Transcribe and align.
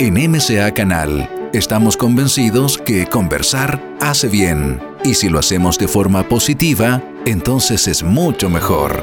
En 0.00 0.14
MCA 0.14 0.72
Canal 0.74 1.28
estamos 1.52 1.96
convencidos 1.96 2.78
que 2.78 3.08
conversar 3.08 3.82
hace 4.00 4.28
bien 4.28 4.80
y 5.04 5.14
si 5.14 5.28
lo 5.28 5.40
hacemos 5.40 5.76
de 5.76 5.88
forma 5.88 6.28
positiva, 6.28 7.02
entonces 7.26 7.88
es 7.88 8.04
mucho 8.04 8.48
mejor. 8.48 9.02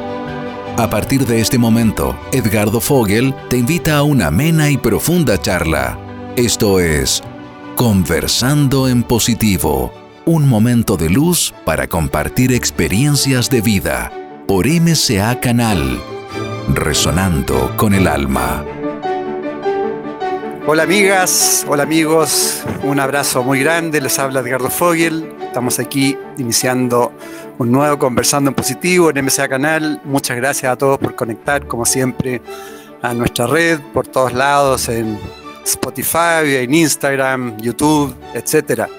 A 0.77 0.89
partir 0.89 1.25
de 1.25 1.41
este 1.41 1.57
momento, 1.57 2.17
Edgardo 2.31 2.79
Fogel 2.79 3.35
te 3.49 3.57
invita 3.57 3.97
a 3.97 4.03
una 4.03 4.27
amena 4.27 4.69
y 4.69 4.77
profunda 4.77 5.37
charla. 5.37 5.99
Esto 6.37 6.79
es 6.79 7.21
Conversando 7.75 8.87
en 8.87 9.03
Positivo, 9.03 9.91
un 10.25 10.47
momento 10.47 10.95
de 10.95 11.09
luz 11.09 11.53
para 11.65 11.87
compartir 11.87 12.53
experiencias 12.53 13.49
de 13.49 13.59
vida 13.59 14.13
por 14.47 14.65
MCA 14.65 15.41
Canal, 15.41 15.99
resonando 16.73 17.73
con 17.75 17.93
el 17.93 18.07
alma. 18.07 18.63
Hola 20.67 20.81
amigas, 20.81 21.63
hola 21.69 21.83
amigos, 21.83 22.63
un 22.81 22.99
abrazo 22.99 23.43
muy 23.43 23.59
grande, 23.59 24.01
les 24.01 24.17
habla 24.17 24.39
Edgardo 24.39 24.71
Fogel, 24.71 25.31
estamos 25.39 25.77
aquí 25.77 26.17
iniciando 26.39 27.13
un 27.59 27.71
nuevo 27.71 27.99
Conversando 27.99 28.49
en 28.49 28.55
Positivo 28.55 29.11
en 29.11 29.23
MCA 29.23 29.47
Canal, 29.47 30.01
muchas 30.05 30.35
gracias 30.37 30.71
a 30.71 30.75
todos 30.75 30.97
por 30.97 31.15
conectar 31.15 31.67
como 31.67 31.85
siempre 31.85 32.41
a 33.03 33.13
nuestra 33.13 33.45
red 33.45 33.79
por 33.93 34.07
todos 34.07 34.33
lados 34.33 34.89
en 34.89 35.19
Spotify, 35.63 36.55
en 36.55 36.73
Instagram, 36.73 37.57
YouTube, 37.57 38.15
etc. 38.33 38.89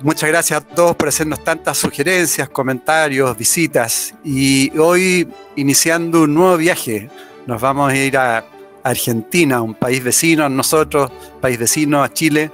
Muchas 0.00 0.30
gracias 0.30 0.62
a 0.62 0.66
todos 0.66 0.96
por 0.96 1.08
hacernos 1.08 1.44
tantas 1.44 1.76
sugerencias, 1.76 2.48
comentarios, 2.48 3.36
visitas. 3.36 4.14
Y 4.24 4.76
hoy 4.78 5.28
iniciando 5.54 6.22
un 6.22 6.32
nuevo 6.32 6.56
viaje, 6.56 7.10
nos 7.46 7.60
vamos 7.60 7.92
a 7.92 7.94
ir 7.96 8.16
a 8.16 8.42
Argentina, 8.82 9.62
un 9.62 9.74
país 9.74 10.02
vecino 10.02 10.44
a 10.44 10.48
nosotros, 10.48 11.10
país 11.40 11.58
vecino 11.58 12.02
a 12.02 12.12
Chile, 12.12 12.50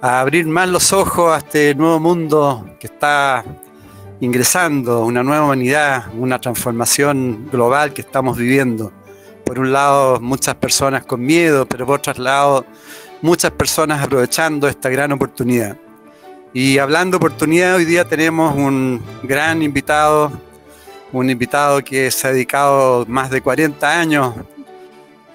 a 0.00 0.20
abrir 0.20 0.46
más 0.46 0.68
los 0.68 0.92
ojos 0.92 1.32
a 1.32 1.38
este 1.38 1.74
nuevo 1.74 1.98
mundo 1.98 2.76
que 2.78 2.86
está 2.86 3.44
ingresando, 4.20 5.04
una 5.04 5.22
nueva 5.22 5.44
humanidad, 5.44 6.06
una 6.16 6.40
transformación 6.40 7.48
global 7.50 7.92
que 7.92 8.02
estamos 8.02 8.36
viviendo. 8.36 8.92
Por 9.44 9.58
un 9.58 9.72
lado, 9.72 10.20
muchas 10.20 10.54
personas 10.56 11.04
con 11.04 11.20
miedo, 11.20 11.66
pero 11.66 11.86
por 11.86 11.98
otro 11.98 12.22
lado, 12.22 12.66
muchas 13.22 13.50
personas 13.52 14.02
aprovechando 14.02 14.68
esta 14.68 14.88
gran 14.88 15.12
oportunidad. 15.12 15.76
Y 16.52 16.78
hablando 16.78 17.18
de 17.18 17.26
oportunidad, 17.26 17.76
hoy 17.76 17.84
día 17.84 18.04
tenemos 18.04 18.54
un 18.54 19.02
gran 19.22 19.62
invitado, 19.62 20.32
un 21.12 21.30
invitado 21.30 21.82
que 21.82 22.10
se 22.10 22.26
ha 22.26 22.32
dedicado 22.32 23.04
más 23.06 23.30
de 23.30 23.40
40 23.40 24.00
años 24.00 24.34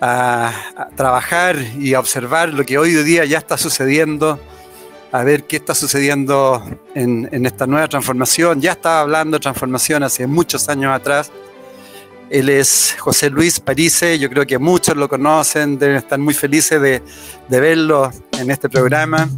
a, 0.04 0.90
trabajar 0.96 1.58
y 1.80 1.94
a 1.94 2.00
observar 2.00 2.50
lo 2.50 2.66
que 2.66 2.78
hoy 2.78 2.92
día 2.92 3.24
ya 3.24 3.38
está 3.38 3.58
sucediendo, 3.58 4.40
a 5.12 5.24
ver 5.24 5.46
qué 5.46 5.56
está 5.58 5.74
sucediendo 5.74 6.62
en, 6.94 7.46
esta 7.46 7.66
nueva 7.66 7.88
transformación. 7.88 8.60
Ya 8.60 8.74
estaba 8.74 9.02
hablando 9.02 9.38
de 9.38 9.42
transformación 9.42 10.04
hace 10.04 10.28
muchos 10.28 10.68
años 10.68 10.94
atrás. 10.94 11.32
Él 12.30 12.50
es 12.50 12.96
José 13.00 13.30
Luis 13.30 13.60
Parise, 13.60 14.20
yo 14.20 14.30
creo 14.30 14.46
que 14.46 14.58
muchos 14.58 14.96
lo 14.98 15.08
conocen, 15.08 15.78
deben 15.78 15.98
estar 15.98 16.20
muy 16.20 16.34
felices 16.34 16.82
de, 16.82 17.02
de 17.48 17.60
verlo 17.60 18.12
en 18.32 18.52
este 18.52 18.70
programa. 18.70 19.30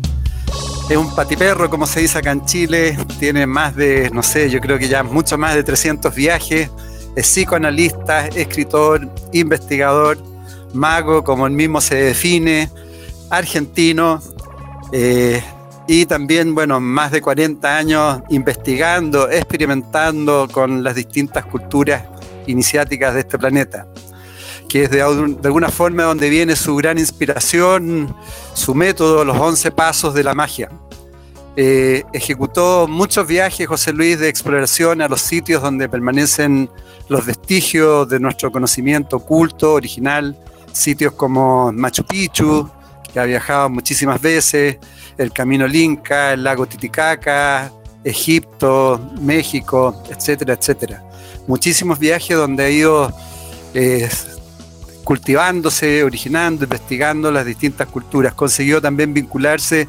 Es 0.89 0.97
un 0.97 1.13
patiperro, 1.13 1.69
como 1.69 1.85
se 1.87 1.99
dice 1.99 2.19
acá 2.19 2.31
en 2.31 2.45
Chile, 2.45 2.97
tiene 3.19 3.45
más 3.45 3.75
de, 3.75 4.09
no 4.11 4.23
sé, 4.23 4.49
yo 4.49 4.59
creo 4.61 4.79
que 4.79 4.87
ya 4.87 5.03
mucho 5.03 5.37
más 5.37 5.55
de 5.55 5.63
300 5.63 6.13
viajes, 6.15 6.69
es 7.15 7.27
psicoanalista, 7.27 8.27
escritor, 8.27 9.09
investigador, 9.33 10.34
mago, 10.75 11.23
como 11.23 11.47
él 11.47 11.53
mismo 11.53 11.81
se 11.81 11.95
define, 11.95 12.69
argentino, 13.29 14.21
eh, 14.91 15.41
y 15.87 16.05
también, 16.05 16.55
bueno, 16.55 16.79
más 16.79 17.11
de 17.11 17.21
40 17.21 17.77
años 17.77 18.21
investigando, 18.29 19.29
experimentando 19.29 20.47
con 20.51 20.83
las 20.83 20.95
distintas 20.95 21.45
culturas 21.45 22.03
iniciáticas 22.47 23.13
de 23.13 23.19
este 23.19 23.37
planeta, 23.37 23.87
que 24.67 24.83
es 24.83 24.89
de, 24.89 25.01
alguna 25.01 25.69
forma 25.69 26.03
donde 26.03 26.29
viene 26.29 26.55
su 26.55 26.75
gran 26.75 26.97
inspiración, 26.97 28.15
su 28.53 28.73
método, 28.73 29.23
los 29.23 29.37
11 29.37 29.71
pasos 29.71 30.13
de 30.13 30.23
la 30.23 30.33
magia. 30.33 30.69
Eh, 31.57 32.03
ejecutó 32.11 32.87
muchos 32.87 33.27
viajes, 33.27 33.67
José 33.67 33.93
Luis, 33.93 34.19
de 34.19 34.27
exploración 34.27 35.01
a 35.01 35.07
los 35.07 35.21
sitios 35.21 35.61
donde 35.61 35.87
permanecen 35.87 36.69
los 37.07 37.25
vestigios 37.25 38.09
de 38.09 38.19
nuestro 38.19 38.51
conocimiento 38.51 39.17
oculto, 39.17 39.73
original, 39.73 40.35
sitios 40.75 41.13
como 41.13 41.71
Machu 41.71 42.03
Picchu, 42.03 42.69
que 43.11 43.19
ha 43.19 43.23
viajado 43.23 43.69
muchísimas 43.69 44.21
veces, 44.21 44.77
el 45.17 45.31
Camino 45.31 45.67
Inca, 45.67 46.33
el 46.33 46.43
lago 46.43 46.65
Titicaca, 46.65 47.71
Egipto, 48.03 48.99
México, 49.19 50.03
etcétera, 50.09 50.53
etcétera. 50.53 51.03
Muchísimos 51.47 51.97
viajes 51.97 52.35
donde 52.35 52.65
ha 52.65 52.69
ido 52.69 53.13
eh, 53.73 54.09
cultivándose, 55.03 56.03
originando, 56.03 56.65
investigando 56.65 57.31
las 57.31 57.45
distintas 57.45 57.87
culturas. 57.87 58.33
Consiguió 58.33 58.81
también 58.81 59.13
vincularse 59.13 59.87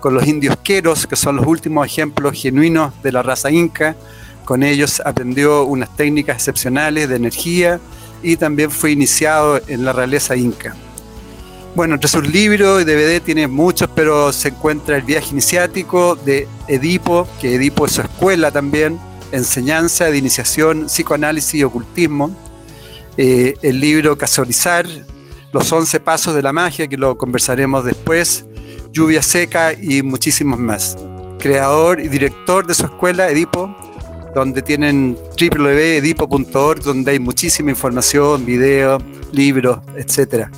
con 0.00 0.14
los 0.14 0.26
indios 0.26 0.56
queros, 0.62 1.06
que 1.06 1.16
son 1.16 1.36
los 1.36 1.46
últimos 1.46 1.86
ejemplos 1.86 2.40
genuinos 2.40 2.92
de 3.02 3.12
la 3.12 3.22
raza 3.22 3.50
inca. 3.50 3.96
Con 4.44 4.62
ellos 4.62 5.00
aprendió 5.04 5.64
unas 5.64 5.96
técnicas 5.96 6.36
excepcionales 6.36 7.08
de 7.08 7.16
energía 7.16 7.80
y 8.22 8.36
también 8.36 8.70
fue 8.70 8.92
iniciado 8.92 9.60
en 9.66 9.84
la 9.84 9.92
realeza 9.92 10.36
inca. 10.36 10.74
Bueno, 11.74 11.94
entre 11.94 12.08
sus 12.08 12.26
libros 12.26 12.80
y 12.80 12.84
DVD 12.86 13.20
tiene 13.20 13.46
muchos, 13.48 13.88
pero 13.94 14.32
se 14.32 14.48
encuentra 14.48 14.96
el 14.96 15.02
viaje 15.02 15.28
iniciático 15.32 16.16
de 16.16 16.48
Edipo, 16.68 17.28
que 17.38 17.54
Edipo 17.54 17.84
es 17.84 17.92
su 17.92 18.00
escuela 18.00 18.50
también, 18.50 18.98
enseñanza 19.30 20.06
de 20.06 20.16
iniciación, 20.16 20.86
psicoanálisis 20.86 21.54
y 21.54 21.64
ocultismo. 21.64 22.34
Eh, 23.18 23.54
el 23.60 23.78
libro 23.78 24.16
Casorizar, 24.16 24.86
Los 25.52 25.70
11 25.70 26.00
Pasos 26.00 26.34
de 26.34 26.42
la 26.42 26.54
Magia, 26.54 26.86
que 26.86 26.96
lo 26.96 27.18
conversaremos 27.18 27.84
después, 27.84 28.46
Lluvia 28.90 29.22
Seca 29.22 29.74
y 29.74 30.02
muchísimos 30.02 30.58
más. 30.58 30.96
Creador 31.38 32.00
y 32.00 32.08
director 32.08 32.66
de 32.66 32.72
su 32.72 32.84
escuela, 32.86 33.28
Edipo, 33.28 33.76
donde 34.40 34.60
tienen 34.60 35.16
www.edipo.org, 35.40 36.82
donde 36.82 37.12
hay 37.12 37.18
muchísima 37.18 37.70
información, 37.70 38.44
videos, 38.44 39.02
libros, 39.32 39.78
etc. 39.96 40.48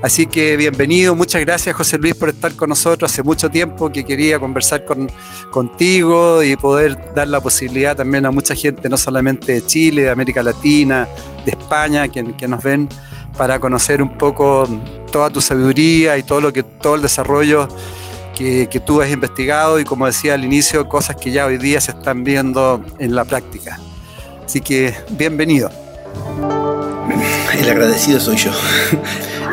Así 0.00 0.26
que 0.26 0.56
bienvenido, 0.56 1.16
muchas 1.16 1.40
gracias 1.40 1.74
José 1.74 1.98
Luis 1.98 2.14
por 2.14 2.28
estar 2.28 2.54
con 2.54 2.68
nosotros. 2.68 3.10
Hace 3.10 3.24
mucho 3.24 3.50
tiempo 3.50 3.90
que 3.90 4.04
quería 4.04 4.38
conversar 4.38 4.84
con, 4.84 5.10
contigo 5.50 6.40
y 6.44 6.54
poder 6.54 6.96
dar 7.16 7.26
la 7.26 7.40
posibilidad 7.40 7.96
también 7.96 8.26
a 8.26 8.30
mucha 8.30 8.54
gente, 8.54 8.88
no 8.88 8.96
solamente 8.96 9.54
de 9.54 9.66
Chile, 9.66 10.02
de 10.02 10.10
América 10.10 10.40
Latina, 10.44 11.08
de 11.44 11.50
España, 11.50 12.06
que, 12.06 12.32
que 12.36 12.46
nos 12.46 12.62
ven, 12.62 12.88
para 13.36 13.58
conocer 13.58 14.02
un 14.02 14.16
poco 14.16 14.68
toda 15.10 15.30
tu 15.30 15.40
sabiduría 15.40 16.16
y 16.16 16.22
todo 16.22 16.40
lo 16.40 16.52
que 16.52 16.62
todo 16.62 16.94
el 16.94 17.02
desarrollo 17.02 17.66
que, 18.36 18.82
tú 18.84 19.00
has 19.00 19.10
investigado 19.10 19.80
y 19.80 19.84
como 19.84 20.06
decía 20.06 20.34
al 20.34 20.44
inicio, 20.44 20.88
cosas 20.88 21.16
que 21.16 21.30
ya 21.30 21.46
hoy 21.46 21.56
día 21.56 21.80
se 21.80 21.92
están 21.92 22.22
viendo 22.22 22.84
en 22.98 23.14
la 23.14 23.24
práctica. 23.24 23.80
Así 24.44 24.60
que 24.60 24.94
bienvenido. 25.10 25.70
El 27.58 27.68
agradecido 27.68 28.20
soy 28.20 28.36
yo. 28.36 28.50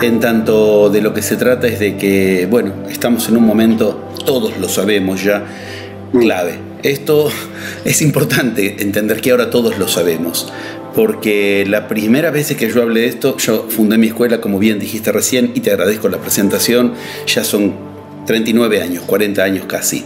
En 0.02 0.20
tanto 0.20 0.90
de 0.90 1.02
lo 1.02 1.14
que 1.14 1.22
se 1.22 1.38
trata 1.38 1.66
es 1.68 1.80
de 1.80 1.96
que, 1.96 2.46
bueno, 2.50 2.74
estamos 2.90 3.30
en 3.30 3.38
un 3.38 3.46
momento, 3.46 4.10
todos 4.26 4.58
lo 4.58 4.68
sabemos 4.68 5.24
ya, 5.24 5.46
clave. 6.12 6.60
Esto 6.82 7.32
es 7.86 8.02
importante 8.02 8.84
entender 8.84 9.22
que 9.22 9.32
ahora 9.32 9.50
todos 9.50 9.78
lo 9.78 9.88
sabemos, 9.88 10.52
porque 10.94 11.64
la 11.70 11.88
primera 11.88 12.32
vez 12.32 12.54
que 12.54 12.70
yo 12.70 12.82
hablé 12.82 13.02
de 13.02 13.08
esto, 13.08 13.38
yo 13.38 13.68
fundé 13.70 13.98
mi 13.98 14.08
escuela, 14.08 14.42
como 14.42 14.60
bien 14.60 14.78
dijiste 14.78 15.14
recién, 15.14 15.54
y 15.56 15.62
te 15.62 15.72
agradezco 15.72 16.10
la 16.10 16.18
presentación, 16.18 16.96
ya 17.26 17.46
son 17.46 17.93
39 18.26 18.82
años, 18.82 19.04
40 19.04 19.44
años 19.44 19.66
casi. 19.66 20.06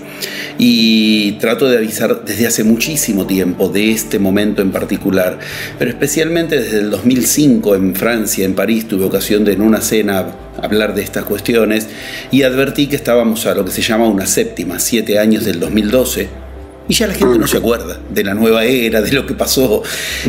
Y 0.57 1.33
trato 1.33 1.67
de 1.67 1.77
avisar 1.77 2.23
desde 2.25 2.47
hace 2.47 2.63
muchísimo 2.63 3.27
tiempo 3.27 3.69
de 3.69 3.91
este 3.91 4.19
momento 4.19 4.61
en 4.61 4.71
particular, 4.71 5.39
pero 5.77 5.91
especialmente 5.91 6.59
desde 6.59 6.79
el 6.79 6.89
2005 6.89 7.75
en 7.75 7.95
Francia, 7.95 8.45
en 8.45 8.55
París, 8.55 8.87
tuve 8.87 9.05
ocasión 9.05 9.43
de 9.43 9.53
en 9.53 9.61
una 9.61 9.81
cena 9.81 10.25
hablar 10.61 10.95
de 10.95 11.01
estas 11.01 11.25
cuestiones 11.25 11.87
y 12.31 12.43
advertí 12.43 12.87
que 12.87 12.95
estábamos 12.95 13.45
a 13.45 13.55
lo 13.55 13.65
que 13.65 13.71
se 13.71 13.81
llama 13.81 14.07
una 14.07 14.25
séptima, 14.25 14.79
siete 14.79 15.19
años 15.19 15.45
del 15.45 15.59
2012. 15.59 16.47
Y 16.89 16.93
ya 16.93 17.07
la 17.07 17.13
gente 17.13 17.37
no 17.37 17.47
se 17.47 17.57
acuerda 17.57 17.99
de 18.09 18.23
la 18.23 18.33
nueva 18.33 18.63
era, 18.63 19.01
de 19.01 19.11
lo 19.11 19.25
que 19.25 19.33
pasó. 19.33 19.83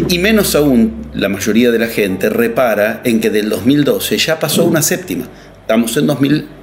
Y 0.08 0.18
menos 0.18 0.56
aún, 0.56 1.08
la 1.14 1.28
mayoría 1.28 1.70
de 1.70 1.78
la 1.78 1.86
gente 1.86 2.30
repara 2.30 3.00
en 3.04 3.20
que 3.20 3.30
del 3.30 3.48
2012 3.48 4.18
ya 4.18 4.40
pasó 4.40 4.64
una 4.64 4.82
séptima. 4.82 5.28
Estamos 5.60 5.96
en 5.96 6.06
2000 6.08 6.57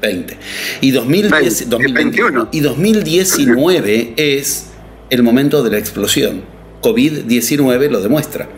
20. 0.00 0.36
Y 0.80 0.90
2021. 0.92 2.48
Y 2.52 2.60
2019 2.60 4.14
es 4.16 4.66
el 5.10 5.22
momento 5.22 5.62
de 5.62 5.70
la 5.70 5.78
explosión. 5.78 6.42
COVID-19 6.82 7.90
lo 7.90 8.00
demuestra. 8.00 8.48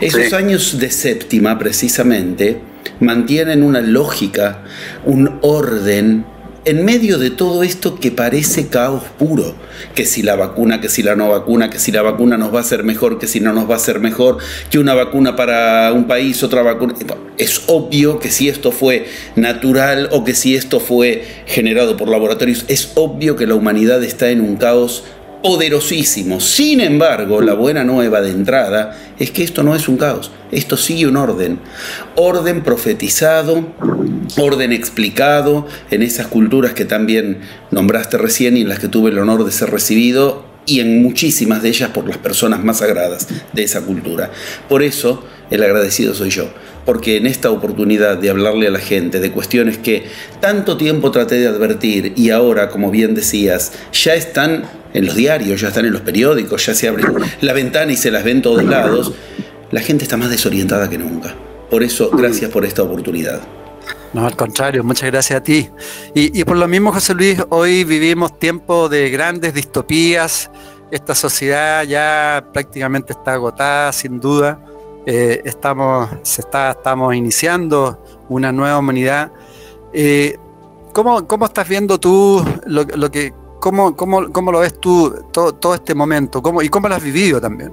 Esos 0.00 0.32
años 0.32 0.78
de 0.78 0.90
séptima, 0.90 1.58
precisamente, 1.58 2.60
mantienen 3.00 3.62
una 3.62 3.80
lógica, 3.80 4.62
un 5.04 5.38
orden 5.42 6.26
en 6.66 6.84
medio 6.84 7.18
de 7.18 7.30
todo 7.30 7.62
esto 7.62 7.94
que 7.94 8.10
parece 8.10 8.66
caos 8.66 9.04
puro, 9.18 9.54
que 9.94 10.04
si 10.04 10.22
la 10.22 10.34
vacuna, 10.34 10.80
que 10.80 10.88
si 10.88 11.00
la 11.04 11.14
no 11.14 11.28
vacuna, 11.28 11.70
que 11.70 11.78
si 11.78 11.92
la 11.92 12.02
vacuna 12.02 12.36
nos 12.36 12.52
va 12.52 12.58
a 12.58 12.62
hacer 12.62 12.82
mejor, 12.82 13.20
que 13.20 13.28
si 13.28 13.38
no 13.38 13.52
nos 13.52 13.70
va 13.70 13.74
a 13.74 13.76
hacer 13.76 14.00
mejor, 14.00 14.38
que 14.68 14.80
una 14.80 14.92
vacuna 14.92 15.36
para 15.36 15.92
un 15.92 16.08
país, 16.08 16.42
otra 16.42 16.62
vacuna... 16.62 16.94
Es 17.38 17.62
obvio 17.68 18.18
que 18.18 18.30
si 18.30 18.48
esto 18.48 18.72
fue 18.72 19.06
natural 19.36 20.08
o 20.10 20.24
que 20.24 20.34
si 20.34 20.56
esto 20.56 20.80
fue 20.80 21.24
generado 21.46 21.96
por 21.96 22.08
laboratorios, 22.08 22.64
es 22.66 22.90
obvio 22.96 23.36
que 23.36 23.46
la 23.46 23.54
humanidad 23.54 24.02
está 24.02 24.30
en 24.30 24.40
un 24.40 24.56
caos 24.56 25.04
poderosísimo. 25.46 26.40
Sin 26.40 26.80
embargo, 26.80 27.40
la 27.40 27.54
buena 27.54 27.84
nueva 27.84 28.20
de 28.20 28.30
entrada 28.30 28.98
es 29.16 29.30
que 29.30 29.44
esto 29.44 29.62
no 29.62 29.76
es 29.76 29.86
un 29.86 29.96
caos, 29.96 30.32
esto 30.50 30.76
sigue 30.76 31.06
un 31.06 31.16
orden. 31.16 31.60
Orden 32.16 32.64
profetizado, 32.64 33.64
orden 34.36 34.72
explicado 34.72 35.68
en 35.92 36.02
esas 36.02 36.26
culturas 36.26 36.72
que 36.72 36.84
también 36.84 37.38
nombraste 37.70 38.18
recién 38.18 38.56
y 38.56 38.62
en 38.62 38.68
las 38.68 38.80
que 38.80 38.88
tuve 38.88 39.10
el 39.10 39.18
honor 39.20 39.44
de 39.44 39.52
ser 39.52 39.70
recibido 39.70 40.44
y 40.66 40.80
en 40.80 41.00
muchísimas 41.00 41.62
de 41.62 41.68
ellas 41.68 41.90
por 41.90 42.08
las 42.08 42.18
personas 42.18 42.64
más 42.64 42.78
sagradas 42.78 43.28
de 43.52 43.62
esa 43.62 43.82
cultura. 43.82 44.32
Por 44.68 44.82
eso 44.82 45.24
el 45.50 45.62
agradecido 45.62 46.12
soy 46.12 46.30
yo, 46.30 46.48
porque 46.84 47.18
en 47.18 47.26
esta 47.28 47.52
oportunidad 47.52 48.18
de 48.18 48.30
hablarle 48.30 48.66
a 48.66 48.72
la 48.72 48.80
gente 48.80 49.20
de 49.20 49.30
cuestiones 49.30 49.78
que 49.78 50.06
tanto 50.40 50.76
tiempo 50.76 51.12
traté 51.12 51.36
de 51.36 51.46
advertir 51.46 52.14
y 52.16 52.30
ahora, 52.30 52.68
como 52.68 52.90
bien 52.90 53.14
decías, 53.14 53.72
ya 53.92 54.14
están 54.14 54.64
en 54.96 55.04
los 55.04 55.14
diarios, 55.14 55.60
ya 55.60 55.68
están 55.68 55.84
en 55.84 55.92
los 55.92 56.00
periódicos, 56.00 56.64
ya 56.64 56.74
se 56.74 56.88
abre 56.88 57.04
la 57.42 57.52
ventana 57.52 57.92
y 57.92 57.96
se 57.96 58.10
las 58.10 58.24
ven 58.24 58.40
todos 58.40 58.64
lados, 58.64 59.12
la 59.70 59.80
gente 59.80 60.04
está 60.04 60.16
más 60.16 60.30
desorientada 60.30 60.88
que 60.88 60.96
nunca. 60.96 61.34
Por 61.70 61.82
eso, 61.82 62.10
gracias 62.10 62.50
por 62.50 62.64
esta 62.64 62.82
oportunidad. 62.82 63.40
No, 64.14 64.26
al 64.26 64.36
contrario, 64.36 64.82
muchas 64.82 65.10
gracias 65.10 65.38
a 65.38 65.42
ti. 65.42 65.68
Y, 66.14 66.42
por 66.44 66.56
lo 66.56 66.66
mismo, 66.66 66.92
José 66.92 67.12
Luis, 67.12 67.38
hoy 67.50 67.84
vivimos 67.84 68.38
tiempos 68.38 68.90
de 68.90 69.10
grandes 69.10 69.52
distopías. 69.52 70.50
Esta 70.90 71.14
sociedad 71.14 71.84
ya 71.84 72.48
prácticamente 72.54 73.12
está 73.12 73.34
agotada, 73.34 73.92
sin 73.92 74.18
duda. 74.18 74.58
Eh, 75.04 75.42
estamos, 75.44 76.08
se 76.22 76.40
está, 76.40 76.70
estamos 76.70 77.14
iniciando 77.14 78.02
una 78.30 78.50
nueva 78.50 78.78
humanidad. 78.78 79.30
Eh, 79.92 80.36
¿cómo, 80.94 81.44
estás 81.44 81.68
viendo 81.68 82.00
tú 82.00 82.42
lo, 82.64 83.10
que, 83.10 83.34
cómo, 83.66 83.96
cómo, 83.96 84.30
cómo, 84.30 84.52
lo 84.52 84.60
ves 84.60 84.80
tú 84.80 85.12
todo, 85.32 85.52
todo 85.56 85.74
este 85.74 85.92
momento? 85.92 86.40
¿Cómo, 86.40 86.62
¿Y 86.62 86.68
cómo 86.68 86.88
lo 86.88 86.94
has 86.94 87.02
vivido 87.02 87.40
también? 87.40 87.72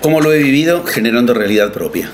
¿Cómo 0.00 0.22
lo 0.22 0.32
he 0.32 0.38
vivido? 0.38 0.86
Generando 0.86 1.34
realidad 1.34 1.70
propia. 1.70 2.10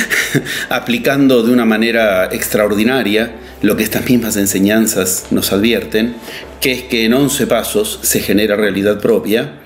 Aplicando 0.70 1.42
de 1.42 1.52
una 1.52 1.66
manera 1.66 2.30
extraordinaria 2.32 3.36
lo 3.60 3.76
que 3.76 3.82
estas 3.82 4.08
mismas 4.08 4.38
enseñanzas 4.38 5.26
nos 5.30 5.52
advierten, 5.52 6.14
que 6.62 6.72
es 6.72 6.82
que 6.84 7.04
en 7.04 7.12
11 7.12 7.46
pasos 7.46 7.98
se 8.00 8.20
genera 8.20 8.56
realidad 8.56 9.00
propia 9.00 9.60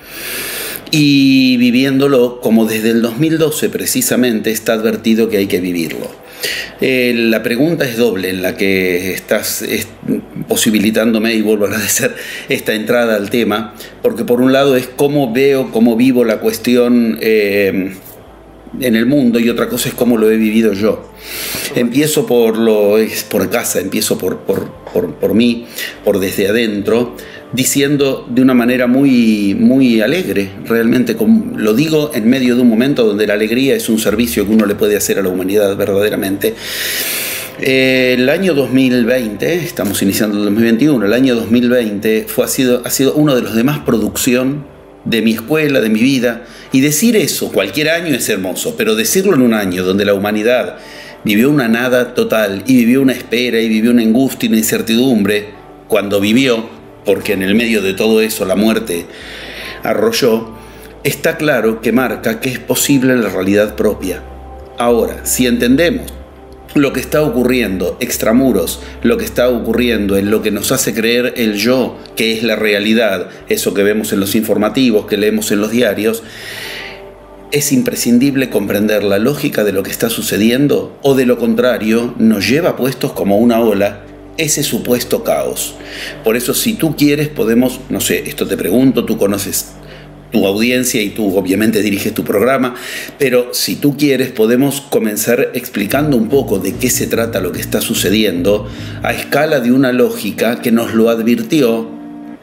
y 0.91 1.57
viviéndolo 1.59 2.41
como 2.41 2.67
desde 2.67 2.91
el 2.91 3.03
2012 3.03 3.69
precisamente 3.69 4.51
está 4.51 4.73
advertido 4.73 5.29
que 5.29 5.37
hay 5.37 5.47
que 5.47 5.61
vivirlo. 5.61 6.24
Eh, 6.81 7.13
la 7.15 7.43
pregunta 7.43 7.85
es 7.85 7.97
doble 7.97 8.31
en 8.31 8.43
la 8.43 8.57
que 8.57 9.13
estás 9.13 9.65
posibilitándome, 10.49 11.35
y 11.35 11.43
vuelvo 11.43 11.65
a 11.65 11.69
agradecer 11.69 12.15
esta 12.49 12.75
entrada 12.75 13.17
al 13.17 13.31
tema, 13.31 13.75
porque 14.03 14.25
por 14.25 14.41
un 14.41 14.53
lado 14.53 14.77
es 14.77 14.87
cómo 14.87 15.33
veo, 15.33 15.71
cómo 15.71 15.97
vivo 15.97 16.25
la 16.25 16.41
cuestión 16.41 17.19
eh, 17.21 17.95
en 18.81 18.97
el 18.97 19.07
mundo 19.07 19.39
y 19.39 19.49
otra 19.49 19.69
cosa 19.69 19.89
es 19.89 19.95
cómo 19.95 20.17
lo 20.17 20.31
he 20.31 20.37
vivido 20.37 20.73
yo. 20.73 21.13
Empiezo 21.75 22.27
por 22.27 22.59
lo 22.59 22.97
por 23.31 23.51
casa, 23.51 23.81
empiezo 23.81 24.19
por, 24.19 24.41
por, 24.41 24.71
por, 24.93 25.15
por 25.15 25.35
mí, 25.35 25.67
por 26.05 26.19
desde 26.19 26.49
adentro 26.49 27.17
diciendo 27.55 28.27
de 28.29 28.43
una 28.43 28.55
manera 28.55 28.87
muy, 28.87 29.57
muy 29.59 30.01
alegre, 30.01 30.51
realmente 30.67 31.17
lo 31.57 31.73
digo 31.73 32.11
en 32.15 32.29
medio 32.29 32.57
de 32.57 32.63
un 32.63 32.69
momento 32.69 33.05
donde 33.05 33.27
la 33.27 33.35
alegría 33.35 33.77
es 33.77 33.89
un 33.89 33.99
servicio 33.99 34.47
que 34.47 34.53
uno 34.53 34.67
le 34.67 34.75
puede 34.75 34.97
hacer 34.97 35.19
a 35.19 35.23
la 35.23 35.29
humanidad 35.29 35.77
verdaderamente. 35.77 36.55
el 37.61 38.29
año 38.29 38.55
2020, 38.55 39.55
estamos 39.55 40.03
iniciando 40.03 40.37
el 40.39 40.45
2021, 40.45 41.07
el 41.07 41.13
año 41.13 41.37
2020 41.37 42.27
fue, 42.27 42.45
ha, 42.45 42.49
sido, 42.49 42.83
ha 42.85 42.91
sido 42.91 43.15
uno 43.15 43.37
de 43.37 43.43
los 43.43 43.55
de 43.55 43.63
más 43.63 43.79
producción 43.81 44.65
de 45.05 45.23
mi 45.23 45.33
escuela, 45.33 45.81
de 45.81 45.91
mi 45.91 46.01
vida. 46.01 46.45
Y 46.73 46.81
decir 46.81 47.15
eso, 47.17 47.53
cualquier 47.53 47.91
año 47.91 48.15
es 48.15 48.29
hermoso, 48.29 48.75
pero 48.77 48.97
decirlo 48.97 49.35
en 49.35 49.43
un 49.43 49.55
año 49.55 49.85
donde 49.85 50.05
la 50.05 50.15
humanidad 50.15 50.79
vivió 51.25 51.51
una 51.51 51.69
nada 51.69 52.15
total 52.15 52.65
y 52.67 52.77
vivió 52.79 53.01
una 53.01 53.13
espera 53.13 53.61
y 53.61 53.69
vivió 53.69 53.93
una 53.93 54.03
angustia 54.03 54.47
y 54.47 54.49
una 54.49 54.59
incertidumbre, 54.59 55.51
cuando 55.89 56.21
vivió, 56.21 56.69
porque 57.05 57.33
en 57.33 57.43
el 57.43 57.55
medio 57.55 57.83
de 57.83 57.95
todo 57.95 58.21
eso 58.21 58.45
la 58.45 58.57
muerte 58.57 59.07
arrolló, 59.83 60.51
está 61.05 61.37
claro 61.37 61.81
que 61.81 61.93
marca 61.93 62.41
que 62.41 62.51
es 62.51 62.59
posible 62.59 63.17
la 63.17 63.29
realidad 63.29 63.77
propia. 63.77 64.23
Ahora, 64.79 65.25
si 65.25 65.47
entendemos 65.47 66.13
lo 66.75 66.93
que 66.93 67.01
está 67.01 67.23
ocurriendo 67.23 67.97
extramuros, 68.01 68.81
lo 69.03 69.17
que 69.17 69.25
está 69.25 69.49
ocurriendo 69.49 70.17
en 70.17 70.31
lo 70.31 70.43
que 70.43 70.51
nos 70.51 70.73
hace 70.73 70.93
creer 70.93 71.35
el 71.37 71.55
yo, 71.55 71.97
que 72.17 72.33
es 72.33 72.43
la 72.43 72.57
realidad, 72.57 73.29
eso 73.49 73.75
que 73.75 73.85
vemos 73.85 74.13
en 74.13 74.21
los 74.21 74.35
informativos, 74.35 75.07
que 75.07 75.17
leemos 75.17 75.53
en 75.53 75.61
los 75.61 75.71
diarios, 75.71 76.25
es 77.53 77.71
imprescindible 77.71 78.51
comprender 78.51 79.05
la 79.05 79.19
lógica 79.19 79.63
de 79.63 79.73
lo 79.73 79.85
que 79.85 79.93
está 79.93 80.11
sucediendo 80.11 80.99
o 81.03 81.15
de 81.15 81.27
lo 81.27 81.39
contrario 81.39 82.13
nos 82.19 82.49
lleva 82.49 82.75
puestos 82.75 83.13
como 83.13 83.37
una 83.39 83.61
ola 83.61 84.01
ese 84.37 84.63
supuesto 84.63 85.25
caos. 85.25 85.75
Por 86.23 86.37
eso 86.37 86.55
si 86.55 86.75
tú 86.75 86.97
quieres 86.97 87.29
podemos, 87.29 87.81
no 87.89 88.01
sé, 88.01 88.25
esto 88.27 88.47
te 88.47 88.57
pregunto, 88.57 89.05
tú 89.05 89.17
conoces 89.17 89.75
tu 90.35 90.47
audiencia 90.47 91.01
y 91.01 91.11
tú 91.11 91.37
obviamente 91.37 91.81
diriges 91.81 92.13
tu 92.13 92.25
programa, 92.25 92.75
pero 93.19 93.55
si 93.55 93.77
tú 93.77 93.97
quieres 93.97 94.33
podemos 94.33 94.81
comenzar 94.81 95.53
explicando 95.55 96.17
un 96.17 96.29
poco 96.29 96.59
de 96.59 96.75
qué 96.75 96.91
se 96.91 97.07
trata 97.07 97.41
lo 97.41 97.53
que 97.53 97.61
está 97.61 97.81
sucediendo 97.81 98.69
a 99.03 99.13
escala 99.13 99.61
de 99.61 99.71
una 99.71 99.93
lógica 99.93 100.61
que 100.61 100.73
nos 100.73 100.93
lo 100.93 101.09
advirtió 101.09 101.89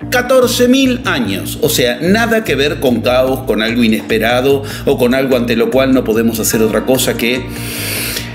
14.000 0.10 1.06
años, 1.06 1.60
o 1.62 1.70
sea, 1.70 2.00
nada 2.02 2.44
que 2.44 2.56
ver 2.56 2.80
con 2.80 3.02
caos, 3.02 3.42
con 3.42 3.62
algo 3.62 3.84
inesperado 3.84 4.64
o 4.86 4.98
con 4.98 5.14
algo 5.14 5.36
ante 5.36 5.56
lo 5.56 5.70
cual 5.70 5.94
no 5.94 6.04
podemos 6.04 6.40
hacer 6.40 6.62
otra 6.62 6.86
cosa 6.86 7.18
que 7.18 7.46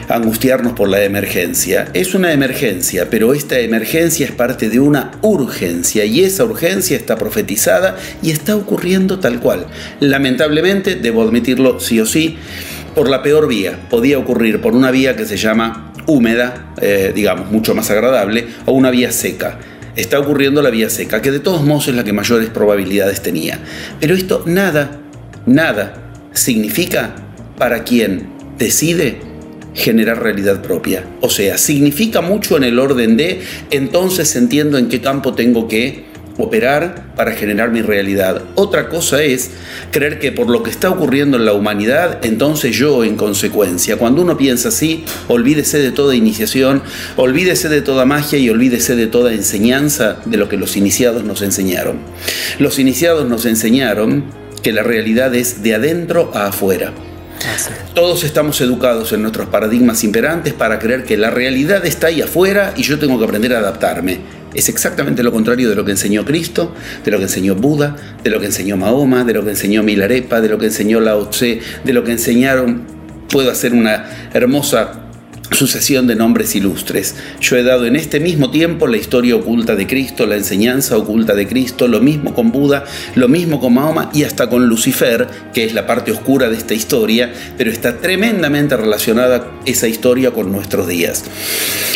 angustiarnos 0.09 0.73
por 0.73 0.89
la 0.89 1.03
emergencia. 1.05 1.89
Es 1.95 2.15
una 2.15 2.33
emergencia, 2.33 3.09
pero 3.11 3.35
esta 3.35 3.59
emergencia 3.59 4.27
es 4.27 4.33
parte 4.33 4.69
de 4.69 4.81
una 4.81 5.13
urgencia 5.23 6.05
y 6.05 6.25
esa 6.25 6.45
urgencia 6.45 6.97
está 6.97 7.17
profetizada 7.17 7.97
y 8.23 8.31
está 8.31 8.57
ocurriendo 8.57 9.19
tal 9.19 9.41
cual. 9.41 9.67
Lamentablemente, 10.01 10.97
debo 10.97 11.23
admitirlo 11.23 11.81
sí 11.81 12.01
o 12.01 12.07
sí, 12.07 12.37
por 12.95 13.11
la 13.11 13.23
peor 13.23 13.49
vía. 13.49 13.79
Podía 13.91 14.19
ocurrir 14.19 14.61
por 14.61 14.75
una 14.75 14.91
vía 14.91 15.17
que 15.17 15.27
se 15.27 15.37
llama 15.37 15.93
húmeda, 16.07 16.73
eh, 16.81 17.13
digamos, 17.15 17.51
mucho 17.51 17.75
más 17.75 17.91
agradable, 17.91 18.47
o 18.65 18.73
una 18.73 18.91
vía 18.91 19.13
seca. 19.13 19.59
Está 19.97 20.19
ocurriendo 20.19 20.63
la 20.63 20.71
vía 20.71 20.91
seca, 20.91 21.23
que 21.23 21.31
de 21.31 21.41
todos 21.41 21.63
modos 21.63 21.89
es 21.89 21.95
la 21.95 22.05
que 22.05 22.13
mayores 22.13 22.49
probabilidades 22.51 23.23
tenía. 23.23 23.59
Pero 24.01 24.15
esto 24.15 24.43
nada, 24.47 24.99
nada 25.47 26.13
significa 26.33 27.15
para 27.59 27.83
quien 27.85 28.29
decide 28.59 29.21
generar 29.77 30.23
realidad 30.23 30.63
propia. 30.63 31.05
O 31.21 31.31
sea, 31.31 31.59
significa 31.59 32.21
mucho 32.23 32.57
en 32.57 32.65
el 32.65 32.79
orden 32.79 33.17
de, 33.17 33.43
entonces 33.71 34.35
entiendo 34.35 34.79
en 34.79 34.89
qué 34.89 35.01
campo 35.01 35.35
tengo 35.35 35.69
que 35.69 36.07
operar 36.39 37.15
para 37.17 37.33
generar 37.33 37.71
mi 37.71 37.83
realidad. 37.83 38.43
Otra 38.55 38.89
cosa 38.89 39.23
es 39.23 39.51
creer 39.91 40.19
que 40.19 40.33
por 40.33 40.51
lo 40.51 40.63
que 40.63 40.71
está 40.71 40.91
ocurriendo 40.91 41.37
en 41.37 41.45
la 41.45 41.53
humanidad, 41.53 42.25
entonces 42.25 42.77
yo 42.77 43.05
en 43.05 43.17
consecuencia. 43.17 43.97
Cuando 43.97 44.23
uno 44.23 44.37
piensa 44.37 44.69
así, 44.69 45.05
olvídese 45.29 45.79
de 45.79 45.93
toda 45.93 46.15
iniciación, 46.15 46.83
olvídese 47.17 47.69
de 47.69 47.81
toda 47.81 48.05
magia 48.05 48.39
y 48.39 48.51
olvídese 48.51 48.97
de 48.97 49.07
toda 49.07 49.33
enseñanza 49.33 50.19
de 50.25 50.37
lo 50.37 50.49
que 50.49 50.57
los 50.57 50.77
iniciados 50.77 51.25
nos 51.25 51.43
enseñaron. 51.43 51.99
Los 52.59 52.79
iniciados 52.79 53.27
nos 53.29 53.47
enseñaron 53.47 54.25
que 54.63 54.73
la 54.73 54.83
realidad 54.83 55.35
es 55.35 55.63
de 55.63 55.75
adentro 55.75 56.31
a 56.35 56.49
afuera. 56.49 56.93
Todos 57.95 58.25
estamos 58.25 58.61
educados 58.61 59.13
en 59.13 59.23
nuestros 59.23 59.49
paradigmas 59.49 60.05
imperantes 60.05 60.53
para 60.53 60.79
creer 60.79 61.05
que 61.05 61.17
la 61.17 61.31
realidad 61.31 61.85
está 61.87 62.09
ahí 62.09 62.23
afuera 62.23 62.75
y 62.77 62.83
yo 62.83 62.99
tengo 62.99 63.19
que 63.19 63.25
aprender 63.25 63.55
a 63.55 63.59
adaptarme. 63.59 64.21
Es 64.55 64.69
exactamente 64.69 65.23
lo 65.23 65.33
contrario 65.33 65.69
de 65.69 65.75
lo 65.75 65.85
que 65.85 65.91
enseñó 65.91 66.25
Cristo, 66.25 66.75
de 67.05 67.11
lo 67.11 67.19
que 67.19 67.25
enseñó 67.25 67.55
Buda, 67.55 67.97
de 68.23 68.31
lo 68.31 68.41
que 68.41 68.47
enseñó 68.47 68.77
Mahoma, 68.77 69.25
de 69.25 69.35
lo 69.35 69.45
que 69.45 69.51
enseñó 69.51 69.83
Milarepa, 69.83 70.41
de 70.41 70.49
lo 70.49 70.59
que 70.59 70.67
enseñó 70.67 71.01
Lao 71.01 71.29
Tse, 71.29 71.61
de 71.85 71.93
lo 71.93 72.05
que 72.05 72.13
enseñaron. 72.13 72.83
Puedo 73.29 73.51
hacer 73.51 73.75
una 73.75 74.31
hermosa 74.33 75.06
sucesión 75.53 76.07
de 76.07 76.17
nombres 76.17 76.55
ilustres. 76.55 77.15
Yo 77.41 77.57
he 77.57 77.63
dado 77.63 77.87
en 77.87 77.97
este 77.97 78.21
mismo 78.21 78.51
tiempo 78.51 78.87
la 78.87 78.97
historia 78.97 79.37
oculta 79.37 79.77
de 79.77 79.87
Cristo, 79.87 80.27
la 80.27 80.37
enseñanza 80.37 80.97
oculta 80.97 81.35
de 81.35 81.47
Cristo, 81.47 81.89
lo 81.89 82.01
mismo 82.01 82.35
con 82.35 82.53
Buda, 82.53 82.85
lo 83.15 83.29
mismo 83.29 83.61
con 83.61 83.75
Mahoma 83.75 84.11
y 84.13 84.25
hasta 84.25 84.49
con 84.49 84.67
Lucifer, 84.67 85.27
que 85.53 85.65
es 85.65 85.75
la 85.75 85.87
parte 85.87 86.13
oscura 86.13 86.49
de 86.49 86.57
esta 86.57 86.75
historia, 86.75 87.33
pero 87.57 87.71
está 87.71 87.99
tremendamente 87.99 88.77
relacionada 88.77 89.53
esa 89.65 89.89
historia 89.89 90.31
con 90.31 90.53
nuestros 90.53 90.89
días. 90.89 91.25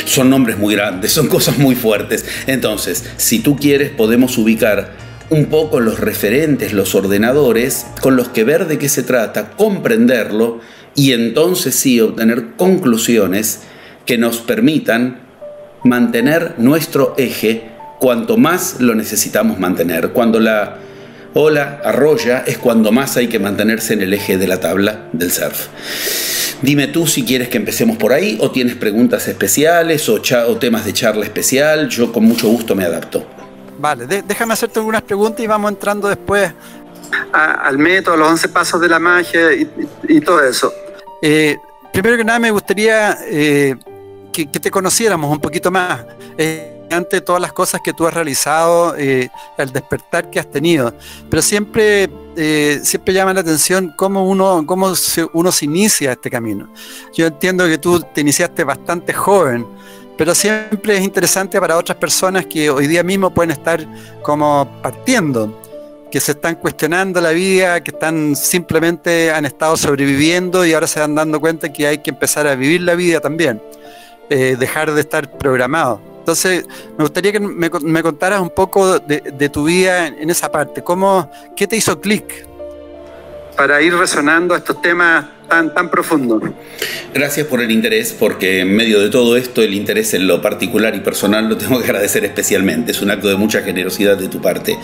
Son 0.04 0.30
nombres 0.30 0.58
muy 0.58 0.74
grandes, 0.74 1.12
son 1.12 1.28
cosas 1.28 1.58
muy 1.58 1.74
fuertes. 1.74 2.24
Entonces, 2.46 3.04
si 3.16 3.40
tú 3.40 3.56
quieres, 3.56 3.90
podemos 3.90 4.38
ubicar 4.38 5.10
un 5.30 5.46
poco 5.46 5.78
los 5.78 6.00
referentes, 6.00 6.72
los 6.72 6.94
ordenadores, 6.94 7.86
con 8.00 8.16
los 8.16 8.28
que 8.28 8.44
ver 8.44 8.66
de 8.66 8.78
qué 8.78 8.88
se 8.88 9.04
trata, 9.04 9.50
comprenderlo, 9.52 10.60
y 10.94 11.12
entonces 11.12 11.74
sí 11.74 12.00
obtener 12.00 12.54
conclusiones 12.56 13.60
que 14.06 14.18
nos 14.18 14.38
permitan 14.38 15.20
mantener 15.84 16.54
nuestro 16.58 17.14
eje 17.16 17.70
cuanto 17.98 18.36
más 18.36 18.80
lo 18.80 18.94
necesitamos 18.94 19.58
mantener. 19.58 20.10
Cuando 20.10 20.40
la 20.40 20.78
ola 21.34 21.80
arrolla 21.84 22.44
es 22.46 22.58
cuando 22.58 22.90
más 22.92 23.16
hay 23.16 23.28
que 23.28 23.38
mantenerse 23.38 23.94
en 23.94 24.02
el 24.02 24.14
eje 24.14 24.36
de 24.36 24.46
la 24.46 24.58
tabla 24.58 25.08
del 25.12 25.30
surf. 25.30 25.68
Dime 26.62 26.88
tú 26.88 27.06
si 27.06 27.24
quieres 27.24 27.48
que 27.48 27.56
empecemos 27.56 27.96
por 27.96 28.12
ahí 28.12 28.36
o 28.40 28.50
tienes 28.50 28.74
preguntas 28.74 29.26
especiales 29.28 30.08
o, 30.08 30.20
temas 30.58 30.84
de 30.84 30.92
charla 30.92 31.24
especial. 31.24 31.88
Yo 31.88 32.12
con 32.12 32.24
mucho 32.24 32.48
gusto 32.48 32.74
me 32.74 32.84
adapto. 32.84 33.24
Vale, 33.78 34.06
déjame 34.06 34.52
hacerte 34.52 34.78
algunas 34.78 35.00
preguntas 35.00 35.42
y 35.42 35.46
vamos 35.46 35.70
entrando 35.70 36.08
después 36.08 36.52
al 37.32 37.78
método, 37.78 38.16
los 38.16 38.28
11 38.28 38.48
pasos 38.48 38.80
de 38.80 38.88
la 38.88 38.98
magia 38.98 39.52
y, 39.52 40.20
todo 40.20 40.42
eso. 40.44 40.72
Eh, 41.22 41.56
primero 41.92 42.16
que 42.16 42.24
nada 42.24 42.38
me 42.38 42.50
gustaría 42.50 43.18
eh, 43.26 43.76
que, 44.32 44.46
te 44.46 44.70
conociéramos 44.70 45.30
un 45.30 45.40
poquito 45.40 45.70
más. 45.70 46.04
Eh, 46.36 46.76
ante 46.90 47.20
todas 47.20 47.40
las 47.40 47.52
cosas 47.52 47.80
que 47.84 47.92
tú 47.92 48.04
has 48.04 48.12
realizado, 48.12 48.96
el 48.96 49.30
despertar 49.72 50.28
que 50.28 50.40
has 50.40 50.50
tenido, 50.50 50.92
pero 51.30 51.40
siempre, 51.40 52.10
siempre 52.82 53.14
llama 53.14 53.32
la 53.32 53.42
atención 53.42 53.94
cómo 53.96 54.28
uno, 54.28 54.64
cómo 54.66 54.92
uno 55.34 55.52
se 55.52 55.64
inicia 55.64 56.10
este 56.10 56.28
camino. 56.28 56.68
Yo 57.14 57.26
entiendo 57.26 57.64
que 57.68 57.78
tú 57.78 58.00
te 58.12 58.22
iniciaste 58.22 58.64
bastante 58.64 59.12
joven, 59.12 59.64
pero 60.18 60.34
siempre 60.34 60.96
es 60.96 61.04
interesante 61.04 61.60
para 61.60 61.78
otras 61.78 61.96
personas 61.96 62.44
que 62.46 62.68
hoy 62.68 62.88
día 62.88 63.04
mismo 63.04 63.32
pueden 63.32 63.52
estar 63.52 63.86
como 64.22 64.68
partiendo 64.82 65.69
que 66.10 66.20
se 66.20 66.32
están 66.32 66.56
cuestionando 66.56 67.20
la 67.20 67.30
vida, 67.30 67.80
que 67.82 67.92
están 67.92 68.34
simplemente 68.34 69.30
han 69.30 69.44
estado 69.44 69.76
sobreviviendo 69.76 70.66
y 70.66 70.72
ahora 70.72 70.86
se 70.86 71.00
van 71.00 71.14
dando 71.14 71.40
cuenta 71.40 71.72
que 71.72 71.86
hay 71.86 71.98
que 71.98 72.10
empezar 72.10 72.46
a 72.46 72.54
vivir 72.54 72.82
la 72.82 72.94
vida 72.94 73.20
también, 73.20 73.62
eh, 74.28 74.56
dejar 74.58 74.92
de 74.92 75.00
estar 75.00 75.30
programado. 75.38 76.00
Entonces, 76.18 76.66
me 76.98 77.04
gustaría 77.04 77.32
que 77.32 77.40
me, 77.40 78.02
contaras 78.02 78.40
un 78.40 78.50
poco 78.50 78.98
de, 78.98 79.48
tu 79.48 79.64
vida 79.64 80.06
en, 80.06 80.30
esa 80.30 80.50
parte. 80.50 80.82
¿Cómo, 80.82 81.30
¿Qué 81.56 81.66
te 81.66 81.76
hizo 81.76 82.00
clic? 82.00 82.46
Para 83.56 83.80
ir 83.80 83.94
resonando 83.94 84.54
estos 84.54 84.80
temas 84.82 85.26
tan, 85.50 85.74
tan 85.74 85.90
profundo. 85.90 86.40
Gracias 87.12 87.46
por 87.46 87.60
el 87.60 87.70
interés, 87.70 88.16
porque 88.18 88.60
en 88.60 88.74
medio 88.74 89.00
de 89.00 89.10
todo 89.10 89.36
esto, 89.36 89.60
el 89.60 89.74
interés 89.74 90.14
en 90.14 90.26
lo 90.26 90.40
particular 90.40 90.94
y 90.94 91.00
personal 91.00 91.46
lo 91.46 91.58
tengo 91.58 91.78
que 91.78 91.84
agradecer 91.90 92.24
especialmente. 92.24 92.92
Es 92.92 93.02
un 93.02 93.10
acto 93.10 93.28
de 93.28 93.36
mucha 93.36 93.60
generosidad 93.60 94.16
de 94.16 94.28
tu 94.28 94.40
parte. 94.40 94.78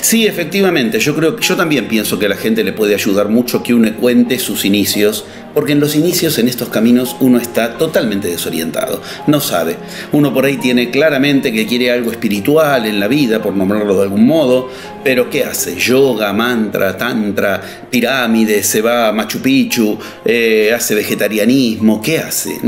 Sí, 0.00 0.26
efectivamente, 0.26 0.98
yo 0.98 1.14
creo 1.14 1.38
yo 1.38 1.54
también 1.54 1.86
pienso 1.86 2.18
que 2.18 2.26
a 2.26 2.30
la 2.30 2.36
gente 2.36 2.64
le 2.64 2.72
puede 2.72 2.94
ayudar 2.94 3.28
mucho 3.28 3.62
que 3.62 3.74
uno 3.74 3.94
cuente 3.94 4.40
sus 4.40 4.64
inicios, 4.64 5.24
porque 5.58 5.72
en 5.72 5.80
los 5.80 5.96
inicios 5.96 6.38
en 6.38 6.46
estos 6.46 6.68
caminos 6.68 7.16
uno 7.18 7.36
está 7.36 7.76
totalmente 7.76 8.28
desorientado, 8.28 9.02
no 9.26 9.40
sabe. 9.40 9.76
Uno 10.12 10.32
por 10.32 10.44
ahí 10.44 10.56
tiene 10.56 10.88
claramente 10.88 11.50
que 11.50 11.66
quiere 11.66 11.90
algo 11.90 12.12
espiritual 12.12 12.86
en 12.86 13.00
la 13.00 13.08
vida, 13.08 13.42
por 13.42 13.56
nombrarlo 13.56 13.96
de 13.96 14.04
algún 14.04 14.24
modo, 14.24 14.70
pero 15.02 15.28
¿qué 15.28 15.42
hace? 15.42 15.74
Yoga, 15.74 16.32
mantra, 16.32 16.96
tantra, 16.96 17.60
pirámide, 17.90 18.62
se 18.62 18.82
va 18.82 19.08
a 19.08 19.12
Machu 19.12 19.40
Picchu, 19.40 19.98
eh, 20.24 20.72
hace 20.72 20.94
vegetarianismo, 20.94 22.00
¿qué 22.00 22.20
hace? 22.20 22.60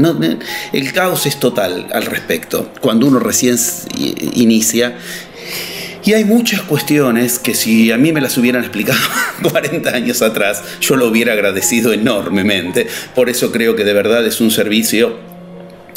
el 0.72 0.92
caos 0.92 1.26
es 1.26 1.38
total 1.38 1.86
al 1.92 2.06
respecto. 2.06 2.72
Cuando 2.80 3.06
uno 3.06 3.20
recién 3.20 3.56
inicia, 4.34 4.96
y 6.04 6.12
hay 6.14 6.24
muchas 6.24 6.62
cuestiones 6.62 7.38
que 7.38 7.54
si 7.54 7.90
a 7.92 7.98
mí 7.98 8.12
me 8.12 8.20
las 8.20 8.36
hubieran 8.38 8.62
explicado 8.62 8.98
40 9.42 9.90
años 9.90 10.22
atrás, 10.22 10.62
yo 10.80 10.96
lo 10.96 11.06
hubiera 11.08 11.32
agradecido 11.32 11.92
enormemente. 11.92 12.86
Por 13.14 13.28
eso 13.28 13.52
creo 13.52 13.76
que 13.76 13.84
de 13.84 13.92
verdad 13.92 14.26
es 14.26 14.40
un 14.40 14.50
servicio 14.50 15.18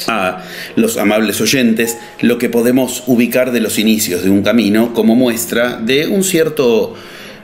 a 0.07 0.43
los 0.75 0.97
amables 0.97 1.39
oyentes 1.39 1.97
lo 2.19 2.37
que 2.37 2.49
podemos 2.49 3.03
ubicar 3.07 3.51
de 3.51 3.61
los 3.61 3.77
inicios 3.77 4.23
de 4.23 4.29
un 4.29 4.41
camino 4.41 4.93
como 4.93 5.15
muestra 5.15 5.77
de 5.77 6.07
un 6.07 6.23
cierto 6.23 6.95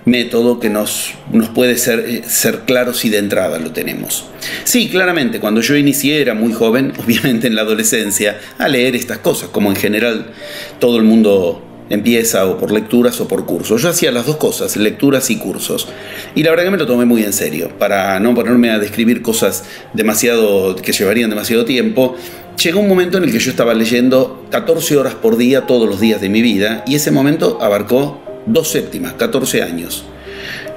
método 0.06 0.60
que 0.60 0.70
nos, 0.70 1.14
nos 1.32 1.50
puede 1.50 1.78
ser, 1.78 2.00
eh, 2.00 2.24
ser 2.28 2.62
claro 2.62 2.94
si 2.94 3.10
de 3.10 3.20
entrada 3.20 3.60
lo 3.60 3.72
tenemos. 3.72 4.26
Sí, 4.64 4.90
claramente, 4.90 5.40
cuando 5.40 5.62
yo 5.62 5.76
inicié 5.76 6.22
era 6.22 6.34
muy 6.34 6.54
joven, 6.54 6.94
obviamente 7.06 7.48
en 7.48 7.56
la 7.56 7.62
adolescencia, 7.62 8.40
a 8.58 8.68
leer 8.68 8.96
estas 8.96 9.20
cosas, 9.20 9.50
como 9.50 9.70
en 9.70 9.76
general 9.76 10.32
todo 10.80 10.98
el 10.98 11.04
mundo 11.04 11.69
empieza 11.90 12.46
o 12.46 12.58
por 12.58 12.72
lecturas 12.72 13.20
o 13.22 13.28
por 13.28 13.46
cursos. 13.46 13.82
Yo 13.82 13.90
hacía 13.90 14.12
las 14.12 14.26
dos 14.26 14.38
cosas, 14.38 14.78
lecturas 14.78 15.30
y 15.30 15.38
cursos. 15.38 15.88
Y 16.36 16.44
la 16.44 16.52
verdad 16.52 16.66
que 16.66 16.72
me 16.72 16.78
lo 16.78 16.86
tomé 16.86 17.06
muy 17.06 17.24
en 17.24 17.34
serio, 17.34 17.72
para 17.78 18.20
no 18.20 18.34
ponerme 18.36 18.70
a 18.72 18.80
describir 18.80 19.22
cosas 19.22 19.64
demasiado 19.94 20.76
que 20.76 20.92
llevarían 20.92 21.30
demasiado 21.30 21.66
tiempo. 21.66 22.16
Llegó 22.64 22.80
un 22.80 22.88
momento 22.90 23.18
en 23.18 23.24
el 23.24 23.32
que 23.32 23.40
yo 23.40 23.52
estaba 23.52 23.74
leyendo 23.74 24.46
14 24.52 24.98
horas 24.98 25.16
por 25.16 25.38
día 25.38 25.66
todos 25.66 25.88
los 25.88 26.00
días 26.00 26.20
de 26.22 26.30
mi 26.30 26.42
vida 26.42 26.84
y 26.86 26.96
ese 26.96 27.12
momento 27.12 27.58
abarcó 27.62 28.22
dos 28.46 28.70
séptimas, 28.70 29.14
14 29.14 29.64
años. 29.64 30.06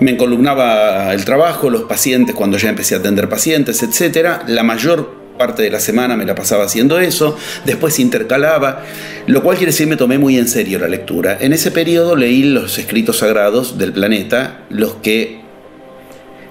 Me 0.01 0.13
encolumnaba 0.13 1.13
el 1.13 1.25
trabajo, 1.25 1.71
los 1.71 1.83
pacientes 1.83 2.35
cuando 2.35 2.57
ya 2.57 2.69
empecé 2.69 2.95
a 2.95 2.99
atender 2.99 3.29
pacientes, 3.29 3.83
etc. 3.83 4.43
La 4.47 4.63
mayor 4.63 5.22
parte 5.43 5.65
de 5.65 5.71
la 5.71 5.81
semana 5.81 6.17
me 6.17 6.25
la 6.25 6.37
pasaba 6.37 6.67
haciendo 6.67 7.01
eso, 7.01 7.37
después 7.65 7.99
intercalaba, 7.99 8.85
lo 9.27 9.43
cual 9.43 9.57
quiere 9.57 9.73
decir 9.73 9.89
me 9.89 9.97
tomé 9.97 10.17
muy 10.17 10.39
en 10.39 10.47
serio 10.47 10.79
la 10.79 10.87
lectura. 10.87 11.37
En 11.41 11.53
ese 11.53 11.73
periodo 11.73 12.15
leí 12.15 12.45
los 12.45 12.79
escritos 12.79 13.17
sagrados 13.19 13.77
del 13.77 13.93
planeta, 13.93 14.61
los 14.71 14.95
que 15.03 15.41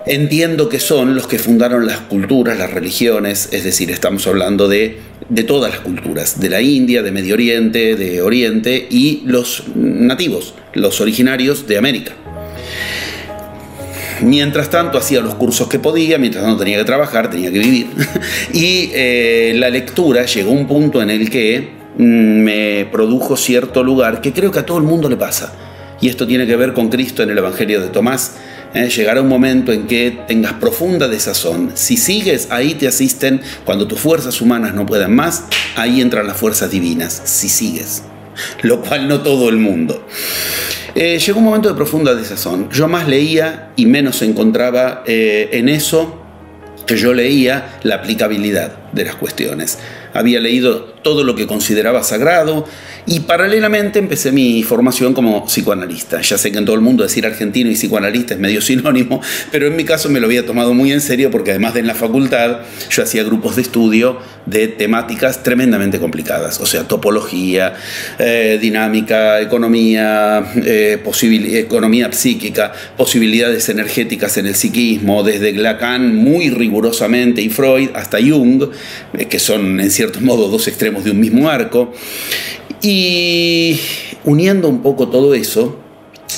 entiendo 0.05 0.67
que 0.67 0.81
son 0.81 1.15
los 1.15 1.25
que 1.25 1.39
fundaron 1.39 1.85
las 1.85 2.01
culturas, 2.01 2.57
las 2.57 2.73
religiones, 2.73 3.47
es 3.53 3.63
decir, 3.63 3.91
estamos 3.91 4.27
hablando 4.27 4.67
de, 4.67 4.97
de 5.29 5.43
todas 5.43 5.71
las 5.71 5.79
culturas, 5.79 6.41
de 6.41 6.49
la 6.49 6.61
India, 6.61 7.01
de 7.01 7.13
Medio 7.13 7.35
Oriente, 7.35 7.95
de 7.95 8.21
Oriente 8.21 8.87
y 8.89 9.21
los 9.25 9.63
nativos, 9.73 10.53
los 10.73 10.99
originarios 10.99 11.65
de 11.65 11.77
América. 11.77 12.13
Mientras 14.21 14.69
tanto 14.69 14.97
hacía 14.97 15.21
los 15.21 15.35
cursos 15.35 15.67
que 15.67 15.79
podía, 15.79 16.17
mientras 16.17 16.45
no 16.45 16.57
tenía 16.57 16.77
que 16.77 16.85
trabajar, 16.85 17.29
tenía 17.29 17.51
que 17.51 17.59
vivir. 17.59 17.87
y 18.53 18.91
eh, 18.93 19.53
la 19.55 19.69
lectura 19.69 20.25
llegó 20.25 20.51
a 20.51 20.53
un 20.53 20.67
punto 20.67 21.01
en 21.01 21.09
el 21.09 21.29
que 21.29 21.71
mm, 21.97 22.03
me 22.03 22.85
produjo 22.91 23.35
cierto 23.35 23.83
lugar 23.83 24.21
que 24.21 24.33
creo 24.33 24.51
que 24.51 24.59
a 24.59 24.65
todo 24.65 24.77
el 24.77 24.83
mundo 24.83 25.09
le 25.09 25.17
pasa. 25.17 25.53
Y 26.01 26.09
esto 26.09 26.25
tiene 26.25 26.47
que 26.47 26.55
ver 26.55 26.73
con 26.73 26.89
Cristo 26.89 27.21
en 27.21 27.29
el 27.29 27.37
Evangelio 27.37 27.79
de 27.81 27.89
Tomás. 27.89 28.33
¿eh? 28.73 28.89
llegará 28.89 29.21
un 29.21 29.27
momento 29.27 29.71
en 29.71 29.87
que 29.87 30.19
tengas 30.27 30.53
profunda 30.53 31.07
desazón. 31.07 31.71
Si 31.75 31.97
sigues, 31.97 32.47
ahí 32.49 32.73
te 32.73 32.87
asisten. 32.87 33.41
Cuando 33.65 33.87
tus 33.87 33.99
fuerzas 33.99 34.41
humanas 34.41 34.73
no 34.73 34.85
puedan 34.85 35.13
más, 35.13 35.43
ahí 35.75 36.01
entran 36.01 36.27
las 36.27 36.37
fuerzas 36.37 36.71
divinas. 36.71 37.21
Si 37.25 37.49
sigues. 37.49 38.03
Lo 38.63 38.81
cual 38.81 39.07
no 39.07 39.21
todo 39.21 39.49
el 39.49 39.57
mundo. 39.57 40.07
Eh, 40.95 41.19
llegó 41.19 41.39
un 41.39 41.45
momento 41.45 41.69
de 41.69 41.75
profunda 41.75 42.13
desazón. 42.13 42.69
Yo 42.69 42.87
más 42.87 43.07
leía 43.07 43.71
y 43.75 43.85
menos 43.85 44.21
encontraba 44.21 45.03
eh, 45.05 45.49
en 45.53 45.69
eso 45.69 46.21
que 46.85 46.97
yo 46.97 47.13
leía 47.13 47.79
la 47.83 47.95
aplicabilidad 47.95 48.73
de 48.91 49.05
las 49.05 49.15
cuestiones. 49.15 49.79
Había 50.13 50.39
leído 50.39 50.91
todo 51.03 51.23
lo 51.23 51.35
que 51.35 51.47
consideraba 51.47 52.03
sagrado, 52.03 52.65
y 53.05 53.21
paralelamente 53.21 53.99
empecé 53.99 54.31
mi 54.31 54.63
formación 54.63 55.13
como 55.13 55.45
psicoanalista. 55.45 56.21
Ya 56.21 56.37
sé 56.37 56.51
que 56.51 56.59
en 56.59 56.65
todo 56.65 56.75
el 56.75 56.81
mundo 56.81 57.03
decir 57.03 57.25
argentino 57.25 57.69
y 57.69 57.73
psicoanalista 57.73 58.35
es 58.35 58.39
medio 58.39 58.61
sinónimo, 58.61 59.21
pero 59.51 59.67
en 59.67 59.75
mi 59.75 59.83
caso 59.83 60.09
me 60.09 60.19
lo 60.19 60.27
había 60.27 60.45
tomado 60.45 60.73
muy 60.73 60.91
en 60.91 61.01
serio 61.01 61.31
porque 61.31 61.51
además 61.51 61.73
de 61.73 61.81
en 61.81 61.87
la 61.87 61.95
facultad 61.95 62.59
yo 62.89 63.03
hacía 63.03 63.23
grupos 63.23 63.55
de 63.55 63.63
estudio 63.63 64.19
de 64.45 64.67
temáticas 64.67 65.43
tremendamente 65.43 65.99
complicadas, 65.99 66.59
o 66.59 66.65
sea, 66.65 66.87
topología, 66.87 67.75
eh, 68.17 68.57
dinámica, 68.61 69.39
economía, 69.39 70.43
eh, 70.63 70.99
economía 71.53 72.11
psíquica, 72.11 72.71
posibilidades 72.97 73.69
energéticas 73.69 74.37
en 74.37 74.47
el 74.47 74.55
psiquismo, 74.55 75.23
desde 75.23 75.53
Lacan 75.53 76.15
muy 76.15 76.49
rigurosamente 76.49 77.41
y 77.41 77.49
Freud 77.49 77.89
hasta 77.93 78.17
Jung, 78.19 78.63
eh, 79.17 79.25
que 79.25 79.39
son 79.39 79.79
en 79.79 79.91
cierto 80.01 80.19
modo 80.21 80.47
dos 80.47 80.67
extremos 80.67 81.03
de 81.03 81.11
un 81.11 81.19
mismo 81.19 81.47
arco. 81.47 81.93
Y 82.81 83.79
uniendo 84.23 84.67
un 84.67 84.81
poco 84.81 85.09
todo 85.09 85.35
eso, 85.35 85.77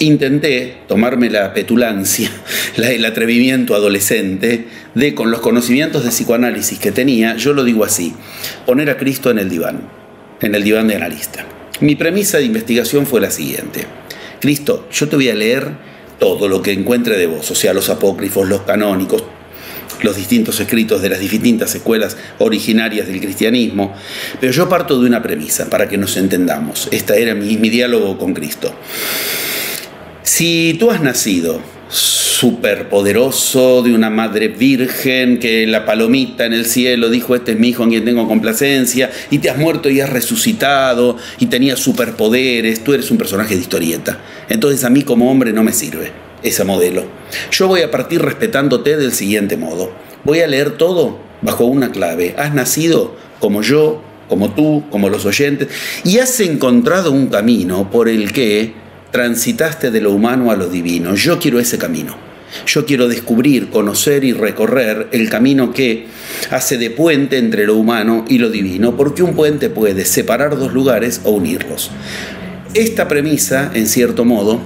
intenté 0.01 0.79
tomarme 0.89 1.29
la 1.29 1.53
petulancia, 1.53 2.29
el 2.75 3.05
atrevimiento 3.05 3.74
adolescente 3.74 4.67
de, 4.93 5.15
con 5.15 5.32
los 5.32 5.39
conocimientos 5.39 6.03
de 6.03 6.10
psicoanálisis 6.10 6.77
que 6.77 6.91
tenía, 6.91 7.38
yo 7.38 7.53
lo 7.53 7.63
digo 7.63 7.86
así, 7.86 8.13
poner 8.65 8.89
a 8.89 8.98
Cristo 8.98 9.32
en 9.32 9.39
el 9.39 9.50
diván, 9.50 9.88
en 10.41 10.55
el 10.55 10.63
diván 10.65 10.89
de 10.89 10.98
analista. 10.98 11.46
Mi 11.79 11.96
premisa 11.96 12.39
de 12.39 12.43
investigación 12.43 13.05
fue 13.05 13.22
la 13.22 13.32
siguiente. 13.32 13.86
Cristo, 14.41 14.89
yo 14.91 15.08
te 15.08 15.15
voy 15.15 15.29
a 15.29 15.36
leer 15.36 15.72
todo 16.20 16.50
lo 16.50 16.62
que 16.62 16.74
encuentre 16.74 17.17
de 17.17 17.27
vos, 17.27 17.50
o 17.50 17.55
sea, 17.55 17.74
los 17.74 17.89
apócrifos, 17.89 18.50
los 18.50 18.63
canónicos, 18.63 19.24
los 20.03 20.15
distintos 20.15 20.60
escritos 20.60 21.01
de 21.01 21.10
las 21.10 21.19
distintas 21.19 21.74
escuelas 21.74 22.15
originarias 22.38 23.07
del 23.07 23.19
cristianismo, 23.19 23.95
pero 24.39 24.53
yo 24.53 24.69
parto 24.69 25.01
de 25.01 25.07
una 25.07 25.24
premisa 25.24 25.69
para 25.69 25.89
que 25.89 25.98
nos 25.98 26.15
entendamos. 26.17 26.88
Esta 26.91 27.15
era 27.15 27.33
mi, 27.33 27.57
mi 27.57 27.69
diálogo 27.69 28.17
con 28.17 28.33
Cristo. 28.33 28.74
Si 30.22 30.75
tú 30.79 30.91
has 30.91 31.01
nacido 31.01 31.62
superpoderoso 31.89 33.83
de 33.83 33.93
una 33.93 34.10
madre 34.10 34.50
virgen 34.50 35.39
que 35.39 35.65
la 35.67 35.86
palomita 35.86 36.45
en 36.45 36.53
el 36.53 36.65
cielo 36.65 37.10
dijo 37.10 37.36
este 37.36 37.53
es 37.53 37.60
mi 37.60 37.69
hijo 37.69 37.83
en 37.83 37.91
quien 37.91 38.05
tengo 38.05 38.27
complacencia 38.27 39.12
y 39.29 39.38
te 39.38 39.50
has 39.50 39.57
muerto 39.57 39.89
y 39.89 40.01
has 40.01 40.10
resucitado 40.10 41.17
y 41.39 41.45
tenías 41.45 41.79
superpoderes, 41.79 42.83
tú 42.83 42.93
eres 42.93 43.12
un 43.12 43.17
personaje 43.17 43.55
de 43.55 43.62
historieta. 43.62 44.19
Entonces 44.50 44.83
a 44.83 44.89
mí 44.89 45.03
como 45.03 45.31
hombre 45.31 45.53
no 45.53 45.63
me 45.63 45.72
sirve 45.72 46.23
ese 46.44 46.64
modelo. 46.64 47.04
Yo 47.52 47.68
voy 47.68 47.82
a 47.82 47.92
partir 47.92 48.22
respetándote 48.22 48.98
del 48.98 49.14
siguiente 49.14 49.58
modo. 49.58 49.92
Voy 50.24 50.42
a 50.42 50.48
leer 50.48 50.78
todo 50.78 51.20
bajo 51.42 51.66
una 51.66 51.92
clave. 51.92 52.36
Has 52.38 52.54
nacido 52.54 53.16
como 53.40 53.62
yo, 53.62 54.02
como 54.30 54.54
tú, 54.54 54.84
como 54.90 55.10
los 55.10 55.26
oyentes, 55.26 55.68
y 56.04 56.20
has 56.20 56.40
encontrado 56.40 57.12
un 57.12 57.28
camino 57.28 57.90
por 57.92 58.10
el 58.10 58.32
que 58.32 58.74
transitaste 59.12 59.92
de 59.92 60.02
lo 60.02 60.12
humano 60.12 60.50
a 60.50 60.56
lo 60.56 60.68
divino. 60.68 61.16
Yo 61.16 61.40
quiero 61.40 61.60
ese 61.60 61.78
camino. 61.78 62.16
Yo 62.66 62.86
quiero 62.86 63.08
descubrir, 63.08 63.70
conocer 63.70 64.24
y 64.24 64.32
recorrer 64.32 65.08
el 65.12 65.30
camino 65.30 65.74
que 65.74 66.06
hace 66.52 66.78
de 66.78 66.90
puente 66.92 67.38
entre 67.38 67.66
lo 67.66 67.76
humano 67.76 68.26
y 68.28 68.38
lo 68.38 68.50
divino, 68.50 68.96
porque 68.96 69.24
un 69.24 69.36
puente 69.36 69.70
puede 69.70 70.06
separar 70.06 70.58
dos 70.58 70.74
lugares 70.74 71.22
o 71.24 71.32
unirlos. 71.32 71.92
Esta 72.74 73.08
premisa, 73.08 73.72
en 73.74 73.88
cierto 73.88 74.24
modo, 74.26 74.60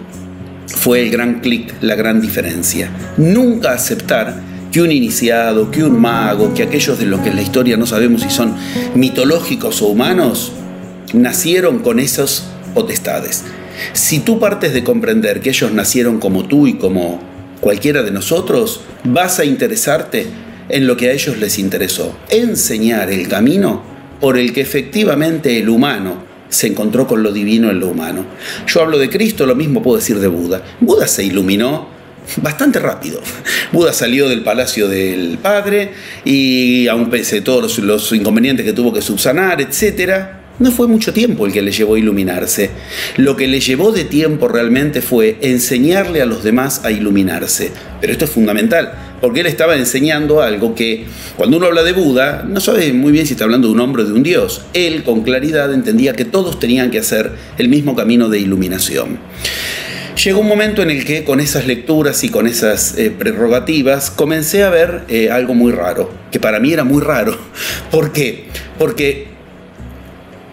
fue 0.68 1.02
el 1.02 1.10
gran 1.10 1.40
clic, 1.40 1.74
la 1.82 1.96
gran 1.96 2.22
diferencia. 2.22 2.90
Nunca 3.18 3.72
aceptar 3.72 4.42
que 4.72 4.82
un 4.82 4.92
iniciado, 4.92 5.72
que 5.72 5.84
un 5.84 6.00
mago, 6.00 6.54
que 6.54 6.64
aquellos 6.64 7.00
de 7.00 7.06
los 7.06 7.22
que 7.22 7.30
en 7.30 7.36
la 7.36 7.42
historia 7.42 7.78
no 7.78 7.86
sabemos 7.86 8.22
si 8.22 8.30
son 8.30 8.56
mitológicos 8.96 9.82
o 9.82 9.88
humanos, 9.88 10.52
nacieron 11.14 11.80
con 11.80 12.00
esas 12.00 12.48
potestades. 12.74 13.44
Si 13.94 14.20
tú 14.20 14.40
partes 14.40 14.74
de 14.74 14.84
comprender 14.84 15.42
que 15.42 15.50
ellos 15.50 15.72
nacieron 15.72 16.20
como 16.20 16.46
tú 16.46 16.68
y 16.68 16.74
como 16.74 17.20
cualquiera 17.62 18.04
de 18.04 18.12
nosotros, 18.12 18.82
vas 19.04 19.40
a 19.40 19.46
interesarte 19.46 20.28
en 20.70 20.86
lo 20.86 20.98
que 20.98 21.10
a 21.10 21.14
ellos 21.14 21.38
les 21.38 21.60
interesó, 21.60 22.16
enseñar 22.30 23.10
el 23.10 23.28
camino 23.28 23.82
por 24.20 24.38
el 24.38 24.52
que 24.54 24.62
efectivamente 24.62 25.60
el 25.60 25.70
humano 25.70 26.27
se 26.50 26.68
encontró 26.68 27.08
con 27.08 27.24
lo 27.24 27.32
divino 27.32 27.70
en 27.70 27.80
lo 27.80 27.88
humano. 27.88 28.26
Yo 28.68 28.82
hablo 28.82 28.98
de 28.98 29.10
Cristo, 29.10 29.46
lo 29.46 29.56
mismo 29.56 29.82
puedo 29.82 29.98
decir 29.98 30.20
de 30.20 30.28
Buda. 30.28 30.64
Buda 30.80 31.08
se 31.08 31.24
iluminó 31.24 31.98
bastante 32.38 32.80
rápido. 32.80 33.22
Buda 33.72 33.94
salió 33.94 34.28
del 34.30 34.44
palacio 34.44 34.88
del 34.88 35.38
padre 35.42 35.92
y 36.26 36.88
aún 36.88 37.10
pese 37.10 37.40
a 37.40 37.44
todos 37.44 37.80
los, 37.80 38.12
inconvenientes 38.14 38.66
que 38.66 38.74
tuvo 38.74 38.94
que 38.94 39.02
subsanar, 39.02 39.62
etcétera, 39.62 40.42
no 40.60 40.72
fue 40.72 40.88
mucho 40.88 41.14
tiempo 41.14 41.46
el 41.46 41.54
que 41.54 41.62
le 41.62 41.72
llevó 41.72 41.96
a 41.96 42.00
iluminarse. 42.00 42.72
Lo 43.18 43.36
que 43.36 43.48
le 43.48 43.60
llevó 43.60 43.92
de 43.92 44.06
tiempo 44.06 44.48
realmente 44.48 45.02
fue 45.02 45.38
enseñarle 45.42 46.22
a 46.22 46.26
los 46.26 46.44
demás 46.44 46.82
a 46.84 46.92
iluminarse. 46.92 47.72
Pero 48.02 48.14
esto 48.14 48.26
es 48.26 48.32
fundamental, 48.32 49.07
porque 49.22 49.42
él 49.42 49.48
estaba 49.48 49.76
enseñando 49.76 50.42
algo 50.42 50.76
que, 50.76 51.06
cuando 51.36 51.58
uno 51.58 51.68
habla 51.68 51.84
de 51.84 51.94
Buda, 51.94 52.46
no 52.48 52.60
sabe 52.60 52.94
muy 52.94 53.12
bien 53.12 53.26
si 53.26 53.34
está 53.34 53.46
hablando 53.46 53.68
de 53.68 53.74
un 53.74 53.80
hombre 53.80 54.04
o 54.04 54.06
de 54.06 54.14
un 54.14 54.24
dios. 54.24 54.62
Él, 54.74 55.04
con 55.04 55.24
claridad, 55.24 55.74
entendía 55.74 56.14
que 56.14 56.26
todos 56.26 56.60
tenían 56.60 56.92
que 56.92 57.00
hacer 57.00 57.32
el 57.58 57.70
mismo 57.70 57.96
camino 57.96 58.30
de 58.30 58.40
iluminación. 58.40 59.20
Llegó 60.24 60.40
un 60.40 60.48
momento 60.48 60.82
en 60.82 60.90
el 60.90 61.06
que 61.06 61.24
con 61.24 61.40
esas 61.40 61.68
lecturas 61.68 62.24
y 62.24 62.30
con 62.30 62.48
esas 62.48 62.98
eh, 62.98 63.12
prerrogativas 63.12 64.10
comencé 64.10 64.64
a 64.64 64.72
ver 64.72 65.04
eh, 65.10 65.30
algo 65.30 65.54
muy 65.54 65.72
raro, 65.72 66.12
que 66.32 66.40
para 66.40 66.60
mí 66.60 66.74
era 66.74 66.84
muy 66.84 67.02
raro. 67.02 67.38
¿Por 67.92 68.12
qué? 68.12 68.46
Porque 68.80 69.28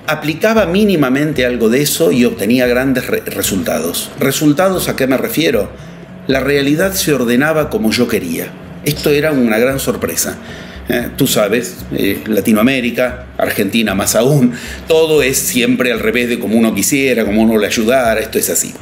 aplicaba 0.07 0.67
mínimamente 0.67 1.47
algo 1.47 1.71
de 1.71 1.81
eso 1.81 2.13
y 2.13 2.27
obtenía 2.27 2.67
grandes 2.67 3.07
resultados. 3.07 4.11
¿Resultados 4.21 4.89
a 4.89 4.97
qué 4.97 5.07
me 5.07 5.17
refiero? 5.17 5.71
La 6.27 6.41
realidad 6.41 6.93
se 6.93 7.15
ordenaba 7.15 7.71
como 7.71 7.91
yo 7.91 8.07
quería. 8.07 8.53
Esto 8.85 9.11
era 9.11 9.33
una 9.33 9.59
gran 9.59 9.79
sorpresa. 9.79 10.39
Eh, 10.89 11.09
tú 11.17 11.27
sabes, 11.27 11.77
eh, 11.97 12.21
Latinoamérica, 12.27 13.29
Argentina 13.39 13.95
más 13.95 14.15
aún, 14.15 14.53
todo 14.87 15.23
es 15.23 15.39
siempre 15.39 15.91
al 15.91 16.01
revés 16.01 16.29
de 16.29 16.39
como 16.39 16.59
uno 16.59 16.75
quisiera, 16.75 17.25
como 17.25 17.43
uno 17.43 17.59
le 17.59 17.67
ayudara, 17.67 18.21
esto 18.21 18.39
es 18.39 18.51
así. 18.51 18.75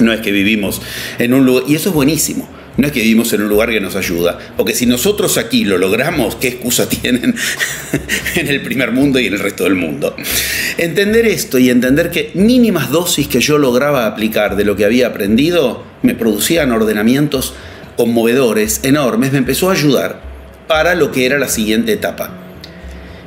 No 0.00 0.12
es 0.12 0.20
que 0.20 0.32
vivimos 0.32 0.80
en 1.18 1.34
un 1.34 1.44
lugar, 1.44 1.64
y 1.68 1.74
eso 1.74 1.90
es 1.90 1.94
buenísimo. 1.94 2.48
No 2.78 2.86
es 2.86 2.92
que 2.92 3.00
vivimos 3.00 3.32
en 3.32 3.40
un 3.42 3.48
lugar 3.48 3.70
que 3.70 3.80
nos 3.80 3.96
ayuda, 3.96 4.38
porque 4.56 4.74
si 4.74 4.84
nosotros 4.84 5.38
aquí 5.38 5.64
lo 5.64 5.78
logramos, 5.78 6.36
¿qué 6.36 6.48
excusa 6.48 6.88
tienen 6.88 7.34
en 8.34 8.48
el 8.48 8.60
primer 8.62 8.92
mundo 8.92 9.18
y 9.18 9.26
en 9.26 9.34
el 9.34 9.38
resto 9.38 9.64
del 9.64 9.74
mundo? 9.74 10.14
Entender 10.76 11.26
esto 11.26 11.58
y 11.58 11.70
entender 11.70 12.10
que 12.10 12.32
mínimas 12.34 12.90
dosis 12.90 13.28
que 13.28 13.40
yo 13.40 13.56
lograba 13.56 14.06
aplicar 14.06 14.56
de 14.56 14.64
lo 14.64 14.76
que 14.76 14.84
había 14.84 15.08
aprendido 15.08 15.84
me 16.02 16.14
producían 16.14 16.70
ordenamientos 16.70 17.54
conmovedores, 17.96 18.80
enormes, 18.82 19.32
me 19.32 19.38
empezó 19.38 19.70
a 19.70 19.72
ayudar 19.72 20.20
para 20.66 20.94
lo 20.94 21.12
que 21.12 21.26
era 21.26 21.38
la 21.38 21.48
siguiente 21.48 21.92
etapa. 21.92 22.30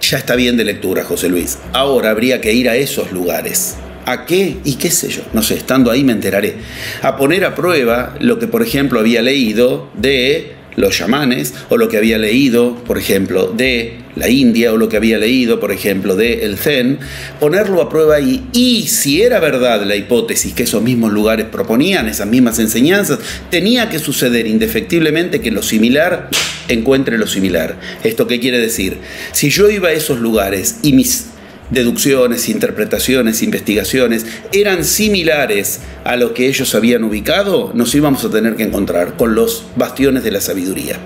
Ya 0.01 0.17
está 0.17 0.35
bien 0.35 0.57
de 0.57 0.65
lectura, 0.65 1.03
José 1.03 1.29
Luis. 1.29 1.59
Ahora 1.73 2.11
habría 2.11 2.41
que 2.41 2.53
ir 2.53 2.69
a 2.69 2.75
esos 2.75 3.11
lugares 3.11 3.77
¿A 4.09 4.25
qué? 4.25 4.57
Y 4.63 4.75
qué 4.75 4.89
sé 4.89 5.09
yo, 5.09 5.21
no 5.33 5.43
sé, 5.43 5.53
estando 5.53 5.91
ahí 5.91 6.03
me 6.03 6.13
enteraré. 6.13 6.55
A 7.03 7.15
poner 7.15 7.45
a 7.45 7.53
prueba 7.53 8.15
lo 8.19 8.39
que, 8.39 8.47
por 8.47 8.63
ejemplo, 8.63 8.99
había 8.99 9.21
leído 9.21 9.87
de 9.93 10.55
los 10.79 10.95
chamanes, 10.95 11.53
o 11.69 11.77
lo 11.77 11.89
que 11.89 11.97
había 11.97 12.17
leído, 12.17 12.75
por 12.85 12.97
ejemplo, 12.97 13.47
de 13.47 13.99
la 14.15 14.29
India, 14.29 14.73
o 14.73 14.77
lo 14.77 14.89
que 14.89 14.97
había 14.97 15.17
leído, 15.17 15.59
por 15.59 15.71
ejemplo, 15.71 16.15
de 16.15 16.45
el 16.45 16.57
Zen, 16.57 16.99
ponerlo 17.39 17.81
a 17.81 17.89
prueba 17.89 18.15
ahí. 18.15 18.45
Y 18.53 18.87
si 18.87 19.21
era 19.21 19.39
verdad 19.39 19.83
la 19.83 19.95
hipótesis 19.95 20.53
que 20.53 20.63
esos 20.63 20.81
mismos 20.81 21.11
lugares 21.11 21.45
proponían, 21.51 22.07
esas 22.07 22.27
mismas 22.27 22.59
enseñanzas, 22.59 23.19
tenía 23.49 23.89
que 23.89 23.99
suceder 23.99 24.47
indefectiblemente 24.47 25.41
que 25.41 25.51
lo 25.51 25.61
similar 25.61 26.29
encuentre 26.67 27.17
lo 27.17 27.27
similar. 27.27 27.77
¿Esto 28.03 28.27
qué 28.27 28.39
quiere 28.39 28.59
decir? 28.59 28.97
Si 29.31 29.49
yo 29.49 29.69
iba 29.69 29.89
a 29.89 29.93
esos 29.93 30.19
lugares 30.19 30.77
y 30.83 30.93
mis 30.93 31.27
deducciones, 31.69 32.49
interpretaciones, 32.49 33.43
investigaciones 33.43 34.25
eran 34.51 34.83
similares 34.83 35.81
a 36.03 36.15
lo 36.15 36.33
que 36.33 36.47
ellos 36.47 36.73
habían 36.75 37.03
ubicado, 37.03 37.71
nos 37.73 37.93
íbamos 37.95 38.23
a 38.25 38.29
tener 38.29 38.55
que 38.55 38.63
encontrar 38.63 39.15
con 39.17 39.35
los 39.35 39.65
bastiones 39.75 40.23
de 40.23 40.31
la 40.31 40.41
sabiduría. 40.41 40.97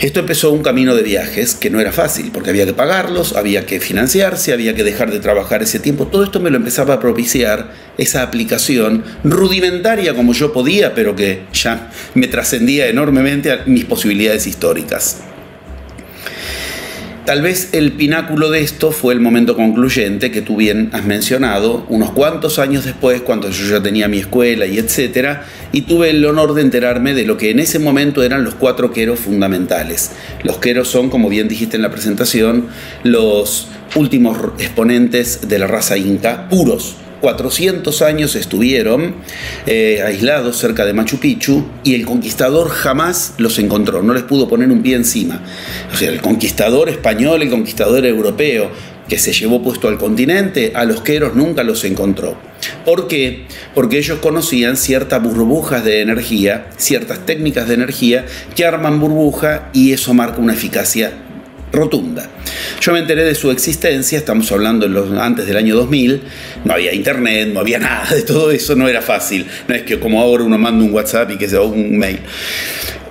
Esto 0.00 0.20
empezó 0.20 0.52
un 0.52 0.62
camino 0.62 0.94
de 0.94 1.02
viajes 1.02 1.56
que 1.56 1.70
no 1.70 1.80
era 1.80 1.90
fácil, 1.90 2.30
porque 2.32 2.50
había 2.50 2.64
que 2.64 2.72
pagarlos, 2.72 3.34
había 3.34 3.66
que 3.66 3.80
financiarse, 3.80 4.52
había 4.52 4.72
que 4.76 4.84
dejar 4.84 5.10
de 5.10 5.18
trabajar 5.18 5.60
ese 5.64 5.80
tiempo. 5.80 6.06
Todo 6.06 6.22
esto 6.22 6.38
me 6.38 6.50
lo 6.50 6.56
empezaba 6.56 6.94
a 6.94 7.00
propiciar 7.00 7.72
esa 7.98 8.22
aplicación 8.22 9.02
rudimentaria 9.24 10.14
como 10.14 10.34
yo 10.34 10.52
podía, 10.52 10.94
pero 10.94 11.16
que 11.16 11.42
ya 11.52 11.90
me 12.14 12.28
trascendía 12.28 12.86
enormemente 12.86 13.50
a 13.50 13.64
mis 13.66 13.86
posibilidades 13.86 14.46
históricas. 14.46 15.16
Tal 17.28 17.42
vez 17.42 17.68
el 17.72 17.92
pináculo 17.92 18.50
de 18.50 18.62
esto 18.62 18.90
fue 18.90 19.12
el 19.12 19.20
momento 19.20 19.54
concluyente 19.54 20.30
que 20.30 20.40
tú 20.40 20.56
bien 20.56 20.88
has 20.94 21.04
mencionado, 21.04 21.84
unos 21.90 22.10
cuantos 22.12 22.58
años 22.58 22.86
después, 22.86 23.20
cuando 23.20 23.50
yo 23.50 23.66
ya 23.66 23.82
tenía 23.82 24.08
mi 24.08 24.16
escuela 24.16 24.64
y 24.64 24.78
etcétera, 24.78 25.44
y 25.70 25.82
tuve 25.82 26.08
el 26.08 26.24
honor 26.24 26.54
de 26.54 26.62
enterarme 26.62 27.12
de 27.12 27.26
lo 27.26 27.36
que 27.36 27.50
en 27.50 27.60
ese 27.60 27.80
momento 27.80 28.22
eran 28.22 28.44
los 28.44 28.54
cuatro 28.54 28.94
queros 28.94 29.18
fundamentales. 29.18 30.12
Los 30.42 30.56
queros 30.56 30.88
son, 30.88 31.10
como 31.10 31.28
bien 31.28 31.48
dijiste 31.48 31.76
en 31.76 31.82
la 31.82 31.90
presentación, 31.90 32.68
los 33.02 33.68
últimos 33.94 34.38
exponentes 34.58 35.50
de 35.50 35.58
la 35.58 35.66
raza 35.66 35.98
inca 35.98 36.48
puros 36.48 36.96
400 37.20 38.02
años 38.02 38.36
estuvieron 38.36 39.16
eh, 39.66 40.02
aislados 40.04 40.56
cerca 40.58 40.84
de 40.84 40.92
Machu 40.92 41.18
Picchu 41.18 41.64
y 41.84 41.94
el 41.94 42.06
conquistador 42.06 42.68
jamás 42.68 43.34
los 43.38 43.58
encontró, 43.58 44.02
no 44.02 44.14
les 44.14 44.22
pudo 44.22 44.48
poner 44.48 44.70
un 44.70 44.82
pie 44.82 44.96
encima. 44.96 45.40
O 45.92 45.96
sea, 45.96 46.10
el 46.10 46.20
conquistador 46.20 46.88
español, 46.88 47.42
el 47.42 47.50
conquistador 47.50 48.06
europeo 48.06 48.70
que 49.08 49.18
se 49.18 49.32
llevó 49.32 49.62
puesto 49.62 49.88
al 49.88 49.96
continente, 49.96 50.72
a 50.74 50.84
los 50.84 51.00
queros 51.00 51.34
nunca 51.34 51.64
los 51.64 51.84
encontró. 51.84 52.36
¿Por 52.84 53.08
qué? 53.08 53.46
Porque 53.74 53.98
ellos 53.98 54.18
conocían 54.18 54.76
ciertas 54.76 55.22
burbujas 55.22 55.82
de 55.84 56.02
energía, 56.02 56.66
ciertas 56.76 57.24
técnicas 57.24 57.68
de 57.68 57.74
energía 57.74 58.26
que 58.54 58.66
arman 58.66 59.00
burbuja 59.00 59.70
y 59.72 59.92
eso 59.92 60.12
marca 60.12 60.40
una 60.40 60.52
eficacia 60.52 61.12
rotunda. 61.72 62.28
Yo 62.80 62.92
me 62.92 63.00
enteré 63.00 63.24
de 63.24 63.34
su 63.34 63.50
existencia, 63.50 64.18
estamos 64.18 64.50
hablando 64.52 64.88
los, 64.88 65.10
antes 65.18 65.46
del 65.46 65.56
año 65.56 65.76
2000, 65.76 66.22
no 66.64 66.72
había 66.72 66.94
internet, 66.94 67.50
no 67.52 67.60
había 67.60 67.78
nada 67.80 68.14
de 68.14 68.22
todo 68.22 68.50
eso, 68.50 68.74
no 68.74 68.88
era 68.88 69.02
fácil, 69.02 69.46
no 69.66 69.74
es 69.74 69.82
que 69.82 69.98
como 69.98 70.20
ahora 70.20 70.44
uno 70.44 70.58
manda 70.58 70.84
un 70.84 70.92
WhatsApp 70.92 71.30
y 71.32 71.36
que 71.36 71.48
sea 71.48 71.60
un 71.60 71.98
mail. 71.98 72.20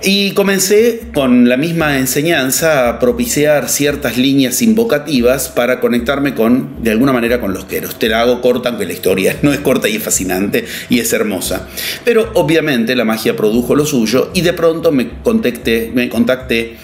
Y 0.00 0.30
comencé 0.30 1.00
con 1.12 1.48
la 1.48 1.56
misma 1.56 1.98
enseñanza 1.98 2.88
a 2.88 2.98
propiciar 3.00 3.68
ciertas 3.68 4.16
líneas 4.16 4.62
invocativas 4.62 5.48
para 5.48 5.80
conectarme 5.80 6.34
con, 6.34 6.84
de 6.84 6.92
alguna 6.92 7.12
manera, 7.12 7.40
con 7.40 7.52
los 7.52 7.64
queros. 7.64 7.98
Te 7.98 8.08
la 8.08 8.20
hago 8.20 8.40
corta, 8.40 8.68
aunque 8.68 8.86
la 8.86 8.92
historia 8.92 9.36
no 9.42 9.52
es 9.52 9.58
corta 9.58 9.88
y 9.88 9.96
es 9.96 10.02
fascinante 10.02 10.64
y 10.88 11.00
es 11.00 11.12
hermosa. 11.12 11.66
Pero 12.04 12.30
obviamente 12.34 12.94
la 12.94 13.04
magia 13.04 13.34
produjo 13.34 13.74
lo 13.74 13.84
suyo 13.84 14.30
y 14.34 14.42
de 14.42 14.52
pronto 14.52 14.92
me 14.92 15.08
me 15.92 16.08
contacté 16.08 16.76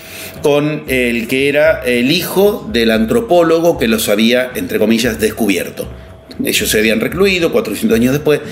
con 0.44 0.82
el 0.88 1.26
que 1.26 1.48
era 1.48 1.80
el 1.86 2.12
hijo 2.12 2.68
del 2.70 2.90
antropólogo 2.90 3.78
que 3.78 3.88
los 3.88 4.10
había, 4.10 4.50
entre 4.54 4.78
comillas, 4.78 5.18
descubierto. 5.18 5.88
Ellos 6.44 6.68
se 6.68 6.80
habían 6.80 7.00
recluido 7.00 7.50
400 7.50 7.98
años 7.98 8.12
después. 8.12 8.42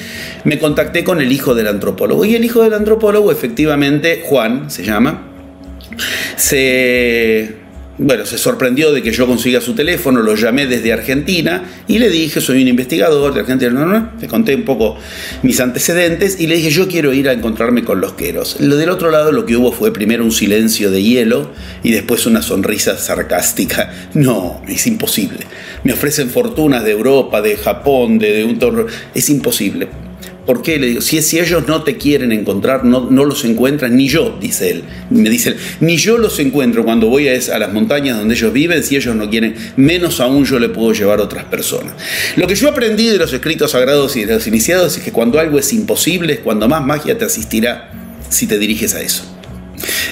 Me 0.45 0.59
contacté 0.59 1.05
con 1.05 1.21
el 1.21 1.31
hijo 1.31 1.55
del 1.55 1.69
antropólogo. 1.69 2.25
Y 2.25 2.35
el 2.35 2.47
hijo 2.47 2.63
del 2.63 2.73
antropólogo, 2.73 3.31
efectivamente, 3.31 4.23
Juan 4.25 4.71
se 4.71 4.85
llama, 4.85 5.29
se 6.37 7.57
bueno, 7.99 8.25
se 8.25 8.39
sorprendió 8.39 8.93
de 8.93 9.03
que 9.03 9.13
yo 9.13 9.27
consiga 9.27 9.61
su 9.61 9.75
teléfono, 9.75 10.23
lo 10.23 10.35
llamé 10.35 10.67
desde 10.67 10.93
Argentina 10.93 11.65
y 11.87 11.99
le 11.99 12.09
dije, 12.09 12.41
soy 12.41 12.63
un 12.63 12.69
investigador 12.69 13.35
de 13.35 13.41
Argentina, 13.41 13.71
no, 13.71 13.87
no, 13.87 14.13
le 14.21 14.29
conté 14.29 14.55
un 14.55 14.65
poco 14.65 14.97
mis 15.43 15.61
antecedentes 15.61 16.41
y 16.41 16.47
le 16.47 16.57
dije, 16.57 16.71
yo 16.71 16.89
quiero 16.89 17.13
ir 17.13 17.29
a 17.29 17.33
encontrarme 17.33 17.85
con 17.85 18.01
los 18.01 18.15
queros. 18.15 18.57
Lo 18.61 18.77
del 18.77 18.89
otro 18.89 19.11
lado 19.11 19.31
lo 19.31 19.45
que 19.45 19.57
hubo 19.57 19.73
fue 19.73 19.93
primero 19.93 20.25
un 20.25 20.33
silencio 20.33 20.91
de 20.91 21.03
hielo 21.03 21.51
y 21.83 21.91
después 21.91 22.27
una 22.27 22.43
sonrisa 22.43 22.97
sarcástica. 22.97 23.93
No, 24.15 24.63
es 24.69 24.87
imposible. 24.87 25.41
Me 25.85 25.93
ofrecen 25.93 26.29
fortunas 26.29 26.85
de 26.85 26.93
Europa, 26.93 27.41
de 27.41 27.57
Japón, 27.57 28.19
de, 28.19 28.33
de 28.33 28.45
un. 28.45 28.87
Es 29.15 29.31
imposible. 29.31 29.89
¿Por 30.47 30.61
qué? 30.61 30.79
Le 30.79 30.89
digo, 30.89 31.01
si, 31.01 31.23
si 31.23 31.39
ellos 31.39 31.69
no 31.69 31.85
te 31.85 31.97
quieren 31.97 32.33
encontrar, 32.33 32.85
no, 32.85 33.09
no, 33.09 33.25
los 33.25 33.45
encuentran, 33.45 33.97
ni 33.97 34.09
yo, 34.09 34.37
dice 34.41 34.71
él. 34.71 34.85
Me 35.11 35.31
dice 35.31 35.51
él, 35.51 35.57
ni 35.81 35.97
yo 35.97 36.19
los 36.19 36.41
encuentro 36.41 36.85
cuando 36.85 37.07
voy 37.07 37.29
a, 37.29 37.33
a, 37.33 37.59
las 37.61 37.73
montañas 37.73 38.19
donde 38.19 38.35
ellos 38.35 38.53
viven, 38.53 38.83
si 38.83 38.97
ellos 38.97 39.15
no 39.15 39.31
quieren, 39.31 39.55
menos 39.77 40.21
aún 40.21 40.45
yo 40.45 40.59
le 40.59 40.69
puedo 40.69 40.93
llevar 40.93 41.21
a 41.21 41.25
otras 41.25 41.45
personas. 41.45 41.95
Lo 42.35 42.49
que 42.49 42.57
yo 42.57 42.69
aprendí 42.69 43.07
de 43.07 43.19
los 43.19 43.33
escritos 43.33 43.71
sagrados 43.71 44.17
y 44.17 44.25
de 44.25 44.35
los 44.35 44.47
iniciados 44.49 44.97
es 44.97 45.05
que 45.05 45.13
cuando 45.13 45.39
algo 45.39 45.61
es 45.61 45.73
imposible, 45.73 46.33
es 46.35 46.41
cuando 46.41 46.69
más 46.69 46.85
magia 46.85 47.17
te 47.17 47.25
asistirá 47.25 47.93
si 48.29 48.49
te 48.49 48.59
diriges 48.59 48.95
a 48.97 49.01
eso. 49.01 49.23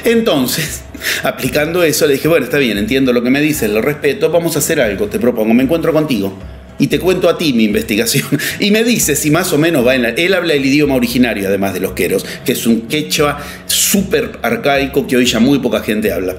Entonces, 0.05 0.83
aplicando 1.25 1.83
eso, 1.83 2.07
le 2.07 2.15
dije, 2.15 2.29
bueno, 2.29 2.45
está 2.45 2.59
bien, 2.59 2.79
entiendo 2.79 3.13
lo 3.13 3.25
que 3.25 3.31
me 3.31 3.41
dices, 3.41 3.69
lo 3.69 3.83
respeto, 3.83 4.31
vamos 4.31 4.55
a 4.55 4.61
hacer 4.61 4.81
algo, 4.81 5.09
te 5.09 5.19
propongo, 5.19 5.55
me 5.55 5.65
encuentro 5.65 5.93
contigo 5.93 6.39
y 6.81 6.89
te 6.89 6.99
cuento 6.99 7.29
a 7.29 7.39
ti 7.39 7.53
mi 7.53 7.65
investigación. 7.65 8.27
Y 8.59 8.71
me 8.71 8.83
dice 8.85 9.15
si 9.15 9.31
más 9.31 9.53
o 9.53 9.59
menos 9.59 9.87
va 9.87 9.95
en 9.95 10.03
la... 10.03 10.09
Él 10.11 10.35
habla 10.35 10.55
el 10.55 10.65
idioma 10.65 10.95
originario, 10.95 11.47
además 11.47 11.75
de 11.75 11.81
los 11.81 11.93
queros, 11.93 12.27
que 12.45 12.53
es 12.53 12.67
un 12.67 12.83
quechua 12.83 13.39
súper 13.67 14.39
arcaico 14.43 15.07
que 15.07 15.17
hoy 15.17 15.27
ya 15.27 15.39
muy 15.39 15.59
poca 15.61 15.81
gente 15.81 16.13
habla. 16.13 16.37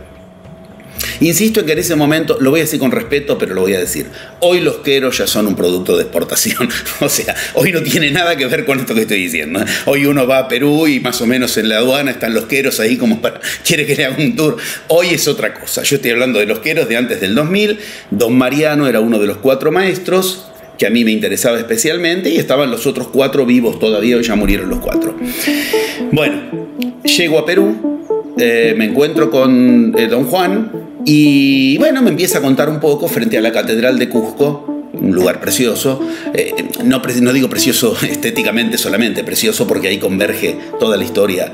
Insisto 1.21 1.59
en 1.59 1.67
que 1.67 1.71
en 1.73 1.79
ese 1.79 1.95
momento, 1.95 2.37
lo 2.41 2.49
voy 2.49 2.61
a 2.61 2.63
decir 2.63 2.79
con 2.79 2.91
respeto, 2.91 3.37
pero 3.37 3.53
lo 3.53 3.61
voy 3.61 3.75
a 3.75 3.79
decir, 3.79 4.07
hoy 4.39 4.59
los 4.59 4.77
queros 4.77 5.19
ya 5.19 5.27
son 5.27 5.45
un 5.47 5.55
producto 5.55 5.95
de 5.95 6.03
exportación. 6.03 6.69
O 6.99 7.09
sea, 7.09 7.35
hoy 7.53 7.71
no 7.71 7.81
tiene 7.81 8.11
nada 8.11 8.35
que 8.35 8.45
ver 8.45 8.65
con 8.65 8.79
esto 8.79 8.93
que 8.93 9.01
estoy 9.01 9.23
diciendo. 9.23 9.63
Hoy 9.85 10.05
uno 10.05 10.27
va 10.27 10.39
a 10.39 10.47
Perú 10.47 10.87
y 10.87 10.99
más 10.99 11.19
o 11.21 11.25
menos 11.25 11.57
en 11.57 11.69
la 11.69 11.77
aduana 11.77 12.11
están 12.11 12.33
los 12.33 12.45
queros 12.45 12.79
ahí 12.79 12.97
como 12.97 13.21
para, 13.21 13.39
quiere 13.65 13.85
que 13.85 13.95
le 13.95 14.05
haga 14.05 14.17
un 14.17 14.35
tour. 14.35 14.57
Hoy 14.87 15.09
es 15.11 15.27
otra 15.27 15.53
cosa. 15.53 15.83
Yo 15.83 15.95
estoy 15.95 16.11
hablando 16.11 16.39
de 16.39 16.45
los 16.45 16.59
queros 16.59 16.87
de 16.89 16.97
antes 16.97 17.21
del 17.21 17.35
2000. 17.35 17.79
Don 18.11 18.37
Mariano 18.37 18.87
era 18.87 18.99
uno 18.99 19.19
de 19.19 19.27
los 19.27 19.37
cuatro 19.37 19.71
maestros 19.71 20.45
que 20.77 20.87
a 20.87 20.89
mí 20.89 21.05
me 21.05 21.11
interesaba 21.11 21.59
especialmente, 21.59 22.31
y 22.31 22.37
estaban 22.37 22.71
los 22.71 22.87
otros 22.87 23.09
cuatro 23.09 23.45
vivos 23.45 23.77
todavía, 23.77 24.19
ya 24.19 24.35
murieron 24.35 24.67
los 24.67 24.79
cuatro. 24.79 25.15
Bueno, 26.11 26.41
llego 27.03 27.37
a 27.37 27.45
Perú, 27.45 28.33
eh, 28.39 28.73
me 28.75 28.85
encuentro 28.85 29.29
con 29.29 29.93
eh, 29.95 30.07
don 30.07 30.23
Juan, 30.23 30.90
y 31.05 31.77
bueno, 31.77 32.01
me 32.01 32.09
empieza 32.09 32.39
a 32.39 32.41
contar 32.41 32.69
un 32.69 32.79
poco 32.79 33.07
frente 33.07 33.37
a 33.37 33.41
la 33.41 33.51
Catedral 33.51 33.97
de 33.97 34.09
Cusco, 34.09 34.81
un 34.93 35.15
lugar 35.15 35.39
precioso, 35.39 35.99
eh, 36.33 36.53
no, 36.83 37.01
digo 37.33 37.49
precioso 37.49 37.95
estéticamente 38.01 38.77
solamente, 38.77 39.23
precioso 39.23 39.65
porque 39.67 39.87
ahí 39.87 39.97
converge 39.97 40.57
toda 40.79 40.97
la 40.97 41.03
historia 41.03 41.51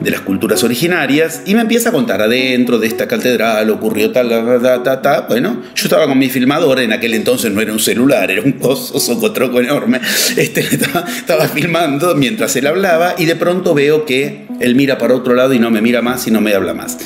de 0.00 0.10
las 0.10 0.20
culturas 0.22 0.62
originarias, 0.64 1.42
y 1.46 1.54
me 1.54 1.60
empieza 1.60 1.90
a 1.90 1.92
contar 1.92 2.22
adentro 2.22 2.78
de 2.78 2.86
esta 2.86 3.06
catedral 3.06 3.70
ocurrió 3.70 4.10
tal, 4.10 4.28
ta, 4.62 4.82
ta, 4.82 5.02
ta, 5.02 5.20
bueno, 5.28 5.62
yo 5.74 5.84
estaba 5.84 6.06
con 6.06 6.18
mi 6.18 6.28
filmador, 6.28 6.80
en 6.80 6.92
aquel 6.92 7.14
entonces 7.14 7.52
no 7.52 7.60
era 7.60 7.72
un 7.72 7.80
celular, 7.80 8.30
era 8.30 8.42
un 8.42 8.52
coso 8.52 8.98
socotroco 8.98 9.60
enorme, 9.60 10.00
este, 10.36 10.60
estaba, 10.72 11.06
estaba 11.08 11.48
filmando 11.48 12.14
mientras 12.14 12.56
él 12.56 12.66
hablaba, 12.66 13.14
y 13.18 13.26
de 13.26 13.36
pronto 13.36 13.74
veo 13.74 14.04
que 14.04 14.47
él 14.60 14.74
mira 14.74 14.98
para 14.98 15.14
otro 15.14 15.34
lado 15.34 15.54
y 15.54 15.58
no 15.58 15.70
me 15.70 15.80
mira 15.80 16.02
más 16.02 16.26
y 16.26 16.30
no 16.30 16.40
me 16.40 16.54
habla 16.54 16.74
más. 16.74 16.98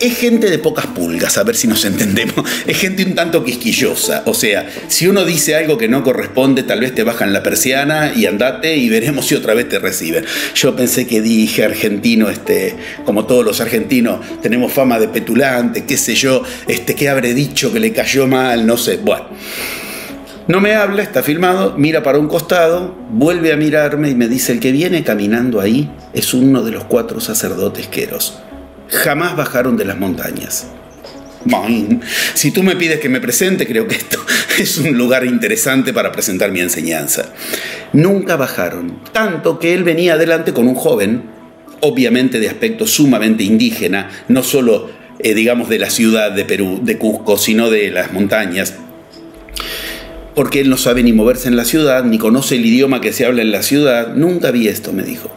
Es 0.00 0.16
gente 0.16 0.50
de 0.50 0.58
pocas 0.58 0.86
pulgas, 0.86 1.38
a 1.38 1.44
ver 1.44 1.56
si 1.56 1.68
nos 1.68 1.84
entendemos. 1.84 2.44
Es 2.66 2.78
gente 2.78 3.04
un 3.04 3.14
tanto 3.14 3.44
quisquillosa. 3.44 4.22
O 4.26 4.34
sea, 4.34 4.68
si 4.88 5.06
uno 5.06 5.24
dice 5.24 5.54
algo 5.54 5.78
que 5.78 5.88
no 5.88 6.02
corresponde, 6.02 6.62
tal 6.62 6.80
vez 6.80 6.94
te 6.94 7.02
bajan 7.02 7.32
la 7.32 7.42
persiana 7.42 8.12
y 8.14 8.26
andate 8.26 8.76
y 8.76 8.88
veremos 8.88 9.26
si 9.26 9.34
otra 9.34 9.54
vez 9.54 9.68
te 9.68 9.78
reciben. 9.78 10.24
Yo 10.54 10.74
pensé 10.76 11.06
que 11.06 11.20
dije 11.20 11.64
argentino, 11.64 12.28
este, 12.28 12.76
como 13.04 13.26
todos 13.26 13.44
los 13.44 13.60
argentinos, 13.60 14.20
tenemos 14.40 14.72
fama 14.72 14.98
de 14.98 15.08
petulante, 15.08 15.84
qué 15.84 15.96
sé 15.96 16.14
yo, 16.14 16.42
este, 16.68 16.94
qué 16.94 17.08
habré 17.08 17.34
dicho 17.34 17.72
que 17.72 17.80
le 17.80 17.92
cayó 17.92 18.26
mal, 18.26 18.66
no 18.66 18.76
sé. 18.76 18.96
Bueno. 18.96 19.26
No 20.52 20.60
me 20.60 20.74
habla, 20.74 21.02
está 21.02 21.22
filmado, 21.22 21.76
mira 21.78 22.02
para 22.02 22.18
un 22.18 22.28
costado, 22.28 22.94
vuelve 23.08 23.54
a 23.54 23.56
mirarme 23.56 24.10
y 24.10 24.14
me 24.14 24.28
dice, 24.28 24.52
el 24.52 24.60
que 24.60 24.70
viene 24.70 25.02
caminando 25.02 25.62
ahí 25.62 25.90
es 26.12 26.34
uno 26.34 26.62
de 26.62 26.72
los 26.72 26.84
cuatro 26.84 27.20
sacerdotes 27.20 27.86
queros. 27.86 28.38
Jamás 28.90 29.34
bajaron 29.34 29.78
de 29.78 29.86
las 29.86 29.96
montañas. 29.96 30.66
Si 32.34 32.50
tú 32.50 32.62
me 32.62 32.76
pides 32.76 33.00
que 33.00 33.08
me 33.08 33.22
presente, 33.22 33.66
creo 33.66 33.88
que 33.88 33.94
esto 33.94 34.18
es 34.58 34.76
un 34.76 34.98
lugar 34.98 35.24
interesante 35.24 35.94
para 35.94 36.12
presentar 36.12 36.52
mi 36.52 36.60
enseñanza. 36.60 37.32
Nunca 37.94 38.36
bajaron, 38.36 39.00
tanto 39.10 39.58
que 39.58 39.72
él 39.72 39.84
venía 39.84 40.12
adelante 40.12 40.52
con 40.52 40.68
un 40.68 40.74
joven, 40.74 41.30
obviamente 41.80 42.38
de 42.40 42.50
aspecto 42.50 42.86
sumamente 42.86 43.42
indígena, 43.42 44.10
no 44.28 44.42
solo, 44.42 44.90
eh, 45.18 45.32
digamos, 45.32 45.70
de 45.70 45.78
la 45.78 45.88
ciudad 45.88 46.30
de 46.30 46.44
Perú, 46.44 46.78
de 46.82 46.98
Cusco, 46.98 47.38
sino 47.38 47.70
de 47.70 47.90
las 47.90 48.12
montañas, 48.12 48.74
porque 50.34 50.60
él 50.60 50.70
no 50.70 50.76
sabe 50.76 51.02
ni 51.02 51.12
moverse 51.12 51.48
en 51.48 51.56
la 51.56 51.64
ciudad, 51.64 52.04
ni 52.04 52.18
conoce 52.18 52.56
el 52.56 52.66
idioma 52.66 53.00
que 53.00 53.12
se 53.12 53.26
habla 53.26 53.42
en 53.42 53.52
la 53.52 53.62
ciudad. 53.62 54.14
Nunca 54.14 54.50
vi 54.50 54.68
esto, 54.68 54.92
me 54.92 55.02
dijo. 55.02 55.30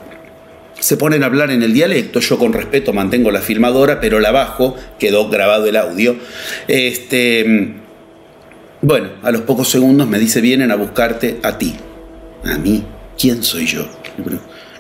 Se 0.79 0.97
ponen 0.97 1.23
a 1.23 1.27
hablar 1.27 1.51
en 1.51 1.63
el 1.63 1.73
dialecto, 1.73 2.19
yo 2.19 2.37
con 2.37 2.53
respeto 2.53 2.93
mantengo 2.93 3.31
la 3.31 3.41
filmadora, 3.41 3.99
pero 3.99 4.19
la 4.19 4.31
bajo, 4.31 4.75
quedó 4.99 5.29
grabado 5.29 5.65
el 5.65 5.77
audio. 5.77 6.15
Este, 6.67 7.73
bueno, 8.81 9.09
a 9.23 9.31
los 9.31 9.41
pocos 9.41 9.69
segundos 9.69 10.07
me 10.07 10.19
dice, 10.19 10.41
vienen 10.41 10.71
a 10.71 10.75
buscarte 10.75 11.39
a 11.43 11.57
ti. 11.57 11.75
¿A 12.43 12.57
mí? 12.57 12.83
¿Quién 13.17 13.41
soy 13.43 13.65
yo? 13.65 13.87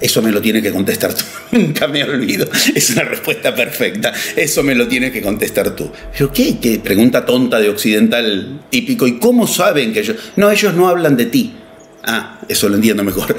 Eso 0.05 0.21
me 0.21 0.31
lo 0.31 0.39
tiene 0.39 0.61
que 0.61 0.71
contestar 0.71 1.15
tú. 1.15 1.23
Nunca 1.57 1.87
me 1.87 2.03
olvido. 2.03 2.47
Es 2.75 2.91
una 2.91 3.05
respuesta 3.05 3.55
perfecta. 3.55 4.13
Eso 4.35 4.61
me 4.61 4.75
lo 4.75 4.87
tienes 4.87 5.11
que 5.11 5.19
contestar 5.19 5.75
tú. 5.75 5.91
Pero 6.15 6.31
¿qué? 6.31 6.59
¿Qué? 6.59 6.77
Pregunta 6.77 7.25
tonta 7.25 7.59
de 7.59 7.69
occidental 7.69 8.61
típico. 8.69 9.07
¿Y 9.07 9.17
cómo 9.17 9.47
saben 9.47 9.93
que 9.93 10.01
ellos... 10.01 10.17
No, 10.35 10.51
ellos 10.51 10.75
no 10.75 10.89
hablan 10.89 11.17
de 11.17 11.25
ti. 11.25 11.53
Ah, 12.03 12.39
eso 12.47 12.69
lo 12.69 12.75
entiendo 12.75 13.03
mejor. 13.03 13.35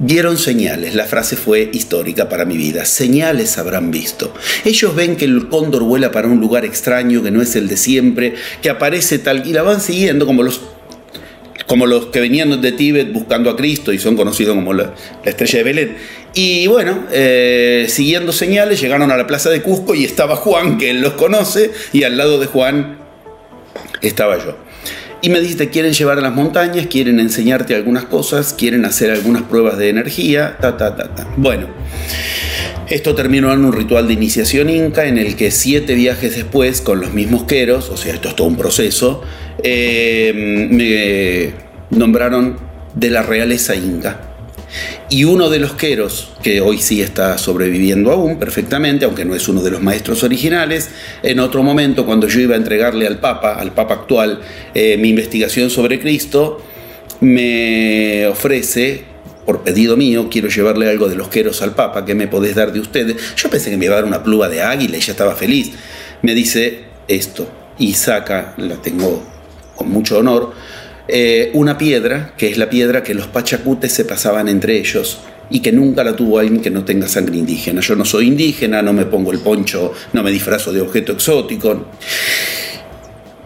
Vieron 0.00 0.38
señales, 0.38 0.96
la 0.96 1.04
frase 1.04 1.36
fue 1.36 1.70
histórica 1.72 2.28
para 2.28 2.44
mi 2.44 2.56
vida, 2.56 2.84
señales 2.84 3.56
habrán 3.56 3.92
visto. 3.92 4.34
Ellos 4.64 4.96
ven 4.96 5.14
que 5.14 5.26
el 5.26 5.48
cóndor 5.48 5.84
vuela 5.84 6.10
para 6.10 6.26
un 6.26 6.40
lugar 6.40 6.64
extraño 6.64 7.22
que 7.22 7.30
no 7.30 7.40
es 7.40 7.54
el 7.54 7.68
de 7.68 7.76
siempre, 7.76 8.34
que 8.60 8.70
aparece 8.70 9.20
tal 9.20 9.46
y 9.46 9.52
la 9.52 9.62
van 9.62 9.80
siguiendo 9.80 10.26
como 10.26 10.42
los 10.42 10.60
como 11.72 11.86
los 11.86 12.08
que 12.08 12.20
venían 12.20 12.60
de 12.60 12.72
Tíbet 12.72 13.14
buscando 13.14 13.48
a 13.48 13.56
Cristo 13.56 13.94
y 13.94 13.98
son 13.98 14.14
conocidos 14.14 14.54
como 14.54 14.74
la, 14.74 14.92
estrella 15.24 15.56
de 15.56 15.64
Belén. 15.64 15.96
Y 16.34 16.66
bueno, 16.66 17.06
eh, 17.10 17.86
siguiendo 17.88 18.30
señales, 18.30 18.78
llegaron 18.78 19.10
a 19.10 19.16
la 19.16 19.26
plaza 19.26 19.48
de 19.48 19.62
Cusco 19.62 19.94
y 19.94 20.04
estaba 20.04 20.36
Juan, 20.36 20.76
que 20.76 20.90
él 20.90 21.00
los 21.00 21.14
conoce, 21.14 21.70
y 21.94 22.02
al 22.02 22.18
lado 22.18 22.38
de 22.38 22.44
Juan 22.44 22.98
estaba 24.02 24.36
yo. 24.36 24.54
Y 25.22 25.30
me 25.30 25.40
dice, 25.40 25.70
quieren 25.70 25.94
llevar 25.94 26.18
a 26.18 26.20
las 26.20 26.34
montañas, 26.34 26.88
quieren 26.88 27.18
enseñarte 27.18 27.74
algunas 27.74 28.04
cosas, 28.04 28.52
quieren 28.52 28.84
hacer 28.84 29.10
algunas 29.10 29.40
pruebas 29.44 29.78
de 29.78 29.88
energía, 29.88 30.58
ta, 30.60 30.76
ta, 30.76 30.94
ta, 30.94 31.14
ta. 31.14 31.26
Bueno, 31.38 31.68
esto 32.92 33.14
terminó 33.14 33.50
en 33.52 33.64
un 33.64 33.72
ritual 33.72 34.06
de 34.06 34.12
iniciación 34.12 34.68
inca 34.68 35.06
en 35.06 35.16
el 35.16 35.34
que 35.34 35.50
siete 35.50 35.94
viajes 35.94 36.36
después, 36.36 36.82
con 36.82 37.00
los 37.00 37.14
mismos 37.14 37.44
queros, 37.44 37.88
o 37.88 37.96
sea, 37.96 38.12
esto 38.12 38.28
es 38.28 38.36
todo 38.36 38.46
un 38.46 38.56
proceso, 38.56 39.22
eh, 39.62 40.32
me 40.70 41.96
nombraron 41.96 42.58
de 42.94 43.08
la 43.08 43.22
realeza 43.22 43.74
inca. 43.74 44.20
Y 45.08 45.24
uno 45.24 45.48
de 45.48 45.58
los 45.58 45.72
queros, 45.72 46.32
que 46.42 46.60
hoy 46.60 46.78
sí 46.78 47.00
está 47.00 47.38
sobreviviendo 47.38 48.12
aún 48.12 48.38
perfectamente, 48.38 49.06
aunque 49.06 49.24
no 49.24 49.34
es 49.34 49.48
uno 49.48 49.62
de 49.62 49.70
los 49.70 49.82
maestros 49.82 50.22
originales, 50.22 50.90
en 51.22 51.40
otro 51.40 51.62
momento 51.62 52.04
cuando 52.04 52.28
yo 52.28 52.40
iba 52.40 52.54
a 52.54 52.58
entregarle 52.58 53.06
al 53.06 53.20
Papa, 53.20 53.54
al 53.54 53.72
Papa 53.72 53.94
actual, 53.94 54.40
eh, 54.74 54.98
mi 54.98 55.08
investigación 55.08 55.70
sobre 55.70 55.98
Cristo, 55.98 56.62
me 57.20 58.26
ofrece, 58.26 59.11
por 59.44 59.62
pedido 59.62 59.96
mío, 59.96 60.28
quiero 60.30 60.48
llevarle 60.48 60.88
algo 60.88 61.08
de 61.08 61.16
los 61.16 61.28
queros 61.28 61.62
al 61.62 61.74
Papa, 61.74 62.04
¿qué 62.04 62.14
me 62.14 62.28
podés 62.28 62.54
dar 62.54 62.72
de 62.72 62.80
ustedes? 62.80 63.16
Yo 63.36 63.50
pensé 63.50 63.70
que 63.70 63.76
me 63.76 63.86
iba 63.86 63.94
a 63.94 63.96
dar 63.96 64.04
una 64.04 64.22
pluma 64.22 64.48
de 64.48 64.62
águila 64.62 64.96
y 64.96 65.00
ya 65.00 65.12
estaba 65.12 65.34
feliz. 65.34 65.72
Me 66.22 66.34
dice 66.34 66.84
esto, 67.08 67.48
y 67.78 67.94
saca, 67.94 68.54
la 68.58 68.76
tengo 68.76 69.22
con 69.74 69.90
mucho 69.90 70.18
honor, 70.18 70.52
eh, 71.08 71.50
una 71.54 71.76
piedra, 71.76 72.34
que 72.36 72.48
es 72.48 72.58
la 72.58 72.70
piedra 72.70 73.02
que 73.02 73.14
los 73.14 73.26
pachacutes 73.26 73.92
se 73.92 74.04
pasaban 74.04 74.48
entre 74.48 74.78
ellos 74.78 75.18
y 75.50 75.60
que 75.60 75.72
nunca 75.72 76.04
la 76.04 76.16
tuvo 76.16 76.38
alguien 76.38 76.60
que 76.60 76.70
no 76.70 76.84
tenga 76.84 77.08
sangre 77.08 77.36
indígena. 77.36 77.80
Yo 77.80 77.96
no 77.96 78.04
soy 78.04 78.28
indígena, 78.28 78.80
no 78.82 78.92
me 78.92 79.04
pongo 79.04 79.32
el 79.32 79.40
poncho, 79.40 79.92
no 80.12 80.22
me 80.22 80.30
disfrazo 80.30 80.72
de 80.72 80.80
objeto 80.80 81.12
exótico. 81.12 81.86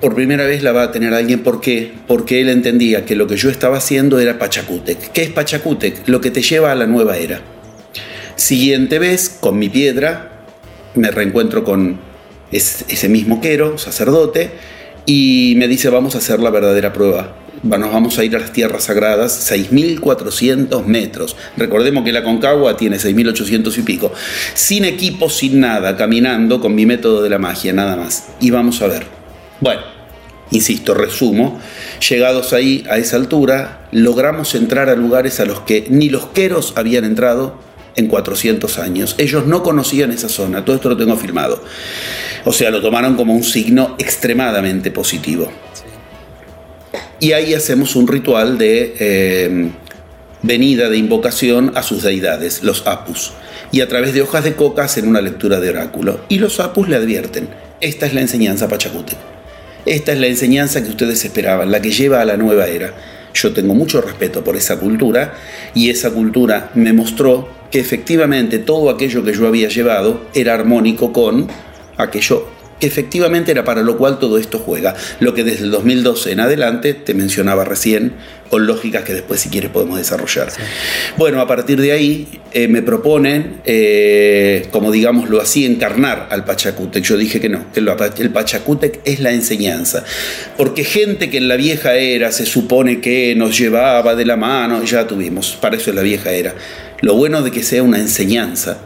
Por 0.00 0.14
primera 0.14 0.44
vez 0.44 0.62
la 0.62 0.72
va 0.72 0.84
a 0.84 0.92
tener 0.92 1.14
alguien, 1.14 1.42
¿por 1.42 1.60
qué? 1.60 1.92
Porque 2.06 2.40
él 2.40 2.48
entendía 2.48 3.04
que 3.04 3.16
lo 3.16 3.26
que 3.26 3.36
yo 3.36 3.50
estaba 3.50 3.78
haciendo 3.78 4.18
era 4.18 4.38
Pachacútec. 4.38 5.12
¿Qué 5.12 5.22
es 5.22 5.30
Pachacútec? 5.30 6.06
Lo 6.06 6.20
que 6.20 6.30
te 6.30 6.42
lleva 6.42 6.72
a 6.72 6.74
la 6.74 6.86
nueva 6.86 7.16
era. 7.16 7.40
Siguiente 8.36 8.98
vez, 8.98 9.30
con 9.40 9.58
mi 9.58 9.68
piedra, 9.68 10.44
me 10.94 11.10
reencuentro 11.10 11.64
con 11.64 11.98
ese 12.52 13.08
mismo 13.08 13.40
quero, 13.40 13.78
sacerdote, 13.78 14.50
y 15.06 15.54
me 15.56 15.66
dice, 15.68 15.88
vamos 15.88 16.14
a 16.14 16.18
hacer 16.18 16.40
la 16.40 16.50
verdadera 16.50 16.92
prueba 16.92 17.34
nos 17.62 17.92
vamos 17.92 18.18
a 18.18 18.24
ir 18.24 18.34
a 18.36 18.38
las 18.38 18.52
tierras 18.52 18.84
sagradas, 18.84 19.50
6.400 19.50 20.84
metros. 20.84 21.36
Recordemos 21.56 22.04
que 22.04 22.12
la 22.12 22.22
Concagua 22.22 22.76
tiene 22.76 22.96
6.800 22.96 23.78
y 23.78 23.82
pico. 23.82 24.12
Sin 24.54 24.84
equipo, 24.84 25.28
sin 25.28 25.60
nada, 25.60 25.96
caminando 25.96 26.60
con 26.60 26.74
mi 26.74 26.86
método 26.86 27.22
de 27.22 27.30
la 27.30 27.38
magia, 27.38 27.72
nada 27.72 27.96
más. 27.96 28.28
Y 28.40 28.50
vamos 28.50 28.80
a 28.82 28.86
ver. 28.86 29.15
Bueno, 29.60 29.82
insisto, 30.50 30.94
resumo. 30.94 31.60
Llegados 32.08 32.52
ahí, 32.52 32.84
a 32.90 32.98
esa 32.98 33.16
altura, 33.16 33.88
logramos 33.92 34.54
entrar 34.54 34.88
a 34.88 34.94
lugares 34.94 35.40
a 35.40 35.44
los 35.44 35.60
que 35.60 35.86
ni 35.88 36.08
los 36.08 36.26
queros 36.26 36.74
habían 36.76 37.04
entrado 37.04 37.58
en 37.96 38.08
400 38.08 38.78
años. 38.78 39.14
Ellos 39.18 39.46
no 39.46 39.62
conocían 39.62 40.12
esa 40.12 40.28
zona, 40.28 40.64
todo 40.64 40.76
esto 40.76 40.88
lo 40.88 40.96
tengo 40.96 41.16
filmado. 41.16 41.62
O 42.44 42.52
sea, 42.52 42.70
lo 42.70 42.80
tomaron 42.80 43.16
como 43.16 43.34
un 43.34 43.42
signo 43.42 43.96
extremadamente 43.98 44.90
positivo. 44.90 45.50
Y 47.18 47.32
ahí 47.32 47.54
hacemos 47.54 47.96
un 47.96 48.06
ritual 48.06 48.58
de 48.58 48.94
eh, 48.98 49.70
venida 50.42 50.90
de 50.90 50.98
invocación 50.98 51.72
a 51.74 51.82
sus 51.82 52.02
deidades, 52.02 52.62
los 52.62 52.86
apus. 52.86 53.32
Y 53.72 53.80
a 53.80 53.88
través 53.88 54.12
de 54.12 54.22
hojas 54.22 54.44
de 54.44 54.54
coca 54.54 54.84
hacen 54.84 55.08
una 55.08 55.22
lectura 55.22 55.58
de 55.60 55.70
oráculo. 55.70 56.20
Y 56.28 56.38
los 56.38 56.60
apus 56.60 56.88
le 56.88 56.96
advierten, 56.96 57.48
esta 57.80 58.06
es 58.06 58.14
la 58.14 58.20
enseñanza 58.20 58.68
pachacute. 58.68 59.16
Esta 59.86 60.12
es 60.12 60.18
la 60.18 60.26
enseñanza 60.26 60.82
que 60.82 60.90
ustedes 60.90 61.24
esperaban, 61.24 61.70
la 61.70 61.80
que 61.80 61.92
lleva 61.92 62.20
a 62.20 62.24
la 62.24 62.36
nueva 62.36 62.66
era. 62.66 62.92
Yo 63.32 63.52
tengo 63.52 63.72
mucho 63.72 64.00
respeto 64.00 64.42
por 64.42 64.56
esa 64.56 64.80
cultura 64.80 65.34
y 65.74 65.90
esa 65.90 66.10
cultura 66.10 66.72
me 66.74 66.92
mostró 66.92 67.48
que 67.70 67.78
efectivamente 67.78 68.58
todo 68.58 68.90
aquello 68.90 69.22
que 69.22 69.32
yo 69.32 69.46
había 69.46 69.68
llevado 69.68 70.26
era 70.34 70.54
armónico 70.54 71.12
con 71.12 71.46
aquello 71.96 72.48
que 72.48 72.55
efectivamente 72.80 73.50
era 73.50 73.64
para 73.64 73.82
lo 73.82 73.96
cual 73.96 74.18
todo 74.18 74.38
esto 74.38 74.58
juega. 74.58 74.94
Lo 75.20 75.34
que 75.34 75.44
desde 75.44 75.64
el 75.64 75.70
2012 75.70 76.32
en 76.32 76.40
adelante 76.40 76.94
te 76.94 77.14
mencionaba 77.14 77.64
recién, 77.64 78.14
con 78.50 78.66
lógicas 78.66 79.04
que 79.04 79.12
después 79.12 79.40
si 79.40 79.48
quieres 79.48 79.70
podemos 79.70 79.98
desarrollar. 79.98 80.48
Bueno, 81.16 81.40
a 81.40 81.46
partir 81.46 81.80
de 81.80 81.92
ahí 81.92 82.40
eh, 82.52 82.68
me 82.68 82.82
proponen, 82.82 83.60
eh, 83.64 84.68
como 84.70 84.92
digámoslo 84.92 85.40
así, 85.40 85.66
encarnar 85.66 86.28
al 86.30 86.44
Pachacútec. 86.44 87.02
Yo 87.02 87.16
dije 87.16 87.40
que 87.40 87.48
no, 87.48 87.64
que 87.72 87.80
el 87.80 88.30
Pachacútec 88.30 89.00
es 89.04 89.20
la 89.20 89.32
enseñanza. 89.32 90.04
Porque 90.56 90.84
gente 90.84 91.30
que 91.30 91.38
en 91.38 91.48
la 91.48 91.56
vieja 91.56 91.94
era 91.94 92.30
se 92.32 92.46
supone 92.46 93.00
que 93.00 93.34
nos 93.34 93.58
llevaba 93.58 94.14
de 94.14 94.24
la 94.24 94.36
mano, 94.36 94.84
ya 94.84 95.06
tuvimos, 95.06 95.58
para 95.60 95.76
eso 95.76 95.90
es 95.90 95.96
la 95.96 96.02
vieja 96.02 96.30
era. 96.32 96.54
Lo 97.00 97.14
bueno 97.14 97.42
de 97.42 97.50
que 97.50 97.62
sea 97.62 97.82
una 97.82 97.98
enseñanza 97.98 98.78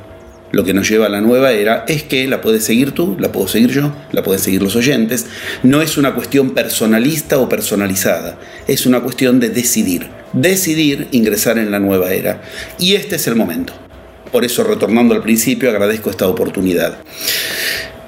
lo 0.53 0.65
que 0.65 0.75
nos 0.75 0.89
lleva 0.89 1.07
a 1.07 1.09
la 1.09 1.21
nueva 1.21 1.53
era 1.53 1.85
es 1.87 2.03
que 2.03 2.27
la 2.27 2.41
puedes 2.41 2.65
seguir 2.65 2.93
tú, 2.93 3.17
la 3.19 3.31
puedo 3.33 3.47
seguir 3.49 3.71
yo, 3.71 3.93
la 4.13 4.23
pueden 4.23 4.43
seguir 4.43 4.63
los 4.63 4.77
oyentes. 4.77 5.27
No 5.63 5.83
es 5.83 5.97
una 5.97 6.15
cuestión 6.15 6.51
personalista 6.51 7.39
o 7.39 7.49
personalizada, 7.49 8.39
es 8.67 8.87
una 8.87 9.01
cuestión 9.01 9.41
de 9.41 9.51
decidir. 9.51 10.09
Decidir 10.33 11.09
ingresar 11.13 11.59
en 11.59 11.71
la 11.71 11.81
nueva 11.81 12.13
era. 12.13 12.43
Y 12.79 12.95
este 12.95 13.17
es 13.17 13.27
el 13.27 13.35
momento. 13.35 13.73
Por 14.31 14.45
eso, 14.45 14.63
retornando 14.63 15.15
al 15.15 15.23
principio, 15.23 15.71
agradezco 15.71 16.11
esta 16.11 16.29
oportunidad 16.29 16.99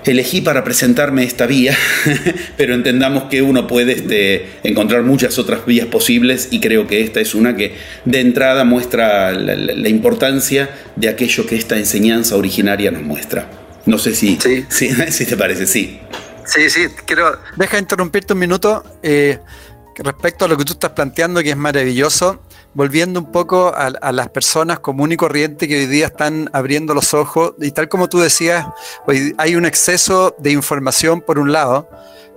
elegí 0.05 0.41
para 0.41 0.65
presentarme 0.65 1.25
esta 1.25 1.47
vía, 1.47 1.77
pero 2.57 2.75
entendamos 2.75 3.25
que 3.25 3.43
uno 3.43 3.67
puede 3.67 3.93
este, 3.93 4.47
encontrar 4.63 5.03
muchas 5.03 5.39
otras 5.39 5.65
vías 5.67 5.87
posibles 5.87 6.49
y 6.51 6.61
creo 6.61 6.87
que 6.87 7.03
esta 7.03 7.21
es 7.21 7.35
una 7.35 7.57
que 7.57 7.77
de 8.05 8.21
entrada 8.21 8.65
muestra 8.65 9.33
la, 9.33 9.89
importancia 9.89 10.71
de 10.97 11.09
aquello 11.09 11.47
que 11.47 11.57
esta 11.57 11.77
enseñanza 11.77 12.37
originaria 12.37 12.91
nos 12.91 13.03
muestra. 13.03 13.49
No 13.87 13.99
sé 13.99 14.15
si, 14.15 14.39
si, 14.69 15.27
te 15.27 15.37
parece, 15.37 15.67
sí. 15.67 16.01
Sí, 16.45 16.71
sí, 16.71 16.87
quiero... 17.07 17.39
Deja 17.57 17.79
interrumpirte 17.79 18.33
un 18.33 18.41
minuto 18.41 18.83
eh, 19.03 19.39
respecto 19.97 20.45
a 20.45 20.49
lo 20.49 20.57
que 20.57 20.65
tú 20.65 20.73
estás 20.73 20.91
planteando, 20.91 21.43
que 21.43 21.51
es 21.51 21.57
maravilloso 21.57 22.43
volviendo 22.75 23.21
un 23.21 23.31
poco 23.31 23.73
a, 23.75 24.13
las 24.13 24.29
personas 24.31 24.81
común 24.81 25.13
y 25.13 25.17
corriente 25.17 25.69
que 25.69 25.81
hoy 25.81 25.87
día 25.87 26.07
están 26.07 26.49
abriendo 26.53 26.95
los 26.95 27.15
ojos, 27.15 27.55
y 27.61 27.71
tal 27.71 27.89
como 27.89 28.09
tú 28.09 28.21
decías, 28.21 28.67
hoy 29.07 29.35
hay 29.39 29.57
un 29.57 29.67
exceso 29.67 30.35
de 30.39 30.53
información 30.53 31.21
por 31.21 31.39
un 31.39 31.53
lado, 31.53 31.89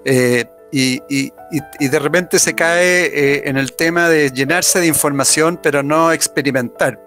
eh, 0.04 0.45
y, 0.71 1.02
de 1.80 2.00
repente 2.00 2.38
se 2.38 2.54
cae 2.54 3.06
eh, 3.06 3.43
en 3.45 3.56
el 3.56 3.74
tema 3.74 4.10
de 4.10 4.30
llenarse 4.32 4.80
de 4.80 4.88
información, 4.88 5.58
pero 5.62 5.82
no 5.84 6.12
experimentar. 6.12 7.00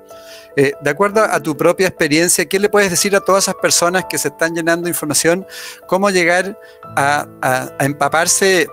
Eh, 0.57 0.73
de 0.81 0.91
acuerdo 0.91 1.23
a 1.23 1.38
tu 1.41 1.55
propia 1.55 1.87
experiencia, 1.87 2.47
¿qué 2.47 2.59
le 2.59 2.71
puedes 2.71 2.91
decir 2.91 3.14
a 3.14 3.21
todas 3.21 3.45
esas 3.45 3.57
personas 3.57 4.07
que 4.09 4.17
se 4.17 4.29
están 4.29 4.55
llenando 4.55 4.85
de 4.85 4.91
información? 4.91 5.47
¿Cómo 5.87 6.09
llegar 6.09 6.59
a, 6.97 7.27
a 7.43 7.85
empaparse 7.85 8.69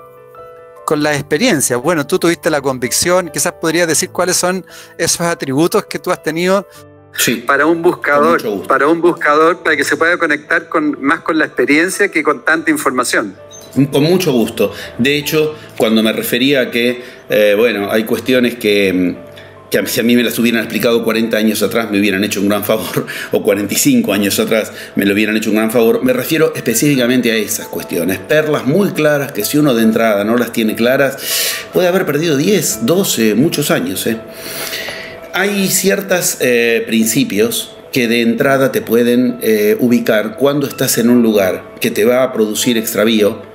con 0.86 1.04
la 1.04 1.14
experiencia. 1.14 1.78
Bueno, 1.78 2.06
tú 2.08 2.20
tuviste 2.20 2.50
la 2.50 2.62
convicción, 2.62 3.30
quizás 3.34 3.54
podrías 3.54 3.88
decir 3.88 4.10
cuáles 4.10 4.38
son 4.38 4.66
esos 4.98 5.22
atributos 5.22 5.86
que 5.86 6.00
tú 6.00 6.12
has 6.12 6.22
tenido 6.24 6.68
sí, 7.18 7.38
para 7.38 7.66
un 7.66 7.82
buscador, 7.82 8.42
para 8.68 8.88
un 8.88 9.02
buscador, 9.02 9.64
para 9.64 9.76
que 9.76 9.84
se 9.84 9.98
pueda 9.98 10.18
conectar 10.18 10.70
con, 10.70 10.98
más 11.02 11.22
con 11.22 11.38
la 11.38 11.46
experiencia 11.46 12.10
que 12.10 12.24
con 12.24 12.46
tanta 12.46 12.72
información. 12.72 13.36
Con 13.92 14.04
mucho 14.04 14.32
gusto. 14.32 14.72
De 14.98 15.18
hecho, 15.18 15.56
cuando 15.78 16.02
me 16.02 16.14
refería 16.14 16.62
a 16.62 16.72
que, 16.72 17.04
eh, 17.30 17.56
bueno, 17.58 17.92
hay 17.92 18.06
cuestiones 18.06 18.56
que 18.56 18.94
mm, 18.94 19.25
que 19.84 19.90
si 19.90 20.00
a 20.00 20.04
mí 20.04 20.16
me 20.16 20.24
las 20.24 20.38
hubieran 20.40 20.62
explicado 20.62 21.04
40 21.04 21.36
años 21.38 21.62
atrás 21.64 21.92
me 21.92 22.00
hubieran 22.00 22.24
hecho 22.24 22.42
un 22.42 22.50
gran 22.50 22.64
favor, 22.64 23.06
o 23.32 23.44
45 23.44 24.14
años 24.14 24.40
atrás 24.40 24.72
me 24.96 25.06
lo 25.06 25.14
hubieran 25.14 25.36
hecho 25.38 25.50
un 25.50 25.58
gran 25.58 25.72
favor, 25.72 26.04
me 26.04 26.14
refiero 26.14 26.54
específicamente 26.56 27.32
a 27.32 27.36
esas 27.36 27.68
cuestiones, 27.68 28.20
perlas 28.20 28.66
muy 28.66 28.92
claras 28.92 29.32
que 29.32 29.44
si 29.44 29.58
uno 29.58 29.74
de 29.74 29.84
entrada 29.84 30.24
no 30.24 30.38
las 30.38 30.52
tiene 30.52 30.76
claras, 30.76 31.18
puede 31.74 31.88
haber 31.88 32.06
perdido 32.06 32.38
10, 32.38 32.86
12, 32.86 33.36
muchos 33.36 33.72
años. 33.72 34.06
¿eh? 34.08 34.18
Hay 35.34 35.68
ciertos 35.68 36.38
eh, 36.40 36.84
principios 36.88 37.72
que 37.92 38.08
de 38.08 38.22
entrada 38.22 38.72
te 38.72 38.82
pueden 38.82 39.38
eh, 39.42 39.78
ubicar 39.80 40.36
cuando 40.36 40.68
estás 40.68 40.98
en 40.98 41.10
un 41.10 41.22
lugar 41.24 41.76
que 41.80 41.92
te 41.92 42.04
va 42.04 42.24
a 42.24 42.34
producir 42.34 42.78
extravío 42.78 43.55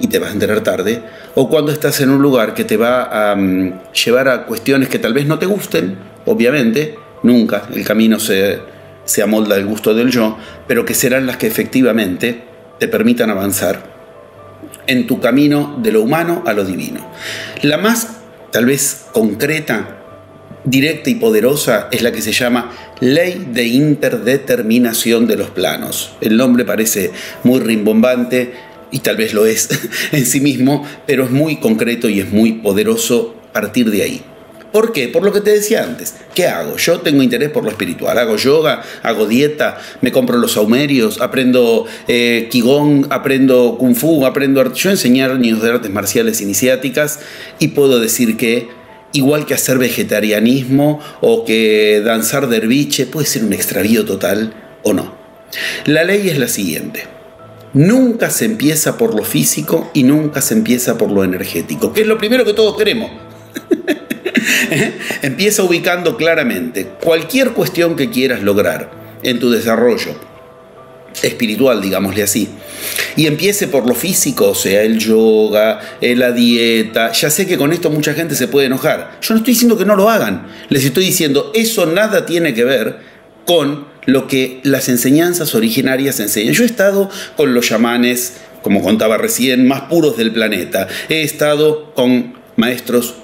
y 0.00 0.08
te 0.08 0.18
vas 0.18 0.30
a 0.30 0.32
enterar 0.32 0.60
tarde, 0.60 1.02
o 1.34 1.48
cuando 1.48 1.72
estás 1.72 2.00
en 2.00 2.10
un 2.10 2.22
lugar 2.22 2.54
que 2.54 2.64
te 2.64 2.76
va 2.76 3.30
a 3.30 3.36
mm, 3.36 3.92
llevar 3.92 4.28
a 4.28 4.46
cuestiones 4.46 4.88
que 4.88 4.98
tal 4.98 5.12
vez 5.12 5.26
no 5.26 5.38
te 5.38 5.46
gusten, 5.46 5.96
obviamente, 6.26 6.96
nunca 7.22 7.64
el 7.74 7.84
camino 7.84 8.18
se, 8.18 8.60
se 9.04 9.22
amolda 9.22 9.56
al 9.56 9.66
gusto 9.66 9.94
del 9.94 10.10
yo, 10.10 10.38
pero 10.66 10.84
que 10.84 10.94
serán 10.94 11.26
las 11.26 11.36
que 11.36 11.46
efectivamente 11.46 12.44
te 12.78 12.88
permitan 12.88 13.30
avanzar 13.30 13.82
en 14.86 15.06
tu 15.06 15.20
camino 15.20 15.78
de 15.82 15.92
lo 15.92 16.02
humano 16.02 16.42
a 16.46 16.52
lo 16.52 16.64
divino. 16.64 17.06
La 17.62 17.78
más, 17.78 18.08
tal 18.50 18.66
vez, 18.66 19.06
concreta, 19.12 19.98
directa 20.64 21.10
y 21.10 21.14
poderosa 21.14 21.88
es 21.90 22.02
la 22.02 22.12
que 22.12 22.22
se 22.22 22.32
llama 22.32 22.70
Ley 23.00 23.48
de 23.52 23.66
Interdeterminación 23.66 25.26
de 25.26 25.36
los 25.36 25.50
Planos. 25.50 26.12
El 26.20 26.36
nombre 26.36 26.64
parece 26.64 27.12
muy 27.44 27.60
rimbombante, 27.60 28.52
y 28.90 29.00
tal 29.00 29.16
vez 29.16 29.34
lo 29.34 29.46
es 29.46 29.68
en 30.12 30.26
sí 30.26 30.40
mismo, 30.40 30.86
pero 31.06 31.24
es 31.24 31.30
muy 31.30 31.56
concreto 31.56 32.08
y 32.08 32.20
es 32.20 32.30
muy 32.30 32.54
poderoso 32.54 33.34
partir 33.52 33.90
de 33.90 34.02
ahí. 34.02 34.22
¿Por 34.72 34.92
qué? 34.92 35.08
Por 35.08 35.24
lo 35.24 35.32
que 35.32 35.40
te 35.40 35.50
decía 35.50 35.82
antes. 35.82 36.14
¿Qué 36.34 36.46
hago? 36.46 36.76
Yo 36.76 37.00
tengo 37.00 37.22
interés 37.22 37.50
por 37.50 37.64
lo 37.64 37.70
espiritual. 37.70 38.18
Hago 38.18 38.36
yoga, 38.36 38.82
hago 39.02 39.26
dieta, 39.26 39.78
me 40.02 40.12
compro 40.12 40.36
los 40.36 40.52
saumerios, 40.52 41.20
aprendo 41.22 41.86
eh, 42.06 42.48
Qigong, 42.50 43.06
aprendo 43.10 43.76
Kung 43.78 43.96
Fu, 43.96 44.26
aprendo... 44.26 44.72
Yo 44.74 44.90
enseñar 44.90 45.38
niños 45.38 45.62
de 45.62 45.70
artes 45.70 45.90
marciales 45.90 46.42
iniciáticas 46.42 47.20
y 47.58 47.68
puedo 47.68 47.98
decir 47.98 48.36
que 48.36 48.68
igual 49.12 49.46
que 49.46 49.54
hacer 49.54 49.78
vegetarianismo 49.78 51.00
o 51.22 51.46
que 51.46 52.02
danzar 52.04 52.48
derviche 52.48 53.06
puede 53.06 53.26
ser 53.26 53.44
un 53.44 53.54
extravío 53.54 54.04
total 54.04 54.52
o 54.82 54.92
no. 54.92 55.16
La 55.86 56.04
ley 56.04 56.28
es 56.28 56.38
la 56.38 56.48
siguiente. 56.48 57.17
Nunca 57.74 58.30
se 58.30 58.46
empieza 58.46 58.96
por 58.96 59.14
lo 59.14 59.24
físico 59.24 59.90
y 59.92 60.02
nunca 60.02 60.40
se 60.40 60.54
empieza 60.54 60.96
por 60.96 61.10
lo 61.10 61.24
energético, 61.24 61.92
que 61.92 62.02
es 62.02 62.06
lo 62.06 62.18
primero 62.18 62.44
que 62.44 62.54
todos 62.54 62.76
queremos. 62.76 63.10
empieza 65.22 65.62
ubicando 65.62 66.16
claramente 66.16 66.86
cualquier 67.02 67.50
cuestión 67.50 67.96
que 67.96 68.10
quieras 68.10 68.42
lograr 68.42 68.90
en 69.22 69.38
tu 69.38 69.50
desarrollo 69.50 70.14
espiritual, 71.22 71.80
digámosle 71.80 72.22
así. 72.22 72.48
Y 73.16 73.26
empiece 73.26 73.68
por 73.68 73.86
lo 73.86 73.94
físico, 73.94 74.50
o 74.50 74.54
sea, 74.54 74.82
el 74.82 74.98
yoga, 74.98 75.80
eh, 76.00 76.14
la 76.14 76.32
dieta. 76.32 77.12
Ya 77.12 77.30
sé 77.30 77.46
que 77.46 77.58
con 77.58 77.72
esto 77.72 77.90
mucha 77.90 78.14
gente 78.14 78.34
se 78.34 78.48
puede 78.48 78.66
enojar. 78.66 79.18
Yo 79.20 79.34
no 79.34 79.38
estoy 79.38 79.54
diciendo 79.54 79.76
que 79.76 79.84
no 79.84 79.96
lo 79.96 80.08
hagan. 80.08 80.46
Les 80.68 80.84
estoy 80.84 81.04
diciendo, 81.04 81.50
eso 81.54 81.86
nada 81.86 82.24
tiene 82.24 82.54
que 82.54 82.64
ver 82.64 82.98
con 83.44 83.86
lo 84.08 84.26
que 84.26 84.60
las 84.62 84.88
enseñanzas 84.88 85.54
originarias 85.54 86.18
enseñan. 86.18 86.54
Yo 86.54 86.62
he 86.62 86.66
estado 86.66 87.10
con 87.36 87.52
los 87.52 87.66
chamanes, 87.66 88.38
como 88.62 88.82
contaba 88.82 89.18
recién, 89.18 89.68
más 89.68 89.82
puros 89.82 90.16
del 90.16 90.32
planeta. 90.32 90.88
He 91.10 91.22
estado 91.22 91.92
con 91.92 92.32
maestros 92.56 93.16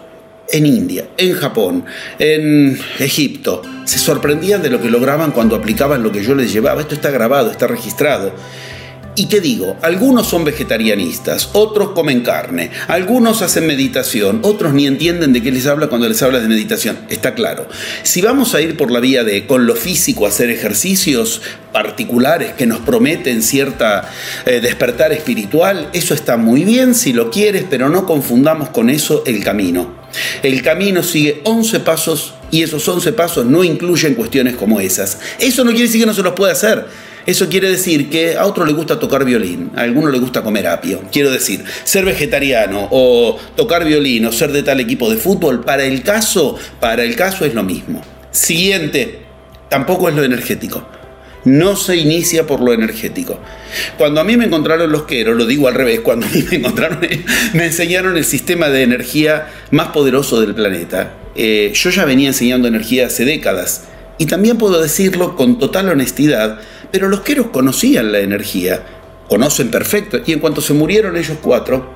en 0.53 0.67
India, 0.67 1.09
en 1.17 1.33
Japón, 1.33 1.87
en 2.19 2.79
Egipto, 2.99 3.63
se 3.87 3.99
sorprendían 3.99 4.61
de 4.61 4.69
lo 4.69 4.83
que 4.83 4.91
lograban 4.91 5.33
cuando 5.33 5.57
aplicaban 5.57 6.03
lo 6.03 6.13
que 6.13 6.23
yo 6.23 6.35
les 6.35 6.53
llevaba. 6.53 6.83
Esto 6.83 6.95
está 6.95 7.11
grabado, 7.11 7.51
está 7.51 7.67
registrado. 7.67 8.35
¿Y 9.17 9.27
qué 9.27 9.41
digo? 9.41 9.77
Algunos 9.81 10.27
son 10.27 10.45
vegetarianistas, 10.45 11.51
otros 11.53 11.91
comen 11.91 12.23
carne, 12.23 12.73
algunos 12.89 13.43
hacen 13.43 13.65
meditación, 13.65 14.41
otros 14.43 14.75
ni 14.75 14.89
entienden 14.89 15.33
de 15.33 15.41
qué 15.41 15.53
les 15.53 15.67
habla 15.67 15.87
cuando 15.87 16.09
les 16.09 16.21
habla 16.23 16.41
de 16.41 16.49
meditación. 16.49 16.99
Está 17.09 17.35
claro. 17.35 17.69
Si 18.03 18.23
vamos 18.23 18.57
a 18.57 18.61
ir 18.61 18.77
por 18.77 18.91
la 18.91 18.99
vía 18.99 19.23
de 19.23 19.47
con 19.47 19.67
lo 19.67 19.77
físico 19.77 20.27
hacer 20.27 20.51
ejercicios 20.51 21.43
particulares 21.73 22.55
que 22.55 22.67
nos 22.67 22.81
prometen 22.81 23.43
cierta 23.43 24.11
eh, 24.47 24.61
despertar 24.61 25.13
espiritual, 25.13 25.91
eso 25.93 26.13
está 26.13 26.37
muy 26.37 26.65
bien 26.65 26.97
si 26.97 27.13
lo 27.13 27.31
quieres, 27.31 27.65
pero 27.71 27.89
no 27.89 28.07
confundamos 28.07 28.71
con 28.71 28.91
eso 28.91 29.23
el 29.27 29.45
camino. 29.45 30.03
El 30.43 30.63
camino 30.63 31.05
sigue 31.05 31.41
11 31.45 31.81
pasos 31.81 32.35
y 32.51 32.63
esos 32.63 32.87
11 32.89 33.13
pasos 33.13 33.47
no 33.47 33.65
incluyen 33.65 34.15
cuestiones 34.15 34.55
como 34.57 34.81
esas. 34.81 35.19
Eso 35.39 35.65
no 35.65 35.71
quiere 35.71 35.87
decir 35.87 36.01
que 36.01 36.07
no 36.07 36.15
se 36.15 36.23
los 36.23 36.35
pueda 36.35 36.53
hacer. 36.53 36.87
Eso 37.27 37.49
quiere 37.49 37.71
decir 37.71 38.11
que 38.11 38.37
a 38.37 38.45
otro 38.45 38.67
le 38.67 38.73
gusta 38.73 38.99
tocar 38.99 39.25
violín, 39.25 39.71
a 39.75 39.83
alguno 39.83 40.11
le 40.11 40.19
gusta 40.19 40.43
comer 40.43 40.67
apio. 40.67 41.03
Quiero 41.11 41.31
decir, 41.31 41.65
ser 41.85 42.05
vegetariano 42.05 42.89
o 42.91 43.39
tocar 43.57 43.85
violín 43.85 44.27
o 44.27 44.33
ser 44.33 44.53
de 44.53 44.63
tal 44.63 44.81
equipo 44.81 45.11
de 45.11 45.17
fútbol, 45.17 45.65
para 45.65 45.85
el 45.85 46.03
caso, 46.03 46.57
para 46.81 47.03
el 47.03 47.17
caso 47.17 47.45
es 47.45 47.55
lo 47.55 47.63
mismo. 47.63 48.03
Siguiente, 48.31 49.21
tampoco 49.71 50.09
es 50.09 50.15
lo 50.15 50.23
energético. 50.23 50.87
No 51.45 51.77
se 51.77 51.97
inicia 51.97 52.47
por 52.47 52.61
lo 52.61 52.73
energético. 52.73 53.39
Cuando 53.99 54.21
a 54.21 54.25
mí 54.25 54.37
me 54.37 54.47
encontraron 54.47 54.91
los 54.91 55.05
queros, 55.05 55.37
lo 55.37 55.47
digo 55.47 55.69
al 55.69 55.75
revés, 55.75 56.01
cuando 56.01 56.27
a 56.27 56.31
mí 56.31 56.45
me 56.51 56.57
encontraron, 56.57 57.01
me 57.55 57.67
enseñaron 57.67 58.17
el 58.17 58.25
sistema 58.25 58.69
de 58.69 58.83
energía 58.83 59.49
más 59.71 59.89
poderoso 59.89 60.41
del 60.41 60.55
planeta. 60.55 61.15
Eh, 61.37 61.73
yo 61.75 61.91
ya 61.91 62.05
venía 62.05 62.29
enseñando 62.29 62.69
energía 62.69 63.07
hace 63.07 63.25
décadas. 63.25 63.85
Y 64.17 64.27
también 64.27 64.59
puedo 64.59 64.81
decirlo 64.81 65.37
con 65.37 65.59
total 65.59 65.89
honestidad, 65.89 66.61
pero 66.95 67.09
los 67.09 67.23
queros 67.23 67.49
conocían 67.49 68.13
la 68.13 68.21
energía, 68.21 68.81
conocen 69.29 69.69
perfecto, 69.69 70.21
y 70.25 70.33
en 70.33 70.39
cuanto 70.39 70.61
se 70.61 70.75
murieron 70.75 71.17
ellos 71.17 71.39
cuatro, 71.43 71.93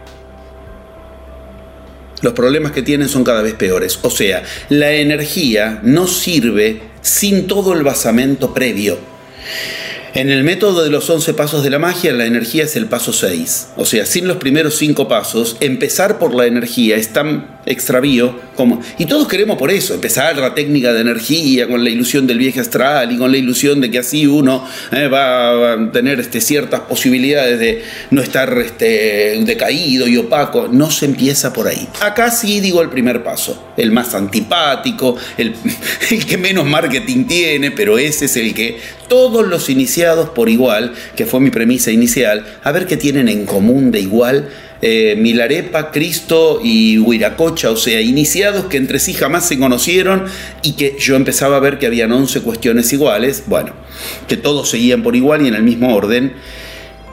los 2.20 2.32
problemas 2.32 2.72
que 2.72 2.82
tienen 2.82 3.08
son 3.08 3.22
cada 3.22 3.40
vez 3.40 3.54
peores. 3.54 4.00
O 4.02 4.10
sea, 4.10 4.42
la 4.70 4.90
energía 4.90 5.78
no 5.84 6.08
sirve 6.08 6.80
sin 7.00 7.46
todo 7.46 7.74
el 7.74 7.84
basamento 7.84 8.52
previo. 8.52 8.98
En 10.14 10.30
el 10.30 10.42
método 10.42 10.84
de 10.84 10.90
los 10.90 11.08
11 11.08 11.34
pasos 11.34 11.62
de 11.62 11.70
la 11.70 11.78
magia, 11.78 12.12
la 12.12 12.24
energía 12.24 12.64
es 12.64 12.76
el 12.76 12.86
paso 12.86 13.12
6. 13.12 13.68
O 13.76 13.84
sea, 13.84 14.06
sin 14.06 14.26
los 14.26 14.38
primeros 14.38 14.76
5 14.76 15.06
pasos, 15.06 15.56
empezar 15.60 16.18
por 16.18 16.34
la 16.34 16.46
energía 16.46 16.96
es 16.96 17.12
tan 17.12 17.58
extravío 17.66 18.34
como... 18.56 18.80
Y 18.98 19.04
todos 19.04 19.28
queremos 19.28 19.58
por 19.58 19.70
eso, 19.70 19.94
empezar 19.94 20.38
la 20.38 20.54
técnica 20.54 20.92
de 20.92 21.02
energía 21.02 21.68
con 21.68 21.84
la 21.84 21.90
ilusión 21.90 22.26
del 22.26 22.38
viaje 22.38 22.60
astral 22.60 23.12
y 23.12 23.18
con 23.18 23.30
la 23.30 23.36
ilusión 23.36 23.80
de 23.80 23.90
que 23.90 23.98
así 23.98 24.26
uno 24.26 24.66
eh, 24.92 25.08
va 25.08 25.74
a 25.74 25.92
tener 25.92 26.18
este, 26.20 26.40
ciertas 26.40 26.80
posibilidades 26.80 27.58
de 27.58 27.82
no 28.10 28.22
estar 28.22 28.56
este, 28.58 29.38
decaído 29.44 30.08
y 30.08 30.16
opaco. 30.16 30.68
No 30.68 30.90
se 30.90 31.04
empieza 31.04 31.52
por 31.52 31.68
ahí. 31.68 31.86
Acá 32.00 32.30
sí 32.30 32.60
digo 32.60 32.80
el 32.80 32.88
primer 32.88 33.22
paso, 33.22 33.72
el 33.76 33.92
más 33.92 34.14
antipático, 34.14 35.16
el, 35.36 35.54
el 36.10 36.24
que 36.24 36.38
menos 36.38 36.64
marketing 36.64 37.26
tiene, 37.26 37.70
pero 37.70 37.98
ese 37.98 38.24
es 38.24 38.36
el 38.36 38.54
que 38.54 38.78
todos 39.08 39.46
los 39.46 39.68
iniciados 39.98 40.28
por 40.28 40.48
igual, 40.48 40.92
que 41.16 41.26
fue 41.26 41.40
mi 41.40 41.50
premisa 41.50 41.90
inicial, 41.90 42.46
a 42.62 42.70
ver 42.70 42.86
qué 42.86 42.96
tienen 42.96 43.28
en 43.28 43.46
común 43.46 43.90
de 43.90 43.98
igual 43.98 44.48
eh, 44.80 45.16
Milarepa, 45.18 45.90
Cristo 45.90 46.60
y 46.62 47.00
Huiracocha, 47.00 47.72
o 47.72 47.76
sea, 47.76 48.00
iniciados 48.00 48.66
que 48.66 48.76
entre 48.76 49.00
sí 49.00 49.12
jamás 49.12 49.48
se 49.48 49.58
conocieron 49.58 50.26
y 50.62 50.74
que 50.74 50.94
yo 51.00 51.16
empezaba 51.16 51.56
a 51.56 51.60
ver 51.60 51.80
que 51.80 51.86
habían 51.88 52.12
11 52.12 52.42
cuestiones 52.42 52.92
iguales, 52.92 53.42
bueno, 53.48 53.72
que 54.28 54.36
todos 54.36 54.70
seguían 54.70 55.02
por 55.02 55.16
igual 55.16 55.42
y 55.42 55.48
en 55.48 55.54
el 55.54 55.64
mismo 55.64 55.92
orden, 55.96 56.34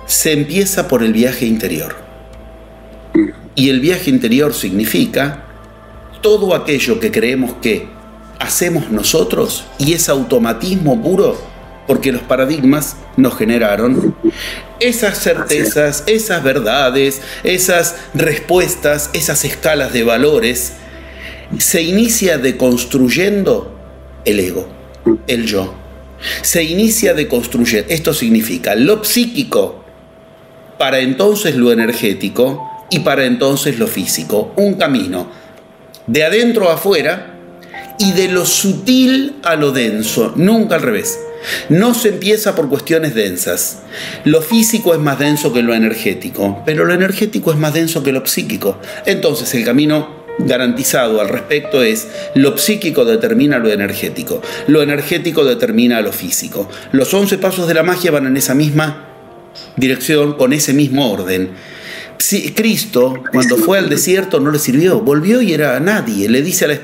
se 0.06 0.34
empieza 0.34 0.88
por 0.88 1.02
el 1.02 1.12
viaje 1.12 1.48
interior. 1.48 1.96
Y 3.56 3.70
el 3.70 3.80
viaje 3.80 4.12
interior 4.12 4.54
significa 4.54 5.46
todo 6.22 6.54
aquello 6.54 7.00
que 7.00 7.10
creemos 7.10 7.56
que 7.64 7.88
hacemos 8.38 8.92
nosotros 8.92 9.66
y 9.80 9.94
es 9.94 10.08
automatismo 10.08 11.02
puro 11.02 11.55
porque 11.88 12.12
los 12.12 12.22
paradigmas 12.22 12.98
nos 13.18 13.38
generaron 13.38 14.16
esas 14.80 15.20
certezas, 15.20 16.04
esas 16.08 16.44
verdades, 16.44 17.22
esas 17.44 17.96
respuestas, 18.14 19.10
esas 19.14 19.46
escalas 19.46 19.94
de 19.94 20.04
valores. 20.04 20.74
Se 21.60 21.82
inicia 21.82 22.38
deconstruyendo 22.38 23.76
el 24.26 24.40
ego, 24.40 24.68
el 25.28 25.46
yo. 25.46 25.76
Se 26.42 26.64
inicia 26.64 27.14
deconstruyendo. 27.14 27.94
Esto 27.94 28.14
significa 28.14 28.76
lo 28.76 29.04
psíquico, 29.04 29.84
para 30.78 31.00
entonces 31.00 31.56
lo 31.56 31.72
energético 31.72 32.70
y 32.90 33.00
para 33.00 33.26
entonces 33.26 33.80
lo 33.80 33.88
físico. 33.88 34.54
Un 34.56 34.76
camino 34.76 35.28
de 36.08 36.24
adentro 36.24 36.70
a 36.70 36.76
afuera 36.76 37.36
y 38.00 38.12
de 38.12 38.28
lo 38.28 38.46
sutil 38.46 39.38
a 39.44 39.56
lo 39.56 39.72
denso, 39.72 40.34
nunca 40.36 40.76
al 40.76 40.82
revés. 40.82 41.20
No 41.70 41.94
se 41.94 42.10
empieza 42.10 42.56
por 42.56 42.70
cuestiones 42.70 43.16
densas. 43.16 43.80
Lo 44.24 44.42
físico 44.42 44.94
es 44.94 45.00
más 45.00 45.20
denso 45.20 45.54
que 45.54 45.62
lo 45.62 45.74
energético, 45.74 46.62
pero 46.66 46.86
lo 46.86 46.94
energético 46.94 47.52
es 47.52 47.58
más 47.58 47.74
denso 47.74 48.04
que 48.04 48.12
lo 48.12 48.26
psíquico. 48.26 48.80
Entonces 49.06 49.54
el 49.54 49.66
camino 49.66 50.26
garantizado 50.38 51.22
al 51.22 51.30
respecto 51.30 51.82
es 51.82 52.08
lo 52.34 52.58
psíquico 52.58 53.06
determina 53.06 53.58
lo 53.58 53.70
energético, 53.70 54.42
lo 54.68 54.82
energético 54.82 55.46
determina 55.46 56.02
lo 56.02 56.12
físico. 56.12 56.70
Los 56.92 57.14
once 57.14 57.38
pasos 57.38 57.68
de 57.68 57.74
la 57.74 57.84
magia 57.84 58.12
van 58.12 58.28
en 58.28 58.38
esa 58.38 58.54
misma 58.54 59.08
dirección, 59.78 60.34
con 60.34 60.54
ese 60.54 60.74
mismo 60.74 61.12
orden. 61.12 61.52
Cristo, 62.56 63.24
cuando 63.32 63.58
fue 63.58 63.78
al 63.78 63.90
desierto, 63.90 64.40
no 64.40 64.52
le 64.52 64.60
sirvió. 64.60 65.00
Volvió 65.02 65.42
y 65.42 65.54
era 65.54 65.80
nadie. 65.80 66.30
Le 66.30 66.42
dice 66.42 66.66
a 66.66 66.68
la, 66.70 66.80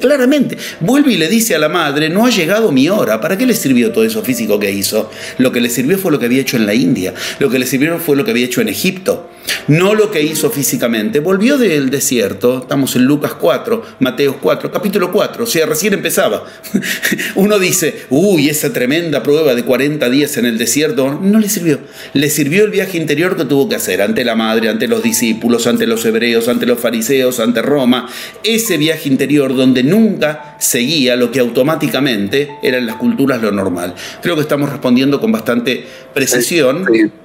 claramente, 0.00 0.56
vuelve 0.80 1.12
y 1.12 1.16
le 1.16 1.28
dice 1.28 1.54
a 1.54 1.58
la 1.58 1.68
madre, 1.68 2.08
no 2.08 2.26
ha 2.26 2.30
llegado 2.30 2.70
mi 2.72 2.88
hora. 2.88 3.20
¿Para 3.20 3.36
qué 3.36 3.46
le 3.46 3.54
sirvió 3.54 3.92
todo 3.92 4.04
eso 4.04 4.22
físico 4.22 4.58
que 4.58 4.70
hizo? 4.70 5.10
Lo 5.38 5.52
que 5.52 5.60
le 5.60 5.70
sirvió 5.70 5.98
fue 5.98 6.12
lo 6.12 6.18
que 6.18 6.26
había 6.26 6.40
hecho 6.40 6.56
en 6.56 6.66
la 6.66 6.74
India. 6.74 7.14
Lo 7.38 7.50
que 7.50 7.58
le 7.58 7.66
sirvió 7.66 7.98
fue 7.98 8.16
lo 8.16 8.24
que 8.24 8.30
había 8.30 8.46
hecho 8.46 8.60
en 8.60 8.68
Egipto. 8.68 9.28
No 9.68 9.94
lo 9.94 10.10
que 10.10 10.22
hizo 10.22 10.50
físicamente. 10.50 11.20
Volvió 11.20 11.58
del 11.58 11.90
desierto. 11.90 12.60
Estamos 12.62 12.96
en 12.96 13.04
Lucas 13.04 13.34
4, 13.34 13.82
Mateos 14.00 14.36
4, 14.40 14.70
capítulo 14.70 15.12
4. 15.12 15.44
O 15.44 15.46
sea, 15.46 15.66
recién 15.66 15.94
empezaba. 15.94 16.44
Uno 17.34 17.58
dice, 17.58 18.06
uy, 18.10 18.48
esa 18.48 18.72
tremenda 18.72 19.22
prueba 19.22 19.54
de 19.54 19.64
40 19.64 20.08
días 20.10 20.36
en 20.36 20.46
el 20.46 20.58
desierto. 20.58 21.18
No 21.20 21.38
le 21.38 21.48
sirvió. 21.48 21.80
Le 22.14 22.30
sirvió 22.30 22.64
el 22.64 22.70
viaje 22.70 22.98
interior 22.98 23.36
que 23.36 23.44
tuvo 23.44 23.68
que 23.68 23.76
hacer 23.76 24.02
ante 24.02 24.24
la 24.24 24.34
madre 24.34 24.68
ante 24.68 24.88
los 24.88 25.02
discípulos, 25.02 25.66
ante 25.66 25.86
los 25.86 26.04
hebreos, 26.04 26.48
ante 26.48 26.66
los 26.66 26.80
fariseos, 26.80 27.40
ante 27.40 27.62
Roma, 27.62 28.08
ese 28.44 28.76
viaje 28.76 29.08
interior 29.08 29.54
donde 29.54 29.82
nunca 29.82 30.56
seguía 30.58 31.16
lo 31.16 31.30
que 31.30 31.40
automáticamente 31.40 32.50
era 32.62 32.78
en 32.78 32.86
las 32.86 32.96
culturas 32.96 33.40
lo 33.42 33.52
normal. 33.52 33.94
Creo 34.22 34.34
que 34.34 34.42
estamos 34.42 34.70
respondiendo 34.70 35.20
con 35.20 35.32
bastante 35.32 35.84
precisión. 36.12 36.84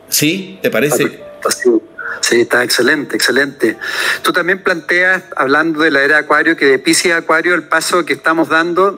Sí, 0.10 0.60
¿Te 0.62 0.70
parece? 0.70 1.20
Sí, 2.22 2.42
está 2.42 2.64
excelente, 2.64 3.16
excelente. 3.16 3.78
Tú 4.22 4.32
también 4.32 4.62
planteas, 4.62 5.24
hablando 5.36 5.82
de 5.82 5.92
la 5.92 6.04
era 6.04 6.20
Acuario, 6.20 6.56
que 6.56 6.66
de 6.66 6.80
Pisces 6.80 7.12
a 7.12 7.18
Acuario 7.18 7.56
el 7.56 7.64
paso 7.64 8.06
que 8.06 8.14
estamos 8.14 8.50
dando 8.50 8.96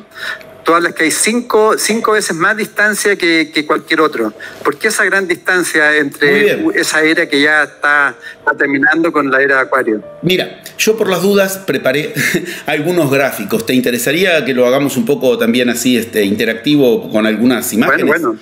tú 0.66 0.74
hablas 0.74 0.94
que 0.94 1.04
hay 1.04 1.12
cinco, 1.12 1.78
cinco 1.78 2.14
veces 2.14 2.36
más 2.36 2.58
distancia 2.58 3.16
que, 3.16 3.64
cualquier 3.66 4.02
otro. 4.02 4.34
¿Por 4.64 4.78
qué 4.78 4.90
esa 4.90 5.06
gran 5.06 5.28
distancia 5.28 5.96
entre 5.96 6.68
esa 6.78 7.04
era 7.04 7.30
que 7.30 7.40
ya 7.40 7.64
está, 7.64 8.16
terminando 8.58 9.12
con 9.14 9.32
la 9.32 9.42
era 9.42 9.56
de 9.56 9.62
Acuario? 9.62 10.04
Mira, 10.24 10.62
yo 10.78 10.98
por 10.98 11.08
las 11.08 11.22
dudas 11.22 11.60
preparé 11.60 12.14
algunos 12.66 13.12
gráficos. 13.12 13.66
¿Te 13.66 13.74
interesaría 13.74 14.44
que 14.44 14.54
lo 14.54 14.66
hagamos 14.66 14.98
un 14.98 15.06
poco 15.06 15.38
también 15.38 15.70
así 15.70 15.98
este, 15.98 16.24
interactivo 16.24 17.10
con 17.12 17.26
algunas 17.28 17.72
imágenes? 17.72 18.08
Bueno, 18.08 18.28
bueno. 18.30 18.42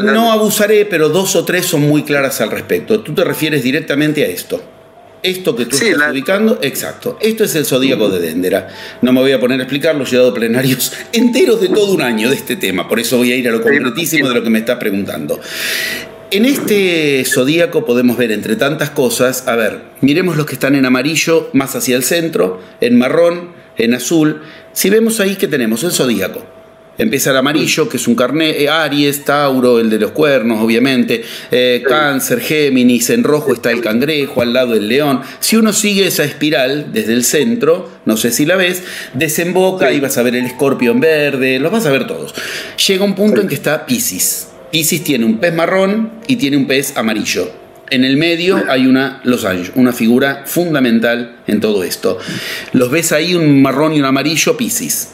No 0.00 0.32
abusaré, 0.32 0.84
pero 0.84 1.08
dos 1.08 1.36
o 1.36 1.44
tres 1.44 1.66
son 1.66 1.82
muy 1.82 2.02
claras 2.02 2.40
al 2.40 2.50
respecto. 2.50 3.00
Tú 3.00 3.14
te 3.14 3.24
refieres 3.24 3.62
directamente 3.62 4.24
a 4.24 4.28
esto. 4.28 4.62
Esto 5.22 5.56
que 5.56 5.66
tú 5.66 5.76
estás 5.76 6.12
ubicando, 6.12 6.58
exacto. 6.62 7.18
Esto 7.20 7.44
es 7.44 7.54
el 7.56 7.64
zodíaco 7.64 8.08
de 8.08 8.20
Dendera. 8.20 8.68
No 9.02 9.12
me 9.12 9.20
voy 9.20 9.32
a 9.32 9.40
poner 9.40 9.58
a 9.58 9.64
explicarlo, 9.64 10.04
he 10.04 10.14
dado 10.14 10.32
plenarios 10.32 10.92
enteros 11.12 11.60
de 11.60 11.68
todo 11.68 11.92
un 11.94 12.02
año 12.02 12.30
de 12.30 12.36
este 12.36 12.56
tema, 12.56 12.88
por 12.88 13.00
eso 13.00 13.16
voy 13.16 13.32
a 13.32 13.36
ir 13.36 13.48
a 13.48 13.50
lo 13.50 13.60
concretísimo 13.60 14.28
de 14.28 14.34
lo 14.34 14.42
que 14.44 14.50
me 14.50 14.60
estás 14.60 14.78
preguntando. 14.78 15.40
En 16.30 16.44
este 16.44 17.24
zodíaco 17.24 17.84
podemos 17.84 18.16
ver 18.16 18.30
entre 18.30 18.56
tantas 18.56 18.90
cosas, 18.90 19.48
a 19.48 19.56
ver, 19.56 19.80
miremos 20.00 20.36
los 20.36 20.46
que 20.46 20.54
están 20.54 20.74
en 20.74 20.84
amarillo 20.84 21.50
más 21.52 21.74
hacia 21.74 21.96
el 21.96 22.04
centro, 22.04 22.60
en 22.80 22.98
marrón, 22.98 23.52
en 23.78 23.94
azul. 23.94 24.42
Si 24.72 24.90
vemos 24.90 25.18
ahí 25.20 25.36
que 25.36 25.48
tenemos 25.48 25.82
el 25.82 25.92
zodíaco, 25.92 26.44
Empieza 26.98 27.30
el 27.30 27.36
amarillo, 27.36 27.88
que 27.88 27.98
es 27.98 28.08
un 28.08 28.14
carnet, 28.14 28.56
eh, 28.58 28.68
Aries, 28.70 29.24
Tauro, 29.24 29.78
el 29.78 29.90
de 29.90 29.98
los 29.98 30.12
cuernos, 30.12 30.62
obviamente, 30.62 31.22
eh, 31.50 31.82
Cáncer, 31.86 32.40
Géminis, 32.40 33.10
en 33.10 33.22
rojo 33.22 33.52
está 33.52 33.70
el 33.70 33.82
cangrejo, 33.82 34.40
al 34.40 34.52
lado 34.52 34.74
el 34.74 34.88
león. 34.88 35.20
Si 35.40 35.56
uno 35.56 35.72
sigue 35.72 36.06
esa 36.06 36.24
espiral 36.24 36.92
desde 36.92 37.12
el 37.12 37.24
centro, 37.24 37.90
no 38.06 38.16
sé 38.16 38.30
si 38.30 38.46
la 38.46 38.56
ves, 38.56 38.82
desemboca 39.14 39.92
y 39.92 40.00
vas 40.00 40.16
a 40.16 40.22
ver 40.22 40.36
el 40.36 40.46
escorpio 40.46 40.92
en 40.92 41.00
verde, 41.00 41.58
los 41.58 41.70
vas 41.70 41.84
a 41.86 41.90
ver 41.90 42.06
todos. 42.06 42.34
Llega 42.86 43.04
un 43.04 43.14
punto 43.14 43.40
en 43.40 43.48
que 43.48 43.54
está 43.54 43.84
Pisces. 43.84 44.48
Pisces 44.70 45.04
tiene 45.04 45.24
un 45.24 45.38
pez 45.38 45.54
marrón 45.54 46.12
y 46.26 46.36
tiene 46.36 46.56
un 46.56 46.66
pez 46.66 46.96
amarillo. 46.96 47.50
En 47.88 48.04
el 48.04 48.16
medio 48.16 48.64
hay 48.68 48.86
una 48.86 49.20
Los 49.22 49.44
Angeles, 49.44 49.72
una 49.76 49.92
figura 49.92 50.42
fundamental 50.46 51.36
en 51.46 51.60
todo 51.60 51.84
esto. 51.84 52.18
Los 52.72 52.90
ves 52.90 53.12
ahí, 53.12 53.34
un 53.34 53.62
marrón 53.62 53.92
y 53.92 54.00
un 54.00 54.06
amarillo, 54.06 54.56
Pisces. 54.56 55.10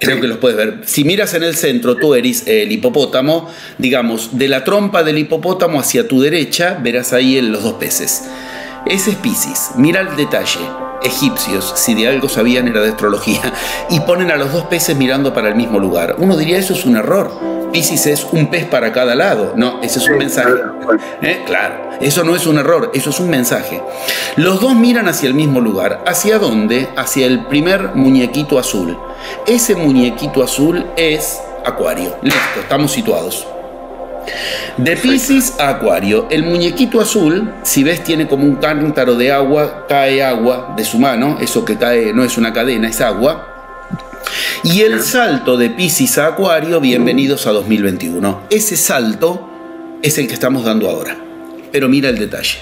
Creo 0.00 0.20
que 0.20 0.28
los 0.28 0.38
puedes 0.38 0.56
ver. 0.56 0.78
Si 0.84 1.04
miras 1.04 1.34
en 1.34 1.42
el 1.42 1.56
centro, 1.56 1.96
tú 1.96 2.14
eres 2.14 2.46
el 2.46 2.70
hipopótamo, 2.70 3.50
digamos, 3.78 4.38
de 4.38 4.48
la 4.48 4.62
trompa 4.62 5.02
del 5.02 5.18
hipopótamo 5.18 5.80
hacia 5.80 6.06
tu 6.06 6.20
derecha, 6.20 6.78
verás 6.80 7.12
ahí 7.12 7.40
los 7.40 7.62
dos 7.64 7.74
peces. 7.74 8.22
Ese 8.86 9.10
es 9.10 9.16
Pisces. 9.16 9.70
Mira 9.76 10.00
el 10.00 10.16
detalle. 10.16 10.60
Egipcios, 11.02 11.72
si 11.76 11.94
de 11.94 12.08
algo 12.08 12.28
sabían 12.28 12.66
era 12.66 12.80
de 12.80 12.88
astrología, 12.90 13.40
y 13.88 14.00
ponen 14.00 14.30
a 14.30 14.36
los 14.36 14.52
dos 14.52 14.64
peces 14.64 14.96
mirando 14.96 15.32
para 15.32 15.48
el 15.48 15.54
mismo 15.54 15.78
lugar. 15.78 16.16
Uno 16.18 16.36
diría 16.36 16.58
eso 16.58 16.72
es 16.72 16.84
un 16.84 16.96
error. 16.96 17.30
Piscis 17.72 18.06
es 18.06 18.26
un 18.32 18.48
pez 18.48 18.66
para 18.66 18.92
cada 18.92 19.14
lado. 19.14 19.52
No, 19.56 19.80
ese 19.82 19.98
es 19.98 20.08
un 20.08 20.18
mensaje. 20.18 20.54
¿Eh? 21.22 21.42
Claro, 21.46 21.90
eso 22.00 22.24
no 22.24 22.34
es 22.34 22.46
un 22.46 22.58
error, 22.58 22.90
eso 22.94 23.10
es 23.10 23.20
un 23.20 23.30
mensaje. 23.30 23.82
Los 24.36 24.60
dos 24.60 24.74
miran 24.74 25.08
hacia 25.08 25.28
el 25.28 25.34
mismo 25.34 25.60
lugar. 25.60 26.02
¿Hacia 26.06 26.38
dónde? 26.38 26.88
Hacia 26.96 27.26
el 27.26 27.46
primer 27.46 27.94
muñequito 27.94 28.58
azul. 28.58 28.98
Ese 29.46 29.74
muñequito 29.74 30.42
azul 30.42 30.86
es 30.96 31.40
Acuario. 31.64 32.16
Listo, 32.22 32.60
estamos 32.60 32.90
situados. 32.92 33.46
De 34.76 34.96
Pisces 34.96 35.54
a 35.58 35.70
Acuario, 35.70 36.28
el 36.30 36.44
muñequito 36.44 37.00
azul, 37.00 37.52
si 37.62 37.82
ves, 37.82 38.04
tiene 38.04 38.28
como 38.28 38.44
un 38.44 38.56
cántaro 38.56 39.16
de 39.16 39.32
agua, 39.32 39.86
cae 39.88 40.22
agua 40.22 40.74
de 40.76 40.84
su 40.84 40.98
mano, 40.98 41.38
eso 41.40 41.64
que 41.64 41.76
cae 41.76 42.12
no 42.12 42.24
es 42.24 42.38
una 42.38 42.52
cadena, 42.52 42.88
es 42.88 43.00
agua. 43.00 43.54
Y 44.62 44.82
el 44.82 45.02
salto 45.02 45.56
de 45.56 45.70
Pisces 45.70 46.18
a 46.18 46.28
Acuario, 46.28 46.80
bienvenidos 46.80 47.46
a 47.46 47.52
2021. 47.52 48.42
Ese 48.50 48.76
salto 48.76 49.48
es 50.02 50.18
el 50.18 50.28
que 50.28 50.34
estamos 50.34 50.64
dando 50.64 50.88
ahora. 50.88 51.16
Pero 51.72 51.88
mira 51.88 52.08
el 52.08 52.18
detalle. 52.18 52.58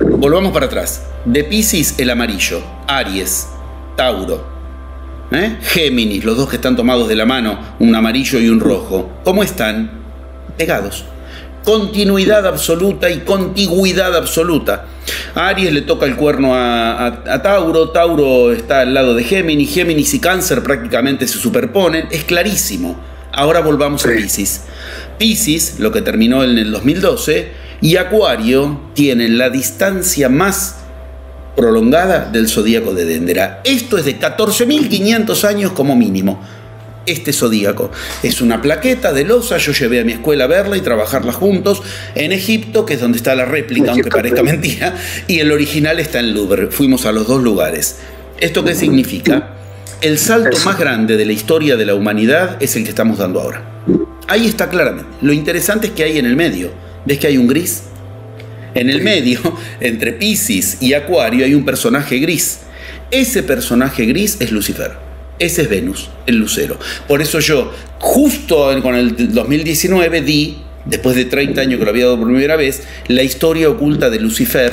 Volvamos 0.00 0.52
para 0.52 0.66
atrás. 0.66 1.04
De 1.24 1.44
Pisces 1.44 1.94
el 1.98 2.10
amarillo, 2.10 2.62
Aries, 2.86 3.48
Tauro, 3.96 4.57
¿eh? 5.32 5.56
Géminis, 5.60 6.24
los 6.24 6.36
dos 6.36 6.48
que 6.48 6.56
están 6.56 6.76
tomados 6.76 7.08
de 7.08 7.16
la 7.16 7.26
mano, 7.26 7.58
un 7.78 7.94
amarillo 7.94 8.38
y 8.38 8.48
un 8.48 8.60
rojo. 8.60 9.10
¿Cómo 9.24 9.42
están? 9.42 9.90
Pegados 10.56 11.04
continuidad 11.68 12.46
absoluta 12.46 13.10
y 13.10 13.18
contigüidad 13.18 14.16
absoluta. 14.16 14.86
A 15.34 15.48
Aries 15.48 15.70
le 15.70 15.82
toca 15.82 16.06
el 16.06 16.16
cuerno 16.16 16.54
a, 16.54 17.40
Tauro, 17.42 17.90
Tauro 17.90 18.52
está 18.52 18.80
al 18.80 18.94
lado 18.94 19.14
de 19.14 19.22
Géminis, 19.22 19.74
Géminis 19.74 20.14
y 20.14 20.18
Cáncer 20.18 20.62
prácticamente 20.62 21.28
se 21.28 21.36
superponen, 21.36 22.08
es 22.10 22.24
clarísimo. 22.24 22.98
Ahora 23.32 23.60
volvamos 23.60 24.06
a 24.06 24.08
Pisces. 24.08 24.62
Pisces, 25.18 25.78
lo 25.78 25.92
que 25.92 26.00
terminó 26.00 26.42
en 26.42 26.56
el 26.56 26.72
2012, 26.72 27.52
y 27.82 27.96
Acuario 27.96 28.80
tienen 28.94 29.36
la 29.36 29.50
distancia 29.50 30.30
más 30.30 30.76
prolongada 31.58 32.30
del 32.30 32.48
zodíaco 32.48 32.94
de 32.94 33.04
Dendera. 33.04 33.62
Esto 33.64 33.98
es 33.98 34.04
de 34.04 34.16
14.500 34.20 35.42
años 35.42 35.72
como 35.72 35.96
mínimo 35.96 36.40
este 37.04 37.32
zodíaco. 37.32 37.90
Es 38.22 38.40
una 38.40 38.62
plaqueta 38.62 39.12
de 39.12 39.24
losa, 39.24 39.56
yo 39.56 39.72
llevé 39.72 40.00
a 40.00 40.04
mi 40.04 40.12
escuela 40.12 40.44
a 40.44 40.46
verla 40.46 40.76
y 40.76 40.82
trabajarla 40.82 41.32
juntos 41.32 41.82
en 42.14 42.30
Egipto, 42.30 42.86
que 42.86 42.94
es 42.94 43.00
donde 43.00 43.18
está 43.18 43.34
la 43.34 43.44
réplica, 43.44 43.90
aunque 43.90 44.08
parezca 44.08 44.44
mentira, 44.44 44.94
y 45.26 45.40
el 45.40 45.50
original 45.50 45.98
está 45.98 46.20
en 46.20 46.32
Louvre. 46.32 46.68
Fuimos 46.68 47.06
a 47.06 47.12
los 47.12 47.26
dos 47.26 47.42
lugares. 47.42 47.96
¿Esto 48.38 48.64
qué 48.64 48.76
significa? 48.76 49.54
El 50.00 50.18
salto 50.18 50.56
más 50.64 50.78
grande 50.78 51.16
de 51.16 51.26
la 51.26 51.32
historia 51.32 51.76
de 51.76 51.86
la 51.86 51.94
humanidad 51.96 52.56
es 52.60 52.76
el 52.76 52.84
que 52.84 52.90
estamos 52.90 53.18
dando 53.18 53.40
ahora. 53.40 53.64
Ahí 54.28 54.46
está 54.46 54.68
claramente. 54.68 55.10
Lo 55.22 55.32
interesante 55.32 55.88
es 55.88 55.92
que 55.94 56.04
hay 56.04 56.18
en 56.18 56.26
el 56.26 56.36
medio. 56.36 56.70
¿Ves 57.04 57.18
que 57.18 57.26
hay 57.26 57.36
un 57.36 57.48
gris? 57.48 57.82
En 58.74 58.90
el 58.90 59.02
medio, 59.02 59.40
entre 59.80 60.12
Pisces 60.12 60.78
y 60.80 60.94
Acuario, 60.94 61.44
hay 61.44 61.54
un 61.54 61.64
personaje 61.64 62.18
gris. 62.18 62.60
Ese 63.10 63.42
personaje 63.42 64.04
gris 64.04 64.36
es 64.40 64.52
Lucifer. 64.52 65.08
Ese 65.38 65.62
es 65.62 65.68
Venus, 65.70 66.10
el 66.26 66.36
lucero. 66.36 66.78
Por 67.06 67.22
eso 67.22 67.38
yo, 67.38 67.72
justo 68.00 68.76
con 68.82 68.96
el 68.96 69.32
2019, 69.32 70.20
di, 70.22 70.58
después 70.84 71.14
de 71.14 71.26
30 71.26 71.60
años 71.60 71.78
que 71.78 71.84
lo 71.84 71.90
había 71.90 72.04
dado 72.06 72.18
por 72.18 72.26
primera 72.26 72.56
vez, 72.56 72.82
la 73.06 73.22
historia 73.22 73.70
oculta 73.70 74.10
de 74.10 74.18
Lucifer 74.18 74.72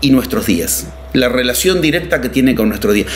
y 0.00 0.10
nuestros 0.10 0.46
días. 0.46 0.86
La 1.14 1.28
relación 1.28 1.80
directa 1.80 2.20
que 2.20 2.28
tiene 2.28 2.54
con 2.54 2.68
nuestro 2.68 2.92
día. 2.92 3.06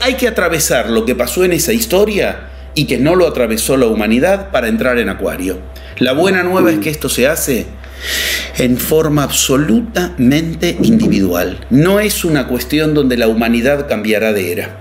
Hay 0.00 0.14
que 0.14 0.26
atravesar 0.26 0.90
lo 0.90 1.04
que 1.04 1.14
pasó 1.14 1.44
en 1.44 1.52
esa 1.52 1.72
historia 1.72 2.48
y 2.74 2.86
que 2.86 2.98
no 2.98 3.14
lo 3.14 3.28
atravesó 3.28 3.76
la 3.76 3.86
humanidad 3.86 4.50
para 4.50 4.66
entrar 4.66 4.98
en 4.98 5.10
Acuario. 5.10 5.60
La 5.98 6.12
buena 6.12 6.42
nueva 6.42 6.72
es 6.72 6.78
que 6.80 6.90
esto 6.90 7.08
se 7.08 7.28
hace 7.28 7.66
en 8.58 8.76
forma 8.78 9.22
absolutamente 9.24 10.76
individual. 10.82 11.66
No 11.70 12.00
es 12.00 12.24
una 12.24 12.46
cuestión 12.46 12.94
donde 12.94 13.16
la 13.16 13.28
humanidad 13.28 13.88
cambiará 13.88 14.32
de 14.32 14.52
era. 14.52 14.78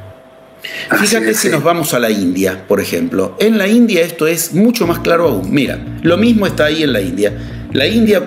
Fíjate 0.99 1.33
si 1.33 1.49
nos 1.49 1.63
vamos 1.63 1.93
a 1.93 1.99
la 1.99 2.11
India, 2.11 2.65
por 2.67 2.79
ejemplo. 2.79 3.35
En 3.39 3.57
la 3.57 3.67
India 3.67 4.01
esto 4.01 4.27
es 4.27 4.53
mucho 4.53 4.85
más 4.85 4.99
claro 4.99 5.27
aún. 5.27 5.51
Mira, 5.51 5.79
lo 6.03 6.17
mismo 6.17 6.45
está 6.45 6.65
ahí 6.65 6.83
en 6.83 6.93
la 6.93 7.01
India. 7.01 7.33
La 7.73 7.87
India 7.87 8.23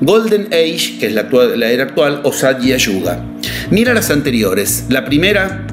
Golden 0.00 0.48
Age, 0.52 0.98
que 0.98 1.06
es 1.06 1.12
la, 1.12 1.22
actual, 1.22 1.58
la 1.58 1.70
era 1.70 1.84
actual, 1.84 2.20
o 2.24 2.32
Satya 2.32 2.76
Yuga. 2.76 3.24
Mira 3.70 3.94
las 3.94 4.10
anteriores. 4.10 4.86
La 4.88 5.04
primera, 5.04 5.66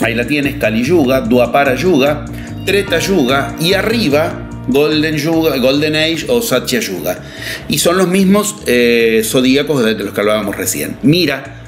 ahí 0.00 0.14
la 0.14 0.26
tienes, 0.26 0.56
Kali 0.56 0.84
Yuga, 0.84 1.22
Dwapara 1.22 1.74
Yuga, 1.74 2.24
Treta 2.64 2.98
Yuga 3.00 3.56
y 3.60 3.72
arriba 3.72 4.49
Golden, 4.70 5.16
Yuga, 5.16 5.56
Golden 5.58 5.96
Age 5.96 6.26
o 6.28 6.40
Satya 6.42 6.80
Yuga. 6.80 7.22
Y 7.68 7.78
son 7.78 7.98
los 7.98 8.08
mismos 8.08 8.56
eh, 8.66 9.22
zodíacos 9.24 9.84
de 9.84 9.94
los 9.94 10.14
que 10.14 10.20
hablábamos 10.20 10.56
recién. 10.56 10.96
Mira 11.02 11.60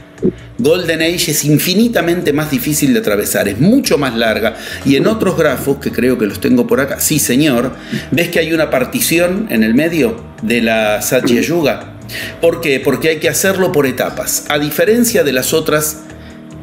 Golden 0.59 1.03
Age 1.03 1.33
es 1.33 1.45
infinitamente 1.45 2.33
más 2.33 2.51
difícil 2.51 2.93
de 2.93 3.01
atravesar, 3.01 3.49
es 3.49 3.59
mucho 3.59 3.99
más 3.99 4.15
larga 4.15 4.57
y 4.85 4.97
en 4.97 5.09
otros 5.09 5.37
grafos, 5.37 5.79
que 5.79 5.91
creo 5.91 6.17
que 6.19 6.27
los 6.27 6.41
tengo 6.41 6.67
por 6.67 6.81
acá, 6.81 7.01
sí 7.01 7.19
señor, 7.19 7.73
ves 8.13 8.29
que 8.29 8.39
hay 8.39 8.53
una 8.53 8.71
partición 8.71 9.49
en 9.51 9.65
el 9.65 9.75
medio 9.75 10.23
de 10.43 10.61
la 10.63 11.03
Satya 11.03 11.41
Yuga. 11.41 11.95
¿Por 12.41 12.61
qué? 12.61 12.79
Porque 12.79 13.09
hay 13.09 13.19
que 13.19 13.29
hacerlo 13.29 13.73
por 13.73 13.87
etapas, 13.87 14.45
a 14.49 14.59
diferencia 14.59 15.25
de 15.25 15.33
las 15.33 15.53
otras 15.53 16.03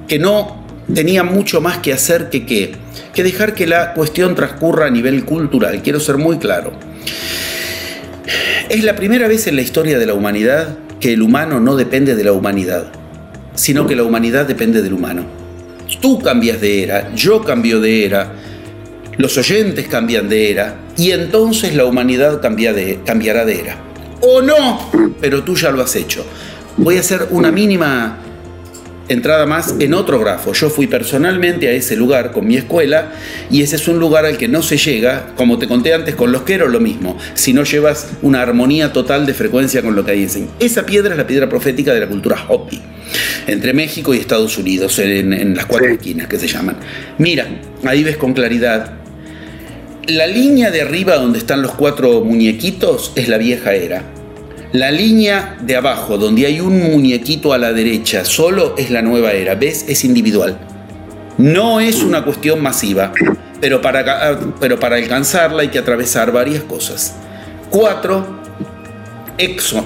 que 0.07 0.19
no 0.19 0.58
tenían 0.93 1.27
mucho 1.27 1.61
más 1.61 1.79
que 1.79 1.93
hacer 1.93 2.29
que 2.29 2.45
qué, 2.45 2.73
que 3.13 3.23
dejar 3.23 3.53
que 3.53 3.67
la 3.67 3.93
cuestión 3.93 4.35
transcurra 4.35 4.87
a 4.87 4.89
nivel 4.89 5.25
cultural, 5.25 5.81
quiero 5.83 5.99
ser 5.99 6.17
muy 6.17 6.37
claro. 6.37 6.73
Es 8.69 8.83
la 8.83 8.95
primera 8.95 9.27
vez 9.27 9.47
en 9.47 9.55
la 9.55 9.61
historia 9.61 9.97
de 9.97 10.05
la 10.05 10.13
humanidad 10.13 10.77
que 10.99 11.13
el 11.13 11.21
humano 11.21 11.59
no 11.59 11.75
depende 11.75 12.15
de 12.15 12.23
la 12.23 12.33
humanidad 12.33 12.91
sino 13.59 13.85
que 13.85 13.95
la 13.95 14.03
humanidad 14.03 14.45
depende 14.45 14.81
del 14.81 14.93
humano. 14.93 15.25
Tú 16.01 16.19
cambias 16.19 16.61
de 16.61 16.83
era, 16.83 17.13
yo 17.13 17.43
cambio 17.43 17.81
de 17.81 18.05
era, 18.05 18.31
los 19.17 19.37
oyentes 19.37 19.87
cambian 19.89 20.29
de 20.29 20.49
era, 20.49 20.75
y 20.95 21.11
entonces 21.11 21.75
la 21.75 21.83
humanidad 21.83 22.41
cambia 22.41 22.71
de, 22.71 22.99
cambiará 23.05 23.43
de 23.43 23.59
era. 23.59 23.75
O 24.21 24.41
no, 24.41 24.89
pero 25.19 25.43
tú 25.43 25.55
ya 25.55 25.71
lo 25.71 25.81
has 25.81 25.95
hecho. 25.97 26.25
Voy 26.77 26.95
a 26.95 27.01
hacer 27.01 27.27
una 27.31 27.51
mínima 27.51 28.17
entrada 29.09 29.45
más 29.45 29.75
en 29.79 29.93
otro 29.93 30.19
grafo. 30.19 30.53
Yo 30.53 30.69
fui 30.69 30.87
personalmente 30.87 31.67
a 31.67 31.71
ese 31.71 31.95
lugar 31.95 32.31
con 32.31 32.47
mi 32.47 32.55
escuela 32.55 33.11
y 33.51 33.61
ese 33.61 33.75
es 33.75 33.87
un 33.87 33.99
lugar 33.99 34.25
al 34.25 34.37
que 34.37 34.47
no 34.47 34.61
se 34.61 34.77
llega, 34.77 35.33
como 35.35 35.57
te 35.57 35.67
conté 35.67 35.93
antes 35.93 36.15
con 36.15 36.31
los 36.31 36.43
queros, 36.43 36.71
lo 36.71 36.79
mismo, 36.79 37.17
si 37.33 37.53
no 37.53 37.63
llevas 37.63 38.11
una 38.21 38.41
armonía 38.41 38.93
total 38.93 39.25
de 39.25 39.33
frecuencia 39.33 39.81
con 39.81 39.95
lo 39.95 40.05
que 40.05 40.11
hay 40.11 40.23
en 40.23 40.47
Esa 40.59 40.85
piedra 40.85 41.11
es 41.11 41.17
la 41.17 41.27
piedra 41.27 41.49
profética 41.49 41.93
de 41.93 41.99
la 41.99 42.07
cultura 42.07 42.45
Hopi, 42.47 42.79
entre 43.47 43.73
México 43.73 44.13
y 44.13 44.19
Estados 44.19 44.57
Unidos, 44.57 44.99
en, 44.99 45.55
las 45.55 45.65
cuatro 45.65 45.89
esquinas 45.89 46.27
que 46.27 46.37
se 46.37 46.47
llaman. 46.47 46.77
Mira, 47.17 47.47
ahí 47.83 48.03
ves 48.03 48.17
con 48.17 48.33
claridad. 48.33 48.93
La 50.07 50.27
línea 50.27 50.71
de 50.71 50.81
arriba 50.81 51.15
donde 51.15 51.39
están 51.39 51.61
los 51.61 51.73
cuatro 51.73 52.21
muñequitos 52.21 53.11
es 53.15 53.27
la 53.27 53.37
vieja 53.37 53.73
era 53.73 54.03
la 54.71 54.91
línea 54.91 55.57
de 55.61 55.75
abajo, 55.75 56.17
donde 56.17 56.45
hay 56.45 56.59
un 56.59 56.79
muñequito 56.79 57.53
a 57.53 57.57
la 57.57 57.73
derecha, 57.73 58.23
solo 58.23 58.75
es 58.77 58.91
la 58.91 59.01
nueva 59.01 59.31
era. 59.31 59.55
¿Ves? 59.55 59.85
Es 59.87 60.03
individual. 60.03 60.59
No 61.37 61.79
es 61.79 62.03
una 62.03 62.23
cuestión 62.23 62.61
masiva, 62.61 63.13
pero 63.61 63.81
para, 63.81 64.39
pero 64.59 64.79
para 64.79 64.97
alcanzarla 64.97 65.63
hay 65.63 65.69
que 65.69 65.79
atravesar 65.79 66.31
varias 66.31 66.63
cosas. 66.63 67.15
Cuatro, 67.69 68.41
exo, 69.37 69.85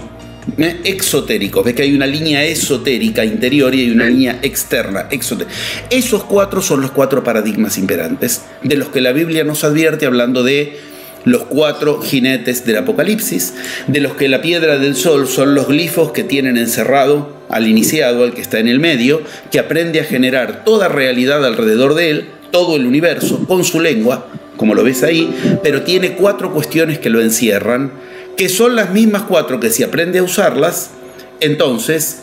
¿eh? 0.58 0.82
exotéricos. 0.84 1.64
Ves 1.64 1.76
que 1.76 1.84
hay 1.84 1.96
una 1.96 2.08
línea 2.08 2.44
esotérica 2.44 3.24
interior 3.24 3.74
y 3.74 3.82
hay 3.82 3.92
una 3.92 4.06
línea 4.06 4.40
externa, 4.42 5.08
exotérica. 5.12 5.56
Esos 5.90 6.24
cuatro 6.26 6.62
son 6.62 6.82
los 6.82 6.92
cuatro 6.92 7.24
paradigmas 7.24 7.78
imperantes, 7.78 8.42
de 8.64 8.76
los 8.76 8.90
que 8.90 9.00
la 9.00 9.14
Biblia 9.14 9.44
nos 9.44 9.64
advierte 9.64 10.06
hablando 10.06 10.44
de 10.44 10.93
los 11.26 11.44
cuatro 11.44 12.02
jinetes 12.02 12.66
del 12.66 12.78
Apocalipsis, 12.78 13.54
de 13.88 14.02
los 14.02 14.14
que 14.14 14.28
la 14.28 14.42
piedra 14.42 14.78
del 14.78 14.96
sol 14.96 15.28
son 15.28 15.56
los 15.56 15.68
glifos 15.68 16.12
que 16.12 16.24
tienen 16.24 16.58
encerrado 16.58 17.34
al 17.50 17.68
iniciado, 17.68 18.24
al 18.24 18.34
que 18.34 18.42
está 18.42 18.60
en 18.60 18.68
el 18.68 18.80
medio, 18.80 19.22
que 19.52 19.60
aprende 19.60 20.00
a 20.00 20.06
generar 20.06 20.64
toda 20.66 20.88
realidad 20.88 21.46
alrededor 21.46 21.94
de 21.94 22.10
él, 22.10 22.26
todo 22.52 22.76
el 22.76 22.86
universo, 22.86 23.46
con 23.48 23.64
su 23.64 23.80
lengua, 23.80 24.28
como 24.58 24.76
lo 24.76 24.84
ves 24.84 25.04
ahí, 25.04 25.60
pero 25.64 25.84
tiene 25.84 26.14
cuatro 26.14 26.54
cuestiones 26.54 27.00
que 27.00 27.10
lo 27.10 27.22
encierran, 27.22 27.92
que 28.38 28.50
son 28.50 28.76
las 28.76 28.92
mismas 28.92 29.24
cuatro 29.24 29.60
que 29.60 29.70
si 29.70 29.84
aprende 29.84 30.20
a 30.20 30.24
usarlas, 30.24 30.92
entonces 31.40 32.22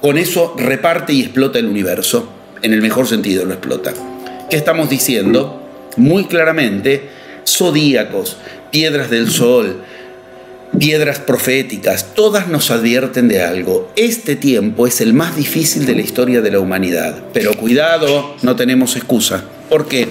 con 0.00 0.18
eso 0.18 0.54
reparte 0.58 1.12
y 1.12 1.22
explota 1.22 1.58
el 1.58 1.66
universo, 1.66 2.28
en 2.62 2.72
el 2.72 2.82
mejor 2.82 3.06
sentido 3.06 3.44
lo 3.44 3.52
explota. 3.52 3.92
¿Qué 4.50 4.56
estamos 4.56 4.90
diciendo? 4.90 5.62
Muy 5.96 6.24
claramente, 6.24 7.08
zodíacos, 7.46 8.36
piedras 8.70 9.10
del 9.10 9.30
sol, 9.30 9.82
piedras 10.78 11.18
proféticas, 11.18 12.14
todas 12.14 12.48
nos 12.48 12.70
advierten 12.70 13.28
de 13.28 13.42
algo. 13.42 13.90
Este 13.96 14.36
tiempo 14.36 14.86
es 14.86 15.00
el 15.00 15.12
más 15.12 15.36
difícil 15.36 15.86
de 15.86 15.94
la 15.94 16.02
historia 16.02 16.40
de 16.40 16.50
la 16.50 16.60
humanidad. 16.60 17.22
Pero 17.32 17.54
cuidado, 17.54 18.36
no 18.42 18.56
tenemos 18.56 18.96
excusa. 18.96 19.44
¿Por 19.68 19.86
qué? 19.86 20.08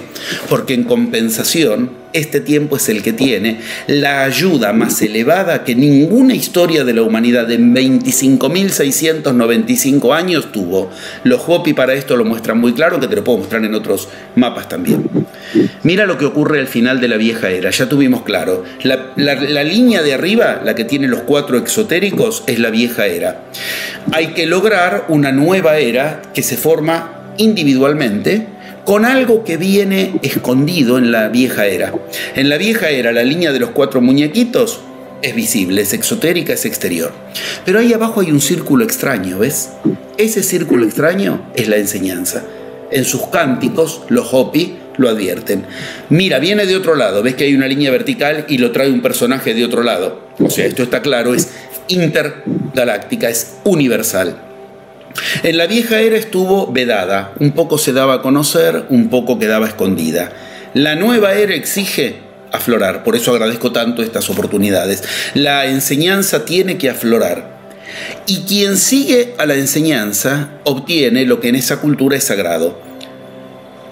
Porque 0.48 0.74
en 0.74 0.84
compensación 0.84 2.01
este 2.12 2.40
tiempo 2.40 2.76
es 2.76 2.88
el 2.88 3.02
que 3.02 3.12
tiene 3.12 3.58
la 3.86 4.24
ayuda 4.24 4.72
más 4.72 5.00
elevada 5.02 5.64
que 5.64 5.74
ninguna 5.74 6.34
historia 6.34 6.84
de 6.84 6.94
la 6.94 7.02
humanidad 7.02 7.50
en 7.50 7.74
25.695 7.74 10.14
años 10.14 10.52
tuvo. 10.52 10.90
Los 11.24 11.42
Hopi 11.46 11.72
para 11.72 11.94
esto 11.94 12.16
lo 12.16 12.24
muestran 12.24 12.58
muy 12.58 12.72
claro, 12.72 13.00
que 13.00 13.08
te 13.08 13.16
lo 13.16 13.24
puedo 13.24 13.38
mostrar 13.38 13.64
en 13.64 13.74
otros 13.74 14.08
mapas 14.36 14.68
también. 14.68 15.10
Mira 15.82 16.06
lo 16.06 16.18
que 16.18 16.24
ocurre 16.24 16.60
al 16.60 16.68
final 16.68 17.00
de 17.00 17.08
la 17.08 17.16
vieja 17.16 17.50
era, 17.50 17.70
ya 17.70 17.88
tuvimos 17.88 18.22
claro. 18.22 18.62
La, 18.82 19.12
la 19.16 19.64
línea 19.64 20.02
de 20.02 20.14
arriba, 20.14 20.62
la 20.64 20.74
que 20.74 20.84
tiene 20.84 21.08
los 21.08 21.22
cuatro 21.22 21.58
exotéricos, 21.58 22.44
es 22.46 22.58
la 22.58 22.70
vieja 22.70 23.06
era. 23.06 23.44
Hay 24.12 24.28
que 24.28 24.46
lograr 24.46 25.04
una 25.08 25.32
nueva 25.32 25.78
era 25.78 26.22
que 26.34 26.42
se 26.42 26.56
forma 26.56 27.34
individualmente 27.38 28.46
con 28.84 29.04
algo 29.04 29.44
que 29.44 29.56
viene 29.56 30.18
escondido 30.22 30.98
en 30.98 31.12
la 31.12 31.28
vieja 31.28 31.66
era. 31.66 31.92
En 32.34 32.48
la 32.48 32.58
vieja 32.58 32.90
era 32.90 33.12
la 33.12 33.22
línea 33.22 33.52
de 33.52 33.60
los 33.60 33.70
cuatro 33.70 34.00
muñequitos 34.00 34.80
es 35.22 35.34
visible, 35.34 35.82
es 35.82 35.92
exotérica, 35.92 36.52
es 36.52 36.64
exterior. 36.64 37.12
Pero 37.64 37.78
ahí 37.78 37.92
abajo 37.92 38.20
hay 38.20 38.30
un 38.30 38.40
círculo 38.40 38.84
extraño, 38.84 39.38
¿ves? 39.38 39.70
Ese 40.18 40.42
círculo 40.42 40.84
extraño 40.84 41.50
es 41.54 41.68
la 41.68 41.76
enseñanza. 41.76 42.44
En 42.90 43.04
sus 43.04 43.28
cánticos, 43.28 44.02
los 44.08 44.28
Hopi 44.32 44.78
lo 44.96 45.08
advierten. 45.08 45.64
Mira, 46.10 46.38
viene 46.38 46.66
de 46.66 46.76
otro 46.76 46.94
lado, 46.94 47.22
ves 47.22 47.36
que 47.36 47.44
hay 47.44 47.54
una 47.54 47.68
línea 47.68 47.90
vertical 47.90 48.44
y 48.48 48.58
lo 48.58 48.72
trae 48.72 48.90
un 48.90 49.00
personaje 49.00 49.54
de 49.54 49.64
otro 49.64 49.82
lado. 49.82 50.28
O 50.40 50.50
sea, 50.50 50.66
esto 50.66 50.82
está 50.82 51.00
claro, 51.00 51.34
es 51.34 51.50
intergaláctica, 51.88 53.30
es 53.30 53.54
universal. 53.64 54.51
En 55.42 55.56
la 55.56 55.66
vieja 55.66 56.00
era 56.00 56.16
estuvo 56.16 56.70
vedada, 56.72 57.32
un 57.38 57.52
poco 57.52 57.78
se 57.78 57.92
daba 57.92 58.14
a 58.14 58.22
conocer, 58.22 58.86
un 58.88 59.08
poco 59.08 59.38
quedaba 59.38 59.66
escondida. 59.66 60.32
La 60.74 60.94
nueva 60.94 61.34
era 61.34 61.54
exige 61.54 62.20
aflorar, 62.50 63.02
por 63.02 63.16
eso 63.16 63.32
agradezco 63.32 63.72
tanto 63.72 64.02
estas 64.02 64.28
oportunidades. 64.30 65.02
La 65.34 65.66
enseñanza 65.66 66.44
tiene 66.44 66.78
que 66.78 66.90
aflorar. 66.90 67.60
Y 68.26 68.42
quien 68.42 68.78
sigue 68.78 69.34
a 69.38 69.46
la 69.46 69.54
enseñanza 69.54 70.50
obtiene 70.64 71.26
lo 71.26 71.40
que 71.40 71.48
en 71.48 71.56
esa 71.56 71.80
cultura 71.80 72.16
es 72.16 72.24
sagrado. 72.24 72.80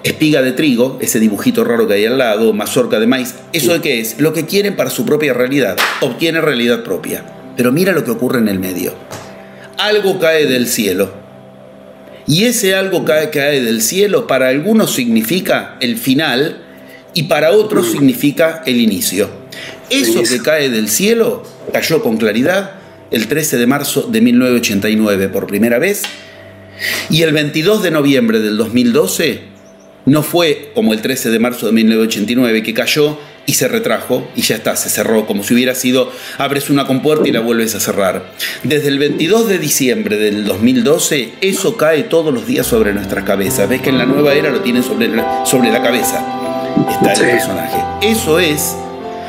Espiga 0.03 0.41
de 0.41 0.53
trigo, 0.53 0.99
ese 1.03 1.21
dibujito 1.21 1.64
raro 1.64 1.87
que 1.87 1.95
hay 1.95 2.07
al 2.07 2.16
lado, 2.16 2.55
mazorca 2.55 2.99
de 2.99 3.07
maíz, 3.07 3.35
¿eso 3.53 3.75
de 3.75 3.83
qué 3.83 4.01
es? 4.01 4.18
Lo 4.18 4.33
que 4.33 4.47
quieren 4.47 4.75
para 4.75 4.89
su 4.89 5.05
propia 5.05 5.35
realidad, 5.35 5.77
obtiene 6.01 6.41
realidad 6.41 6.83
propia. 6.83 7.23
Pero 7.57 7.73
mira 7.73 7.93
lo 7.93 8.05
que 8.05 8.11
ocurre 8.11 8.39
en 8.39 8.49
el 8.49 8.59
medio 8.59 8.95
algo 9.81 10.18
cae 10.18 10.47
del 10.47 10.66
cielo. 10.66 11.12
Y 12.26 12.45
ese 12.45 12.74
algo 12.74 13.05
cae, 13.05 13.31
cae 13.31 13.61
del 13.61 13.83
cielo 13.83 14.26
para 14.26 14.49
algunos 14.49 14.95
significa 14.95 15.76
el 15.81 15.97
final 15.97 16.62
y 17.14 17.24
para 17.24 17.53
otros 17.53 17.89
mm. 17.89 17.93
significa 17.93 18.62
el 18.66 18.81
inicio. 18.81 19.28
Eso 19.89 20.22
que 20.22 20.41
cae 20.41 20.70
del 20.70 20.89
cielo 20.89 21.43
cayó 21.72 22.03
con 22.03 22.16
claridad 22.18 22.72
el 23.11 23.26
13 23.26 23.57
de 23.57 23.66
marzo 23.66 24.03
de 24.03 24.20
1989 24.20 25.28
por 25.28 25.47
primera 25.49 25.78
vez 25.78 26.03
y 27.11 27.22
el 27.22 27.33
22 27.33 27.83
de 27.83 27.91
noviembre 27.91 28.39
del 28.39 28.57
2012 28.57 29.41
no 30.07 30.22
fue 30.22 30.70
como 30.74 30.93
el 30.93 31.03
13 31.03 31.31
de 31.31 31.39
marzo 31.41 31.66
de 31.66 31.72
1989 31.72 32.62
que 32.62 32.72
cayó 32.72 33.18
y 33.51 33.55
se 33.55 33.67
retrajo 33.67 34.29
y 34.37 34.43
ya 34.43 34.55
está, 34.55 34.77
se 34.77 34.89
cerró, 34.89 35.27
como 35.27 35.43
si 35.43 35.55
hubiera 35.55 35.75
sido, 35.75 36.13
abres 36.39 36.71
una 36.71 36.87
compuerta 36.87 37.29
y 37.29 37.33
la 37.33 37.41
vuelves 37.41 37.75
a 37.75 37.81
cerrar. 37.81 38.31
Desde 38.63 38.87
el 38.87 39.01
22 39.01 39.49
de 39.49 39.59
diciembre 39.59 40.19
del 40.19 40.45
2012, 40.45 41.33
eso 41.41 41.77
cae 41.77 42.05
todos 42.05 42.33
los 42.33 42.47
días 42.47 42.65
sobre 42.65 42.93
nuestras 42.93 43.25
cabezas. 43.25 43.69
Ves 43.69 43.83
que 43.83 43.91
en 43.91 43.99
la 43.99 44.07
nueva 44.07 44.35
era 44.35 44.51
lo 44.51 44.61
tienen 44.61 44.85
sobre, 44.85 45.11
sobre 45.45 45.73
la 45.73 45.83
cabeza. 45.83 46.25
Está 46.93 47.13
el 47.15 47.33
personaje. 47.33 47.83
Eso 48.03 48.39
es 48.39 48.77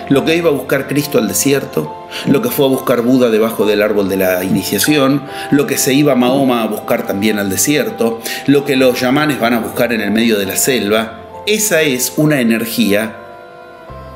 lo 0.10 0.24
que 0.24 0.36
iba 0.36 0.50
a 0.50 0.54
buscar 0.54 0.88
Cristo 0.88 1.18
al 1.18 1.28
desierto, 1.28 2.08
lo 2.28 2.44
que 2.44 2.52
fue 2.52 2.68
a 2.68 2.70
buscar 2.70 3.02
Buda 3.02 3.32
debajo 3.32 3.66
del 3.66 3.82
árbol 3.82 4.08
de 4.08 4.18
la 4.18 4.44
iniciación, 4.44 5.24
lo 5.50 5.66
que 5.66 5.80
se 5.80 5.96
iba 5.96 6.14
Mahoma 6.14 6.62
a 6.62 6.68
buscar 6.68 7.08
también 7.08 7.40
al 7.40 7.50
desierto, 7.50 8.22
lo 8.46 8.66
que 8.66 8.76
los 8.76 9.00
yamanes 9.00 9.40
van 9.40 9.56
a 9.56 9.60
buscar 9.62 9.94
en 9.94 10.02
el 10.02 10.12
medio 10.12 10.38
de 10.38 10.46
la 10.46 10.58
selva. 10.58 11.22
Esa 11.48 11.82
es 11.82 12.14
una 12.18 12.40
energía 12.40 13.21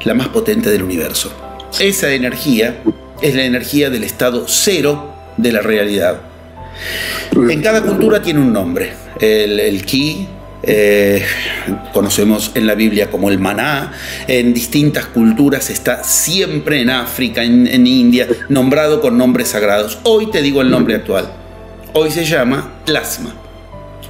la 0.04 0.14
más 0.14 0.28
potente 0.30 0.70
del 0.70 0.84
universo. 0.84 1.32
Esa 1.80 2.12
energía 2.12 2.82
es 3.22 3.36
la 3.36 3.44
energía 3.44 3.90
del 3.90 4.04
estado 4.04 4.46
cero 4.48 5.14
de 5.38 5.52
la 5.52 5.62
realidad. 5.62 6.22
En 7.34 7.62
cada 7.62 7.82
cultura 7.82 8.22
tiene 8.22 8.40
un 8.40 8.54
nombre. 8.54 8.94
El, 9.20 9.86
ki, 9.86 10.28
eh, 10.64 11.24
conocemos 11.94 12.52
en 12.56 12.68
la 12.68 12.76
Biblia 12.76 13.10
como 13.10 13.30
el 13.30 13.40
maná, 13.40 13.94
en 14.28 14.54
distintas 14.54 15.06
culturas 15.06 15.70
está 15.70 16.04
siempre 16.04 16.82
en 16.82 16.90
África, 16.90 17.44
en, 17.44 17.88
India, 17.88 18.28
nombrado 18.50 19.02
con 19.02 19.18
nombres 19.18 19.50
sagrados. 19.50 20.00
Hoy 20.04 20.30
te 20.32 20.42
digo 20.42 20.62
el 20.62 20.70
nombre 20.70 20.96
actual. 20.96 21.32
Hoy 21.94 22.12
se 22.12 22.26
llama 22.26 22.72
plasma. 22.86 23.34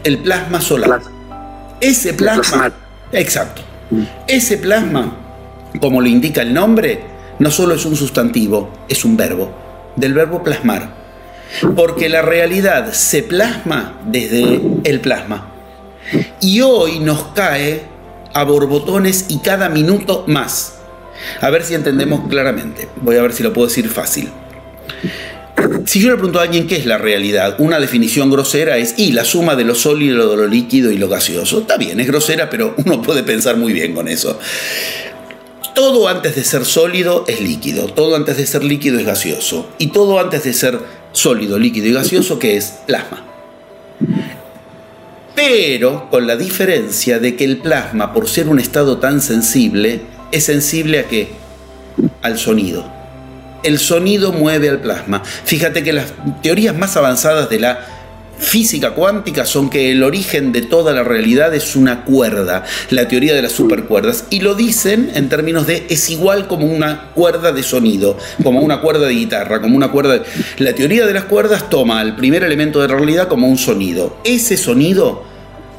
El 0.04 0.20
plasma 0.20 0.62
solar. 0.62 1.02
Ese 1.82 2.14
plasma. 2.14 2.72
Exacto. 3.12 3.62
Ese 4.28 4.58
plasma 4.58 5.25
como 5.80 6.02
lo 6.02 6.08
indica 6.08 6.42
el 6.42 6.54
nombre, 6.54 7.02
no 7.40 7.52
solo 7.52 7.76
es 7.76 7.86
un 7.86 7.96
sustantivo, 7.96 8.70
es 8.88 9.06
un 9.06 9.18
verbo, 9.18 9.52
del 9.96 10.14
verbo 10.14 10.44
plasmar. 10.44 11.06
Porque 11.76 12.10
la 12.10 12.22
realidad 12.22 12.92
se 12.94 13.24
plasma 13.24 14.00
desde 14.06 14.62
el 14.84 15.00
plasma. 15.00 15.52
Y 16.42 16.62
hoy 16.62 17.00
nos 17.00 17.26
cae 17.36 17.84
a 18.34 18.44
borbotones 18.44 19.26
y 19.30 19.40
cada 19.40 19.70
minuto 19.70 20.26
más. 20.28 20.76
A 21.42 21.50
ver 21.50 21.64
si 21.64 21.74
entendemos 21.74 22.28
claramente. 22.28 22.88
Voy 23.02 23.16
a 23.18 23.22
ver 23.22 23.34
si 23.34 23.44
lo 23.44 23.54
puedo 23.54 23.68
decir 23.68 23.88
fácil. 23.90 24.30
Si 25.86 26.00
yo 26.00 26.10
le 26.10 26.16
pregunto 26.16 26.40
a 26.40 26.44
alguien 26.44 26.68
qué 26.68 26.76
es 26.76 26.86
la 26.86 26.98
realidad, 26.98 27.56
una 27.60 27.80
definición 27.80 28.30
grosera 28.30 28.78
es 28.78 28.96
y 28.98 29.14
la 29.14 29.24
suma 29.24 29.56
de 29.56 29.64
lo 29.64 29.74
sólido, 29.74 30.30
de 30.30 30.38
lo 30.38 30.48
líquido 30.48 30.92
y 30.92 30.98
lo 30.98 31.08
gaseoso. 31.08 31.60
Está 31.60 31.78
bien, 31.78 32.00
es 32.00 32.08
grosera, 32.08 32.50
pero 32.50 32.76
uno 32.86 33.02
puede 33.02 33.24
pensar 33.24 33.58
muy 33.58 33.72
bien 33.72 33.94
con 33.94 34.08
eso. 34.08 34.38
Todo 35.76 36.08
antes 36.08 36.36
de 36.36 36.46
ser 36.46 36.64
sólido 36.64 37.26
es 37.28 37.42
líquido, 37.42 37.88
todo 37.88 38.16
antes 38.16 38.38
de 38.38 38.48
ser 38.48 38.64
líquido 38.64 38.98
es 38.98 39.06
gaseoso 39.06 39.70
y 39.78 39.88
todo 39.88 40.22
antes 40.22 40.46
de 40.46 40.54
ser 40.54 40.80
sólido, 41.12 41.60
líquido 41.60 41.88
y 41.88 41.94
gaseoso 41.94 42.40
que 42.40 42.56
es 42.56 42.76
plasma. 42.88 43.26
pero 45.36 46.10
con 46.10 46.28
la 46.28 46.38
diferencia 46.38 47.20
de 47.20 47.36
que 47.36 47.44
el 47.44 47.58
plasma, 47.58 48.14
por 48.14 48.30
ser 48.30 48.48
un 48.48 48.58
estado 48.58 49.00
tan 49.00 49.20
sensible, 49.20 50.02
es 50.32 50.46
sensible 50.46 51.00
a 51.00 51.08
qué? 51.08 51.28
Al 52.22 52.40
sonido. 52.40 52.90
El 53.62 53.78
sonido 53.78 54.32
mueve 54.32 54.70
al 54.70 54.80
plasma. 54.80 55.24
Fíjate 55.26 55.84
que 55.84 55.92
las 55.92 56.14
teorías 56.42 56.76
más 56.76 56.96
avanzadas 56.96 57.50
de 57.50 57.60
la 57.60 57.95
física 58.38 58.92
cuántica 58.92 59.46
son 59.46 59.70
que 59.70 59.92
el 59.92 60.04
origen 60.04 60.52
de 60.52 60.62
toda 60.62 60.94
la 60.94 61.04
realidad 61.04 61.54
es 61.54 61.76
una 61.76 62.04
cuerda, 62.04 62.64
la 62.90 63.08
teoría 63.08 63.34
de 63.34 63.42
las 63.42 63.52
supercuerdas, 63.52 64.26
y 64.30 64.42
lo 64.42 64.56
dicen 64.56 65.12
en 65.16 65.30
términos 65.30 65.68
de 65.68 65.86
es 65.90 66.10
igual 66.10 66.48
como 66.48 66.66
una 66.66 67.12
cuerda 67.14 67.52
de 67.52 67.64
sonido, 67.64 68.18
como 68.44 68.62
una 68.62 68.82
cuerda 68.82 69.08
de 69.08 69.14
guitarra, 69.14 69.62
como 69.62 69.76
una 69.76 69.92
cuerda... 69.92 70.20
De... 70.20 70.24
La 70.58 70.74
teoría 70.74 71.06
de 71.06 71.14
las 71.14 71.26
cuerdas 71.26 71.70
toma 71.70 72.02
el 72.02 72.16
primer 72.16 72.44
elemento 72.44 72.82
de 72.82 72.88
la 72.88 72.96
realidad 72.96 73.28
como 73.28 73.48
un 73.48 73.58
sonido. 73.58 74.18
Ese 74.24 74.58
sonido 74.58 75.24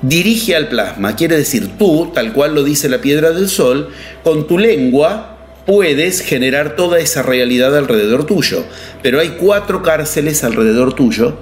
dirige 0.02 0.54
al 0.54 0.68
plasma, 0.68 1.16
quiere 1.16 1.36
decir 1.36 1.78
tú, 1.78 2.10
tal 2.14 2.32
cual 2.32 2.54
lo 2.54 2.62
dice 2.62 2.88
la 2.88 3.00
piedra 3.00 3.30
del 3.30 3.48
sol, 3.48 3.90
con 4.22 4.46
tu 4.46 4.58
lengua 4.58 5.36
puedes 5.66 6.20
generar 6.20 6.76
toda 6.76 7.00
esa 7.00 7.22
realidad 7.22 7.76
alrededor 7.76 8.24
tuyo, 8.24 8.64
pero 9.02 9.18
hay 9.18 9.30
cuatro 9.40 9.82
cárceles 9.82 10.44
alrededor 10.44 10.94
tuyo 10.94 11.36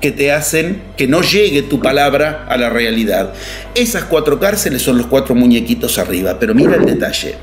que 0.00 0.12
te 0.12 0.32
hacen 0.32 0.82
que 0.96 1.06
no 1.06 1.22
llegue 1.22 1.62
tu 1.62 1.80
palabra 1.80 2.46
a 2.48 2.56
la 2.56 2.70
realidad. 2.70 3.32
Esas 3.74 4.04
cuatro 4.04 4.38
cárceles 4.38 4.82
son 4.82 4.98
los 4.98 5.06
cuatro 5.06 5.34
muñequitos 5.34 5.98
arriba, 5.98 6.38
pero 6.38 6.54
mira 6.54 6.76
el 6.76 6.84
detalle. 6.84 7.34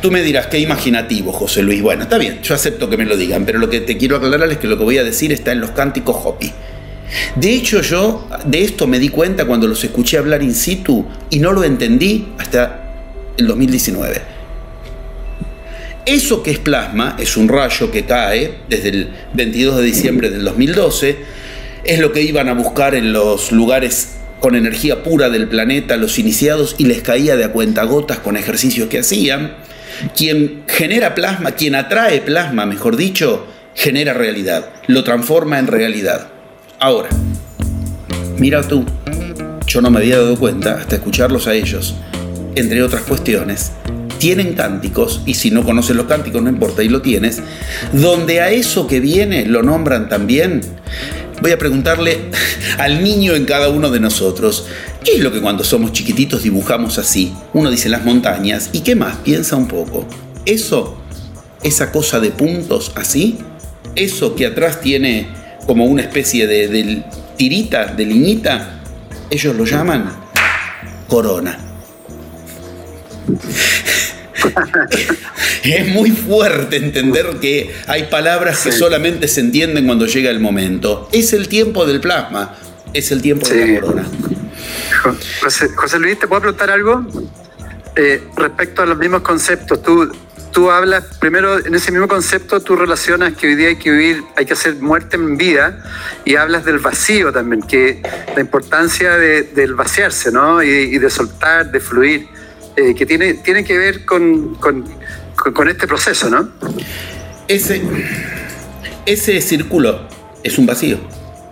Tú 0.00 0.10
me 0.10 0.22
dirás, 0.22 0.46
qué 0.46 0.58
imaginativo, 0.58 1.32
José 1.32 1.62
Luis. 1.62 1.82
Bueno, 1.82 2.04
está 2.04 2.18
bien, 2.18 2.40
yo 2.42 2.54
acepto 2.54 2.88
que 2.88 2.96
me 2.96 3.04
lo 3.04 3.16
digan, 3.16 3.44
pero 3.44 3.58
lo 3.58 3.68
que 3.68 3.80
te 3.80 3.96
quiero 3.96 4.16
aclarar 4.16 4.50
es 4.50 4.58
que 4.58 4.66
lo 4.66 4.78
que 4.78 4.84
voy 4.84 4.98
a 4.98 5.04
decir 5.04 5.32
está 5.32 5.52
en 5.52 5.60
los 5.60 5.70
cánticos 5.70 6.16
Hopi. 6.24 6.52
De 7.36 7.54
hecho, 7.54 7.80
yo 7.80 8.28
de 8.44 8.62
esto 8.62 8.86
me 8.86 8.98
di 8.98 9.08
cuenta 9.08 9.46
cuando 9.46 9.66
los 9.66 9.82
escuché 9.82 10.18
hablar 10.18 10.42
in 10.42 10.54
situ 10.54 11.06
y 11.30 11.38
no 11.38 11.52
lo 11.52 11.64
entendí 11.64 12.28
hasta 12.38 12.84
el 13.36 13.46
2019. 13.46 14.38
Eso 16.04 16.42
que 16.42 16.50
es 16.50 16.58
plasma 16.58 17.16
es 17.18 17.36
un 17.36 17.48
rayo 17.48 17.90
que 17.90 18.04
cae 18.04 18.60
desde 18.68 18.88
el 18.90 19.10
22 19.34 19.76
de 19.76 19.82
diciembre 19.82 20.30
del 20.30 20.44
2012 20.44 21.16
es 21.88 21.98
lo 22.00 22.12
que 22.12 22.20
iban 22.20 22.50
a 22.50 22.52
buscar 22.52 22.94
en 22.94 23.14
los 23.14 23.50
lugares 23.50 24.10
con 24.40 24.54
energía 24.54 25.02
pura 25.02 25.30
del 25.30 25.48
planeta 25.48 25.96
los 25.96 26.18
iniciados 26.18 26.74
y 26.76 26.84
les 26.84 27.00
caía 27.00 27.34
de 27.34 27.44
a 27.44 27.52
cuentagotas 27.52 28.18
con 28.18 28.36
ejercicios 28.36 28.88
que 28.88 28.98
hacían. 28.98 29.54
Quien 30.14 30.64
genera 30.68 31.14
plasma, 31.14 31.52
quien 31.52 31.74
atrae 31.74 32.20
plasma, 32.20 32.66
mejor 32.66 32.96
dicho, 32.96 33.46
genera 33.74 34.12
realidad, 34.12 34.68
lo 34.86 35.02
transforma 35.02 35.58
en 35.58 35.66
realidad. 35.66 36.28
Ahora, 36.78 37.08
mira 38.36 38.62
tú, 38.62 38.84
yo 39.66 39.80
no 39.80 39.90
me 39.90 40.00
había 40.00 40.18
dado 40.18 40.38
cuenta 40.38 40.74
hasta 40.74 40.96
escucharlos 40.96 41.46
a 41.46 41.54
ellos, 41.54 41.96
entre 42.54 42.82
otras 42.82 43.02
cuestiones, 43.04 43.72
tienen 44.18 44.52
cánticos, 44.52 45.22
y 45.24 45.34
si 45.34 45.50
no 45.50 45.64
conoces 45.64 45.96
los 45.96 46.06
cánticos 46.06 46.42
no 46.42 46.50
importa, 46.50 46.82
y 46.82 46.90
lo 46.90 47.00
tienes, 47.00 47.40
donde 47.92 48.40
a 48.40 48.50
eso 48.50 48.86
que 48.86 49.00
viene 49.00 49.46
lo 49.46 49.62
nombran 49.62 50.10
también 50.10 50.60
voy 51.40 51.52
a 51.52 51.58
preguntarle 51.58 52.30
al 52.78 53.02
niño 53.02 53.34
en 53.34 53.44
cada 53.44 53.68
uno 53.68 53.90
de 53.90 54.00
nosotros, 54.00 54.66
¿qué 55.04 55.16
es 55.16 55.20
lo 55.20 55.32
que 55.32 55.40
cuando 55.40 55.64
somos 55.64 55.92
chiquititos 55.92 56.42
dibujamos 56.42 56.98
así? 56.98 57.32
Uno 57.52 57.70
dice 57.70 57.88
las 57.88 58.04
montañas, 58.04 58.70
¿y 58.72 58.80
qué 58.80 58.94
más? 58.94 59.16
Piensa 59.18 59.56
un 59.56 59.68
poco. 59.68 60.06
Eso, 60.44 60.96
esa 61.62 61.92
cosa 61.92 62.20
de 62.20 62.30
puntos 62.30 62.92
así, 62.94 63.38
eso 63.94 64.34
que 64.34 64.46
atrás 64.46 64.80
tiene 64.80 65.28
como 65.66 65.84
una 65.84 66.02
especie 66.02 66.46
de, 66.46 66.68
de 66.68 67.04
tirita, 67.36 67.86
de 67.86 68.06
liñita, 68.06 68.80
ellos 69.30 69.54
lo 69.54 69.64
llaman 69.64 70.10
corona. 71.08 71.58
es 75.64 75.88
muy 75.88 76.10
fuerte 76.10 76.76
entender 76.76 77.38
que 77.40 77.74
hay 77.86 78.04
palabras 78.04 78.62
que 78.62 78.72
solamente 78.72 79.28
se 79.28 79.40
entienden 79.40 79.86
cuando 79.86 80.06
llega 80.06 80.30
el 80.30 80.40
momento. 80.40 81.08
Es 81.12 81.32
el 81.32 81.48
tiempo 81.48 81.86
del 81.86 82.00
plasma, 82.00 82.56
es 82.92 83.10
el 83.12 83.22
tiempo 83.22 83.48
de 83.48 83.66
la 83.66 83.80
corona. 83.80 84.06
José, 85.76 85.98
Luis, 85.98 86.18
¿te 86.18 86.26
puedo 86.26 86.42
preguntar 86.42 86.70
algo? 86.70 87.06
Eh, 87.96 88.22
respecto 88.36 88.82
a 88.82 88.86
los 88.86 88.98
mismos 88.98 89.22
conceptos, 89.22 89.82
tú, 89.82 90.10
tú 90.52 90.70
hablas, 90.70 91.04
primero 91.20 91.64
en 91.64 91.74
ese 91.74 91.90
mismo 91.90 92.06
concepto 92.06 92.60
tú 92.60 92.76
relacionas 92.76 93.34
que 93.34 93.48
hoy 93.48 93.54
día 93.56 93.68
hay 93.68 93.76
que 93.76 93.90
vivir, 93.90 94.22
hay 94.36 94.46
que 94.46 94.52
hacer 94.52 94.76
muerte 94.76 95.16
en 95.16 95.36
vida 95.36 95.82
y 96.24 96.36
hablas 96.36 96.64
del 96.64 96.78
vacío 96.78 97.32
también, 97.32 97.62
que 97.62 98.00
la 98.34 98.40
importancia 98.40 99.16
del 99.16 99.74
vaciarse, 99.74 100.30
¿no? 100.30 100.62
y 100.62 100.98
de 100.98 101.10
soltar, 101.10 101.70
de 101.70 101.80
fluir. 101.80 102.28
Eh, 102.78 102.94
que 102.94 103.04
tiene, 103.06 103.34
tiene 103.34 103.64
que 103.64 103.76
ver 103.76 104.04
con, 104.04 104.56
este 105.68 105.86
proceso, 105.86 106.30
¿no? 106.30 106.48
Ese, 107.46 107.82
ese 109.06 109.40
círculo 109.40 110.00
es 110.42 110.58
un 110.58 110.66
vacío. 110.66 110.98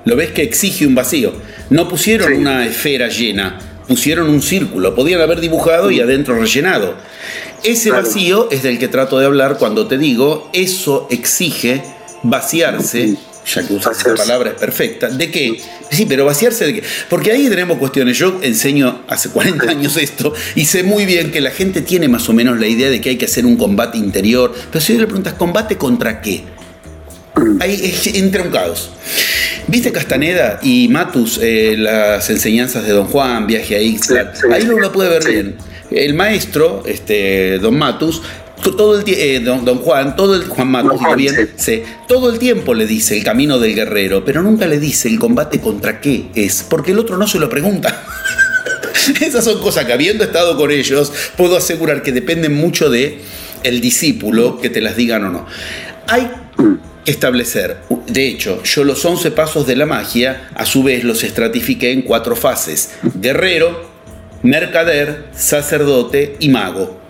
Lo 0.04 0.16
ves 0.16 0.30
que 0.30 0.42
exige 0.42 0.86
un 0.86 0.94
vacío. 0.94 1.32
No 1.70 1.88
pusieron 1.88 2.32
una 2.32 2.66
esfera 2.66 3.08
llena, 3.08 3.58
pusieron 3.88 4.28
un 4.28 4.42
círculo. 4.42 4.94
Podían 4.94 5.20
haber 5.20 5.40
dibujado 5.40 5.90
y 5.90 6.00
adentro 6.00 6.38
rellenado. 6.38 6.94
Ese 7.64 7.90
vacío 7.90 8.48
es 8.50 8.62
del 8.62 8.78
que 8.78 8.88
trato 8.88 9.18
de 9.18 9.26
hablar 9.26 9.56
cuando 9.58 9.88
te 9.88 9.98
digo, 9.98 10.48
eso 10.52 11.08
exige 11.10 11.82
vaciarse 12.22 13.16
ya 13.46 13.66
que 13.66 13.74
usas 13.74 13.98
esa 13.98 14.14
palabra 14.14 14.50
es 14.50 14.56
perfecta, 14.56 15.08
¿de 15.08 15.30
qué? 15.30 15.60
Sí, 15.90 16.06
pero 16.06 16.24
vaciarse 16.24 16.66
de 16.66 16.74
qué. 16.74 16.82
Porque 17.08 17.30
ahí 17.30 17.48
tenemos 17.48 17.78
cuestiones. 17.78 18.18
Yo 18.18 18.40
enseño 18.42 19.02
hace 19.08 19.30
40 19.30 19.70
años 19.70 19.96
esto 19.96 20.34
y 20.54 20.64
sé 20.64 20.82
muy 20.82 21.06
bien 21.06 21.30
que 21.30 21.40
la 21.40 21.50
gente 21.50 21.80
tiene 21.80 22.08
más 22.08 22.28
o 22.28 22.32
menos 22.32 22.58
la 22.58 22.66
idea 22.66 22.90
de 22.90 23.00
que 23.00 23.10
hay 23.10 23.16
que 23.16 23.26
hacer 23.26 23.46
un 23.46 23.56
combate 23.56 23.98
interior. 23.98 24.52
Pero 24.70 24.84
si 24.84 24.94
le 24.94 25.06
preguntas, 25.06 25.34
¿combate 25.34 25.76
contra 25.76 26.20
qué? 26.20 26.44
Ahí 27.60 27.94
entra 28.14 28.42
un 28.42 28.50
caos. 28.50 28.90
¿Viste 29.68 29.92
Castaneda 29.92 30.58
y 30.62 30.88
Matus, 30.88 31.38
eh, 31.42 31.74
las 31.76 32.30
enseñanzas 32.30 32.86
de 32.86 32.92
Don 32.92 33.06
Juan, 33.06 33.46
viaje 33.46 33.76
a 33.76 33.80
Ixtla? 33.80 34.32
Ahí 34.52 34.62
uno 34.64 34.78
lo 34.78 34.92
puede 34.92 35.10
ver 35.10 35.24
bien. 35.24 35.56
El 35.90 36.14
maestro, 36.14 36.82
este, 36.86 37.58
Don 37.58 37.76
Matus, 37.76 38.22
todo 38.74 38.98
el 38.98 39.04
eh, 39.06 39.40
don, 39.40 39.64
Juan, 39.78 40.16
todo 40.16 40.34
el 40.34 40.44
Juan 40.48 40.68
Matos, 40.68 41.00
bien, 41.16 41.50
todo 42.08 42.30
el 42.30 42.38
tiempo 42.38 42.74
le 42.74 42.86
dice 42.86 43.16
el 43.16 43.22
camino 43.22 43.58
del 43.58 43.74
guerrero, 43.74 44.24
pero 44.24 44.42
nunca 44.42 44.66
le 44.66 44.78
dice 44.78 45.08
el 45.08 45.18
combate 45.18 45.60
contra 45.60 46.00
qué 46.00 46.30
es, 46.34 46.64
porque 46.68 46.92
el 46.92 46.98
otro 46.98 47.16
no 47.16 47.28
se 47.28 47.38
lo 47.38 47.48
pregunta. 47.48 48.04
Esas 49.20 49.44
son 49.44 49.60
cosas 49.60 49.84
que 49.84 49.92
habiendo 49.92 50.24
estado 50.24 50.56
con 50.56 50.70
ellos, 50.70 51.12
puedo 51.36 51.56
asegurar 51.56 52.02
que 52.02 52.12
dependen 52.12 52.54
mucho 52.54 52.90
de 52.90 53.20
el 53.62 53.80
discípulo 53.80 54.60
que 54.60 54.70
te 54.70 54.80
las 54.80 54.96
digan 54.96 55.24
o 55.24 55.30
no. 55.30 55.46
Hay 56.08 56.30
que 57.04 57.10
establecer, 57.10 57.78
de 58.06 58.26
hecho, 58.26 58.62
yo 58.64 58.84
los 58.84 59.04
11 59.04 59.30
pasos 59.30 59.66
de 59.66 59.76
la 59.76 59.86
magia, 59.86 60.50
a 60.54 60.66
su 60.66 60.82
vez 60.82 61.04
los 61.04 61.22
estratifiqué 61.22 61.92
en 61.92 62.02
cuatro 62.02 62.34
fases: 62.34 62.90
guerrero, 63.20 63.88
mercader, 64.42 65.26
sacerdote 65.32 66.36
y 66.40 66.48
mago. 66.48 67.05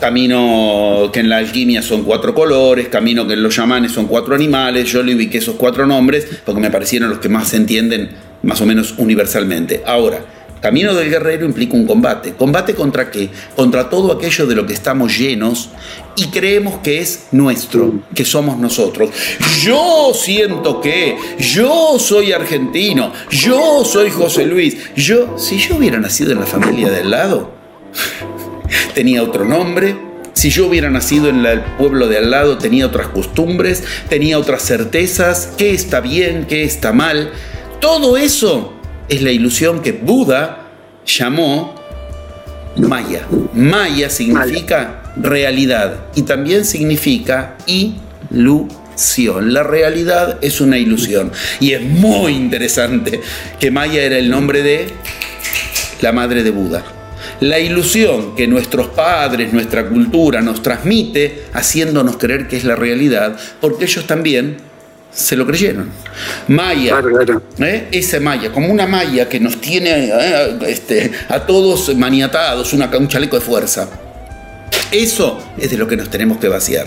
Camino 0.00 1.10
que 1.12 1.20
en 1.20 1.28
la 1.28 1.38
alquimia 1.38 1.82
son 1.82 2.04
cuatro 2.04 2.34
colores, 2.34 2.88
camino 2.88 3.26
que 3.26 3.32
en 3.32 3.42
los 3.42 3.54
chamanes 3.54 3.92
son 3.92 4.06
cuatro 4.06 4.34
animales, 4.34 4.90
yo 4.90 5.02
le 5.02 5.14
ubiqué 5.14 5.38
esos 5.38 5.56
cuatro 5.56 5.86
nombres 5.86 6.26
porque 6.44 6.60
me 6.60 6.70
parecieron 6.70 7.08
los 7.08 7.18
que 7.18 7.28
más 7.28 7.48
se 7.48 7.56
entienden 7.56 8.10
más 8.42 8.60
o 8.60 8.66
menos 8.66 8.94
universalmente. 8.98 9.82
Ahora, 9.86 10.24
camino 10.60 10.94
del 10.94 11.10
guerrero 11.10 11.46
implica 11.46 11.74
un 11.74 11.86
combate. 11.86 12.34
¿Combate 12.34 12.74
contra 12.74 13.10
qué? 13.10 13.30
Contra 13.54 13.88
todo 13.88 14.12
aquello 14.12 14.46
de 14.46 14.54
lo 14.54 14.66
que 14.66 14.74
estamos 14.74 15.16
llenos 15.16 15.70
y 16.16 16.26
creemos 16.26 16.78
que 16.78 16.98
es 16.98 17.28
nuestro, 17.32 18.00
que 18.14 18.24
somos 18.24 18.58
nosotros. 18.58 19.10
Yo 19.62 20.12
siento 20.14 20.80
que, 20.80 21.16
yo 21.38 21.98
soy 21.98 22.32
argentino, 22.32 23.12
yo 23.30 23.84
soy 23.84 24.10
José 24.10 24.46
Luis, 24.46 24.76
yo, 24.96 25.38
si 25.38 25.58
yo 25.58 25.76
hubiera 25.76 25.98
nacido 25.98 26.32
en 26.32 26.40
la 26.40 26.46
familia 26.46 26.90
del 26.90 27.10
lado, 27.10 27.52
tenía 28.94 29.22
otro 29.22 29.44
nombre. 29.44 29.96
Si 30.32 30.50
yo 30.50 30.66
hubiera 30.66 30.90
nacido 30.90 31.28
en 31.28 31.46
el 31.46 31.60
pueblo 31.78 32.08
de 32.08 32.18
al 32.18 32.30
lado, 32.30 32.58
tenía 32.58 32.86
otras 32.86 33.08
costumbres, 33.08 33.84
tenía 34.08 34.38
otras 34.38 34.62
certezas, 34.62 35.52
qué 35.56 35.72
está 35.72 36.00
bien, 36.00 36.46
qué 36.46 36.62
está 36.62 36.92
mal. 36.92 37.32
Todo 37.80 38.16
eso 38.18 38.74
es 39.08 39.22
la 39.22 39.30
ilusión 39.30 39.80
que 39.80 39.92
Buda 39.92 40.72
llamó 41.06 41.74
Maya. 42.76 43.26
Maya 43.54 44.10
significa 44.10 45.14
realidad 45.16 46.06
y 46.14 46.22
también 46.22 46.64
significa 46.64 47.56
ilusión. 47.66 49.54
La 49.54 49.62
realidad 49.62 50.38
es 50.42 50.60
una 50.60 50.76
ilusión. 50.76 51.32
Y 51.60 51.72
es 51.72 51.82
muy 51.82 52.32
interesante 52.32 53.20
que 53.58 53.70
Maya 53.70 54.02
era 54.02 54.18
el 54.18 54.28
nombre 54.28 54.62
de 54.62 54.88
la 56.02 56.12
madre 56.12 56.42
de 56.42 56.50
Buda 56.50 56.95
la 57.40 57.58
ilusión 57.58 58.34
que 58.34 58.46
nuestros 58.46 58.88
padres, 58.88 59.52
nuestra 59.52 59.88
cultura 59.88 60.40
nos 60.40 60.62
transmite, 60.62 61.44
haciéndonos 61.52 62.16
creer 62.16 62.48
que 62.48 62.56
es 62.56 62.64
la 62.64 62.76
realidad, 62.76 63.36
porque 63.60 63.84
ellos 63.84 64.06
también 64.06 64.56
se 65.12 65.36
lo 65.36 65.46
creyeron. 65.46 65.90
Maya, 66.48 67.02
¿eh? 67.58 67.88
esa 67.90 68.20
malla, 68.20 68.52
como 68.52 68.68
una 68.68 68.86
malla 68.86 69.28
que 69.28 69.40
nos 69.40 69.60
tiene 69.60 70.10
¿eh? 70.12 70.58
este, 70.66 71.10
a 71.28 71.40
todos 71.40 71.94
maniatados, 71.96 72.72
una, 72.72 72.90
un 72.96 73.08
chaleco 73.08 73.36
de 73.36 73.42
fuerza. 73.42 73.88
Eso 74.92 75.38
es 75.58 75.70
de 75.70 75.76
lo 75.76 75.88
que 75.88 75.96
nos 75.96 76.10
tenemos 76.10 76.38
que 76.38 76.48
vaciar. 76.48 76.86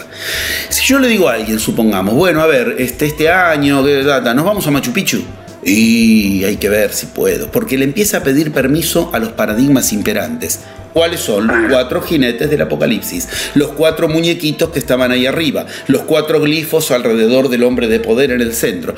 Si 0.70 0.86
yo 0.86 1.00
le 1.00 1.08
digo 1.08 1.28
a 1.28 1.34
alguien, 1.34 1.60
supongamos, 1.60 2.14
bueno, 2.16 2.42
a 2.42 2.48
ver, 2.48 2.76
este, 2.78 3.08
este 3.08 3.30
año, 3.30 3.82
nos 3.82 4.46
vamos 4.46 4.66
a 4.66 4.72
Machu 4.72 4.94
Picchu. 4.94 5.24
Y 5.64 6.44
hay 6.46 6.56
que 6.56 6.70
ver 6.70 6.94
si 6.94 7.08
puedo, 7.08 7.52
porque 7.52 7.78
le 7.78 7.84
empieza 7.84 8.18
a 8.18 8.24
pedir 8.24 8.52
permiso 8.52 9.10
a 9.14 9.20
los 9.20 9.34
paradigmas 9.34 9.92
imperantes. 9.92 10.62
¿Cuáles 10.94 11.20
son? 11.20 11.48
Los 11.48 11.70
cuatro 11.70 12.02
jinetes 12.02 12.50
del 12.50 12.62
apocalipsis, 12.62 13.28
los 13.56 13.70
cuatro 13.74 14.08
muñequitos 14.08 14.70
que 14.70 14.80
estaban 14.80 15.12
ahí 15.12 15.26
arriba, 15.26 15.66
los 15.88 16.04
cuatro 16.04 16.40
glifos 16.40 16.92
alrededor 16.92 17.50
del 17.50 17.64
hombre 17.64 17.88
de 17.88 18.00
poder 18.00 18.32
en 18.32 18.42
el 18.42 18.54
centro. 18.54 18.96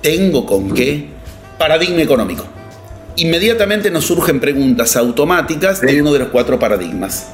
¿Tengo 0.00 0.46
con 0.46 0.74
qué? 0.74 1.08
Paradigma 1.58 2.02
económico. 2.02 2.46
Inmediatamente 3.16 3.90
nos 3.90 4.06
surgen 4.06 4.40
preguntas 4.40 4.96
automáticas 4.96 5.82
de 5.82 6.00
uno 6.00 6.12
de 6.12 6.20
los 6.20 6.28
cuatro 6.28 6.58
paradigmas. 6.58 7.26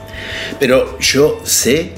Pero 0.58 0.98
yo 0.98 1.40
sé 1.44 1.92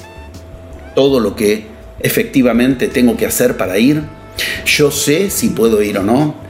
todo 0.95 1.19
lo 1.21 1.35
que 1.35 1.67
efectivamente 2.01 2.89
tengo 2.89 3.17
que 3.17 3.27
hacer 3.27 3.57
para 3.57 3.79
ir. 3.79 4.03
Yo 4.67 4.91
sé 4.91 5.31
si 5.31 5.49
puedo 5.49 5.83
ir 5.83 5.99
o 5.99 6.03
no 6.03 6.48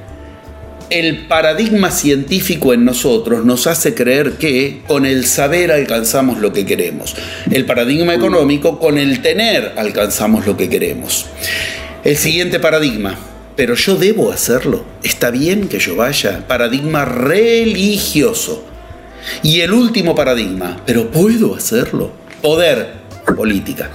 el 0.90 1.26
paradigma 1.26 1.90
científico 1.90 2.72
en 2.72 2.84
nosotros 2.84 3.44
nos 3.44 3.66
hace 3.66 3.94
creer 3.94 4.32
que 4.32 4.80
con 4.86 5.06
el 5.06 5.26
saber 5.26 5.70
alcanzamos 5.70 6.38
lo 6.38 6.52
que 6.52 6.64
queremos. 6.64 7.14
El 7.50 7.66
paradigma 7.66 8.14
económico, 8.14 8.78
con 8.78 8.98
el 8.98 9.20
tener 9.22 9.74
alcanzamos 9.76 10.46
lo 10.46 10.56
que 10.56 10.68
queremos. 10.68 11.26
El 12.04 12.16
siguiente 12.16 12.58
paradigma, 12.58 13.18
pero 13.56 13.74
yo 13.74 13.96
debo 13.96 14.32
hacerlo. 14.32 14.84
¿Está 15.02 15.30
bien 15.30 15.68
que 15.68 15.78
yo 15.78 15.96
vaya? 15.96 16.46
Paradigma 16.46 17.04
religioso. 17.04 18.64
Y 19.42 19.60
el 19.60 19.72
último 19.72 20.14
paradigma, 20.14 20.80
pero 20.86 21.10
puedo 21.10 21.54
hacerlo. 21.54 22.12
Poder, 22.40 22.94
política. 23.36 23.90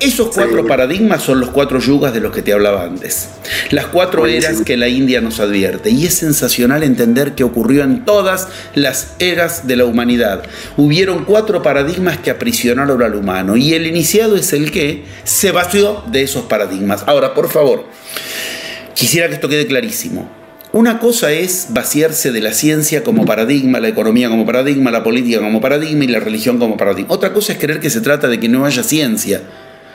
Esos 0.00 0.34
cuatro 0.34 0.66
paradigmas 0.66 1.22
son 1.22 1.40
los 1.40 1.50
cuatro 1.50 1.78
yugas 1.80 2.12
de 2.12 2.20
los 2.20 2.32
que 2.32 2.42
te 2.42 2.52
hablaba 2.52 2.84
antes. 2.84 3.28
Las 3.70 3.86
cuatro 3.86 4.26
eras 4.26 4.62
que 4.62 4.76
la 4.76 4.88
India 4.88 5.20
nos 5.20 5.40
advierte. 5.40 5.90
Y 5.90 6.06
es 6.06 6.14
sensacional 6.14 6.82
entender 6.82 7.34
que 7.34 7.44
ocurrió 7.44 7.82
en 7.82 8.04
todas 8.04 8.48
las 8.74 9.14
eras 9.18 9.66
de 9.66 9.76
la 9.76 9.84
humanidad. 9.84 10.42
Hubieron 10.76 11.24
cuatro 11.24 11.62
paradigmas 11.62 12.18
que 12.18 12.30
aprisionaron 12.30 13.02
al 13.02 13.14
humano. 13.14 13.56
Y 13.56 13.74
el 13.74 13.86
iniciado 13.86 14.36
es 14.36 14.52
el 14.52 14.70
que 14.70 15.04
se 15.24 15.52
vació 15.52 16.02
de 16.06 16.22
esos 16.22 16.44
paradigmas. 16.44 17.04
Ahora, 17.06 17.34
por 17.34 17.48
favor, 17.48 17.86
quisiera 18.94 19.28
que 19.28 19.34
esto 19.34 19.48
quede 19.48 19.66
clarísimo. 19.66 20.43
Una 20.74 20.98
cosa 20.98 21.30
es 21.30 21.68
vaciarse 21.70 22.32
de 22.32 22.40
la 22.40 22.52
ciencia 22.52 23.04
como 23.04 23.24
paradigma, 23.24 23.78
la 23.78 23.86
economía 23.86 24.28
como 24.28 24.44
paradigma, 24.44 24.90
la 24.90 25.04
política 25.04 25.38
como 25.38 25.60
paradigma 25.60 26.02
y 26.02 26.08
la 26.08 26.18
religión 26.18 26.58
como 26.58 26.76
paradigma. 26.76 27.14
Otra 27.14 27.32
cosa 27.32 27.52
es 27.52 27.60
creer 27.60 27.78
que 27.78 27.90
se 27.90 28.00
trata 28.00 28.26
de 28.26 28.40
que 28.40 28.48
no 28.48 28.66
haya 28.66 28.82
ciencia 28.82 29.40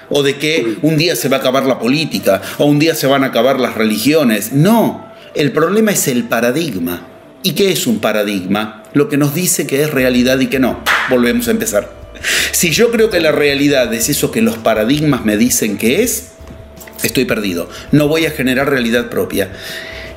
o 0.08 0.24
de 0.24 0.38
que 0.38 0.78
un 0.82 0.96
día 0.96 1.18
se 1.18 1.28
va 1.28 1.36
a 1.36 1.40
acabar 1.42 1.66
la 1.66 1.80
política 1.80 2.42
o 2.60 2.64
un 2.64 2.80
día 2.80 2.96
se 2.96 3.08
van 3.08 3.26
a 3.26 3.28
acabar 3.28 3.60
las 3.60 3.76
religiones. 3.76 4.54
No, 4.54 5.06
el 5.36 5.52
problema 5.52 5.92
es 5.92 6.08
el 6.08 6.24
paradigma. 6.24 7.06
¿Y 7.44 7.56
qué 7.56 7.74
es 7.74 7.86
un 7.86 8.00
paradigma? 8.00 8.84
Lo 8.94 9.10
que 9.10 9.18
nos 9.18 9.36
dice 9.36 9.68
que 9.68 9.82
es 9.82 9.92
realidad 9.92 10.40
y 10.40 10.48
que 10.48 10.60
no. 10.60 10.82
Volvemos 11.10 11.50
a 11.50 11.52
empezar. 11.52 11.92
Si 12.54 12.70
yo 12.70 12.90
creo 12.90 13.10
que 13.10 13.20
la 13.20 13.34
realidad 13.34 13.94
es 13.94 14.08
eso 14.08 14.32
que 14.32 14.42
los 14.42 14.58
paradigmas 14.58 15.26
me 15.26 15.36
dicen 15.36 15.78
que 15.78 16.04
es, 16.04 16.30
estoy 17.04 17.26
perdido. 17.26 17.68
No 17.92 18.08
voy 18.08 18.26
a 18.28 18.32
generar 18.32 18.70
realidad 18.70 19.10
propia. 19.10 19.52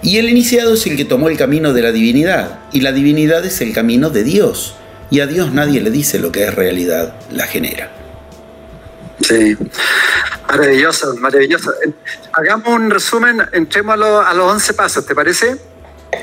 Y 0.03 0.18
el 0.18 0.28
iniciado 0.28 0.74
es 0.74 0.84
el 0.86 0.96
que 0.96 1.05
tomó 1.05 1.28
el 1.28 1.38
camino 1.38 1.72
de 1.72 1.82
la 1.82 1.92
divinidad, 1.92 2.59
y 2.72 2.80
la 2.80 2.92
divinidad 2.92 3.44
es 3.44 3.61
el 3.61 3.72
camino 3.72 4.11
de 4.11 4.24
Dios. 4.24 4.74
Y 5.11 5.20
a 5.20 5.26
Dios 5.26 5.53
nadie 5.53 5.80
le 5.80 5.90
dice 5.90 6.18
lo 6.18 6.32
que 6.32 6.44
es 6.44 6.55
realidad, 6.55 7.14
la 7.30 7.46
genera. 7.46 7.90
Sí, 9.20 9.57
maravilloso, 10.48 11.14
maravilloso. 11.16 11.72
Hagamos 12.32 12.68
un 12.68 12.90
resumen, 12.90 13.42
entremos 13.53 13.94
a, 13.94 14.34
los 14.34 14.53
11 14.53 14.74
pasos, 14.74 15.07
¿te 15.07 15.14
parece? 15.14 15.57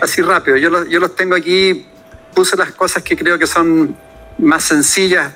Así 0.01 0.21
rápido, 0.21 0.57
yo 0.57 0.69
los, 0.69 0.89
yo 0.89 0.99
los 0.99 1.15
tengo 1.15 1.35
aquí, 1.35 1.87
puse 2.33 2.57
las 2.57 2.71
cosas 2.71 3.01
que 3.01 3.15
creo 3.15 3.39
que 3.39 3.47
son 3.47 3.95
más 4.37 4.63
sencillas. 4.63 5.31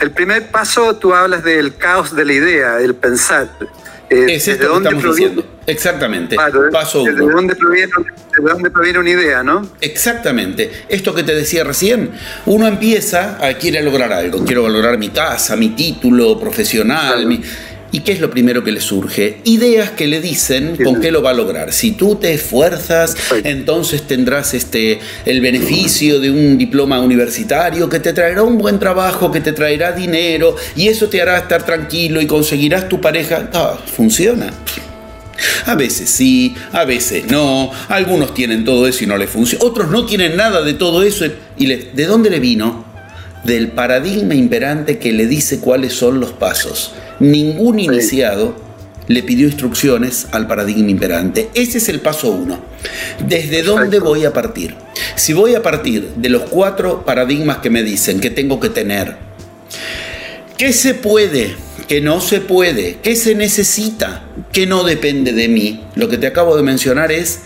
El 0.00 0.10
primer 0.10 0.50
paso, 0.50 0.96
tú 0.96 1.14
hablas 1.14 1.44
del 1.44 1.76
caos 1.76 2.14
de 2.14 2.24
la 2.24 2.32
idea, 2.32 2.80
el 2.80 2.94
pensar. 2.94 3.48
Eh, 4.10 4.26
es 4.34 4.48
esto 4.48 4.68
dónde 4.68 4.90
estamos 4.90 5.16
diciendo. 5.16 5.46
Exactamente. 5.66 6.36
Paso 6.70 7.02
uno. 7.02 7.12
¿De 7.12 7.32
dónde, 7.32 7.56
proviene, 7.56 7.92
¿De 8.38 8.50
dónde 8.50 8.70
proviene 8.70 8.98
una 8.98 9.10
idea, 9.10 9.42
no? 9.42 9.68
Exactamente. 9.80 10.70
Esto 10.88 11.14
que 11.14 11.22
te 11.22 11.34
decía 11.34 11.64
recién, 11.64 12.10
uno 12.46 12.66
empieza 12.66 13.38
a 13.44 13.54
quiere 13.54 13.82
lograr 13.82 14.12
algo. 14.12 14.44
Quiero 14.44 14.68
lograr 14.68 14.98
mi 14.98 15.08
casa, 15.08 15.56
mi 15.56 15.70
título 15.70 16.38
profesional, 16.38 17.26
mi 17.26 17.40
¿Y 17.94 18.00
qué 18.00 18.10
es 18.10 18.20
lo 18.20 18.28
primero 18.28 18.64
que 18.64 18.72
le 18.72 18.80
surge? 18.80 19.38
Ideas 19.44 19.92
que 19.92 20.08
le 20.08 20.20
dicen 20.20 20.76
con 20.82 21.00
qué 21.00 21.12
lo 21.12 21.22
va 21.22 21.30
a 21.30 21.32
lograr. 21.32 21.72
Si 21.72 21.92
tú 21.92 22.16
te 22.16 22.34
esfuerzas, 22.34 23.16
entonces 23.44 24.02
tendrás 24.02 24.52
este, 24.52 24.98
el 25.24 25.40
beneficio 25.40 26.18
de 26.18 26.28
un 26.28 26.58
diploma 26.58 26.98
universitario 26.98 27.88
que 27.88 28.00
te 28.00 28.12
traerá 28.12 28.42
un 28.42 28.58
buen 28.58 28.80
trabajo, 28.80 29.30
que 29.30 29.40
te 29.40 29.52
traerá 29.52 29.92
dinero 29.92 30.56
y 30.74 30.88
eso 30.88 31.08
te 31.08 31.22
hará 31.22 31.38
estar 31.38 31.64
tranquilo 31.64 32.20
y 32.20 32.26
conseguirás 32.26 32.88
tu 32.88 33.00
pareja. 33.00 33.48
Ah, 33.52 33.78
funciona. 33.86 34.52
A 35.66 35.76
veces 35.76 36.10
sí, 36.10 36.52
a 36.72 36.84
veces 36.84 37.30
no. 37.30 37.70
Algunos 37.88 38.34
tienen 38.34 38.64
todo 38.64 38.88
eso 38.88 39.04
y 39.04 39.06
no 39.06 39.16
les 39.16 39.30
funciona. 39.30 39.64
Otros 39.64 39.88
no 39.92 40.04
tienen 40.04 40.34
nada 40.34 40.62
de 40.62 40.74
todo 40.74 41.04
eso. 41.04 41.26
¿Y 41.56 41.66
de 41.66 42.06
dónde 42.06 42.28
le 42.28 42.40
vino? 42.40 42.93
Del 43.44 43.68
paradigma 43.68 44.34
imperante 44.34 44.98
que 44.98 45.12
le 45.12 45.26
dice 45.26 45.60
cuáles 45.60 45.92
son 45.92 46.18
los 46.20 46.32
pasos. 46.32 46.92
Ningún 47.20 47.78
iniciado 47.78 48.56
le 49.06 49.22
pidió 49.22 49.46
instrucciones 49.46 50.28
al 50.32 50.46
paradigma 50.46 50.90
imperante. 50.90 51.50
Ese 51.54 51.78
es 51.78 51.88
el 51.88 52.00
paso 52.00 52.30
uno. 52.30 52.58
¿Desde 53.26 53.62
dónde 53.62 54.00
voy 54.00 54.24
a 54.24 54.32
partir? 54.32 54.74
Si 55.16 55.32
voy 55.32 55.54
a 55.54 55.62
partir 55.62 56.08
de 56.16 56.28
los 56.28 56.42
cuatro 56.42 57.04
paradigmas 57.04 57.58
que 57.58 57.70
me 57.70 57.82
dicen 57.82 58.20
que 58.20 58.30
tengo 58.30 58.60
que 58.60 58.70
tener, 58.70 59.16
¿qué 60.56 60.72
se 60.72 60.94
puede? 60.94 61.54
¿Qué 61.88 62.00
no 62.00 62.20
se 62.20 62.40
puede? 62.40 62.96
¿Qué 63.02 63.14
se 63.14 63.34
necesita? 63.34 64.24
¿Qué 64.52 64.66
no 64.66 64.84
depende 64.84 65.32
de 65.32 65.48
mí? 65.48 65.84
Lo 65.96 66.08
que 66.08 66.16
te 66.16 66.26
acabo 66.26 66.56
de 66.56 66.62
mencionar 66.62 67.12
es, 67.12 67.40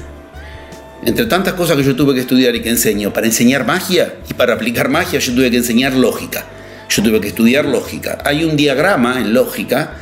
entre 1.04 1.26
tantas 1.26 1.54
cosas 1.54 1.76
que 1.76 1.84
yo 1.84 1.94
tuve 1.94 2.14
que 2.14 2.20
estudiar 2.20 2.54
y 2.56 2.62
que 2.62 2.70
enseño, 2.70 3.12
para 3.12 3.26
enseñar 3.26 3.66
magia 3.66 4.16
y 4.28 4.34
para 4.34 4.54
aplicar 4.54 4.88
magia 4.88 5.18
yo 5.18 5.34
tuve 5.34 5.50
que 5.50 5.58
enseñar 5.58 5.94
lógica. 5.94 6.44
Yo 6.88 7.02
tuve 7.02 7.20
que 7.20 7.28
estudiar 7.28 7.66
lógica. 7.66 8.18
Hay 8.24 8.44
un 8.44 8.56
diagrama 8.56 9.20
en 9.20 9.34
lógica 9.34 9.92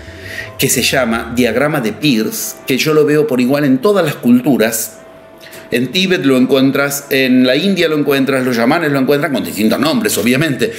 que 0.59 0.69
se 0.69 0.83
llama 0.83 1.33
diagrama 1.35 1.81
de 1.81 1.93
Peirce, 1.93 2.57
que 2.67 2.79
yo 2.79 2.95
lo 2.95 3.05
veo 3.05 3.27
por 3.27 3.41
igual 3.41 3.65
en 3.65 3.79
todas 3.79 4.05
las 4.05 4.15
culturas. 4.15 4.99
En 5.71 5.91
Tíbet 5.91 6.25
lo 6.25 6.37
encuentras, 6.37 7.07
en 7.11 7.45
la 7.45 7.57
India 7.57 7.89
lo 7.89 7.99
encuentras, 7.99 8.45
los 8.45 8.57
yamanes 8.57 8.93
lo 8.93 9.01
encuentran 9.01 9.33
con 9.33 9.43
distintos 9.43 9.81
nombres, 9.81 10.17
obviamente. 10.17 10.73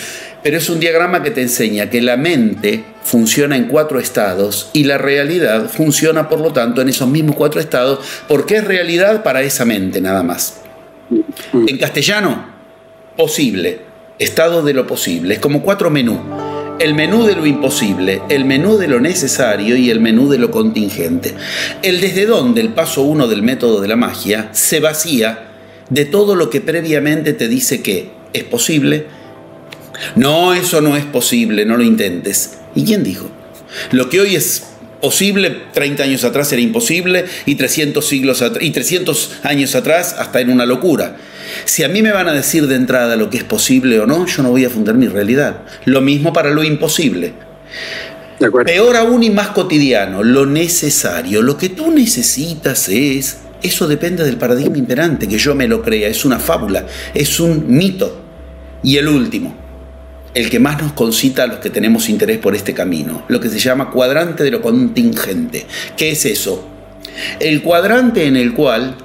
Pero 0.44 0.58
es 0.58 0.70
un 0.70 0.80
diagrama 0.80 1.24
que 1.24 1.32
te 1.32 1.42
enseña 1.42 1.90
que 1.90 2.02
la 2.02 2.18
mente 2.18 2.84
funciona 3.04 3.56
en 3.56 3.66
cuatro 3.66 4.00
estados 4.00 4.70
y 4.74 4.84
la 4.84 4.98
realidad 4.98 5.70
funciona, 5.70 6.30
por 6.30 6.40
lo 6.40 6.54
tanto, 6.54 6.82
en 6.82 6.90
esos 6.90 7.08
mismos 7.08 7.36
cuatro 7.36 7.60
estados, 7.60 8.00
porque 8.28 8.58
es 8.58 8.64
realidad 8.64 9.24
para 9.24 9.42
esa 9.42 9.66
mente 9.66 10.00
nada 10.02 10.24
más. 10.24 10.62
En 11.54 11.78
castellano, 11.78 12.46
posible 13.16 13.88
estado 14.20 14.64
de 14.64 14.74
lo 14.74 14.88
posible. 14.88 15.36
Es 15.36 15.40
como 15.40 15.62
cuatro 15.62 15.90
menús. 15.90 16.20
El 16.80 16.94
menú 16.94 17.26
de 17.26 17.36
lo 17.36 17.46
imposible, 17.46 18.22
el 18.30 18.46
menú 18.46 18.78
de 18.78 18.88
lo 18.88 19.00
necesario 19.00 19.76
y 19.76 19.90
el 19.90 20.00
menú 20.00 20.30
de 20.30 20.38
lo 20.38 20.52
contingente. 20.52 21.34
El 21.82 22.00
desde 22.00 22.28
dónde, 22.28 22.62
el 22.62 22.70
paso 22.70 23.02
uno 23.02 23.28
del 23.28 23.42
método 23.42 23.82
de 23.82 23.88
la 23.88 23.96
magia, 23.96 24.50
se 24.52 24.80
vacía 24.80 25.48
de 25.90 26.06
todo 26.06 26.36
lo 26.36 26.52
que 26.52 26.62
previamente 26.62 27.34
te 27.34 27.48
dice 27.48 27.82
que 27.82 28.12
es 28.34 28.44
posible. 28.44 29.08
No, 30.16 30.54
eso 30.54 30.82
no 30.82 30.95
es 30.95 31.06
posible, 31.06 31.66
no 31.66 31.78
lo 31.78 31.84
intentes. 31.84 32.58
¿Y 32.76 32.84
quién 32.84 33.04
dijo? 33.04 33.30
Lo 33.91 34.10
que 34.10 34.22
hoy 34.22 34.36
es 34.36 34.64
posible 35.02 35.64
30 35.74 36.04
años 36.04 36.24
atrás 36.24 36.52
era 36.52 36.62
imposible 36.62 37.26
y 37.45 37.56
300, 37.56 38.06
siglos 38.06 38.43
y 38.62 38.72
300 38.72 39.39
años 39.43 39.76
atrás 39.76 40.16
hasta 40.18 40.39
era 40.39 40.52
una 40.52 40.66
locura. 40.66 41.18
Si 41.66 41.84
a 41.84 41.88
mí 41.88 42.02
me 42.02 42.12
van 42.12 42.28
a 42.28 42.34
decir 42.34 42.68
de 42.68 42.76
entrada 42.76 43.16
lo 43.16 43.30
que 43.30 43.38
es 43.38 43.43
posible 43.43 44.00
o 44.00 44.06
no, 44.06 44.26
yo 44.26 44.43
no 44.43 44.52
voy 44.52 44.66
a 44.66 44.70
fundar 44.70 44.95
mi 44.95 45.08
realidad. 45.08 45.62
Lo 45.86 46.02
mismo 46.02 46.34
para 46.34 46.52
lo 46.52 46.64
imposible. 46.64 47.34
Peor 48.66 48.95
aún 48.95 49.24
y 49.24 49.30
más 49.30 49.50
cotidiano, 49.50 50.24
lo 50.24 50.45
necesario. 50.45 51.41
Lo 51.41 51.58
que 51.58 51.70
tú 51.70 51.91
necesitas 51.91 52.89
es... 52.89 53.39
Eso 53.64 53.88
depende 53.88 54.24
del 54.24 54.38
paradigma 54.38 54.78
imperante, 54.78 55.28
que 55.28 55.39
yo 55.39 55.56
me 55.56 55.68
lo 55.68 55.82
crea. 55.82 56.08
Es 56.08 56.26
una 56.26 56.38
fábula, 56.38 56.86
es 57.16 57.39
un 57.39 57.66
mito. 57.68 58.22
Y 58.84 58.98
el 58.98 59.08
último, 59.08 59.56
el 60.34 60.50
que 60.50 60.60
más 60.60 60.82
nos 60.82 60.94
concita 60.94 61.44
a 61.44 61.48
los 61.48 61.60
que 61.60 61.70
tenemos 61.70 62.10
interés 62.10 62.38
por 62.38 62.56
este 62.56 62.74
camino, 62.74 63.24
lo 63.28 63.40
que 63.40 63.50
se 63.50 63.60
llama 63.60 63.90
cuadrante 63.90 64.44
de 64.44 64.52
lo 64.52 64.62
contingente. 64.62 65.66
¿Qué 65.96 66.12
es 66.12 66.26
eso? 66.26 66.68
El 67.40 67.62
cuadrante 67.62 68.26
en 68.26 68.36
el 68.36 68.54
cual 68.54 68.96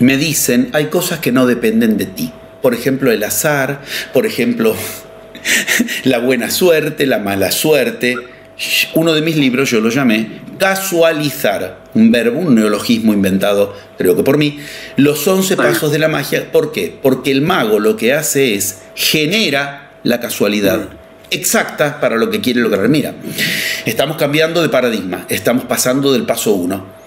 me 0.00 0.16
dicen 0.16 0.70
hay 0.72 0.86
cosas 0.86 1.20
que 1.20 1.32
no 1.32 1.46
dependen 1.46 1.96
de 1.96 2.06
ti. 2.06 2.32
Por 2.62 2.74
ejemplo, 2.74 3.12
el 3.12 3.22
azar, 3.22 3.82
por 4.12 4.26
ejemplo, 4.26 4.74
la 6.04 6.18
buena 6.18 6.50
suerte, 6.50 7.06
la 7.06 7.18
mala 7.18 7.52
suerte. 7.52 8.16
Uno 8.94 9.12
de 9.12 9.22
mis 9.22 9.36
libros 9.36 9.70
yo 9.70 9.80
lo 9.80 9.90
llamé 9.90 10.48
casualizar, 10.58 11.78
un 11.94 12.10
verbo, 12.10 12.40
un 12.40 12.54
neologismo 12.54 13.12
inventado 13.12 13.74
creo 13.96 14.16
que 14.16 14.22
por 14.22 14.38
mí, 14.38 14.58
los 14.96 15.26
11 15.26 15.56
pasos 15.56 15.92
de 15.92 15.98
la 15.98 16.08
magia. 16.08 16.52
¿Por 16.52 16.72
qué? 16.72 16.96
Porque 17.00 17.30
el 17.30 17.42
mago 17.42 17.80
lo 17.80 17.96
que 17.96 18.12
hace 18.12 18.54
es 18.54 18.80
genera 18.94 19.87
la 20.02 20.20
casualidad 20.20 20.88
exacta 21.30 22.00
para 22.00 22.16
lo 22.16 22.30
que 22.30 22.40
quiere 22.40 22.60
lograr. 22.60 22.88
Mira, 22.88 23.14
estamos 23.84 24.16
cambiando 24.16 24.62
de 24.62 24.68
paradigma, 24.68 25.26
estamos 25.28 25.64
pasando 25.64 26.12
del 26.12 26.24
paso 26.24 26.52
1. 26.52 26.98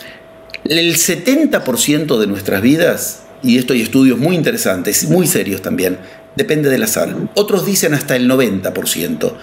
El 0.66 0.96
70% 0.96 2.20
de 2.20 2.28
nuestras 2.28 2.62
vidas, 2.62 3.24
y 3.42 3.58
esto 3.58 3.74
hay 3.74 3.82
estudios 3.82 4.20
muy 4.20 4.36
interesantes, 4.36 5.06
muy 5.06 5.26
serios 5.26 5.62
también, 5.62 5.98
depende 6.36 6.70
del 6.70 6.84
azar. 6.84 7.16
Otros 7.34 7.66
dicen 7.66 7.94
hasta 7.94 8.16
el 8.16 8.30
90%. 8.30 9.34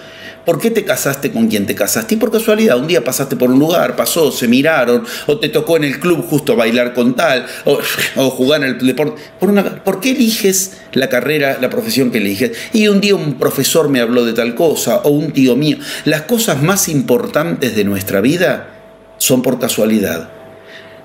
¿Por 0.45 0.59
qué 0.59 0.71
te 0.71 0.83
casaste 0.83 1.31
con 1.31 1.47
quien 1.47 1.65
te 1.65 1.75
casaste? 1.75 2.15
Y 2.15 2.17
por 2.17 2.31
casualidad, 2.31 2.77
un 2.77 2.87
día 2.87 3.03
pasaste 3.03 3.35
por 3.35 3.51
un 3.51 3.59
lugar, 3.59 3.95
pasó, 3.95 4.31
se 4.31 4.47
miraron, 4.47 5.03
o 5.27 5.37
te 5.37 5.49
tocó 5.49 5.77
en 5.77 5.83
el 5.83 5.99
club 5.99 6.25
justo 6.27 6.55
bailar 6.55 6.93
con 6.93 7.15
tal, 7.15 7.45
o, 7.65 7.79
jugar 8.29 8.63
en 8.63 8.69
el 8.69 8.87
deporte. 8.87 9.21
Por, 9.39 9.83
¿Por 9.83 9.99
qué 9.99 10.11
eliges 10.11 10.77
la 10.93 11.09
carrera, 11.09 11.57
la 11.61 11.69
profesión 11.69 12.11
que 12.11 12.17
eliges? 12.17 12.51
Y 12.73 12.87
un 12.87 13.01
día 13.01 13.15
un 13.15 13.35
profesor 13.35 13.89
me 13.89 13.99
habló 13.99 14.25
de 14.25 14.33
tal 14.33 14.55
cosa, 14.55 14.97
o 15.03 15.09
un 15.09 15.31
tío 15.31 15.55
mío. 15.55 15.77
Las 16.05 16.23
cosas 16.23 16.61
más 16.61 16.89
importantes 16.89 17.75
de 17.75 17.83
nuestra 17.83 18.21
vida 18.21 18.69
son 19.17 19.41
por 19.41 19.59
casualidad. 19.59 20.29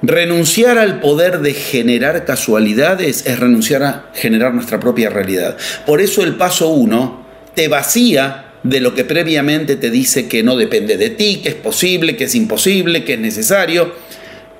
Renunciar 0.03 0.79
al 0.79 1.01
poder 1.01 1.41
de 1.41 1.55
generar 1.55 2.25
casualidades 2.25 3.27
es 3.27 3.39
renunciar 3.39 3.83
a 3.83 4.11
generar 4.15 4.53
nuestra 4.53 4.79
propia 4.79 5.09
realidad. 5.09 5.57
Por 5.87 6.01
eso 6.01 6.23
el 6.23 6.37
paso 6.37 6.69
uno 6.69 7.25
te 7.55 7.69
vacía 7.69 8.54
de 8.65 8.81
lo 8.81 8.95
que 8.95 9.05
previamente 9.05 9.77
te 9.77 9.91
dice 9.91 10.27
que 10.27 10.43
no 10.43 10.57
depende 10.57 10.97
de 10.97 11.11
ti, 11.11 11.41
que 11.43 11.51
es 11.51 11.55
posible, 11.55 12.17
que 12.17 12.25
es 12.25 12.35
imposible, 12.35 13.05
que 13.05 13.15
es 13.15 13.21
necesario. 13.21 13.95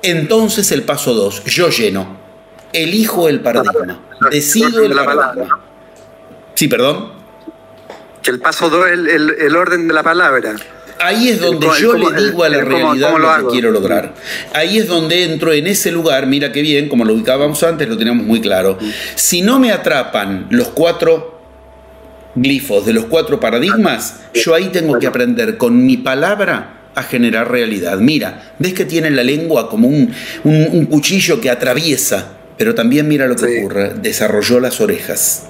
Entonces 0.01 0.71
el 0.71 0.83
paso 0.83 1.13
dos, 1.13 1.43
yo 1.45 1.69
lleno, 1.69 2.17
elijo 2.71 3.27
el 3.27 3.41
paradigma, 3.41 3.99
decido 4.31 4.85
el 4.85 4.93
paradigma. 4.93 5.59
Sí, 6.53 6.67
perdón. 6.67 7.11
Que 8.21 8.31
el 8.31 8.39
paso 8.39 8.69
dos 8.69 8.85
es 8.87 8.99
el 8.99 9.55
orden 9.55 9.87
de 9.87 9.93
la 9.93 10.03
palabra. 10.03 10.55
Ahí 10.99 11.29
es 11.29 11.41
donde 11.41 11.67
yo 11.79 11.93
le 11.93 12.23
digo 12.23 12.43
a 12.43 12.49
la 12.49 12.61
realidad 12.61 13.17
lo, 13.17 13.47
que 13.47 13.53
quiero 13.53 13.71
lograr. 13.71 14.13
Ahí 14.53 14.77
es 14.77 14.87
donde 14.87 15.23
entro 15.23 15.51
en 15.51 15.67
ese 15.67 15.91
lugar, 15.91 16.25
mira 16.27 16.51
qué 16.51 16.61
bien, 16.61 16.87
como 16.87 17.03
lo 17.03 17.13
ubicábamos 17.13 17.61
antes, 17.63 17.87
lo 17.89 17.97
teníamos 17.97 18.25
muy 18.25 18.39
claro. 18.39 18.77
Si 19.15 19.41
no 19.41 19.59
me 19.59 19.71
atrapan 19.71 20.47
los 20.51 20.69
cuatro 20.69 21.34
glifos 22.35 22.85
de 22.85 22.93
los 22.93 23.05
cuatro 23.05 23.39
paradigmas, 23.39 24.21
yo 24.33 24.53
ahí 24.53 24.69
tengo 24.69 24.99
que 24.99 25.07
aprender 25.07 25.57
con 25.57 25.85
mi 25.85 25.97
palabra 25.97 26.91
a 26.95 27.03
generar 27.03 27.51
realidad. 27.51 27.97
Mira, 27.99 28.53
ves 28.59 28.73
que 28.73 28.85
tiene 28.85 29.09
la 29.09 29.23
lengua 29.23 29.69
como 29.69 29.87
un, 29.87 30.13
un 30.43 30.85
cuchillo 30.85 31.41
que 31.41 31.49
atraviesa, 31.49 32.33
pero 32.57 32.73
también 32.75 33.07
mira 33.07 33.27
lo 33.27 33.35
que 33.35 33.59
ocurre, 33.59 33.93
desarrolló 34.01 34.59
las 34.59 34.79
orejas. 34.79 35.47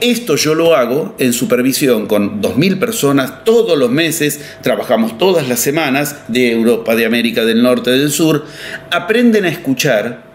Esto 0.00 0.36
yo 0.36 0.54
lo 0.54 0.76
hago 0.76 1.14
en 1.18 1.32
supervisión 1.32 2.06
con 2.06 2.42
2.000 2.42 2.78
personas 2.78 3.44
todos 3.44 3.78
los 3.78 3.90
meses, 3.90 4.40
trabajamos 4.62 5.16
todas 5.16 5.48
las 5.48 5.60
semanas 5.60 6.16
de 6.28 6.52
Europa, 6.52 6.94
de 6.94 7.06
América 7.06 7.44
del 7.44 7.62
Norte, 7.62 7.90
del 7.90 8.10
Sur, 8.10 8.44
aprenden 8.90 9.46
a 9.46 9.48
escuchar 9.48 10.33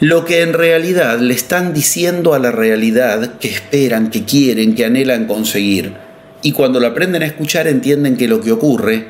lo 0.00 0.24
que 0.24 0.42
en 0.42 0.54
realidad 0.54 1.18
le 1.20 1.34
están 1.34 1.72
diciendo 1.72 2.34
a 2.34 2.38
la 2.38 2.50
realidad 2.50 3.38
que 3.38 3.48
esperan, 3.48 4.10
que 4.10 4.24
quieren, 4.24 4.74
que 4.74 4.86
anhelan 4.86 5.26
conseguir. 5.26 5.94
Y 6.42 6.52
cuando 6.52 6.80
lo 6.80 6.88
aprenden 6.88 7.22
a 7.22 7.26
escuchar 7.26 7.66
entienden 7.68 8.16
que 8.16 8.28
lo 8.28 8.40
que 8.40 8.52
ocurre 8.52 9.08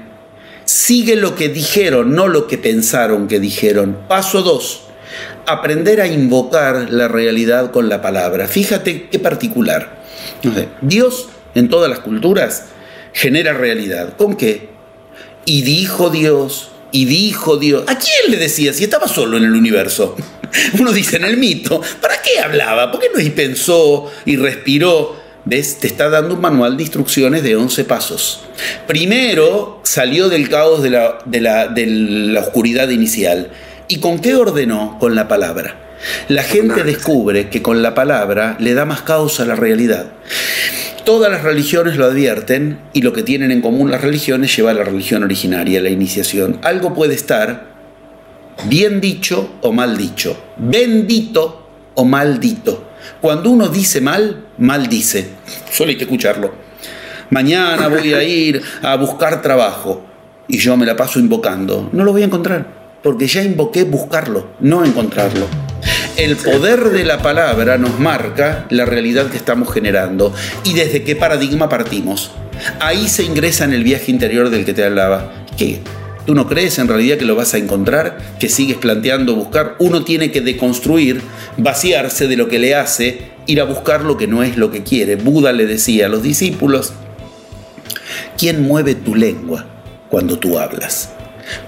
sigue 0.64 1.16
lo 1.16 1.34
que 1.36 1.48
dijeron, 1.48 2.14
no 2.14 2.28
lo 2.28 2.46
que 2.46 2.58
pensaron 2.58 3.28
que 3.28 3.40
dijeron. 3.40 3.96
Paso 4.08 4.42
2 4.42 4.88
aprender 5.46 6.00
a 6.00 6.06
invocar 6.06 6.90
la 6.90 7.08
realidad 7.08 7.70
con 7.70 7.88
la 7.88 8.00
palabra. 8.02 8.46
Fíjate 8.46 9.08
qué 9.08 9.18
particular. 9.18 10.00
Dios 10.80 11.28
en 11.54 11.68
todas 11.68 11.90
las 11.90 12.00
culturas 12.00 12.66
genera 13.12 13.52
realidad. 13.52 14.16
¿Con 14.16 14.36
qué? 14.36 14.68
Y 15.44 15.62
dijo 15.62 16.10
Dios, 16.10 16.70
y 16.92 17.04
dijo 17.04 17.56
Dios. 17.56 17.84
¿A 17.86 17.98
quién 17.98 18.30
le 18.30 18.36
decía 18.36 18.72
si 18.72 18.84
estaba 18.84 19.08
solo 19.08 19.36
en 19.36 19.44
el 19.44 19.52
universo? 19.52 20.16
Uno 20.78 20.92
dice 20.92 21.16
en 21.16 21.24
el 21.24 21.36
mito, 21.36 21.80
¿para 22.00 22.20
qué 22.22 22.40
hablaba? 22.40 22.90
¿Por 22.90 23.00
qué 23.00 23.08
no 23.14 23.20
y 23.20 23.30
pensó 23.30 24.10
y 24.24 24.36
respiró? 24.36 25.18
¿Ves? 25.44 25.78
Te 25.78 25.86
está 25.86 26.10
dando 26.10 26.34
un 26.34 26.40
manual 26.40 26.76
de 26.76 26.82
instrucciones 26.82 27.42
de 27.42 27.56
11 27.56 27.84
pasos. 27.84 28.42
Primero 28.86 29.80
salió 29.84 30.28
del 30.28 30.48
caos 30.48 30.82
de 30.82 30.90
la, 30.90 31.18
de 31.24 31.40
la, 31.40 31.68
de 31.68 31.86
la 31.86 32.40
oscuridad 32.40 32.88
inicial 32.90 33.50
¿Y 33.90 33.98
con 33.98 34.20
qué 34.20 34.36
ordenó? 34.36 34.98
Con 35.00 35.16
la 35.16 35.26
palabra. 35.26 35.74
La 36.28 36.42
gente 36.42 36.84
descubre 36.84 37.48
que 37.48 37.62
con 37.62 37.82
la 37.82 37.94
palabra 37.94 38.56
le 38.58 38.74
da 38.74 38.84
más 38.84 39.02
causa 39.02 39.42
a 39.42 39.46
la 39.46 39.56
realidad. 39.56 40.06
Todas 41.04 41.30
las 41.30 41.42
religiones 41.42 41.96
lo 41.96 42.06
advierten 42.06 42.78
y 42.92 43.02
lo 43.02 43.12
que 43.12 43.22
tienen 43.22 43.50
en 43.50 43.60
común 43.60 43.90
las 43.90 44.00
religiones 44.00 44.54
lleva 44.54 44.70
a 44.70 44.74
la 44.74 44.84
religión 44.84 45.22
originaria, 45.22 45.80
la 45.80 45.90
iniciación. 45.90 46.58
Algo 46.62 46.94
puede 46.94 47.14
estar 47.14 47.68
bien 48.68 49.00
dicho 49.00 49.56
o 49.62 49.72
mal 49.72 49.96
dicho, 49.96 50.36
bendito 50.56 51.68
o 51.94 52.04
maldito. 52.04 52.90
Cuando 53.20 53.50
uno 53.50 53.68
dice 53.68 54.00
mal, 54.00 54.44
mal 54.58 54.88
dice. 54.88 55.28
Solo 55.70 55.90
hay 55.90 55.96
que 55.96 56.04
escucharlo. 56.04 56.54
Mañana 57.30 57.88
voy 57.88 58.12
a 58.12 58.22
ir 58.22 58.62
a 58.82 58.96
buscar 58.96 59.40
trabajo 59.42 60.04
y 60.48 60.58
yo 60.58 60.76
me 60.76 60.86
la 60.86 60.96
paso 60.96 61.18
invocando. 61.18 61.88
No 61.92 62.04
lo 62.04 62.12
voy 62.12 62.22
a 62.22 62.26
encontrar 62.26 62.98
porque 63.02 63.26
ya 63.26 63.42
invoqué 63.42 63.84
buscarlo, 63.84 64.50
no 64.60 64.84
encontrarlo. 64.84 65.46
El 66.16 66.36
poder 66.36 66.90
de 66.90 67.04
la 67.04 67.22
palabra 67.22 67.78
nos 67.78 67.98
marca 67.98 68.66
la 68.68 68.84
realidad 68.84 69.30
que 69.30 69.36
estamos 69.36 69.72
generando 69.72 70.34
y 70.64 70.74
desde 70.74 71.02
qué 71.02 71.16
paradigma 71.16 71.68
partimos. 71.68 72.32
Ahí 72.80 73.08
se 73.08 73.22
ingresa 73.22 73.64
en 73.64 73.72
el 73.72 73.84
viaje 73.84 74.10
interior 74.10 74.50
del 74.50 74.64
que 74.64 74.74
te 74.74 74.84
hablaba. 74.84 75.32
¿Qué? 75.56 75.80
¿Tú 76.26 76.34
no 76.34 76.46
crees 76.46 76.78
en 76.78 76.88
realidad 76.88 77.16
que 77.16 77.24
lo 77.24 77.36
vas 77.36 77.54
a 77.54 77.58
encontrar? 77.58 78.18
¿Que 78.38 78.48
sigues 78.48 78.76
planteando 78.76 79.34
buscar? 79.34 79.76
Uno 79.78 80.04
tiene 80.04 80.30
que 80.30 80.40
deconstruir, 80.40 81.22
vaciarse 81.56 82.28
de 82.28 82.36
lo 82.36 82.48
que 82.48 82.58
le 82.58 82.74
hace, 82.74 83.22
ir 83.46 83.60
a 83.60 83.64
buscar 83.64 84.02
lo 84.02 84.16
que 84.16 84.26
no 84.26 84.42
es 84.42 84.56
lo 84.56 84.70
que 84.70 84.82
quiere. 84.82 85.16
Buda 85.16 85.52
le 85.52 85.66
decía 85.66 86.06
a 86.06 86.08
los 86.10 86.22
discípulos, 86.22 86.92
¿quién 88.36 88.62
mueve 88.62 88.94
tu 88.94 89.14
lengua 89.14 89.66
cuando 90.10 90.38
tú 90.38 90.58
hablas? 90.58 91.10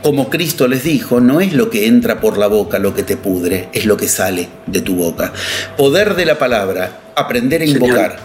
Como 0.03 0.31
Cristo 0.31 0.69
les 0.69 0.85
dijo, 0.85 1.21
no 1.21 1.41
es 1.41 1.53
lo 1.53 1.71
que 1.71 1.87
entra 1.87 2.21
por 2.21 2.39
la 2.39 2.47
boca 2.47 2.79
lo 2.79 2.95
que 2.95 3.03
te 3.03 3.17
pudre, 3.17 3.69
es 3.73 3.87
lo 3.87 3.97
que 3.97 4.09
sale 4.09 4.49
de 4.67 4.81
tu 4.81 4.95
boca. 4.95 5.33
Poder 5.77 6.15
de 6.15 6.27
la 6.27 6.39
palabra, 6.39 7.01
aprender 7.15 7.63
a 7.63 7.67
invocar. 7.67 8.19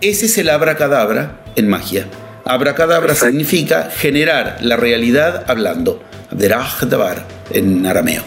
Ese 0.00 0.26
es 0.26 0.38
el 0.38 0.48
abracadabra 0.48 1.40
en 1.56 1.68
magia. 1.68 2.06
Abracadabra 2.44 3.14
significa 3.14 3.90
generar 3.94 4.58
la 4.60 4.76
realidad 4.76 5.44
hablando. 5.46 6.02
Derajdabar 6.30 7.26
en 7.52 7.86
arameo 7.86 8.22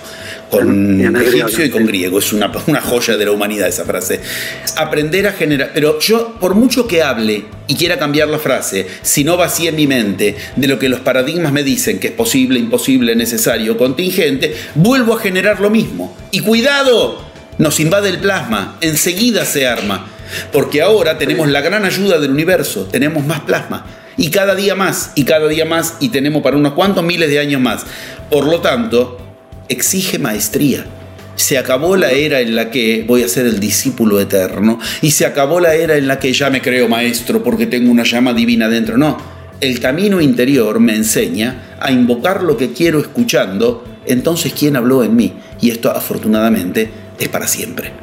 con 0.60 1.16
egipcio 1.16 1.66
y 1.66 1.70
con 1.70 1.86
griego. 1.86 2.20
Es 2.20 2.34
una, 2.34 2.52
una, 2.68 2.82
joya 2.82 3.18
de 3.18 3.26
la 3.26 3.32
humanidad 3.32 3.68
esa 3.68 3.86
frase. 3.86 4.20
Aprender 4.78 5.28
a 5.28 5.34
generar. 5.34 5.72
Pero 5.74 6.00
yo, 6.00 6.36
por 6.40 6.56
mucho 6.56 6.88
que 6.88 7.02
hable 7.02 7.46
y 7.68 7.76
quiera 7.76 7.98
cambiar 7.98 8.28
la 8.28 8.40
frase, 8.40 8.88
si 9.02 9.24
no 9.24 9.38
vacíe 9.38 9.70
en 9.70 9.76
mi 9.76 9.88
mente 9.88 10.36
de 10.56 10.68
lo 10.68 10.78
que 10.78 10.90
los 10.90 11.00
paradigmas 11.00 11.52
me 11.52 11.64
dicen 11.64 12.00
que 12.00 12.08
es 12.08 12.14
posible, 12.14 12.60
imposible, 12.60 13.16
necesario, 13.16 13.78
contingente, 13.78 14.56
vuelvo 14.76 15.16
a 15.16 15.20
generar 15.20 15.60
lo 15.60 15.70
mismo. 15.70 16.16
Y 16.32 16.42
cuidado, 16.42 17.24
nos 17.58 17.80
invade 17.80 18.10
el 18.10 18.20
plasma, 18.20 18.78
enseguida 18.82 19.46
se 19.46 19.68
arma. 19.68 20.08
Porque 20.52 20.82
ahora 20.82 21.18
tenemos 21.18 21.48
la 21.48 21.62
gran 21.62 21.86
ayuda 21.86 22.20
del 22.20 22.32
universo, 22.32 22.88
tenemos 22.92 23.26
más 23.26 23.42
plasma. 23.42 23.86
Y 24.18 24.30
cada 24.30 24.56
día 24.56 24.76
más, 24.76 25.12
y 25.16 25.26
cada 25.26 25.48
día 25.48 25.66
más, 25.66 25.96
y 26.00 26.10
tenemos 26.10 26.44
para 26.44 26.58
unos 26.58 26.74
cuantos 26.74 27.04
miles 27.04 27.30
de 27.30 27.40
años 27.40 27.62
más. 27.62 27.86
Por 28.30 28.46
lo 28.46 28.62
tanto, 28.62 29.23
exige 29.70 30.20
maestría. 30.20 30.86
Se 31.36 31.58
acabó 31.58 31.96
la 31.96 32.12
era 32.12 32.42
en 32.42 32.56
la 32.56 32.70
que 32.70 33.04
voy 33.08 33.24
a 33.24 33.28
ser 33.28 33.48
el 33.48 33.60
discípulo 33.60 34.20
eterno 34.20 34.80
y 35.02 35.12
se 35.12 35.26
acabó 35.26 35.60
la 35.60 35.74
era 35.74 35.98
en 35.98 36.08
la 36.08 36.20
que 36.20 36.32
ya 36.32 36.50
me 36.50 36.62
creo 36.62 36.88
maestro 36.88 37.44
porque 37.44 37.66
tengo 37.66 37.92
una 37.92 38.04
llama 38.04 38.34
divina 38.34 38.70
dentro. 38.70 38.98
No, 38.98 39.18
el 39.60 39.80
camino 39.80 40.22
interior 40.22 40.80
me 40.80 40.96
enseña 40.96 41.76
a 41.80 41.92
invocar 41.92 42.44
lo 42.44 42.58
que 42.58 42.72
quiero 42.72 43.00
escuchando, 43.00 43.84
entonces 44.06 44.54
¿quién 44.54 44.76
habló 44.76 45.04
en 45.04 45.16
mí? 45.16 45.34
Y 45.62 45.72
esto 45.72 45.90
afortunadamente 45.90 46.92
es 47.18 47.30
para 47.30 47.48
siempre. 47.48 48.03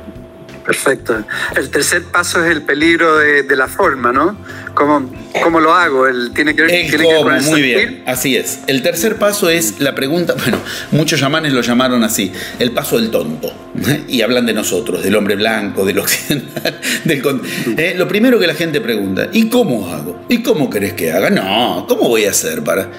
Perfecto. 0.65 1.25
El 1.57 1.71
tercer 1.71 2.05
paso 2.05 2.45
es 2.45 2.51
el 2.51 2.63
peligro 2.63 3.19
de, 3.19 3.57
la 3.57 3.67
forma, 3.67 4.13
¿no? 4.13 4.37
¿Cómo, 4.75 5.11
¿Cómo, 5.43 5.61
lo 5.61 5.75
hago? 5.75 6.07
El, 6.07 6.33
tiene 6.33 6.55
que 6.55 6.63
ver, 6.63 6.71
el 6.71 7.03
cómo, 7.03 7.31
muy 7.41 7.63
bien, 7.63 8.03
así 8.07 8.37
es. 8.37 8.61
El 8.67 8.83
tercer 8.83 9.17
paso 9.17 9.49
es 9.49 9.81
la 9.81 9.95
pregunta, 9.95 10.35
bueno, 10.39 10.59
muchos 10.93 11.19
chamanes 11.21 11.53
lo 11.53 11.63
llamaron 11.63 12.05
así, 12.05 12.33
el 12.59 12.73
paso 12.73 12.99
del 12.99 13.11
tonto. 13.11 13.53
Y 14.09 14.23
hablan 14.23 14.47
de 14.47 14.53
nosotros, 14.53 15.03
del 15.03 15.15
hombre 15.17 15.37
blanco, 15.37 15.85
del 15.85 15.99
occidental. 16.01 16.81
Del, 17.05 17.23
¿eh? 17.77 17.95
lo 17.97 18.09
primero 18.09 18.39
que 18.39 18.47
la 18.47 18.55
gente 18.55 18.81
pregunta, 18.81 19.29
¿y 19.33 19.49
cómo 19.49 19.93
hago? 19.93 20.25
¿Y 20.29 20.43
cómo 20.43 20.69
querés 20.69 20.95
que 20.95 21.13
haga? 21.13 21.31
No, 21.31 21.87
¿cómo 21.89 22.09
voy 22.09 22.25
a 22.25 22.31
hacer 22.31 22.63
para...? 22.63 22.91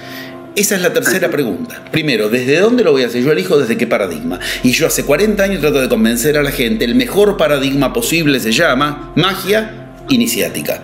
Esa 0.54 0.76
es 0.76 0.82
la 0.82 0.92
tercera 0.92 1.30
pregunta. 1.30 1.82
Primero, 1.92 2.28
¿desde 2.28 2.60
dónde 2.60 2.84
lo 2.84 2.92
voy 2.92 3.04
a 3.04 3.08
hacer? 3.08 3.24
Yo 3.24 3.32
elijo 3.32 3.58
desde 3.58 3.78
qué 3.78 3.88
paradigma. 3.88 4.38
Y 4.64 4.72
yo 4.72 4.86
hace 4.86 5.06
40 5.06 5.42
años 5.42 5.62
trato 5.62 5.80
de 5.80 5.88
convencer 5.88 6.38
a 6.38 6.44
la 6.44 6.52
gente, 6.52 6.84
el 6.84 6.96
mejor 6.96 7.38
paradigma 7.38 7.94
posible 7.94 8.40
se 8.40 8.52
llama 8.52 9.14
magia 9.16 9.88
iniciática. 10.10 10.82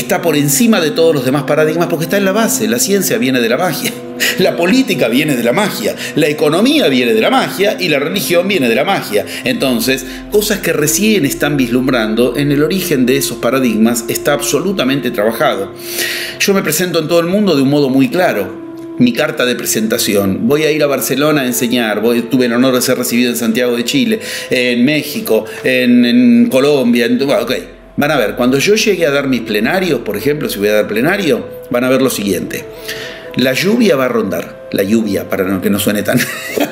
Está 0.00 0.22
por 0.22 0.34
encima 0.34 0.80
de 0.80 0.92
todos 0.92 1.14
los 1.14 1.26
demás 1.26 1.42
paradigmas 1.42 1.88
porque 1.88 2.04
está 2.04 2.16
en 2.16 2.24
la 2.24 2.32
base. 2.32 2.66
La 2.66 2.78
ciencia 2.78 3.18
viene 3.18 3.38
de 3.38 3.50
la 3.50 3.58
magia. 3.58 3.92
La 4.38 4.56
política 4.56 5.08
viene 5.08 5.36
de 5.36 5.42
la 5.42 5.52
magia, 5.52 5.94
la 6.14 6.28
economía 6.28 6.88
viene 6.88 7.12
de 7.12 7.20
la 7.20 7.30
magia 7.30 7.76
y 7.78 7.88
la 7.88 7.98
religión 7.98 8.48
viene 8.48 8.68
de 8.68 8.74
la 8.74 8.84
magia. 8.84 9.26
Entonces, 9.44 10.06
cosas 10.30 10.60
que 10.60 10.72
recién 10.72 11.26
están 11.26 11.56
vislumbrando 11.56 12.36
en 12.36 12.50
el 12.52 12.62
origen 12.62 13.04
de 13.04 13.16
esos 13.16 13.38
paradigmas 13.38 14.04
está 14.08 14.32
absolutamente 14.32 15.10
trabajado. 15.10 15.72
Yo 16.38 16.54
me 16.54 16.62
presento 16.62 17.00
en 17.00 17.08
todo 17.08 17.20
el 17.20 17.26
mundo 17.26 17.56
de 17.56 17.62
un 17.62 17.70
modo 17.70 17.90
muy 17.90 18.08
claro 18.08 18.70
mi 18.98 19.12
carta 19.12 19.44
de 19.44 19.54
presentación. 19.54 20.46
Voy 20.46 20.62
a 20.62 20.70
ir 20.70 20.82
a 20.82 20.86
Barcelona 20.86 21.42
a 21.42 21.46
enseñar. 21.46 22.00
Voy, 22.00 22.22
tuve 22.22 22.46
el 22.46 22.52
honor 22.52 22.74
de 22.74 22.82
ser 22.82 22.98
recibido 22.98 23.30
en 23.30 23.36
Santiago 23.36 23.76
de 23.76 23.84
Chile, 23.84 24.20
en 24.50 24.84
México, 24.84 25.44
en, 25.64 26.48
Colombia. 26.50 27.06
En, 27.06 27.18
Van 28.00 28.10
a 28.12 28.16
ver, 28.16 28.34
cuando 28.34 28.58
yo 28.58 28.76
llegue 28.76 29.04
a 29.04 29.10
dar 29.10 29.28
mis 29.28 29.42
plenarios, 29.42 30.00
por 30.00 30.16
ejemplo, 30.16 30.48
si 30.48 30.58
voy 30.58 30.68
a 30.68 30.72
dar 30.72 30.88
plenario, 30.88 31.46
van 31.68 31.84
a 31.84 31.90
ver 31.90 32.00
lo 32.00 32.08
siguiente. 32.08 32.64
La 33.36 33.52
lluvia 33.52 33.94
va 33.94 34.06
a 34.06 34.08
rondar, 34.08 34.68
la 34.72 34.82
lluvia, 34.82 35.28
para 35.28 35.60
que 35.60 35.68
no 35.68 35.78
suene 35.78 36.02
tan... 36.02 36.18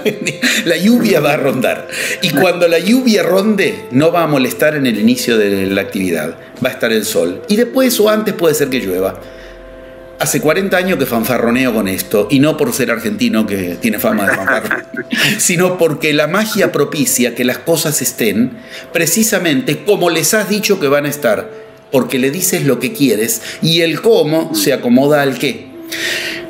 la 0.64 0.76
lluvia 0.78 1.20
va 1.20 1.34
a 1.34 1.36
rondar. 1.36 1.86
Y 2.22 2.30
cuando 2.30 2.66
la 2.66 2.78
lluvia 2.78 3.22
ronde, 3.22 3.88
no 3.90 4.10
va 4.10 4.22
a 4.22 4.26
molestar 4.26 4.74
en 4.74 4.86
el 4.86 4.98
inicio 4.98 5.36
de 5.36 5.66
la 5.66 5.82
actividad, 5.82 6.34
va 6.64 6.70
a 6.70 6.72
estar 6.72 6.92
el 6.92 7.04
sol. 7.04 7.42
Y 7.46 7.56
después 7.56 8.00
o 8.00 8.08
antes 8.08 8.32
puede 8.32 8.54
ser 8.54 8.70
que 8.70 8.80
llueva. 8.80 9.20
Hace 10.18 10.40
40 10.40 10.76
años 10.76 10.98
que 10.98 11.06
fanfarroneo 11.06 11.72
con 11.72 11.86
esto, 11.86 12.26
y 12.30 12.40
no 12.40 12.56
por 12.56 12.72
ser 12.72 12.90
argentino, 12.90 13.46
que 13.46 13.76
tiene 13.80 14.00
fama 14.00 14.28
de 14.28 14.36
fanfarroneo, 14.36 14.86
sino 15.38 15.78
porque 15.78 16.12
la 16.12 16.26
magia 16.26 16.72
propicia 16.72 17.34
que 17.34 17.44
las 17.44 17.58
cosas 17.58 18.02
estén 18.02 18.58
precisamente 18.92 19.84
como 19.84 20.10
les 20.10 20.34
has 20.34 20.48
dicho 20.48 20.80
que 20.80 20.88
van 20.88 21.06
a 21.06 21.08
estar, 21.08 21.48
porque 21.92 22.18
le 22.18 22.30
dices 22.30 22.64
lo 22.64 22.80
que 22.80 22.92
quieres 22.92 23.42
y 23.62 23.82
el 23.82 24.00
cómo 24.00 24.54
se 24.54 24.72
acomoda 24.72 25.22
al 25.22 25.38
qué. 25.38 25.68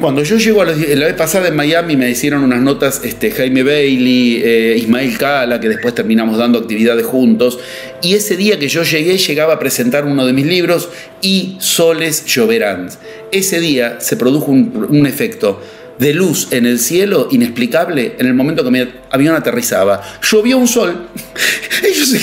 Cuando 0.00 0.22
yo 0.22 0.36
llego 0.36 0.62
a 0.62 0.64
la, 0.64 0.74
vez 0.74 1.14
pasada 1.14 1.48
en 1.48 1.56
Miami 1.56 1.96
me 1.96 2.08
hicieron 2.08 2.44
unas 2.44 2.60
notas 2.60 3.00
este, 3.02 3.32
Jaime 3.32 3.64
Bailey, 3.64 4.40
eh, 4.44 4.76
Ismael 4.78 5.18
Cala, 5.18 5.58
que 5.58 5.68
después 5.68 5.92
terminamos 5.92 6.38
dando 6.38 6.60
actividades 6.60 7.04
juntos, 7.04 7.58
y 8.00 8.14
ese 8.14 8.36
día 8.36 8.60
que 8.60 8.68
yo 8.68 8.84
llegué 8.84 9.18
llegaba 9.18 9.54
a 9.54 9.58
presentar 9.58 10.04
uno 10.04 10.24
de 10.24 10.32
mis 10.32 10.46
libros 10.46 10.88
y 11.20 11.56
soles 11.58 12.24
lloverán. 12.26 12.88
Ese 13.32 13.58
día 13.58 14.00
se 14.00 14.16
produjo 14.16 14.52
un, 14.52 15.04
efecto 15.04 15.60
de 15.98 16.14
luz 16.14 16.46
en 16.52 16.66
el 16.66 16.78
cielo 16.78 17.26
inexplicable 17.32 18.14
en 18.20 18.26
el 18.26 18.34
momento 18.34 18.62
que 18.62 18.70
mi 18.70 18.88
avión 19.10 19.34
aterrizaba. 19.34 20.00
Llovió 20.22 20.58
un 20.58 20.68
sol. 20.68 21.08
Ellos, 21.82 22.14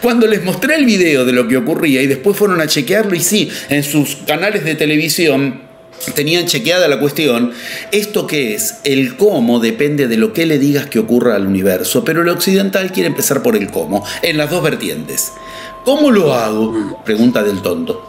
cuando 0.00 0.28
les 0.28 0.44
mostré 0.44 0.76
el 0.76 0.84
video 0.84 1.24
de 1.24 1.32
lo 1.32 1.48
que 1.48 1.56
ocurría 1.56 2.00
y 2.00 2.06
después 2.06 2.36
fueron 2.36 2.60
a 2.60 2.68
chequearlo 2.68 3.16
y 3.16 3.20
sí, 3.20 3.50
en 3.70 3.82
sus 3.82 4.18
canales 4.24 4.64
de 4.64 4.76
televisión 4.76 5.73
tenían 6.12 6.46
chequeada 6.46 6.88
la 6.88 7.00
cuestión, 7.00 7.52
¿esto 7.92 8.26
qué 8.26 8.54
es? 8.54 8.76
El 8.84 9.16
cómo 9.16 9.60
depende 9.60 10.08
de 10.08 10.16
lo 10.16 10.32
que 10.32 10.46
le 10.46 10.58
digas 10.58 10.86
que 10.86 10.98
ocurra 10.98 11.36
al 11.36 11.46
universo, 11.46 12.04
pero 12.04 12.22
el 12.22 12.28
occidental 12.28 12.92
quiere 12.92 13.08
empezar 13.08 13.42
por 13.42 13.56
el 13.56 13.70
cómo, 13.70 14.04
en 14.22 14.36
las 14.36 14.50
dos 14.50 14.62
vertientes. 14.62 15.32
¿Cómo 15.84 16.10
lo 16.10 16.34
hago? 16.34 17.02
Pregunta 17.04 17.42
del 17.42 17.60
tonto. 17.62 18.02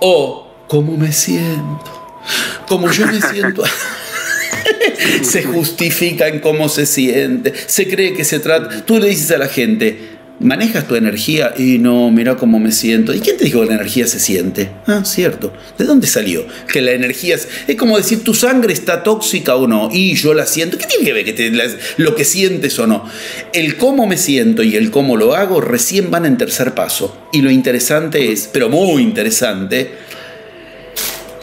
O, 0.00 0.46
¿cómo 0.68 0.96
me 0.96 1.12
siento? 1.12 2.22
Como 2.66 2.90
yo 2.90 3.06
me 3.06 3.20
siento... 3.20 3.62
se 5.22 5.42
justifica 5.42 6.28
en 6.28 6.40
cómo 6.40 6.68
se 6.68 6.86
siente, 6.86 7.52
se 7.66 7.88
cree 7.88 8.14
que 8.14 8.24
se 8.24 8.38
trata... 8.38 8.84
Tú 8.84 8.98
le 8.98 9.08
dices 9.08 9.30
a 9.32 9.38
la 9.38 9.48
gente, 9.48 10.13
manejas 10.40 10.86
tu 10.88 10.96
energía 10.96 11.54
y 11.56 11.78
no, 11.78 12.10
mira 12.10 12.36
cómo 12.36 12.58
me 12.58 12.72
siento. 12.72 13.14
¿Y 13.14 13.20
quién 13.20 13.36
te 13.36 13.44
dijo 13.44 13.60
que 13.60 13.66
la 13.66 13.74
energía 13.74 14.06
se 14.06 14.18
siente? 14.18 14.70
Ah, 14.86 15.04
cierto. 15.04 15.52
¿De 15.78 15.84
dónde 15.84 16.06
salió? 16.06 16.44
Que 16.72 16.80
la 16.80 16.92
energía 16.92 17.36
es, 17.36 17.48
como 17.76 17.96
decir 17.96 18.24
tu 18.24 18.34
sangre 18.34 18.72
está 18.72 19.02
tóxica 19.02 19.56
o 19.56 19.66
no 19.66 19.90
y 19.92 20.14
yo 20.14 20.34
la 20.34 20.46
siento. 20.46 20.78
¿Qué 20.78 20.86
tiene 20.86 21.04
que 21.04 21.12
ver 21.12 21.24
que 21.24 21.68
lo 21.96 22.14
que 22.14 22.24
sientes 22.24 22.78
o 22.78 22.86
no? 22.86 23.08
El 23.52 23.76
cómo 23.76 24.06
me 24.06 24.16
siento 24.16 24.62
y 24.62 24.76
el 24.76 24.90
cómo 24.90 25.16
lo 25.16 25.34
hago 25.34 25.60
recién 25.60 26.10
van 26.10 26.26
en 26.26 26.36
tercer 26.36 26.74
paso. 26.74 27.16
Y 27.32 27.42
lo 27.42 27.50
interesante 27.50 28.32
es, 28.32 28.48
pero 28.52 28.68
muy 28.68 29.02
interesante, 29.02 29.92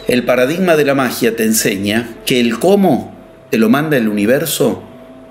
el 0.08 0.24
paradigma 0.24 0.76
de 0.76 0.84
la 0.84 0.94
magia 0.94 1.36
te 1.36 1.44
enseña 1.44 2.16
que 2.26 2.40
el 2.40 2.58
cómo 2.58 3.14
te 3.50 3.58
lo 3.58 3.68
manda 3.68 3.96
el 3.96 4.08
universo 4.08 4.82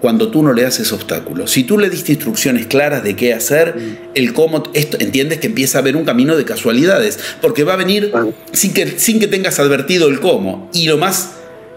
cuando 0.02 0.30
tú 0.30 0.42
no 0.42 0.52
le 0.52 0.66
haces 0.66 0.92
obstáculos. 0.92 1.52
Si 1.52 1.64
tú 1.64 1.78
le 1.78 1.90
diste 1.90 2.14
instrucciones 2.14 2.66
claras 2.66 3.04
de 3.04 3.16
qué 3.16 3.34
hacer, 3.34 3.76
mm. 3.76 3.98
el 4.16 4.34
cómo, 4.34 4.64
esto, 4.74 4.98
entiendes 5.00 5.40
que 5.40 5.48
empieza 5.48 5.78
a 5.78 5.82
haber 5.82 5.96
un 5.96 6.04
camino 6.04 6.36
de 6.36 6.44
casualidades, 6.44 7.20
porque 7.40 7.64
va 7.64 7.74
a 7.74 7.78
venir 7.78 8.12
sin 8.52 8.74
que, 8.74 9.00
sin 9.00 9.20
que 9.20 9.28
tengas 9.28 9.60
advertido 9.60 10.08
el 10.08 10.20
cómo. 10.20 10.70
Y 10.74 10.88
lo 10.88 10.98
más 10.98 11.34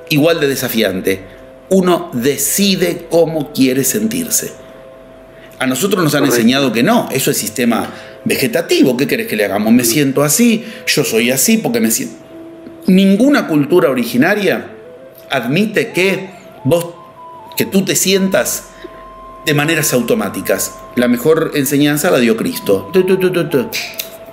igual 0.08 0.40
de 0.40 0.48
desafiante, 0.48 1.20
uno 1.68 2.10
decide 2.14 3.06
cómo 3.10 3.52
quiere 3.52 3.84
sentirse. 3.84 4.52
A 5.58 5.66
nosotros 5.66 6.02
nos 6.02 6.14
han 6.14 6.24
enseñado 6.24 6.72
que 6.72 6.82
no, 6.82 7.08
eso 7.12 7.30
es 7.30 7.36
sistema 7.36 7.90
vegetativo, 8.24 8.96
¿qué 8.96 9.06
querés 9.06 9.26
que 9.26 9.36
le 9.36 9.44
hagamos? 9.44 9.72
Me 9.72 9.84
siento 9.84 10.22
así, 10.22 10.64
yo 10.86 11.04
soy 11.04 11.30
así 11.30 11.58
porque 11.58 11.80
me 11.80 11.90
siento... 11.90 12.16
Ninguna 12.86 13.46
cultura 13.46 13.88
originaria 13.88 14.70
admite 15.30 15.92
que 15.92 16.30
vos 16.64 17.03
que 17.56 17.66
tú 17.66 17.84
te 17.84 17.96
sientas 17.96 18.64
de 19.44 19.54
maneras 19.54 19.92
automáticas. 19.92 20.72
La 20.96 21.08
mejor 21.08 21.52
enseñanza 21.54 22.10
la 22.10 22.18
dio 22.18 22.36
Cristo. 22.36 22.90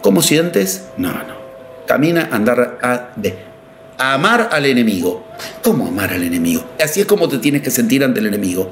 ¿Cómo 0.01 0.22
sientes? 0.22 0.86
No, 0.97 1.11
no. 1.11 1.41
Camina, 1.88 2.30
andar 2.32 2.80
a 2.82 3.11
de. 3.15 3.51
A 3.97 4.13
amar 4.13 4.49
al 4.51 4.65
enemigo. 4.65 5.28
¿Cómo 5.61 5.88
amar 5.88 6.11
al 6.13 6.24
enemigo? 6.24 6.63
Así 6.84 7.01
es 7.01 7.05
como 7.05 7.30
te 7.30 7.38
tienes 7.38 7.61
que 7.61 7.69
sentir 7.69 8.03
ante 8.03 8.19
el 8.19 8.26
enemigo 8.26 8.72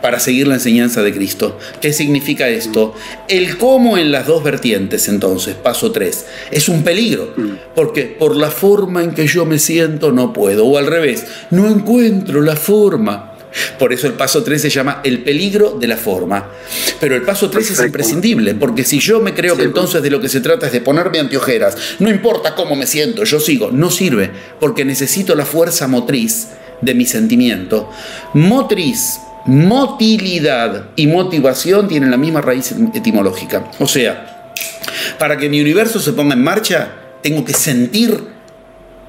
para 0.00 0.18
seguir 0.20 0.48
la 0.48 0.54
enseñanza 0.54 1.02
de 1.02 1.12
Cristo. 1.12 1.58
¿Qué 1.82 1.92
significa 1.92 2.48
esto? 2.48 2.94
El 3.28 3.58
cómo 3.58 3.98
en 3.98 4.10
las 4.10 4.26
dos 4.26 4.42
vertientes, 4.42 5.08
entonces, 5.08 5.54
paso 5.54 5.92
3, 5.92 6.26
es 6.50 6.68
un 6.70 6.82
peligro. 6.82 7.34
Porque 7.74 8.04
por 8.04 8.36
la 8.36 8.50
forma 8.50 9.02
en 9.02 9.12
que 9.12 9.26
yo 9.26 9.44
me 9.44 9.58
siento 9.58 10.12
no 10.12 10.32
puedo. 10.32 10.64
O 10.64 10.78
al 10.78 10.86
revés, 10.86 11.26
no 11.50 11.68
encuentro 11.68 12.40
la 12.40 12.56
forma. 12.56 13.29
Por 13.78 13.92
eso 13.92 14.06
el 14.06 14.14
paso 14.14 14.42
3 14.42 14.62
se 14.62 14.70
llama 14.70 15.00
el 15.04 15.22
peligro 15.22 15.76
de 15.78 15.86
la 15.86 15.96
forma. 15.96 16.48
Pero 17.00 17.14
el 17.14 17.22
paso 17.22 17.50
3 17.50 17.70
es 17.70 17.80
imprescindible, 17.80 18.54
porque 18.54 18.84
si 18.84 18.98
yo 19.00 19.20
me 19.20 19.34
creo 19.34 19.56
que 19.56 19.64
entonces 19.64 20.02
de 20.02 20.10
lo 20.10 20.20
que 20.20 20.28
se 20.28 20.40
trata 20.40 20.66
es 20.66 20.72
de 20.72 20.80
ponerme 20.80 21.18
anteojeras, 21.18 21.76
no 21.98 22.10
importa 22.10 22.54
cómo 22.54 22.76
me 22.76 22.86
siento, 22.86 23.24
yo 23.24 23.40
sigo, 23.40 23.70
no 23.72 23.90
sirve, 23.90 24.30
porque 24.58 24.84
necesito 24.84 25.34
la 25.34 25.44
fuerza 25.44 25.86
motriz 25.88 26.48
de 26.80 26.94
mi 26.94 27.06
sentimiento. 27.06 27.90
Motriz, 28.34 29.18
motilidad 29.46 30.90
y 30.96 31.06
motivación 31.06 31.88
tienen 31.88 32.10
la 32.10 32.16
misma 32.16 32.40
raíz 32.40 32.74
etimológica. 32.94 33.70
O 33.78 33.86
sea, 33.86 34.52
para 35.18 35.36
que 35.36 35.48
mi 35.48 35.60
universo 35.60 36.00
se 36.00 36.12
ponga 36.12 36.34
en 36.34 36.42
marcha, 36.42 36.92
tengo 37.22 37.44
que 37.44 37.54
sentir 37.54 38.39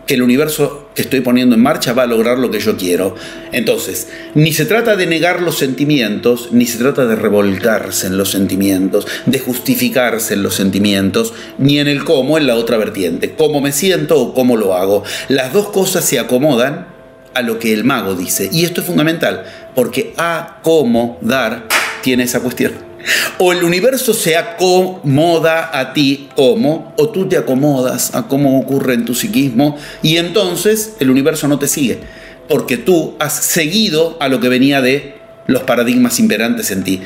que 0.05 0.15
el 0.15 0.21
universo 0.21 0.89
que 0.95 1.03
estoy 1.03 1.21
poniendo 1.21 1.55
en 1.55 1.61
marcha 1.61 1.93
va 1.93 2.03
a 2.03 2.07
lograr 2.07 2.37
lo 2.37 2.51
que 2.51 2.59
yo 2.59 2.77
quiero. 2.77 3.15
Entonces, 3.51 4.09
ni 4.33 4.51
se 4.53 4.65
trata 4.65 4.95
de 4.95 5.05
negar 5.05 5.41
los 5.41 5.57
sentimientos, 5.57 6.49
ni 6.51 6.65
se 6.65 6.77
trata 6.77 7.05
de 7.05 7.15
revolcarse 7.15 8.07
en 8.07 8.17
los 8.17 8.31
sentimientos, 8.31 9.07
de 9.25 9.39
justificarse 9.39 10.33
en 10.33 10.43
los 10.43 10.55
sentimientos, 10.55 11.33
ni 11.57 11.79
en 11.79 11.87
el 11.87 12.03
cómo 12.03 12.37
en 12.37 12.47
la 12.47 12.55
otra 12.55 12.77
vertiente, 12.77 13.33
cómo 13.35 13.61
me 13.61 13.71
siento 13.71 14.19
o 14.19 14.33
cómo 14.33 14.57
lo 14.57 14.75
hago. 14.75 15.03
Las 15.29 15.53
dos 15.53 15.69
cosas 15.69 16.03
se 16.05 16.19
acomodan 16.19 16.87
a 17.33 17.41
lo 17.41 17.59
que 17.59 17.73
el 17.73 17.83
mago 17.83 18.15
dice. 18.15 18.49
Y 18.51 18.65
esto 18.65 18.81
es 18.81 18.87
fundamental, 18.87 19.45
porque 19.75 20.13
a 20.17 20.59
cómo 20.63 21.17
dar 21.21 21.67
tiene 22.01 22.23
esa 22.23 22.41
cuestión. 22.41 22.90
O 23.37 23.51
el 23.51 23.63
universo 23.63 24.13
se 24.13 24.37
acomoda 24.37 25.77
a 25.77 25.93
ti 25.93 26.29
como, 26.35 26.93
o 26.97 27.09
tú 27.09 27.27
te 27.27 27.37
acomodas 27.37 28.15
a 28.15 28.27
cómo 28.27 28.59
ocurre 28.59 28.93
en 28.93 29.05
tu 29.05 29.13
psiquismo, 29.13 29.77
y 30.01 30.17
entonces 30.17 30.95
el 30.99 31.09
universo 31.09 31.47
no 31.47 31.59
te 31.59 31.67
sigue, 31.67 31.99
porque 32.47 32.77
tú 32.77 33.15
has 33.19 33.33
seguido 33.33 34.17
a 34.19 34.27
lo 34.27 34.39
que 34.39 34.49
venía 34.49 34.81
de 34.81 35.19
los 35.47 35.63
paradigmas 35.63 36.19
imperantes 36.19 36.71
en 36.71 36.83
ti. 36.83 37.01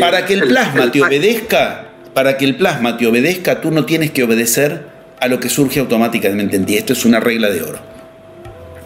Para 0.00 0.26
que 0.26 0.34
el 0.34 0.48
plasma 0.48 0.90
te 0.90 1.02
obedezca, 1.02 1.86
para 2.14 2.36
que 2.36 2.44
el 2.44 2.56
plasma 2.56 2.96
te 2.96 3.06
obedezca, 3.06 3.60
tú 3.60 3.70
no 3.70 3.84
tienes 3.84 4.10
que 4.10 4.22
obedecer 4.22 4.86
a 5.20 5.28
lo 5.28 5.40
que 5.40 5.48
surge 5.48 5.80
automáticamente 5.80 6.56
en 6.56 6.66
ti. 6.66 6.76
Esto 6.76 6.92
es 6.92 7.04
una 7.04 7.20
regla 7.20 7.50
de 7.50 7.62
oro. 7.62 7.94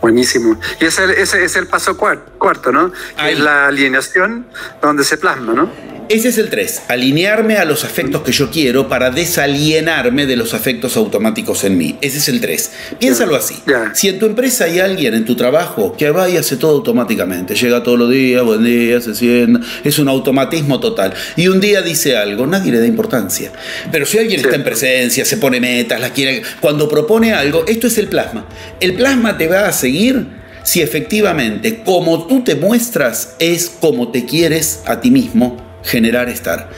Buenísimo. 0.01 0.59
Y 0.81 0.85
ese, 0.87 1.21
es 1.21 1.57
el 1.57 1.67
paso 1.67 1.97
cuarto, 1.97 2.73
¿no? 2.73 2.93
Es 3.27 3.39
la 3.39 3.67
alineación 3.67 4.47
donde 4.81 5.05
se 5.05 5.17
plasma, 5.17 5.53
¿no? 5.53 5.98
Ese 6.09 6.29
es 6.29 6.39
el 6.39 6.49
3, 6.49 6.85
alinearme 6.89 7.59
a 7.59 7.67
los 7.67 7.85
afectos 7.85 8.23
que 8.23 8.33
yo 8.33 8.51
quiero 8.51 8.89
para 8.89 9.11
desalienarme 9.11 10.25
de 10.25 10.37
los 10.37 10.55
afectos 10.55 10.97
automáticos 10.97 11.65
en 11.65 11.77
mí. 11.77 11.99
Ese 12.01 12.17
es 12.17 12.29
el 12.31 12.41
3. 12.41 12.71
Piénsalo 12.99 13.37
así. 13.37 13.57
Si 13.93 14.09
en 14.09 14.19
tu 14.19 14.25
empresa 14.25 14.65
hay 14.65 14.79
alguien 14.79 15.13
en 15.13 15.27
tu 15.27 15.37
trabajo 15.37 15.95
que 15.99 16.11
va 16.11 16.31
y 16.31 16.39
hace 16.39 16.57
todo 16.57 16.77
automáticamente, 16.77 17.55
llega 17.55 17.83
todos 17.83 17.99
los 17.99 18.11
días, 18.11 18.43
buen 18.43 18.65
día, 18.65 19.03
se 19.03 19.15
sienta, 19.15 19.61
es 19.85 19.99
un 19.99 20.09
automatismo 20.09 20.81
total. 20.81 21.13
Y 21.37 21.49
un 21.49 21.61
día 21.61 21.83
dice 21.83 22.17
algo, 22.17 22.47
nadie 22.47 22.73
le 22.73 22.81
da 22.81 22.87
importancia. 22.87 23.53
Pero 23.93 24.07
si 24.07 24.17
alguien 24.17 24.41
está 24.41 24.57
en 24.57 24.65
presencia, 24.65 25.27
se 25.27 25.37
pone 25.37 25.61
metas, 25.61 26.01
las 26.01 26.13
quiere, 26.13 26.41
cuando 26.61 26.89
propone 26.89 27.35
algo, 27.35 27.67
esto 27.67 27.87
es 27.87 27.99
el 27.99 28.09
plasma. 28.09 28.47
El 28.81 28.95
plasma 28.95 29.37
te 29.37 29.47
va 29.47 29.69
a 29.69 29.73
seguir 29.73 30.27
si 30.63 30.81
efectivamente 30.81 31.83
como 31.85 32.27
tú 32.27 32.43
te 32.45 32.55
muestras 32.55 33.35
es 33.39 33.69
como 33.69 34.11
te 34.11 34.25
quieres 34.25 34.81
a 34.87 35.03
ti 35.03 35.11
mismo 35.11 35.68
generar 35.83 36.29
estar. 36.29 36.69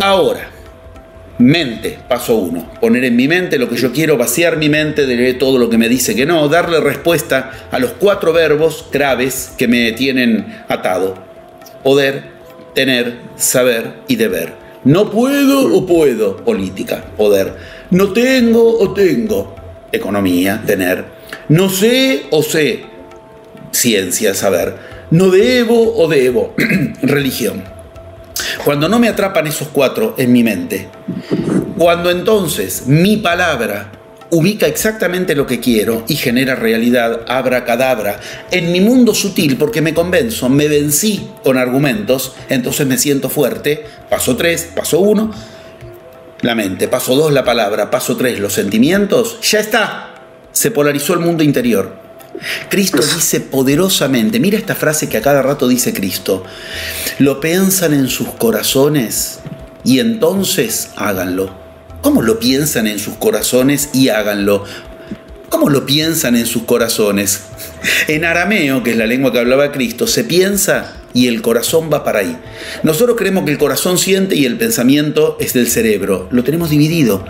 Ahora, 0.00 0.48
mente, 1.38 1.98
paso 2.08 2.36
uno, 2.36 2.70
poner 2.80 3.04
en 3.04 3.16
mi 3.16 3.28
mente 3.28 3.58
lo 3.58 3.68
que 3.68 3.76
yo 3.76 3.92
quiero, 3.92 4.16
vaciar 4.16 4.56
mi 4.56 4.68
mente 4.68 5.06
de 5.06 5.34
todo 5.34 5.58
lo 5.58 5.68
que 5.68 5.78
me 5.78 5.88
dice 5.88 6.14
que 6.14 6.26
no, 6.26 6.48
darle 6.48 6.80
respuesta 6.80 7.68
a 7.70 7.78
los 7.78 7.92
cuatro 7.92 8.32
verbos 8.32 8.86
graves 8.92 9.52
que 9.58 9.68
me 9.68 9.92
tienen 9.92 10.62
atado. 10.68 11.14
Poder, 11.82 12.24
tener, 12.74 13.18
saber 13.36 13.94
y 14.08 14.16
deber. 14.16 14.54
No 14.84 15.10
puedo 15.10 15.74
o 15.74 15.86
puedo, 15.86 16.36
política, 16.36 17.04
poder. 17.16 17.54
No 17.90 18.12
tengo 18.12 18.78
o 18.78 18.92
tengo, 18.92 19.54
economía, 19.92 20.62
tener. 20.66 21.04
No 21.48 21.68
sé 21.68 22.26
o 22.30 22.42
sé, 22.42 22.84
ciencia, 23.70 24.34
saber. 24.34 24.74
No 25.10 25.30
debo 25.30 25.96
o 25.96 26.08
debo, 26.08 26.54
religión. 27.02 27.73
Cuando 28.62 28.88
no 28.88 28.98
me 28.98 29.08
atrapan 29.08 29.46
esos 29.46 29.68
cuatro 29.68 30.14
en 30.18 30.32
mi 30.32 30.42
mente, 30.42 30.88
cuando 31.78 32.10
entonces 32.10 32.86
mi 32.86 33.16
palabra 33.16 33.90
ubica 34.30 34.66
exactamente 34.66 35.34
lo 35.34 35.46
que 35.46 35.60
quiero 35.60 36.04
y 36.08 36.16
genera 36.16 36.54
realidad, 36.54 37.20
abra 37.28 37.64
cadabra, 37.64 38.20
en 38.50 38.72
mi 38.72 38.80
mundo 38.80 39.14
sutil, 39.14 39.56
porque 39.56 39.80
me 39.80 39.94
convenzo, 39.94 40.48
me 40.48 40.68
vencí 40.68 41.30
con 41.42 41.56
argumentos, 41.56 42.34
entonces 42.48 42.86
me 42.86 42.98
siento 42.98 43.28
fuerte, 43.28 43.84
paso 44.10 44.36
tres, 44.36 44.68
paso 44.74 44.98
uno, 44.98 45.32
la 46.40 46.54
mente, 46.54 46.88
paso 46.88 47.14
dos, 47.14 47.32
la 47.32 47.44
palabra, 47.44 47.90
paso 47.90 48.16
tres, 48.16 48.40
los 48.40 48.52
sentimientos, 48.52 49.38
ya 49.40 49.60
está, 49.60 50.14
se 50.52 50.70
polarizó 50.70 51.14
el 51.14 51.20
mundo 51.20 51.42
interior. 51.42 52.03
Cristo 52.68 52.98
dice 52.98 53.40
poderosamente, 53.40 54.40
mira 54.40 54.58
esta 54.58 54.74
frase 54.74 55.08
que 55.08 55.16
a 55.16 55.22
cada 55.22 55.42
rato 55.42 55.68
dice 55.68 55.92
Cristo, 55.92 56.44
lo 57.18 57.40
piensan 57.40 57.94
en 57.94 58.08
sus 58.08 58.28
corazones 58.28 59.40
y 59.84 60.00
entonces 60.00 60.90
háganlo. 60.96 61.54
¿Cómo 62.02 62.20
lo 62.22 62.38
piensan 62.38 62.86
en 62.86 62.98
sus 62.98 63.14
corazones 63.14 63.90
y 63.92 64.10
háganlo? 64.10 64.64
¿Cómo 65.48 65.70
lo 65.70 65.86
piensan 65.86 66.36
en 66.36 66.46
sus 66.46 66.64
corazones? 66.64 67.40
En 68.08 68.24
arameo, 68.24 68.82
que 68.82 68.92
es 68.92 68.96
la 68.96 69.06
lengua 69.06 69.32
que 69.32 69.38
hablaba 69.38 69.72
Cristo, 69.72 70.06
se 70.06 70.24
piensa 70.24 70.96
y 71.12 71.28
el 71.28 71.42
corazón 71.42 71.90
va 71.92 72.04
para 72.04 72.20
ahí. 72.20 72.36
Nosotros 72.82 73.16
creemos 73.16 73.44
que 73.44 73.52
el 73.52 73.58
corazón 73.58 73.98
siente 73.98 74.36
y 74.36 74.46
el 74.46 74.56
pensamiento 74.56 75.36
es 75.40 75.52
del 75.52 75.68
cerebro. 75.68 76.28
Lo 76.30 76.44
tenemos 76.44 76.70
dividido. 76.70 77.24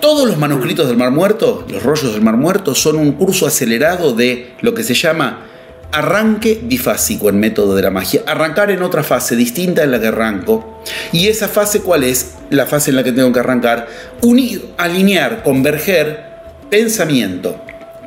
Todos 0.00 0.28
los 0.28 0.38
manuscritos 0.38 0.86
del 0.88 0.96
Mar 0.96 1.10
Muerto, 1.10 1.66
los 1.68 1.82
rollos 1.82 2.12
del 2.12 2.22
Mar 2.22 2.36
Muerto, 2.36 2.74
son 2.74 2.96
un 2.96 3.12
curso 3.12 3.46
acelerado 3.46 4.14
de 4.14 4.52
lo 4.60 4.74
que 4.74 4.84
se 4.84 4.94
llama 4.94 5.46
arranque 5.90 6.60
bifásico 6.62 7.28
en 7.28 7.40
método 7.40 7.74
de 7.74 7.82
la 7.82 7.90
magia. 7.90 8.22
Arrancar 8.26 8.70
en 8.70 8.82
otra 8.82 9.02
fase 9.02 9.36
distinta 9.36 9.82
en 9.82 9.90
la 9.90 10.00
que 10.00 10.08
arranco. 10.08 10.82
¿Y 11.12 11.28
esa 11.28 11.48
fase 11.48 11.80
cuál 11.80 12.04
es? 12.04 12.34
La 12.50 12.66
fase 12.66 12.90
en 12.90 12.96
la 12.96 13.04
que 13.04 13.12
tengo 13.12 13.32
que 13.32 13.40
arrancar. 13.40 13.88
Unir, 14.20 14.66
alinear, 14.76 15.42
converger 15.42 16.28
pensamiento, 16.70 17.60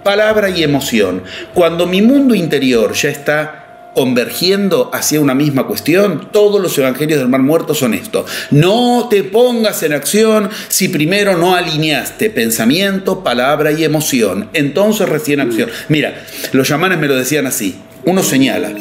palabra 0.03 0.49
y 0.49 0.63
emoción. 0.63 1.23
Cuando 1.53 1.87
mi 1.87 2.01
mundo 2.01 2.35
interior 2.35 2.93
ya 2.93 3.09
está 3.09 3.61
convergiendo 3.93 4.89
hacia 4.93 5.19
una 5.19 5.35
misma 5.35 5.67
cuestión, 5.67 6.29
todos 6.31 6.61
los 6.61 6.77
evangelios 6.77 7.19
del 7.19 7.27
mar 7.27 7.41
muerto 7.41 7.73
son 7.73 7.93
esto. 7.93 8.25
No 8.51 9.07
te 9.09 9.23
pongas 9.23 9.83
en 9.83 9.93
acción 9.93 10.49
si 10.69 10.87
primero 10.87 11.37
no 11.37 11.55
alineaste 11.55 12.29
pensamiento, 12.29 13.23
palabra 13.23 13.71
y 13.71 13.83
emoción. 13.83 14.49
Entonces 14.53 15.09
recién 15.09 15.39
acción. 15.39 15.69
Mira, 15.89 16.23
los 16.53 16.67
chamanes 16.67 16.99
me 16.99 17.07
lo 17.07 17.15
decían 17.15 17.47
así. 17.47 17.75
Uno 18.05 18.23
señala, 18.23 18.71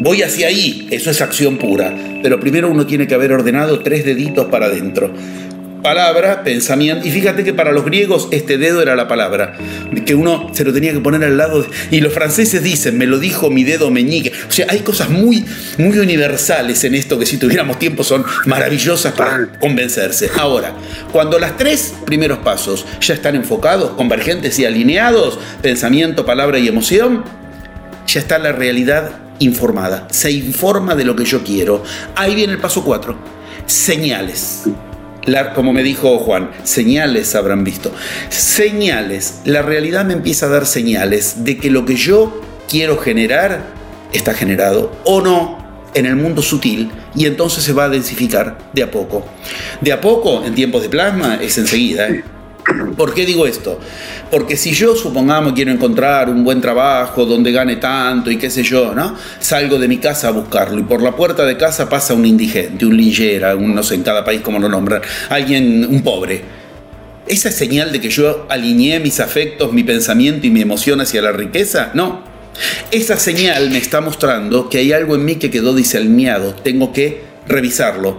voy 0.00 0.22
hacia 0.22 0.48
ahí, 0.48 0.88
eso 0.90 1.10
es 1.10 1.20
acción 1.20 1.56
pura. 1.56 1.94
Pero 2.22 2.38
primero 2.38 2.70
uno 2.70 2.86
tiene 2.86 3.06
que 3.06 3.14
haber 3.14 3.32
ordenado 3.32 3.80
tres 3.80 4.04
deditos 4.04 4.46
para 4.46 4.66
adentro 4.66 5.10
palabra, 5.82 6.42
pensamiento. 6.44 7.06
Y 7.06 7.10
fíjate 7.10 7.44
que 7.44 7.54
para 7.54 7.72
los 7.72 7.84
griegos 7.84 8.28
este 8.30 8.58
dedo 8.58 8.82
era 8.82 8.96
la 8.96 9.08
palabra, 9.08 9.54
que 10.04 10.14
uno 10.14 10.50
se 10.52 10.64
lo 10.64 10.72
tenía 10.72 10.92
que 10.92 11.00
poner 11.00 11.24
al 11.24 11.36
lado. 11.36 11.66
y 11.90 12.00
los 12.00 12.12
franceses 12.12 12.62
dicen, 12.62 12.98
me 12.98 13.06
lo 13.06 13.18
dijo 13.18 13.50
mi 13.50 13.64
dedo 13.64 13.90
meñique. 13.90 14.32
O 14.48 14.52
sea, 14.52 14.66
hay 14.68 14.80
cosas 14.80 15.10
muy, 15.10 15.44
muy 15.78 15.98
universales 15.98 16.84
en 16.84 16.94
esto 16.94 17.18
que 17.18 17.26
si 17.26 17.36
tuviéramos 17.38 17.78
tiempo 17.78 18.04
son 18.04 18.24
maravillosas 18.46 19.12
para 19.12 19.48
convencerse. 19.58 20.30
Ahora, 20.38 20.72
cuando 21.12 21.38
las 21.38 21.56
tres 21.56 21.94
primeros 22.04 22.38
pasos 22.38 22.86
ya 23.00 23.14
están 23.14 23.36
enfocados, 23.36 23.90
convergentes 23.92 24.58
y 24.58 24.64
alineados, 24.64 25.38
pensamiento, 25.62 26.24
palabra 26.24 26.58
y 26.58 26.68
emoción, 26.68 27.24
ya 28.06 28.20
está 28.20 28.38
la 28.38 28.52
realidad 28.52 29.12
informada. 29.38 30.06
Se 30.10 30.30
informa 30.30 30.94
de 30.94 31.04
lo 31.04 31.16
que 31.16 31.24
yo 31.24 31.42
quiero. 31.42 31.82
Ahí 32.14 32.34
viene 32.34 32.52
el 32.52 32.58
paso 32.58 32.84
cuatro. 32.84 33.16
Señales 33.66 34.64
como 35.54 35.72
me 35.72 35.82
dijo 35.82 36.18
Juan, 36.18 36.50
señales 36.64 37.34
habrán 37.34 37.64
visto. 37.64 37.92
Señales. 38.28 39.40
La 39.44 39.62
realidad 39.62 40.04
me 40.04 40.14
empieza 40.14 40.46
a 40.46 40.48
dar 40.48 40.66
señales 40.66 41.44
de 41.44 41.58
que 41.58 41.70
lo 41.70 41.84
que 41.84 41.96
yo 41.96 42.40
quiero 42.68 42.96
generar 42.98 43.64
está 44.12 44.34
generado 44.34 44.92
o 45.04 45.20
no 45.20 45.58
en 45.94 46.06
el 46.06 46.16
mundo 46.16 46.42
sutil 46.42 46.90
y 47.14 47.26
entonces 47.26 47.64
se 47.64 47.72
va 47.72 47.84
a 47.84 47.88
densificar 47.88 48.58
de 48.72 48.82
a 48.82 48.90
poco. 48.90 49.26
De 49.80 49.92
a 49.92 50.00
poco, 50.00 50.44
en 50.44 50.54
tiempos 50.54 50.82
de 50.82 50.88
plasma, 50.88 51.38
es 51.40 51.58
enseguida. 51.58 52.08
¿eh? 52.08 52.24
¿Por 52.96 53.14
qué 53.14 53.26
digo 53.26 53.46
esto? 53.46 53.78
Porque 54.30 54.56
si 54.56 54.72
yo, 54.72 54.94
supongamos, 54.94 55.52
quiero 55.54 55.70
encontrar 55.70 56.28
un 56.28 56.44
buen 56.44 56.60
trabajo 56.60 57.24
donde 57.24 57.52
gane 57.52 57.76
tanto 57.76 58.30
y 58.30 58.36
qué 58.36 58.50
sé 58.50 58.62
yo, 58.62 58.94
¿no? 58.94 59.16
Salgo 59.38 59.78
de 59.78 59.88
mi 59.88 59.98
casa 59.98 60.28
a 60.28 60.30
buscarlo 60.30 60.78
y 60.78 60.82
por 60.82 61.02
la 61.02 61.16
puerta 61.16 61.44
de 61.44 61.56
casa 61.56 61.88
pasa 61.88 62.14
un 62.14 62.26
indigente, 62.26 62.86
un 62.86 62.96
lillera, 62.96 63.56
un, 63.56 63.74
no 63.74 63.82
sé 63.82 63.94
en 63.96 64.02
cada 64.02 64.24
país 64.24 64.40
cómo 64.42 64.58
lo 64.58 64.68
nombran, 64.68 65.02
alguien, 65.28 65.86
un 65.88 66.02
pobre. 66.02 66.42
¿Esa 67.26 67.48
es 67.48 67.54
señal 67.54 67.92
de 67.92 68.00
que 68.00 68.10
yo 68.10 68.46
alineé 68.48 68.98
mis 69.00 69.20
afectos, 69.20 69.72
mi 69.72 69.84
pensamiento 69.84 70.46
y 70.46 70.50
mi 70.50 70.62
emoción 70.62 71.00
hacia 71.00 71.22
la 71.22 71.32
riqueza? 71.32 71.90
No. 71.94 72.24
Esa 72.90 73.16
señal 73.18 73.70
me 73.70 73.78
está 73.78 74.00
mostrando 74.00 74.68
que 74.68 74.78
hay 74.78 74.92
algo 74.92 75.14
en 75.14 75.24
mí 75.24 75.36
que 75.36 75.50
quedó 75.50 75.74
disalineado. 75.74 76.54
Tengo 76.54 76.92
que 76.92 77.22
revisarlo. 77.46 78.18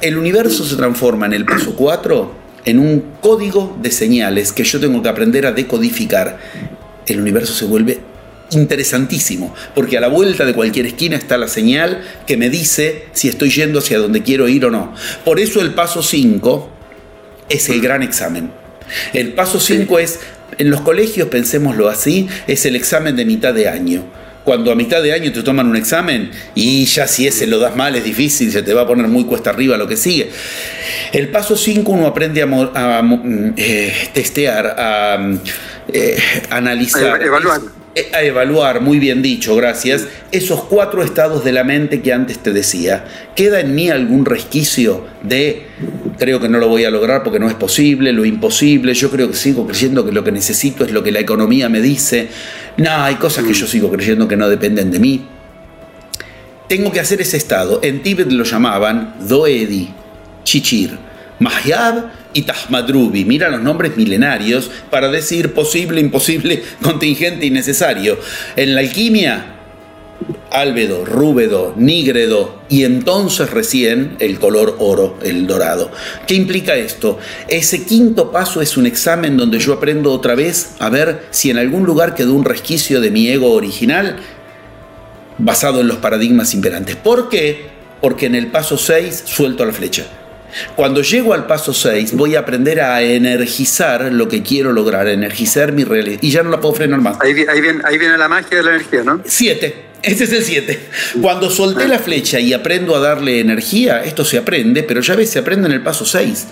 El 0.00 0.18
universo 0.18 0.64
se 0.64 0.76
transforma 0.76 1.26
en 1.26 1.32
el 1.32 1.44
paso 1.44 1.74
4 1.74 2.41
en 2.64 2.78
un 2.78 3.04
código 3.20 3.76
de 3.80 3.90
señales 3.90 4.52
que 4.52 4.64
yo 4.64 4.80
tengo 4.80 5.02
que 5.02 5.08
aprender 5.08 5.46
a 5.46 5.52
decodificar, 5.52 6.38
el 7.06 7.20
universo 7.20 7.54
se 7.54 7.64
vuelve 7.64 8.00
interesantísimo, 8.50 9.54
porque 9.74 9.96
a 9.96 10.00
la 10.00 10.08
vuelta 10.08 10.44
de 10.44 10.52
cualquier 10.52 10.86
esquina 10.86 11.16
está 11.16 11.38
la 11.38 11.48
señal 11.48 12.02
que 12.26 12.36
me 12.36 12.50
dice 12.50 13.06
si 13.12 13.28
estoy 13.28 13.50
yendo 13.50 13.78
hacia 13.78 13.98
donde 13.98 14.22
quiero 14.22 14.48
ir 14.48 14.64
o 14.64 14.70
no. 14.70 14.94
Por 15.24 15.40
eso 15.40 15.60
el 15.60 15.74
paso 15.74 16.02
5 16.02 16.70
es 17.48 17.68
el 17.68 17.80
gran 17.80 18.02
examen. 18.02 18.50
El 19.12 19.32
paso 19.32 19.58
5 19.58 19.98
es, 19.98 20.20
en 20.58 20.70
los 20.70 20.82
colegios, 20.82 21.28
pensémoslo 21.28 21.88
así, 21.88 22.28
es 22.46 22.66
el 22.66 22.76
examen 22.76 23.16
de 23.16 23.24
mitad 23.24 23.54
de 23.54 23.68
año 23.68 24.04
cuando 24.44 24.72
a 24.72 24.74
mitad 24.74 25.02
de 25.02 25.12
año 25.12 25.32
te 25.32 25.42
toman 25.42 25.68
un 25.68 25.76
examen 25.76 26.30
y 26.54 26.84
ya 26.86 27.06
si 27.06 27.26
ese 27.26 27.46
lo 27.46 27.58
das 27.58 27.76
mal 27.76 27.94
es 27.96 28.04
difícil, 28.04 28.50
se 28.50 28.62
te 28.62 28.74
va 28.74 28.82
a 28.82 28.86
poner 28.86 29.08
muy 29.08 29.24
cuesta 29.24 29.50
arriba 29.50 29.76
lo 29.76 29.86
que 29.86 29.96
sigue. 29.96 30.30
El 31.12 31.28
paso 31.28 31.56
5 31.56 31.90
uno 31.92 32.06
aprende 32.06 32.42
a, 32.42 32.46
mm, 32.46 33.54
eh, 33.56 34.10
testear, 34.12 34.74
a 34.78 35.18
eh, 35.92 36.18
analizar. 36.50 37.22
evaluar. 37.22 37.81
A 38.14 38.22
evaluar, 38.22 38.80
muy 38.80 38.98
bien 38.98 39.20
dicho, 39.20 39.54
gracias, 39.54 40.06
esos 40.30 40.64
cuatro 40.64 41.02
estados 41.02 41.44
de 41.44 41.52
la 41.52 41.62
mente 41.62 42.00
que 42.00 42.14
antes 42.14 42.38
te 42.38 42.50
decía. 42.50 43.04
¿Queda 43.36 43.60
en 43.60 43.74
mí 43.74 43.90
algún 43.90 44.24
resquicio 44.24 45.04
de, 45.22 45.66
creo 46.18 46.40
que 46.40 46.48
no 46.48 46.58
lo 46.58 46.68
voy 46.68 46.86
a 46.86 46.90
lograr 46.90 47.22
porque 47.22 47.38
no 47.38 47.48
es 47.48 47.54
posible, 47.54 48.14
lo 48.14 48.24
imposible, 48.24 48.94
yo 48.94 49.10
creo 49.10 49.28
que 49.28 49.36
sigo 49.36 49.66
creyendo 49.66 50.06
que 50.06 50.12
lo 50.12 50.24
que 50.24 50.32
necesito 50.32 50.86
es 50.86 50.92
lo 50.92 51.02
que 51.02 51.12
la 51.12 51.20
economía 51.20 51.68
me 51.68 51.82
dice? 51.82 52.28
No, 52.78 52.90
hay 52.90 53.16
cosas 53.16 53.44
que 53.44 53.52
yo 53.52 53.66
sigo 53.66 53.90
creyendo 53.92 54.26
que 54.26 54.38
no 54.38 54.48
dependen 54.48 54.90
de 54.90 54.98
mí. 54.98 55.26
Tengo 56.68 56.90
que 56.90 57.00
hacer 57.00 57.20
ese 57.20 57.36
estado. 57.36 57.80
En 57.82 58.02
Tíbet 58.02 58.32
lo 58.32 58.44
llamaban 58.44 59.16
Doedi, 59.28 59.90
Chichir. 60.44 60.96
Mahyab 61.40 62.21
y 62.34 62.42
Tahmadrubi. 62.42 63.24
Mira 63.24 63.48
los 63.48 63.62
nombres 63.62 63.96
milenarios 63.96 64.70
para 64.90 65.08
decir 65.08 65.52
posible, 65.52 66.00
imposible, 66.00 66.62
contingente 66.82 67.46
y 67.46 67.50
necesario. 67.50 68.18
En 68.56 68.74
la 68.74 68.80
alquimia, 68.80 69.56
álbedo, 70.50 71.04
rúbedo, 71.04 71.74
nígredo 71.76 72.62
y 72.68 72.84
entonces 72.84 73.50
recién 73.50 74.16
el 74.20 74.38
color 74.38 74.76
oro, 74.78 75.18
el 75.22 75.46
dorado. 75.46 75.90
¿Qué 76.26 76.34
implica 76.34 76.76
esto? 76.76 77.18
Ese 77.48 77.84
quinto 77.84 78.30
paso 78.30 78.60
es 78.60 78.76
un 78.76 78.86
examen 78.86 79.36
donde 79.36 79.58
yo 79.58 79.72
aprendo 79.72 80.12
otra 80.12 80.34
vez 80.34 80.74
a 80.78 80.88
ver 80.90 81.26
si 81.30 81.50
en 81.50 81.58
algún 81.58 81.84
lugar 81.84 82.14
quedó 82.14 82.34
un 82.34 82.44
resquicio 82.44 83.00
de 83.00 83.10
mi 83.10 83.28
ego 83.28 83.52
original 83.52 84.16
basado 85.38 85.80
en 85.80 85.88
los 85.88 85.96
paradigmas 85.96 86.54
imperantes. 86.54 86.96
¿Por 86.96 87.28
qué? 87.28 87.70
Porque 88.00 88.26
en 88.26 88.34
el 88.34 88.48
paso 88.48 88.76
6 88.76 89.22
suelto 89.26 89.64
la 89.64 89.72
flecha. 89.72 90.04
Cuando 90.76 91.02
llego 91.02 91.34
al 91.34 91.46
paso 91.46 91.72
6 91.72 92.14
voy 92.14 92.36
a 92.36 92.40
aprender 92.40 92.80
a 92.80 93.02
energizar 93.02 94.12
lo 94.12 94.28
que 94.28 94.42
quiero 94.42 94.72
lograr, 94.72 95.08
energizar 95.08 95.72
mi 95.72 95.84
realidad. 95.84 96.18
Y 96.22 96.30
ya 96.30 96.42
no 96.42 96.50
la 96.50 96.60
puedo 96.60 96.74
frenar 96.74 97.00
más. 97.00 97.18
Ahí, 97.20 97.34
viene, 97.34 97.82
ahí 97.84 97.98
viene 97.98 98.18
la 98.18 98.28
magia 98.28 98.58
de 98.58 98.62
la 98.62 98.70
energía, 98.70 99.02
¿no? 99.04 99.20
7. 99.24 99.84
Este 100.02 100.24
es 100.24 100.32
el 100.32 100.42
7. 100.42 100.80
Cuando 101.20 101.48
solté 101.50 101.86
la 101.86 101.98
flecha 101.98 102.40
y 102.40 102.52
aprendo 102.52 102.96
a 102.96 103.00
darle 103.00 103.40
energía, 103.40 104.02
esto 104.02 104.24
se 104.24 104.38
aprende, 104.38 104.82
pero 104.82 105.00
ya 105.00 105.14
ves, 105.14 105.30
se 105.30 105.38
aprende 105.38 105.68
en 105.68 105.74
el 105.74 105.82
paso 105.82 106.04
6 106.04 106.46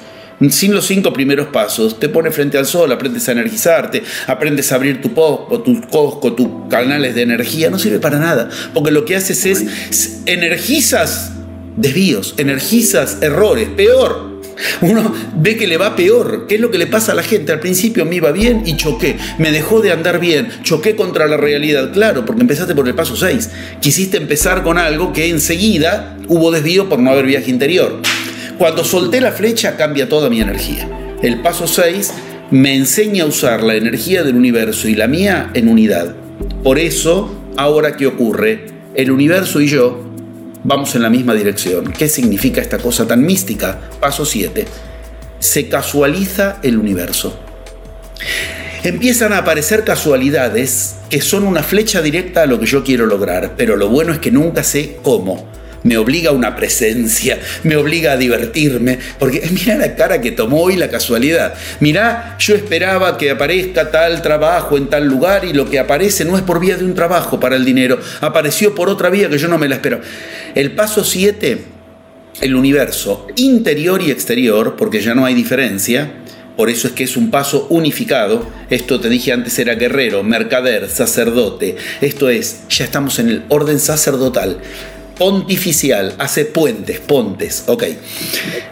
sin 0.49 0.73
los 0.73 0.87
cinco 0.87 1.13
primeros 1.13 1.49
pasos, 1.49 2.01
te 2.01 2.09
pones 2.09 2.35
frente 2.35 2.57
al 2.57 2.65
sol, 2.65 2.91
aprendes 2.93 3.29
a 3.29 3.33
energizarte, 3.33 4.03
aprendes 4.27 4.73
a 4.73 4.77
abrir 4.77 5.03
tu 5.03 5.13
posco, 5.13 5.61
tus 5.61 5.85
cosco, 5.87 6.33
tus 6.33 6.49
canales 6.71 7.15
de 7.15 7.23
energía, 7.23 7.69
no 7.69 7.79
sirve 7.79 7.99
para 7.99 8.19
nada, 8.19 8.49
porque 8.73 8.91
lo 8.91 9.05
que 9.05 9.17
haces 9.17 9.45
es 9.45 10.23
energizas 10.25 11.33
desvíos, 11.81 12.35
energizas 12.37 13.19
errores, 13.23 13.69
peor. 13.77 14.31
Uno 14.83 15.15
ve 15.37 15.57
que 15.57 15.67
le 15.67 15.79
va 15.79 15.97
peor. 15.97 16.47
¿Qué 16.47 16.57
es 16.57 16.61
lo 16.61 16.71
que 16.71 16.79
le 16.79 16.87
pasa 16.87 17.13
a 17.13 17.15
la 17.15 17.23
gente? 17.23 17.53
Al 17.53 17.61
principio 17.61 18.05
me 18.05 18.17
iba 18.17 18.31
bien 18.31 18.63
y 18.67 18.77
choqué. 18.77 19.17
Me 19.39 19.51
dejó 19.51 19.81
de 19.81 19.91
andar 19.91 20.21
bien. 20.21 20.49
Choqué 20.63 20.97
contra 20.97 21.27
la 21.27 21.39
realidad. 21.39 21.93
Claro, 21.93 22.27
porque 22.27 22.43
empezaste 22.43 22.75
por 22.75 22.87
el 22.87 22.95
paso 22.95 23.17
6. 23.17 23.51
Quisiste 23.81 24.19
empezar 24.19 24.63
con 24.63 24.77
algo 24.77 25.13
que 25.13 25.31
enseguida 25.31 26.19
hubo 26.29 26.51
desvío 26.51 26.89
por 26.89 26.99
no 26.99 27.11
haber 27.11 27.27
viaje 27.27 27.51
interior. 27.51 28.03
Cuando 28.59 28.85
solté 28.85 29.23
la 29.23 29.33
flecha 29.33 29.77
cambia 29.77 30.09
toda 30.09 30.29
mi 30.29 30.41
energía. 30.41 30.89
El 31.23 31.41
paso 31.41 31.67
6 31.67 32.13
me 32.51 32.75
enseña 32.75 33.25
a 33.25 33.27
usar 33.27 33.63
la 33.63 33.77
energía 33.77 34.23
del 34.25 34.37
universo 34.37 34.89
y 34.89 34.95
la 34.95 35.07
mía 35.07 35.51
en 35.55 35.69
unidad. 35.69 36.15
Por 36.63 36.79
eso, 36.79 37.35
ahora 37.57 37.97
qué 37.97 38.07
ocurre, 38.07 38.67
el 38.95 39.11
universo 39.11 39.61
y 39.61 39.69
yo 39.69 40.10
vamos 40.65 40.95
en 40.95 41.03
la 41.03 41.11
misma 41.11 41.35
dirección. 41.35 41.93
¿Qué 41.93 42.09
significa 42.09 42.61
esta 42.61 42.79
cosa 42.79 43.07
tan 43.07 43.25
mística? 43.25 43.79
Paso 44.01 44.25
7. 44.25 44.65
Se 45.39 45.69
casualiza 45.69 46.59
el 46.63 46.79
universo. 46.79 47.39
Empiezan 48.83 49.33
a 49.33 49.39
aparecer 49.39 49.85
casualidades 49.85 50.97
que 51.11 51.21
son 51.21 51.45
una 51.45 51.63
flecha 51.63 52.01
directa 52.01 52.43
a 52.43 52.47
lo 52.47 52.59
que 52.59 52.67
yo 52.67 52.83
quiero 52.83 53.05
lograr, 53.07 53.55
pero 53.57 53.77
lo 53.77 53.89
bueno 53.89 54.13
es 54.13 54.19
que 54.21 54.31
nunca 54.31 54.63
sé 54.63 54.99
cómo 55.03 55.47
me 55.83 55.97
obliga 55.97 56.31
a 56.31 56.35
una 56.35 56.57
presencia, 56.57 57.39
me 57.63 57.77
obliga 57.77 58.13
a 58.13 58.17
divertirme, 58.17 58.99
porque 59.19 59.49
mira 59.53 59.77
la 59.77 59.95
cara 59.95 60.21
que 60.21 60.33
tomó 60.33 60.63
hoy 60.63 60.77
la 60.77 60.91
casualidad. 60.91 61.55
Mira, 61.81 62.37
yo 62.39 62.55
esperaba 62.55 63.17
que 63.17 63.31
aparezca 63.31 63.91
tal 63.91 64.23
trabajo 64.23 64.77
en 64.77 64.89
tal 64.89 65.07
lugar 65.07 65.45
y 65.45 65.53
lo 65.53 65.69
que 65.69 65.79
aparece 65.79 66.25
no 66.25 66.37
es 66.37 66.43
por 66.43 66.61
vía 66.61 66.77
de 66.77 66.85
un 66.85 66.95
trabajo 66.95 67.41
para 67.41 67.57
el 67.57 67.65
dinero, 67.65 67.99
apareció 68.21 68.75
por 68.75 68.89
otra 68.89 69.11
vía 69.11 69.29
que 69.29 69.39
yo 69.39 69.49
no 69.49 69.59
me 69.59 69.69
la 69.69 69.77
espero. 69.77 70.01
El 70.55 70.73
paso 70.73 71.05
7, 71.05 71.65
el 72.41 72.55
universo 72.55 73.27
interior 73.37 74.03
y 74.03 74.11
exterior, 74.11 74.77
porque 74.77 75.01
ya 75.01 75.15
no 75.15 75.25
hay 75.25 75.35
diferencia, 75.35 76.13
por 76.57 76.69
eso 76.69 76.89
es 76.89 76.93
que 76.93 77.05
es 77.05 77.17
un 77.17 77.31
paso 77.31 77.69
unificado. 77.71 78.47
Esto 78.69 79.01
te 79.01 79.09
dije 79.09 79.33
antes 79.33 79.59
era 79.59 79.77
guerrero, 79.77 80.23
mercader, 80.23 80.91
sacerdote. 80.91 81.77
Esto 82.03 82.29
es, 82.29 82.69
ya 82.69 82.85
estamos 82.85 83.19
en 83.19 83.29
el 83.31 83.45
orden 83.49 83.79
sacerdotal 83.79 84.61
pontificial, 85.21 86.15
hace 86.17 86.47
puentes, 86.47 86.99
pontes, 86.99 87.65
ok. 87.67 87.85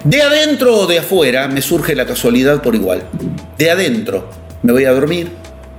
De 0.03 0.23
adentro 0.23 0.79
o 0.79 0.87
de 0.87 0.99
afuera 0.99 1.47
me 1.47 1.61
surge 1.61 1.95
la 1.95 2.07
casualidad 2.07 2.63
por 2.63 2.75
igual. 2.75 3.03
De 3.59 3.71
adentro 3.71 4.31
me 4.63 4.73
voy 4.73 4.87
a 4.87 4.93
dormir 4.93 5.31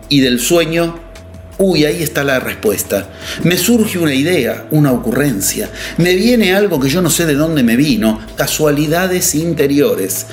y 0.09 0.19
del 0.19 0.39
sueño 0.39 1.09
Uy, 1.61 1.83
ahí 1.83 2.01
está 2.01 2.23
la 2.23 2.39
respuesta. 2.39 3.09
Me 3.43 3.57
surge 3.57 3.99
una 3.99 4.13
idea, 4.13 4.67
una 4.71 4.93
ocurrencia. 4.93 5.69
Me 5.97 6.15
viene 6.15 6.55
algo 6.55 6.79
que 6.79 6.87
yo 6.87 7.01
no 7.01 7.09
sé 7.09 7.25
de 7.25 7.33
dónde 7.33 7.63
me 7.63 7.75
vino, 7.75 8.21
casualidades 8.37 9.35
interiores 9.35 10.27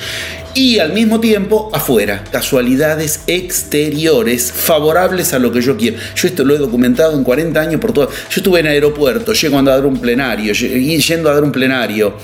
y 0.56 0.78
al 0.78 0.94
mismo 0.94 1.20
tiempo 1.20 1.68
afuera, 1.74 2.24
casualidades 2.32 3.20
exteriores 3.26 4.50
favorables 4.50 5.34
a 5.34 5.38
lo 5.38 5.52
que 5.52 5.60
yo 5.60 5.76
quiero. 5.76 5.98
Yo 6.14 6.28
esto 6.28 6.44
lo 6.44 6.54
he 6.54 6.58
documentado 6.58 7.14
en 7.14 7.24
40 7.24 7.60
años 7.60 7.78
por 7.78 7.92
todo. 7.92 8.08
Yo 8.08 8.36
estuve 8.38 8.60
en 8.60 8.68
aeropuerto, 8.68 9.34
llego 9.34 9.58
a 9.58 9.62
dar 9.62 9.84
un 9.84 9.98
plenario, 9.98 10.54
yendo 10.54 11.28
a 11.28 11.34
dar 11.34 11.44
un 11.44 11.52
plenario 11.52 12.14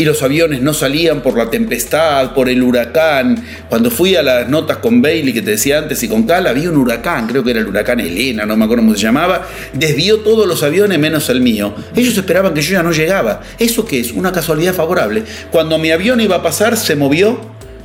y 0.00 0.04
los 0.06 0.22
aviones 0.22 0.62
no 0.62 0.72
salían 0.72 1.20
por 1.20 1.36
la 1.36 1.50
tempestad, 1.50 2.32
por 2.32 2.48
el 2.48 2.62
huracán. 2.62 3.44
Cuando 3.68 3.90
fui 3.90 4.16
a 4.16 4.22
las 4.22 4.48
notas 4.48 4.78
con 4.78 5.02
Bailey, 5.02 5.34
que 5.34 5.42
te 5.42 5.50
decía 5.50 5.76
antes, 5.76 6.02
y 6.02 6.08
con 6.08 6.22
Cal, 6.22 6.46
había 6.46 6.70
un 6.70 6.78
huracán, 6.78 7.26
creo 7.26 7.44
que 7.44 7.50
era 7.50 7.60
el 7.60 7.66
huracán 7.66 8.00
Elena, 8.00 8.46
no 8.46 8.56
me 8.56 8.64
acuerdo 8.64 8.82
cómo 8.82 8.94
se 8.94 9.02
llamaba, 9.02 9.46
desvió 9.74 10.20
todos 10.20 10.48
los 10.48 10.62
aviones 10.62 10.98
menos 10.98 11.28
el 11.28 11.42
mío. 11.42 11.74
Ellos 11.94 12.16
esperaban 12.16 12.54
que 12.54 12.62
yo 12.62 12.72
ya 12.72 12.82
no 12.82 12.92
llegaba. 12.92 13.42
¿Eso 13.58 13.84
qué 13.84 14.00
es? 14.00 14.12
Una 14.12 14.32
casualidad 14.32 14.72
favorable. 14.72 15.22
Cuando 15.50 15.76
mi 15.76 15.90
avión 15.90 16.18
iba 16.22 16.36
a 16.36 16.42
pasar, 16.42 16.78
se 16.78 16.96
movió, 16.96 17.38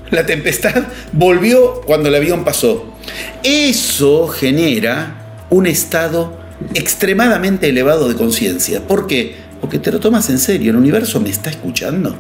la 0.10 0.26
tempestad 0.26 0.86
volvió 1.12 1.82
cuando 1.82 2.08
el 2.08 2.16
avión 2.16 2.46
pasó. 2.46 2.96
Eso 3.44 4.30
genera 4.30 5.48
un 5.50 5.68
estado 5.68 6.40
extremadamente 6.76 7.68
elevado 7.68 8.08
de 8.08 8.16
conciencia. 8.16 8.88
¿Por 8.88 9.06
qué? 9.06 9.44
Porque 9.66 9.80
te 9.80 9.92
lo 9.92 10.00
tomas 10.00 10.30
en 10.30 10.38
serio, 10.38 10.70
el 10.70 10.78
universo 10.78 11.20
me 11.20 11.32
está 11.32 11.50
escuchando. 11.50 12.16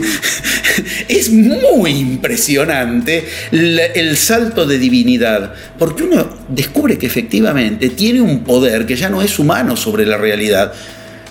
es 1.08 1.28
muy 1.28 1.90
impresionante 1.90 3.28
el 3.52 4.16
salto 4.16 4.64
de 4.64 4.78
divinidad, 4.78 5.52
porque 5.78 6.04
uno 6.04 6.26
descubre 6.48 6.96
que 6.96 7.04
efectivamente 7.04 7.90
tiene 7.90 8.22
un 8.22 8.42
poder 8.42 8.86
que 8.86 8.96
ya 8.96 9.10
no 9.10 9.20
es 9.20 9.38
humano 9.38 9.76
sobre 9.76 10.06
la 10.06 10.16
realidad. 10.16 10.72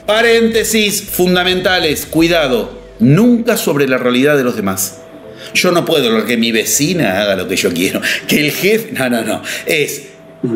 Paréntesis 0.05 1.01
fundamentales, 1.01 2.05
cuidado, 2.05 2.79
nunca 2.99 3.57
sobre 3.57 3.87
la 3.87 3.97
realidad 3.97 4.37
de 4.37 4.43
los 4.43 4.55
demás. 4.55 4.99
Yo 5.55 5.71
no 5.71 5.85
puedo 5.85 6.23
que 6.27 6.37
mi 6.37 6.51
vecina 6.51 7.19
haga 7.19 7.35
lo 7.35 7.47
que 7.47 7.55
yo 7.55 7.73
quiero, 7.73 7.99
que 8.27 8.45
el 8.45 8.51
jefe, 8.51 8.91
no, 8.91 9.09
no, 9.09 9.23
no, 9.23 9.41
es 9.65 10.03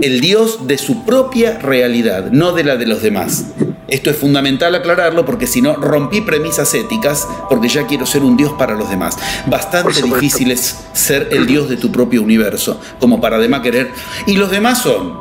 el 0.03 0.21
Dios 0.21 0.67
de 0.67 0.77
su 0.77 1.05
propia 1.05 1.57
realidad, 1.57 2.29
no 2.31 2.53
de 2.53 2.63
la 2.63 2.77
de 2.77 2.85
los 2.85 3.01
demás. 3.01 3.45
Esto 3.93 4.09
es 4.09 4.17
fundamental 4.17 4.73
aclararlo 4.73 5.23
porque 5.23 5.45
si 5.45 5.61
no 5.61 5.75
rompí 5.75 6.21
premisas 6.21 6.73
éticas 6.73 7.27
porque 7.47 7.67
ya 7.67 7.85
quiero 7.85 8.07
ser 8.07 8.23
un 8.23 8.35
Dios 8.35 8.51
para 8.53 8.73
los 8.73 8.89
demás. 8.89 9.15
Bastante 9.45 10.01
difícil 10.01 10.49
es 10.49 10.79
ser 10.93 11.27
el 11.29 11.45
Dios 11.45 11.69
de 11.69 11.77
tu 11.77 11.91
propio 11.91 12.23
universo 12.23 12.81
como 12.97 13.21
para 13.21 13.35
además 13.35 13.61
querer. 13.61 13.91
Y 14.25 14.35
los 14.35 14.49
demás 14.49 14.81
son 14.81 15.15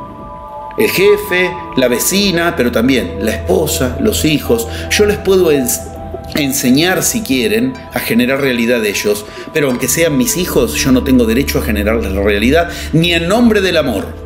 el 0.78 0.89
jefe, 0.89 1.55
la 1.77 1.89
vecina, 1.89 2.57
pero 2.57 2.73
también 2.73 3.19
la 3.20 3.32
esposa, 3.32 3.99
los 4.01 4.24
hijos. 4.24 4.66
Yo 4.90 5.05
les 5.05 5.19
puedo 5.19 5.51
enseñar 6.35 7.03
si 7.03 7.20
quieren 7.20 7.74
a 7.93 8.01
generar 8.01 8.40
realidad 8.40 8.81
de 8.81 8.89
ellos, 8.89 9.27
pero 9.53 9.69
aunque 9.69 9.86
sean 9.86 10.16
mis 10.16 10.39
hijos, 10.39 10.77
yo 10.77 10.93
no 10.93 11.05
tengo 11.05 11.27
derecho 11.27 11.59
a 11.59 11.62
generarles 11.62 12.11
la 12.12 12.23
realidad 12.23 12.70
ni 12.94 13.12
en 13.12 13.28
nombre 13.28 13.61
del 13.61 13.77
amor 13.77 14.22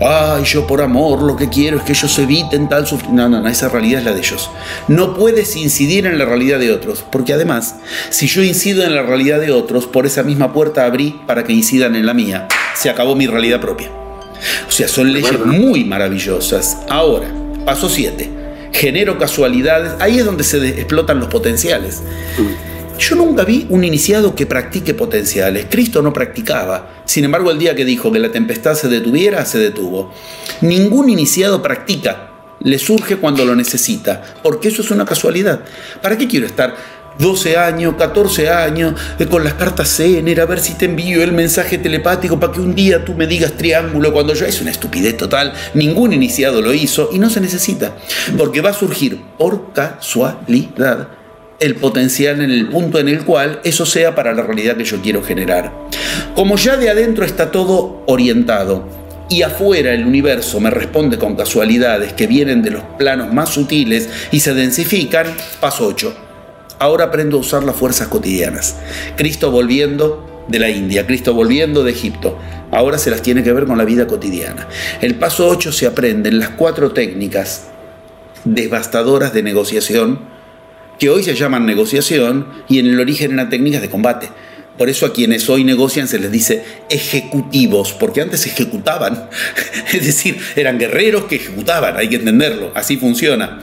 ay, 0.00 0.44
yo 0.44 0.66
por 0.66 0.82
amor 0.82 1.22
lo 1.22 1.36
que 1.36 1.48
quiero 1.48 1.78
es 1.78 1.82
que 1.84 1.92
ellos 1.92 2.18
eviten 2.18 2.68
tal 2.68 2.86
sufrimiento. 2.86 3.22
No, 3.22 3.28
no, 3.28 3.42
no, 3.42 3.48
esa 3.48 3.68
realidad 3.68 4.00
es 4.00 4.04
la 4.06 4.12
de 4.12 4.20
ellos. 4.20 4.50
No 4.88 5.14
puedes 5.14 5.56
incidir 5.56 6.06
en 6.06 6.18
la 6.18 6.24
realidad 6.24 6.58
de 6.58 6.72
otros, 6.72 7.04
porque 7.10 7.32
además, 7.32 7.76
si 8.10 8.26
yo 8.26 8.42
incido 8.42 8.82
en 8.82 8.94
la 8.94 9.02
realidad 9.02 9.40
de 9.40 9.52
otros, 9.52 9.86
por 9.86 10.06
esa 10.06 10.22
misma 10.22 10.52
puerta 10.52 10.84
abrí 10.84 11.20
para 11.26 11.44
que 11.44 11.52
incidan 11.52 11.96
en 11.96 12.06
la 12.06 12.14
mía. 12.14 12.48
Se 12.74 12.88
acabó 12.88 13.14
mi 13.14 13.26
realidad 13.26 13.60
propia. 13.60 13.90
O 14.66 14.70
sea, 14.70 14.88
son 14.88 15.12
leyes 15.12 15.44
muy 15.44 15.84
maravillosas. 15.84 16.78
Ahora, 16.88 17.28
paso 17.64 17.88
7. 17.88 18.30
Genero 18.72 19.18
casualidades. 19.18 19.92
Ahí 20.00 20.18
es 20.18 20.24
donde 20.24 20.44
se 20.44 20.66
explotan 20.80 21.18
los 21.18 21.28
potenciales. 21.28 22.02
Mm. 22.38 22.69
Yo 23.00 23.16
nunca 23.16 23.44
vi 23.44 23.66
un 23.70 23.82
iniciado 23.82 24.34
que 24.34 24.44
practique 24.44 24.92
potenciales. 24.92 25.66
Cristo 25.70 26.02
no 26.02 26.12
practicaba. 26.12 27.02
Sin 27.06 27.24
embargo, 27.24 27.50
el 27.50 27.58
día 27.58 27.74
que 27.74 27.86
dijo 27.86 28.12
que 28.12 28.18
la 28.18 28.30
tempestad 28.30 28.74
se 28.74 28.88
detuviera, 28.88 29.46
se 29.46 29.58
detuvo. 29.58 30.12
Ningún 30.60 31.08
iniciado 31.08 31.62
practica. 31.62 32.28
Le 32.60 32.78
surge 32.78 33.16
cuando 33.16 33.46
lo 33.46 33.56
necesita. 33.56 34.22
Porque 34.42 34.68
eso 34.68 34.82
es 34.82 34.90
una 34.90 35.06
casualidad. 35.06 35.60
¿Para 36.02 36.18
qué 36.18 36.28
quiero 36.28 36.44
estar 36.44 36.76
12 37.18 37.56
años, 37.56 37.94
14 37.96 38.50
años, 38.50 38.94
eh, 39.18 39.24
con 39.24 39.44
las 39.44 39.54
cartas 39.54 39.96
Zener, 39.96 40.38
a 40.38 40.44
ver 40.44 40.60
si 40.60 40.74
te 40.74 40.84
envío 40.84 41.22
el 41.22 41.32
mensaje 41.32 41.78
telepático 41.78 42.38
para 42.38 42.52
que 42.52 42.60
un 42.60 42.74
día 42.74 43.02
tú 43.02 43.14
me 43.14 43.26
digas 43.26 43.52
triángulo 43.52 44.12
cuando 44.12 44.34
yo... 44.34 44.44
Es 44.44 44.60
una 44.60 44.72
estupidez 44.72 45.16
total, 45.16 45.54
ningún 45.72 46.12
iniciado 46.12 46.60
lo 46.60 46.74
hizo 46.74 47.08
y 47.12 47.18
no 47.18 47.30
se 47.30 47.40
necesita, 47.40 47.96
porque 48.36 48.60
va 48.60 48.70
a 48.70 48.74
surgir 48.74 49.20
por 49.38 49.72
casualidad 49.72 51.19
el 51.60 51.76
potencial 51.76 52.40
en 52.40 52.50
el 52.50 52.68
punto 52.68 52.98
en 52.98 53.08
el 53.08 53.24
cual 53.24 53.60
eso 53.64 53.86
sea 53.86 54.14
para 54.14 54.34
la 54.34 54.42
realidad 54.42 54.76
que 54.76 54.84
yo 54.84 55.00
quiero 55.02 55.22
generar. 55.22 55.72
Como 56.34 56.56
ya 56.56 56.76
de 56.76 56.88
adentro 56.88 57.24
está 57.24 57.50
todo 57.50 58.02
orientado 58.06 58.88
y 59.28 59.42
afuera 59.42 59.92
el 59.92 60.06
universo 60.06 60.58
me 60.58 60.70
responde 60.70 61.18
con 61.18 61.36
casualidades 61.36 62.14
que 62.14 62.26
vienen 62.26 62.62
de 62.62 62.70
los 62.70 62.82
planos 62.98 63.32
más 63.32 63.50
sutiles 63.50 64.08
y 64.32 64.40
se 64.40 64.54
densifican, 64.54 65.26
paso 65.60 65.86
8. 65.86 66.14
Ahora 66.78 67.04
aprendo 67.04 67.36
a 67.36 67.40
usar 67.40 67.62
las 67.62 67.76
fuerzas 67.76 68.08
cotidianas. 68.08 68.76
Cristo 69.16 69.50
volviendo 69.50 70.44
de 70.48 70.58
la 70.58 70.70
India, 70.70 71.06
Cristo 71.06 71.34
volviendo 71.34 71.84
de 71.84 71.92
Egipto. 71.92 72.38
Ahora 72.72 72.96
se 72.96 73.10
las 73.10 73.20
tiene 73.20 73.42
que 73.42 73.52
ver 73.52 73.66
con 73.66 73.76
la 73.76 73.84
vida 73.84 74.06
cotidiana. 74.06 74.66
El 75.00 75.16
paso 75.16 75.46
8 75.48 75.72
se 75.72 75.86
aprenden 75.86 76.38
las 76.38 76.50
cuatro 76.50 76.92
técnicas 76.92 77.66
devastadoras 78.44 79.34
de 79.34 79.42
negociación 79.42 80.39
que 81.00 81.08
hoy 81.08 81.24
se 81.24 81.34
llaman 81.34 81.64
negociación 81.64 82.46
y 82.68 82.78
en 82.78 82.86
el 82.86 83.00
origen 83.00 83.32
eran 83.32 83.48
técnicas 83.48 83.80
de 83.80 83.88
combate. 83.88 84.28
Por 84.80 84.88
eso 84.88 85.04
a 85.04 85.12
quienes 85.12 85.50
hoy 85.50 85.62
negocian 85.62 86.08
se 86.08 86.18
les 86.18 86.32
dice 86.32 86.64
ejecutivos, 86.88 87.92
porque 87.92 88.22
antes 88.22 88.46
ejecutaban. 88.46 89.28
Es 89.92 90.06
decir, 90.06 90.38
eran 90.56 90.78
guerreros 90.78 91.24
que 91.24 91.34
ejecutaban, 91.34 91.96
hay 91.98 92.08
que 92.08 92.16
entenderlo, 92.16 92.70
así 92.74 92.96
funciona. 92.96 93.60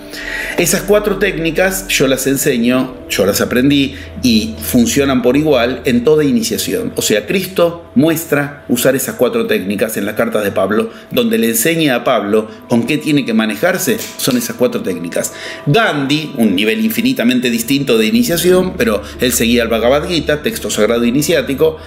Esas 0.58 0.82
cuatro 0.82 1.18
técnicas 1.18 1.88
yo 1.88 2.08
las 2.08 2.28
enseño, 2.28 2.96
yo 3.10 3.26
las 3.26 3.42
aprendí 3.42 3.96
y 4.22 4.56
funcionan 4.62 5.22
por 5.22 5.38
igual 5.38 5.82
en 5.86 6.04
toda 6.04 6.24
iniciación. 6.24 6.92
O 6.96 7.02
sea, 7.02 7.26
Cristo 7.26 7.90
muestra 7.96 8.66
usar 8.68 8.96
esas 8.96 9.16
cuatro 9.16 9.48
técnicas 9.48 9.98
en 9.98 10.06
las 10.06 10.16
cartas 10.16 10.44
de 10.44 10.52
Pablo, 10.52 10.92
donde 11.10 11.38
le 11.38 11.48
enseña 11.48 11.96
a 11.96 12.04
Pablo 12.04 12.48
con 12.68 12.86
qué 12.86 12.98
tiene 12.98 13.26
que 13.26 13.34
manejarse, 13.34 13.98
son 14.18 14.38
esas 14.38 14.56
cuatro 14.56 14.82
técnicas. 14.82 15.34
Gandhi, 15.66 16.34
un 16.38 16.56
nivel 16.56 16.84
infinitamente 16.84 17.50
distinto 17.50 17.98
de 17.98 18.06
iniciación, 18.06 18.74
pero 18.78 19.02
él 19.22 19.32
seguía 19.32 19.64
el 19.64 19.70
Bhagavad 19.70 20.08
Gita, 20.08 20.44
texto 20.44 20.70
sagrado 20.70 21.07
iniciático, 21.08 21.78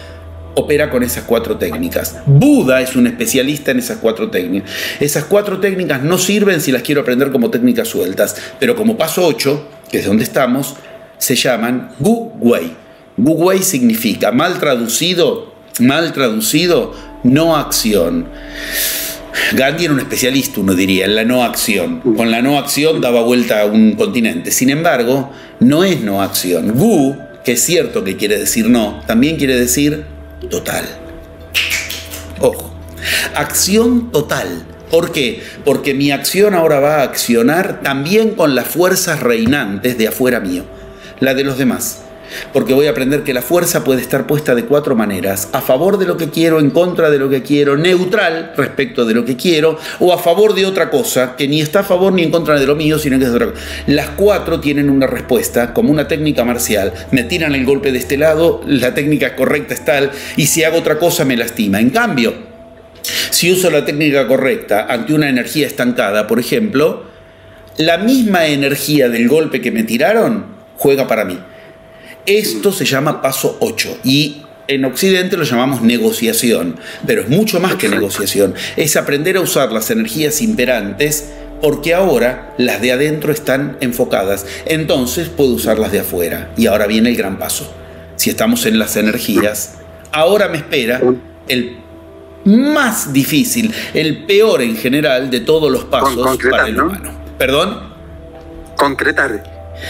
opera 0.55 0.90
con 0.90 1.02
esas 1.02 1.24
cuatro 1.24 1.56
técnicas. 1.56 2.16
Buda 2.26 2.80
es 2.80 2.97
un 2.97 3.06
especialista 3.06 3.70
en 3.70 3.78
esas 3.78 3.98
cuatro 3.98 4.30
técnicas. 4.30 4.70
Esas 5.01 5.24
cuatro 5.24 5.59
técnicas 5.59 6.02
no 6.02 6.18
sirven 6.18 6.60
si 6.60 6.72
las 6.72 6.82
quiero 6.82 7.02
aprender 7.02 7.30
como 7.30 7.51
técnicas 7.51 7.88
sueltas, 7.88 8.36
pero 8.59 8.76
como 8.76 8.97
paso 8.97 9.26
8, 9.26 9.68
que 9.90 9.98
es 9.98 10.06
donde 10.06 10.24
estamos, 10.24 10.76
se 11.18 11.34
llaman 11.34 11.90
Gu 11.98 12.32
Wei. 12.40 12.74
Gu 13.16 13.32
Wei 13.32 13.62
significa, 13.62 14.32
mal 14.32 14.59
traducido, 14.59 15.52
mal 15.78 16.12
traducido, 16.12 16.94
no 17.22 17.56
acción. 17.56 18.26
Gandhi 19.52 19.84
era 19.84 19.94
un 19.94 20.01
especialista, 20.01 20.60
uno 20.60 20.74
diría, 20.74 21.06
en 21.06 21.14
la 21.14 21.24
no 21.24 21.44
acción. 21.44 22.01
Con 22.01 22.30
la 22.30 22.40
no 22.40 22.59
acción 22.59 23.01
daba 23.01 23.22
vuelta 23.22 23.62
a 23.62 23.66
un 23.66 23.92
continente. 23.92 24.51
Sin 24.51 24.70
embargo, 24.70 25.30
no 25.60 25.84
es 25.84 26.01
no 26.01 26.22
acción. 26.22 26.72
Gu 26.72 27.16
que 27.44 27.52
es 27.52 27.62
cierto 27.62 28.04
que 28.04 28.16
quiere 28.16 28.38
decir 28.38 28.68
no, 28.68 29.02
también 29.06 29.36
quiere 29.36 29.56
decir 29.56 30.04
total. 30.50 30.84
Ojo, 32.40 32.74
acción 33.34 34.10
total. 34.10 34.64
¿Por 34.90 35.12
qué? 35.12 35.42
Porque 35.64 35.94
mi 35.94 36.10
acción 36.10 36.54
ahora 36.54 36.80
va 36.80 36.96
a 36.96 37.02
accionar 37.02 37.80
también 37.82 38.30
con 38.30 38.54
las 38.54 38.66
fuerzas 38.66 39.20
reinantes 39.20 39.96
de 39.96 40.08
afuera 40.08 40.40
mío, 40.40 40.64
la 41.20 41.34
de 41.34 41.44
los 41.44 41.58
demás 41.58 42.00
porque 42.52 42.74
voy 42.74 42.86
a 42.86 42.90
aprender 42.90 43.23
que 43.23 43.35
la 43.35 43.43
fuerza 43.43 43.85
puede 43.85 44.01
estar 44.01 44.27
puesta 44.27 44.55
de 44.55 44.65
cuatro 44.65 44.97
maneras, 44.97 45.48
a 45.52 45.61
favor 45.61 45.98
de 45.98 46.07
lo 46.07 46.16
que 46.16 46.31
quiero, 46.31 46.61
en 46.61 46.70
contra 46.70 47.11
de 47.11 47.19
lo 47.19 47.28
que 47.28 47.43
quiero, 47.43 47.77
neutral 47.77 48.52
respecto 48.57 49.05
de 49.05 49.15
lo 49.15 49.24
que 49.24 49.36
quiero, 49.36 49.78
o 49.98 50.12
a 50.12 50.19
favor 50.19 50.55
de 50.55 50.66
otra 50.66 50.90
cosa, 50.90 51.36
que 51.36 51.48
ni 51.48 51.61
está 51.61 51.81
a 51.81 51.85
favor 51.85 52.12
ni 52.12 52.23
en 52.23 52.31
contra 52.31 52.59
de 52.59 52.66
lo 52.66 52.77
mío, 52.77 52.98
sino 52.98 53.19
que 53.19 53.24
es 53.24 53.31
otra 53.31 53.47
cosa. 53.47 53.61
Las 53.86 54.11
cuatro 54.11 54.61
tienen 54.61 54.90
una 54.90 55.07
respuesta, 55.07 55.73
como 55.73 55.90
una 55.90 56.09
técnica 56.09 56.44
marcial. 56.44 56.93
Me 57.11 57.24
tiran 57.24 57.55
el 57.55 57.65
golpe 57.65 57.93
de 57.93 57.98
este 57.98 58.16
lado, 58.16 58.62
la 58.66 58.94
técnica 58.94 59.36
correcta 59.36 59.74
es 59.74 59.85
tal, 59.85 60.11
y 60.36 60.47
si 60.47 60.65
hago 60.65 60.78
otra 60.78 60.98
cosa 60.98 61.24
me 61.24 61.36
lastima. 61.36 61.81
En 61.81 61.90
cambio, 61.90 62.35
si 63.31 63.52
uso 63.52 63.70
la 63.70 63.85
técnica 63.85 64.27
correcta 64.27 64.86
ante 64.89 65.15
una 65.15 65.28
energía 65.28 65.66
estancada, 65.66 66.27
por 66.27 66.39
ejemplo, 66.39 67.05
la 67.77 67.98
misma 67.98 68.47
energía 68.47 69.09
del 69.09 69.28
golpe 69.28 69.61
que 69.61 69.70
me 69.70 69.85
tiraron 69.85 70.44
juega 70.77 71.07
para 71.07 71.24
mí. 71.24 71.39
Esto 72.31 72.70
se 72.70 72.85
llama 72.85 73.20
paso 73.20 73.57
8 73.59 74.02
y 74.05 74.43
en 74.69 74.85
Occidente 74.85 75.36
lo 75.36 75.43
llamamos 75.43 75.82
negociación, 75.82 76.77
pero 77.05 77.23
es 77.23 77.28
mucho 77.28 77.59
más 77.59 77.74
que 77.74 77.89
negociación. 77.89 78.55
Es 78.77 78.94
aprender 78.94 79.36
a 79.36 79.40
usar 79.40 79.73
las 79.73 79.90
energías 79.90 80.40
imperantes 80.40 81.28
porque 81.61 81.93
ahora 81.93 82.55
las 82.57 82.81
de 82.81 82.93
adentro 82.93 83.32
están 83.32 83.78
enfocadas. 83.81 84.47
Entonces 84.66 85.28
puedo 85.28 85.55
usar 85.55 85.81
las 85.81 85.90
de 85.90 85.98
afuera. 85.98 86.52
Y 86.57 86.69
ahora 86.69 86.86
viene 86.86 87.11
el 87.11 87.16
gran 87.16 87.36
paso. 87.36 87.74
Si 88.15 88.31
estamos 88.31 88.65
en 88.65 88.78
las 88.78 88.94
energías, 88.94 89.78
ahora 90.12 90.48
me 90.48 90.59
espera 90.59 91.01
el 91.48 91.78
más 92.44 93.12
difícil, 93.12 93.74
el 93.93 94.24
peor 94.27 94.62
en 94.62 94.77
general 94.77 95.31
de 95.31 95.40
todos 95.40 95.69
los 95.69 95.82
pasos 95.82 96.39
para 96.48 96.69
el 96.69 96.81
humano. 96.81 97.11
¿Perdón? 97.36 97.90
Concretar. 98.77 99.43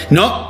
No, 0.08 0.49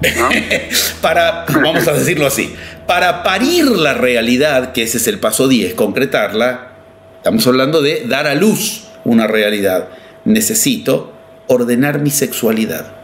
para, 1.00 1.44
vamos 1.48 1.86
a 1.88 1.92
decirlo 1.92 2.26
así, 2.26 2.54
para 2.86 3.22
parir 3.22 3.66
la 3.66 3.94
realidad, 3.94 4.72
que 4.72 4.82
ese 4.82 4.98
es 4.98 5.06
el 5.06 5.18
paso 5.18 5.48
10, 5.48 5.74
concretarla, 5.74 6.72
estamos 7.16 7.46
hablando 7.46 7.82
de 7.82 8.04
dar 8.06 8.26
a 8.26 8.34
luz 8.34 8.84
una 9.04 9.26
realidad. 9.26 9.88
Necesito 10.24 11.12
ordenar 11.46 12.00
mi 12.00 12.10
sexualidad. 12.10 12.99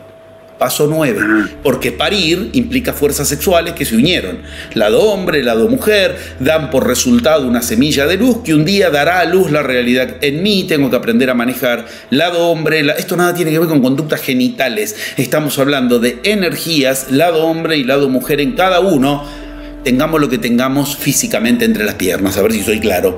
Paso 0.58 0.86
9. 0.88 1.20
Porque 1.62 1.92
parir 1.92 2.50
implica 2.52 2.92
fuerzas 2.92 3.28
sexuales 3.28 3.74
que 3.74 3.84
se 3.84 3.94
unieron. 3.94 4.38
Lado 4.74 5.02
hombre, 5.02 5.42
lado 5.42 5.68
mujer, 5.68 6.16
dan 6.40 6.70
por 6.70 6.86
resultado 6.86 7.46
una 7.46 7.62
semilla 7.62 8.06
de 8.06 8.16
luz 8.16 8.38
que 8.42 8.54
un 8.54 8.64
día 8.64 8.90
dará 8.90 9.20
a 9.20 9.24
luz 9.26 9.50
la 9.50 9.62
realidad 9.62 10.16
en 10.22 10.42
mí. 10.42 10.64
Tengo 10.64 10.90
que 10.90 10.96
aprender 10.96 11.28
a 11.30 11.34
manejar 11.34 11.86
lado 12.10 12.48
hombre. 12.48 12.86
Esto 12.96 13.16
nada 13.16 13.34
tiene 13.34 13.50
que 13.50 13.58
ver 13.58 13.68
con 13.68 13.82
conductas 13.82 14.20
genitales. 14.22 14.96
Estamos 15.16 15.58
hablando 15.58 15.98
de 15.98 16.20
energías, 16.22 17.10
lado 17.10 17.44
hombre 17.44 17.76
y 17.76 17.84
lado 17.84 18.08
mujer 18.08 18.40
en 18.40 18.52
cada 18.52 18.80
uno 18.80 19.45
tengamos 19.86 20.20
lo 20.20 20.28
que 20.28 20.38
tengamos 20.38 20.96
físicamente 20.96 21.64
entre 21.64 21.84
las 21.84 21.94
piernas, 21.94 22.36
a 22.36 22.42
ver 22.42 22.50
si 22.50 22.64
soy 22.64 22.80
claro. 22.80 23.16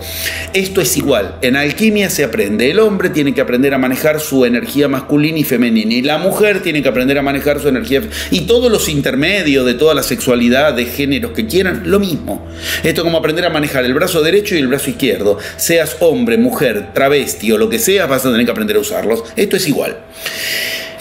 Esto 0.52 0.82
es 0.82 0.98
igual, 0.98 1.36
en 1.40 1.56
alquimia 1.56 2.10
se 2.10 2.24
aprende, 2.24 2.70
el 2.70 2.78
hombre 2.78 3.08
tiene 3.08 3.32
que 3.32 3.40
aprender 3.40 3.72
a 3.72 3.78
manejar 3.78 4.20
su 4.20 4.44
energía 4.44 4.86
masculina 4.86 5.38
y 5.38 5.44
femenina, 5.44 5.94
y 5.94 6.02
la 6.02 6.18
mujer 6.18 6.60
tiene 6.60 6.82
que 6.82 6.90
aprender 6.90 7.16
a 7.16 7.22
manejar 7.22 7.58
su 7.58 7.68
energía, 7.68 8.02
y 8.30 8.42
todos 8.42 8.70
los 8.70 8.90
intermedios 8.90 9.64
de 9.64 9.72
toda 9.72 9.94
la 9.94 10.02
sexualidad, 10.02 10.74
de 10.74 10.84
géneros 10.84 11.32
que 11.32 11.46
quieran, 11.46 11.84
lo 11.86 12.00
mismo. 12.00 12.46
Esto 12.82 13.00
es 13.00 13.02
como 13.02 13.16
aprender 13.16 13.46
a 13.46 13.50
manejar 13.50 13.86
el 13.86 13.94
brazo 13.94 14.20
derecho 14.20 14.54
y 14.54 14.58
el 14.58 14.68
brazo 14.68 14.90
izquierdo, 14.90 15.38
seas 15.56 15.96
hombre, 16.00 16.36
mujer, 16.36 16.92
travesti 16.92 17.50
o 17.50 17.56
lo 17.56 17.70
que 17.70 17.78
sea, 17.78 18.04
vas 18.04 18.26
a 18.26 18.30
tener 18.30 18.44
que 18.44 18.52
aprender 18.52 18.76
a 18.76 18.80
usarlos. 18.80 19.24
Esto 19.36 19.56
es 19.56 19.66
igual. 19.66 19.96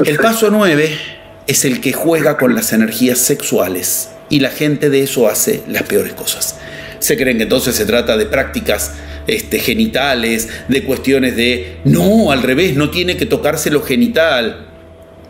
El 0.06 0.16
paso 0.16 0.50
9 0.50 0.98
es 1.46 1.66
el 1.66 1.82
que 1.82 1.92
juega 1.92 2.38
con 2.38 2.56
las 2.56 2.72
energías 2.72 3.18
sexuales 3.18 4.12
y 4.30 4.40
la 4.40 4.50
gente 4.50 4.90
de 4.90 5.04
eso 5.04 5.28
hace 5.28 5.64
las 5.68 5.84
peores 5.84 6.14
cosas. 6.14 6.58
Se 7.00 7.16
creen 7.16 7.38
que 7.38 7.44
entonces 7.44 7.76
se 7.76 7.86
trata 7.86 8.18
de 8.18 8.26
prácticas 8.26 8.94
este, 9.28 9.60
genitales, 9.60 10.48
de 10.68 10.84
cuestiones 10.84 11.36
de, 11.36 11.78
no, 11.84 12.32
al 12.32 12.42
revés, 12.42 12.76
no 12.76 12.90
tiene 12.90 13.18
que 13.18 13.26
tocarse 13.26 13.70
lo 13.70 13.84
genital. 13.84 14.64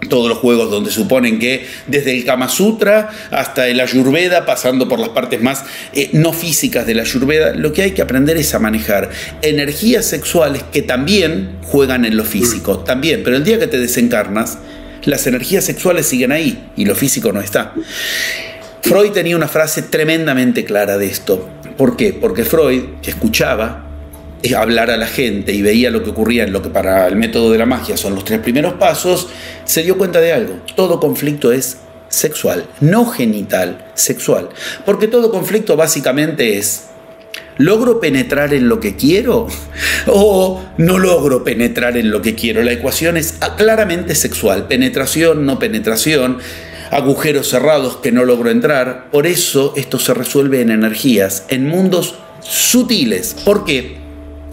Todos 0.09 0.29
los 0.29 0.37
juegos 0.37 0.69
donde 0.69 0.91
suponen 0.91 1.39
que 1.39 1.65
desde 1.87 2.15
el 2.15 2.23
Kama 2.23 2.49
Sutra 2.49 3.09
hasta 3.31 3.67
el 3.67 3.79
Ayurveda, 3.79 4.45
pasando 4.45 4.87
por 4.87 4.99
las 4.99 5.09
partes 5.09 5.41
más 5.41 5.65
eh, 5.93 6.11
no 6.13 6.33
físicas 6.33 6.85
de 6.85 6.93
la 6.93 7.01
Ayurveda, 7.01 7.55
lo 7.55 7.73
que 7.73 7.81
hay 7.81 7.91
que 7.91 8.03
aprender 8.03 8.37
es 8.37 8.53
a 8.53 8.59
manejar 8.59 9.09
energías 9.41 10.05
sexuales 10.05 10.63
que 10.71 10.83
también 10.83 11.57
juegan 11.63 12.05
en 12.05 12.15
lo 12.15 12.23
físico, 12.23 12.79
también, 12.79 13.23
pero 13.23 13.35
el 13.35 13.43
día 13.43 13.57
que 13.57 13.65
te 13.65 13.79
desencarnas, 13.79 14.59
las 15.03 15.25
energías 15.25 15.65
sexuales 15.65 16.05
siguen 16.05 16.31
ahí 16.31 16.69
y 16.75 16.85
lo 16.85 16.93
físico 16.93 17.31
no 17.31 17.41
está. 17.41 17.73
Freud 18.81 19.11
tenía 19.11 19.35
una 19.35 19.47
frase 19.47 19.83
tremendamente 19.83 20.63
clara 20.65 20.97
de 20.97 21.07
esto. 21.07 21.49
¿Por 21.77 21.95
qué? 21.97 22.13
Porque 22.13 22.43
Freud, 22.43 22.83
que 23.01 23.11
escuchaba 23.11 23.85
eh, 24.43 24.55
hablar 24.55 24.91
a 24.91 24.97
la 24.97 25.07
gente 25.07 25.51
y 25.51 25.61
veía 25.61 25.89
lo 25.89 26.03
que 26.03 26.11
ocurría 26.11 26.43
en 26.43 26.53
lo 26.53 26.61
que 26.61 26.69
para 26.69 27.07
el 27.07 27.15
método 27.15 27.51
de 27.51 27.57
la 27.57 27.65
magia 27.65 27.97
son 27.97 28.13
los 28.13 28.23
tres 28.23 28.39
primeros 28.39 28.73
pasos, 28.73 29.29
se 29.65 29.83
dio 29.83 29.97
cuenta 29.97 30.21
de 30.21 30.31
algo. 30.31 30.59
Todo 30.75 30.99
conflicto 30.99 31.51
es 31.51 31.77
sexual, 32.09 32.67
no 32.79 33.05
genital, 33.05 33.85
sexual. 33.95 34.49
Porque 34.85 35.07
todo 35.07 35.31
conflicto 35.31 35.75
básicamente 35.75 36.57
es, 36.57 36.83
¿logro 37.57 37.99
penetrar 37.99 38.53
en 38.53 38.69
lo 38.69 38.79
que 38.79 38.95
quiero? 38.95 39.47
¿O 40.07 40.63
no 40.77 40.99
logro 40.99 41.43
penetrar 41.43 41.97
en 41.97 42.11
lo 42.11 42.21
que 42.21 42.35
quiero? 42.35 42.61
La 42.61 42.73
ecuación 42.73 43.17
es 43.17 43.39
claramente 43.57 44.13
sexual, 44.13 44.67
penetración, 44.67 45.45
no 45.45 45.57
penetración 45.57 46.37
agujeros 46.91 47.49
cerrados 47.49 47.97
que 47.97 48.11
no 48.11 48.25
logro 48.25 48.49
entrar. 48.49 49.09
Por 49.11 49.27
eso 49.27 49.73
esto 49.75 49.99
se 49.99 50.13
resuelve 50.13 50.61
en 50.61 50.71
energías, 50.71 51.45
en 51.49 51.67
mundos 51.67 52.15
sutiles. 52.41 53.35
¿Por 53.45 53.65
qué? 53.65 53.97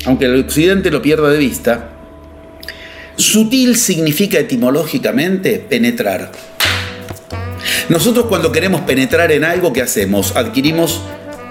Aunque 0.07 0.27
el 0.27 0.41
occidente 0.41 0.91
lo 0.91 1.03
pierda 1.03 1.31
de 1.31 1.39
vista, 1.39 1.91
sutil 3.17 3.77
significa 3.77 4.39
etimológicamente 4.39 5.59
penetrar. 5.59 6.31
Nosotros 7.89 8.27
cuando 8.27 8.53
queremos 8.53 8.83
penetrar 8.83 9.33
en 9.33 9.45
algo, 9.45 9.73
¿qué 9.73 9.83
hacemos? 9.83 10.37
Adquirimos 10.37 11.01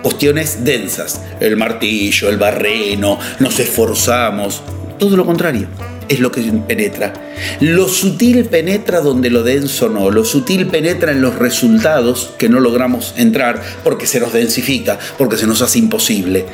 cuestiones 0.01 0.63
densas, 0.63 1.21
el 1.39 1.55
martillo, 1.57 2.29
el 2.29 2.37
barreno, 2.37 3.17
nos 3.39 3.59
esforzamos, 3.59 4.61
todo 4.99 5.15
lo 5.15 5.25
contrario 5.25 5.67
es 6.13 6.19
lo 6.19 6.31
que 6.31 6.41
penetra. 6.41 7.13
Lo 7.59 7.87
sutil 7.87 8.45
penetra 8.45 9.01
donde 9.01 9.29
lo 9.29 9.43
denso 9.43 9.89
no. 9.89 10.09
Lo 10.09 10.25
sutil 10.25 10.67
penetra 10.67 11.11
en 11.11 11.21
los 11.21 11.35
resultados 11.35 12.31
que 12.37 12.49
no 12.49 12.59
logramos 12.59 13.13
entrar 13.17 13.61
porque 13.83 14.07
se 14.07 14.19
nos 14.19 14.33
densifica, 14.33 14.99
porque 15.17 15.37
se 15.37 15.47
nos 15.47 15.61
hace 15.61 15.79
imposible. 15.79 16.45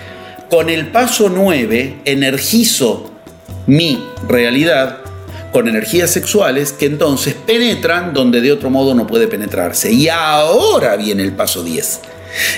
Con 0.50 0.70
el 0.70 0.88
paso 0.88 1.30
9 1.30 2.02
energizo 2.06 3.12
mi 3.68 4.04
realidad 4.28 5.00
con 5.52 5.68
energías 5.68 6.12
sexuales 6.12 6.74
que 6.74 6.86
entonces 6.86 7.34
penetran 7.34 8.14
donde 8.14 8.40
de 8.40 8.52
otro 8.52 8.70
modo 8.70 8.94
no 8.94 9.08
puede 9.08 9.28
penetrarse. 9.28 9.92
Y 9.92 10.08
ahora 10.08 10.96
viene 10.96 11.24
el 11.24 11.34
paso 11.34 11.64
10 11.64 12.02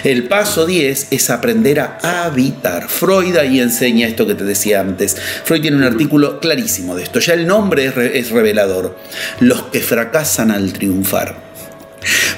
el 0.03 0.27
paso 0.27 0.65
10 0.65 1.07
es 1.11 1.29
aprender 1.29 1.79
a 1.79 2.25
habitar. 2.25 2.89
Freud 2.89 3.35
ahí 3.37 3.59
enseña 3.59 4.07
esto 4.07 4.27
que 4.27 4.35
te 4.35 4.43
decía 4.43 4.81
antes. 4.81 5.15
Freud 5.43 5.61
tiene 5.61 5.77
un 5.77 5.83
artículo 5.83 6.39
clarísimo 6.39 6.95
de 6.95 7.03
esto. 7.03 7.19
Ya 7.19 7.33
el 7.33 7.47
nombre 7.47 7.91
es, 8.13 8.31
revelador. 8.31 8.97
Los 9.39 9.63
que 9.63 9.79
fracasan 9.79 10.51
al 10.51 10.73
triunfar. 10.73 11.51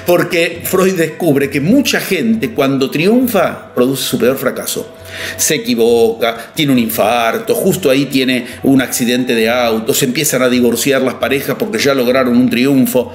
Porque 0.06 0.60
Freud 0.62 0.94
descubre 0.94 1.48
que 1.48 1.60
mucha 1.60 1.98
gente 1.98 2.50
cuando 2.50 2.90
triunfa 2.90 3.74
produce 3.74 4.04
su 4.04 4.18
peor 4.18 4.36
fracaso. 4.36 4.94
Se 5.38 5.54
equivoca, 5.54 6.52
tiene 6.54 6.72
un 6.72 6.78
infarto, 6.78 7.54
justo 7.54 7.88
ahí 7.88 8.06
tiene 8.06 8.46
un 8.64 8.82
accidente 8.82 9.34
de 9.34 9.48
auto, 9.48 9.94
se 9.94 10.04
empiezan 10.04 10.42
a 10.42 10.50
divorciar 10.50 11.00
las 11.00 11.14
parejas 11.14 11.56
porque 11.58 11.78
ya 11.78 11.94
lograron 11.94 12.36
un 12.36 12.50
triunfo. 12.50 13.14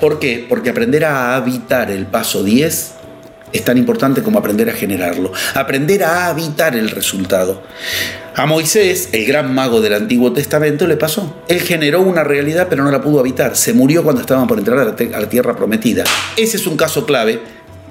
¿Por 0.00 0.18
qué? 0.18 0.46
Porque 0.48 0.70
aprender 0.70 1.04
a 1.04 1.36
habitar 1.36 1.90
el 1.90 2.06
paso 2.06 2.42
10 2.42 2.97
es 3.52 3.64
tan 3.64 3.78
importante 3.78 4.22
como 4.22 4.38
aprender 4.38 4.68
a 4.68 4.72
generarlo, 4.72 5.32
aprender 5.54 6.04
a 6.04 6.28
habitar 6.28 6.76
el 6.76 6.90
resultado. 6.90 7.62
A 8.34 8.46
Moisés, 8.46 9.08
el 9.12 9.26
gran 9.26 9.52
mago 9.54 9.80
del 9.80 9.94
Antiguo 9.94 10.32
Testamento, 10.32 10.86
le 10.86 10.96
pasó. 10.96 11.42
Él 11.48 11.60
generó 11.60 12.02
una 12.02 12.22
realidad 12.22 12.68
pero 12.70 12.84
no 12.84 12.90
la 12.90 13.02
pudo 13.02 13.20
habitar. 13.20 13.56
Se 13.56 13.72
murió 13.72 14.04
cuando 14.04 14.20
estaban 14.20 14.46
por 14.46 14.58
entrar 14.58 14.78
a 14.78 14.84
la, 14.84 15.28
tierra 15.28 15.56
prometida. 15.56 16.04
Ese 16.36 16.56
es 16.56 16.66
un 16.66 16.76
caso 16.76 17.04
clave 17.04 17.40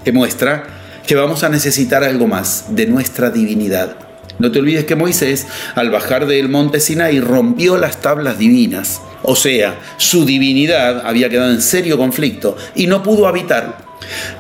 que 0.06 0.12
muestra 0.12 0.66
que 1.06 1.16
vamos 1.16 1.44
a 1.44 1.50
necesitar 1.50 2.04
algo 2.04 2.28
más 2.28 2.66
de 2.70 2.86
nuestra 2.86 3.30
divinidad. 3.30 3.98
No 4.40 4.52
te 4.52 4.60
olvides 4.60 4.86
que 4.86 4.96
Moisés, 4.96 5.48
al 5.76 5.90
bajar 5.90 6.28
del 6.28 6.48
monte 6.48 6.80
Sinai, 6.80 7.20
rompió 7.20 7.78
las 7.78 8.02
tablas 8.02 8.38
divinas. 8.38 9.02
O 9.24 9.36
sea, 9.36 9.80
su 9.98 10.26
divinidad 10.26 11.06
había 11.06 11.30
quedado 11.30 11.52
en 11.52 11.62
serio 11.62 11.98
conflicto 11.98 12.56
y 12.76 12.88
no 12.88 13.04
pudo 13.04 13.28
habitar. 13.28 13.80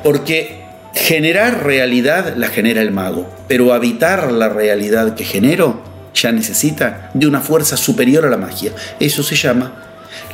Porque 0.03 0.66
Generar 0.98 1.64
realidad 1.64 2.36
la 2.38 2.48
genera 2.48 2.82
el 2.82 2.91
mago, 2.91 3.30
pero 3.48 3.74
habitar 3.74 4.32
la 4.32 4.49
realidad 4.49 5.15
que 5.15 5.24
genero 5.24 5.82
ya 6.14 6.32
necesita 6.32 7.11
de 7.14 7.28
una 7.28 7.40
fuerza 7.40 7.78
superior 7.78 8.26
a 8.26 8.30
la 8.30 8.38
magia. 8.38 8.72
Eso 8.99 9.22
se 9.22 9.36
llama 9.36 9.84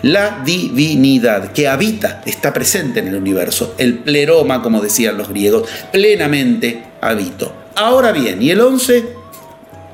la 0.03 0.41
divinidad 0.45 1.51
que 1.51 1.67
habita, 1.67 2.21
está 2.25 2.53
presente 2.53 3.01
en 3.01 3.07
el 3.07 3.15
universo. 3.15 3.75
El 3.77 3.99
pleroma, 3.99 4.61
como 4.61 4.81
decían 4.81 5.17
los 5.17 5.29
griegos, 5.29 5.69
plenamente 5.91 6.83
habito. 7.01 7.53
Ahora 7.75 8.11
bien, 8.11 8.41
¿y 8.41 8.51
el 8.51 8.61
11? 8.61 9.05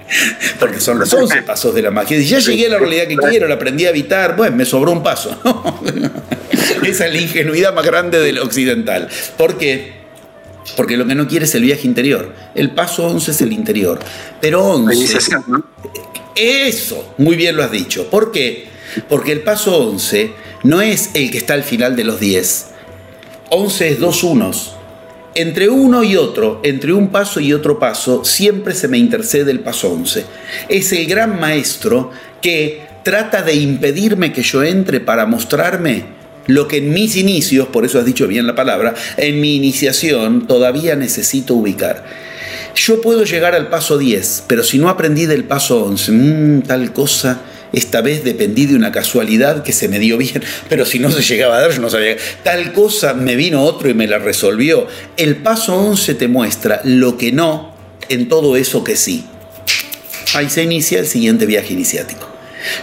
Porque 0.59 0.79
son 0.79 0.99
los 0.99 1.11
11 1.11 1.43
pasos 1.43 1.73
de 1.73 1.81
la 1.81 1.91
magia. 1.91 2.17
Y 2.17 2.25
ya 2.25 2.39
llegué 2.39 2.67
a 2.67 2.69
la 2.69 2.77
realidad 2.77 3.07
que 3.07 3.17
quiero, 3.17 3.47
la 3.47 3.55
aprendí 3.55 3.85
a 3.85 3.89
habitar, 3.89 4.35
bueno, 4.35 4.55
me 4.55 4.65
sobró 4.65 4.91
un 4.91 5.01
paso. 5.01 5.39
Esa 6.83 7.07
es 7.07 7.13
la 7.13 7.19
ingenuidad 7.19 7.73
más 7.73 7.85
grande 7.85 8.19
del 8.19 8.39
occidental. 8.39 9.09
¿Por 9.37 9.57
qué? 9.57 9.98
Porque 10.75 10.97
lo 10.97 11.05
que 11.05 11.15
no 11.15 11.27
quiere 11.27 11.45
es 11.45 11.55
el 11.55 11.63
viaje 11.63 11.87
interior. 11.87 12.33
El 12.55 12.71
paso 12.71 13.07
11 13.07 13.31
es 13.31 13.41
el 13.41 13.53
interior. 13.53 13.99
Pero 14.41 14.63
11... 14.63 15.17
Eso, 16.35 17.13
muy 17.17 17.35
bien 17.35 17.55
lo 17.55 17.63
has 17.63 17.71
dicho. 17.71 18.09
¿Por 18.09 18.31
qué? 18.31 18.67
Porque 19.09 19.31
el 19.31 19.41
paso 19.41 19.77
11 19.77 20.31
no 20.63 20.81
es 20.81 21.11
el 21.13 21.31
que 21.31 21.37
está 21.37 21.53
al 21.53 21.63
final 21.63 21.95
de 21.95 22.03
los 22.03 22.19
10. 22.19 22.67
11 23.49 23.89
es 23.89 23.99
dos 23.99 24.23
unos. 24.23 24.75
Entre 25.35 25.69
uno 25.69 26.03
y 26.03 26.15
otro, 26.15 26.59
entre 26.63 26.93
un 26.93 27.09
paso 27.09 27.39
y 27.39 27.53
otro 27.53 27.77
paso, 27.77 28.25
siempre 28.25 28.73
se 28.73 28.87
me 28.87 28.97
intercede 28.97 29.51
el 29.51 29.59
paso 29.59 29.91
11. 29.91 30.25
Es 30.69 30.91
el 30.91 31.05
gran 31.05 31.39
maestro 31.39 32.11
que 32.41 32.87
trata 33.03 33.41
de 33.41 33.55
impedirme 33.55 34.33
que 34.33 34.41
yo 34.41 34.63
entre 34.63 34.99
para 34.99 35.25
mostrarme 35.25 36.18
lo 36.49 36.67
que 36.67 36.77
en 36.77 36.91
mis 36.91 37.15
inicios, 37.15 37.67
por 37.67 37.85
eso 37.85 37.99
has 37.99 38.05
dicho 38.05 38.27
bien 38.27 38.47
la 38.47 38.55
palabra, 38.55 38.95
en 39.17 39.39
mi 39.39 39.55
iniciación 39.55 40.47
todavía 40.47 40.95
necesito 40.95 41.53
ubicar. 41.53 42.03
Yo 42.75 43.01
puedo 43.01 43.23
llegar 43.23 43.53
al 43.53 43.69
paso 43.69 43.99
10, 43.99 44.45
pero 44.47 44.63
si 44.63 44.79
no 44.79 44.89
aprendí 44.89 45.27
del 45.27 45.43
paso 45.43 45.85
11, 45.85 46.11
mmm, 46.11 46.61
tal 46.63 46.91
cosa, 46.91 47.41
esta 47.71 48.01
vez 48.01 48.23
dependí 48.23 48.65
de 48.65 48.75
una 48.75 48.91
casualidad 48.91 49.61
que 49.61 49.73
se 49.73 49.87
me 49.87 49.99
dio 49.99 50.17
bien, 50.17 50.41
pero 50.69 50.85
si 50.85 50.97
no 50.97 51.11
se 51.11 51.21
llegaba 51.21 51.57
a 51.57 51.61
dar, 51.61 51.71
yo 51.71 51.81
no 51.81 51.89
sabía. 51.91 52.17
Tal 52.43 52.73
cosa 52.73 53.13
me 53.13 53.35
vino 53.35 53.63
otro 53.63 53.87
y 53.87 53.93
me 53.93 54.07
la 54.07 54.17
resolvió. 54.17 54.87
El 55.17 55.37
paso 55.37 55.75
11 55.75 56.15
te 56.15 56.27
muestra 56.27 56.81
lo 56.83 57.17
que 57.17 57.31
no 57.31 57.75
en 58.09 58.27
todo 58.27 58.55
eso 58.55 58.83
que 58.83 58.95
sí. 58.95 59.23
Ahí 60.33 60.49
se 60.49 60.63
inicia 60.63 60.99
el 60.99 61.05
siguiente 61.05 61.45
viaje 61.45 61.73
iniciático. 61.73 62.28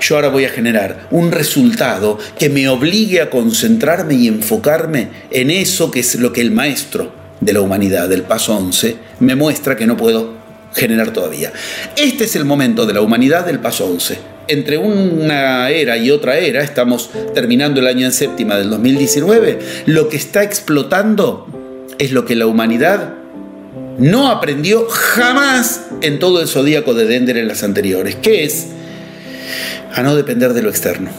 Yo 0.00 0.16
ahora 0.16 0.28
voy 0.28 0.44
a 0.44 0.50
generar 0.50 1.08
un 1.10 1.32
resultado 1.32 2.18
que 2.38 2.48
me 2.48 2.68
obligue 2.68 3.20
a 3.20 3.30
concentrarme 3.30 4.14
y 4.14 4.28
enfocarme 4.28 5.08
en 5.30 5.50
eso 5.50 5.90
que 5.90 6.00
es 6.00 6.14
lo 6.16 6.32
que 6.32 6.40
el 6.40 6.50
maestro 6.50 7.12
de 7.40 7.52
la 7.52 7.60
humanidad, 7.60 8.08
del 8.08 8.22
paso 8.22 8.56
11, 8.56 8.96
me 9.20 9.34
muestra 9.34 9.76
que 9.76 9.86
no 9.86 9.96
puedo 9.96 10.34
generar 10.74 11.10
todavía. 11.12 11.52
Este 11.96 12.24
es 12.24 12.36
el 12.36 12.44
momento 12.44 12.86
de 12.86 12.94
la 12.94 13.00
humanidad 13.00 13.46
del 13.46 13.58
paso 13.60 13.86
11. 13.86 14.18
Entre 14.48 14.78
una 14.78 15.70
era 15.70 15.96
y 15.96 16.10
otra 16.10 16.38
era, 16.38 16.62
estamos 16.62 17.10
terminando 17.34 17.80
el 17.80 17.86
año 17.88 18.06
en 18.06 18.12
séptima 18.12 18.56
del 18.56 18.70
2019, 18.70 19.58
lo 19.86 20.08
que 20.08 20.16
está 20.16 20.44
explotando 20.44 21.46
es 21.98 22.12
lo 22.12 22.24
que 22.24 22.36
la 22.36 22.46
humanidad 22.46 23.14
no 23.98 24.30
aprendió 24.30 24.86
jamás 24.88 25.86
en 26.02 26.18
todo 26.18 26.40
el 26.42 26.48
zodíaco 26.48 26.94
de 26.94 27.06
Dender 27.06 27.38
en 27.38 27.48
las 27.48 27.62
anteriores, 27.62 28.14
que 28.16 28.44
es 28.44 28.68
a 29.94 30.02
no 30.02 30.16
depender 30.16 30.52
de 30.52 30.62
lo 30.62 30.70
externo, 30.70 31.10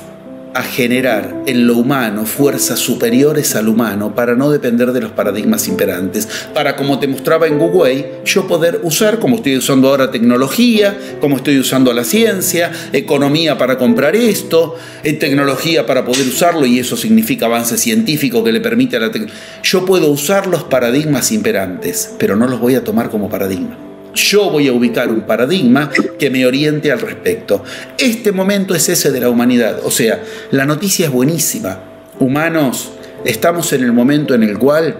a 0.53 0.63
generar 0.63 1.43
en 1.45 1.67
lo 1.67 1.77
humano 1.77 2.25
fuerzas 2.25 2.79
superiores 2.79 3.55
al 3.55 3.67
humano 3.67 4.15
para 4.15 4.35
no 4.35 4.49
depender 4.49 4.91
de 4.91 5.01
los 5.01 5.11
paradigmas 5.11 5.67
imperantes, 5.67 6.27
para 6.53 6.75
como 6.75 6.97
te 6.97 7.07
mostraba 7.07 7.47
en 7.47 7.59
Google, 7.59 8.21
yo 8.25 8.47
poder 8.47 8.79
usar, 8.83 9.19
como 9.19 9.35
estoy 9.35 9.57
usando 9.57 9.89
ahora 9.89 10.09
tecnología, 10.09 10.97
como 11.21 11.37
estoy 11.37 11.59
usando 11.59 11.93
la 11.93 12.03
ciencia, 12.03 12.71
economía 12.91 13.57
para 13.57 13.77
comprar 13.77 14.15
esto, 14.15 14.75
eh, 15.03 15.13
tecnología 15.13 15.85
para 15.85 16.03
poder 16.05 16.27
usarlo 16.27 16.65
y 16.65 16.79
eso 16.79 16.97
significa 16.97 17.45
avance 17.45 17.77
científico 17.77 18.43
que 18.43 18.51
le 18.51 18.59
permite 18.59 18.97
a 18.97 19.01
la 19.01 19.11
tecnología. 19.11 19.39
Yo 19.61 19.85
puedo 19.85 20.09
usar 20.09 20.47
los 20.47 20.63
paradigmas 20.63 21.31
imperantes, 21.31 22.15
pero 22.17 22.35
no 22.35 22.47
los 22.47 22.59
voy 22.59 22.75
a 22.75 22.83
tomar 22.83 23.09
como 23.09 23.29
paradigma 23.29 23.86
yo 24.13 24.49
voy 24.49 24.67
a 24.67 24.73
ubicar 24.73 25.09
un 25.09 25.21
paradigma 25.21 25.89
que 26.17 26.29
me 26.29 26.45
oriente 26.45 26.91
al 26.91 26.99
respecto. 26.99 27.63
Este 27.97 28.31
momento 28.31 28.75
es 28.75 28.89
ese 28.89 29.11
de 29.11 29.19
la 29.19 29.29
humanidad. 29.29 29.79
O 29.83 29.91
sea, 29.91 30.23
la 30.51 30.65
noticia 30.65 31.05
es 31.05 31.11
buenísima. 31.11 31.79
Humanos, 32.19 32.91
estamos 33.25 33.71
en 33.73 33.83
el 33.83 33.93
momento 33.93 34.33
en 34.33 34.43
el 34.43 34.57
cual, 34.57 34.97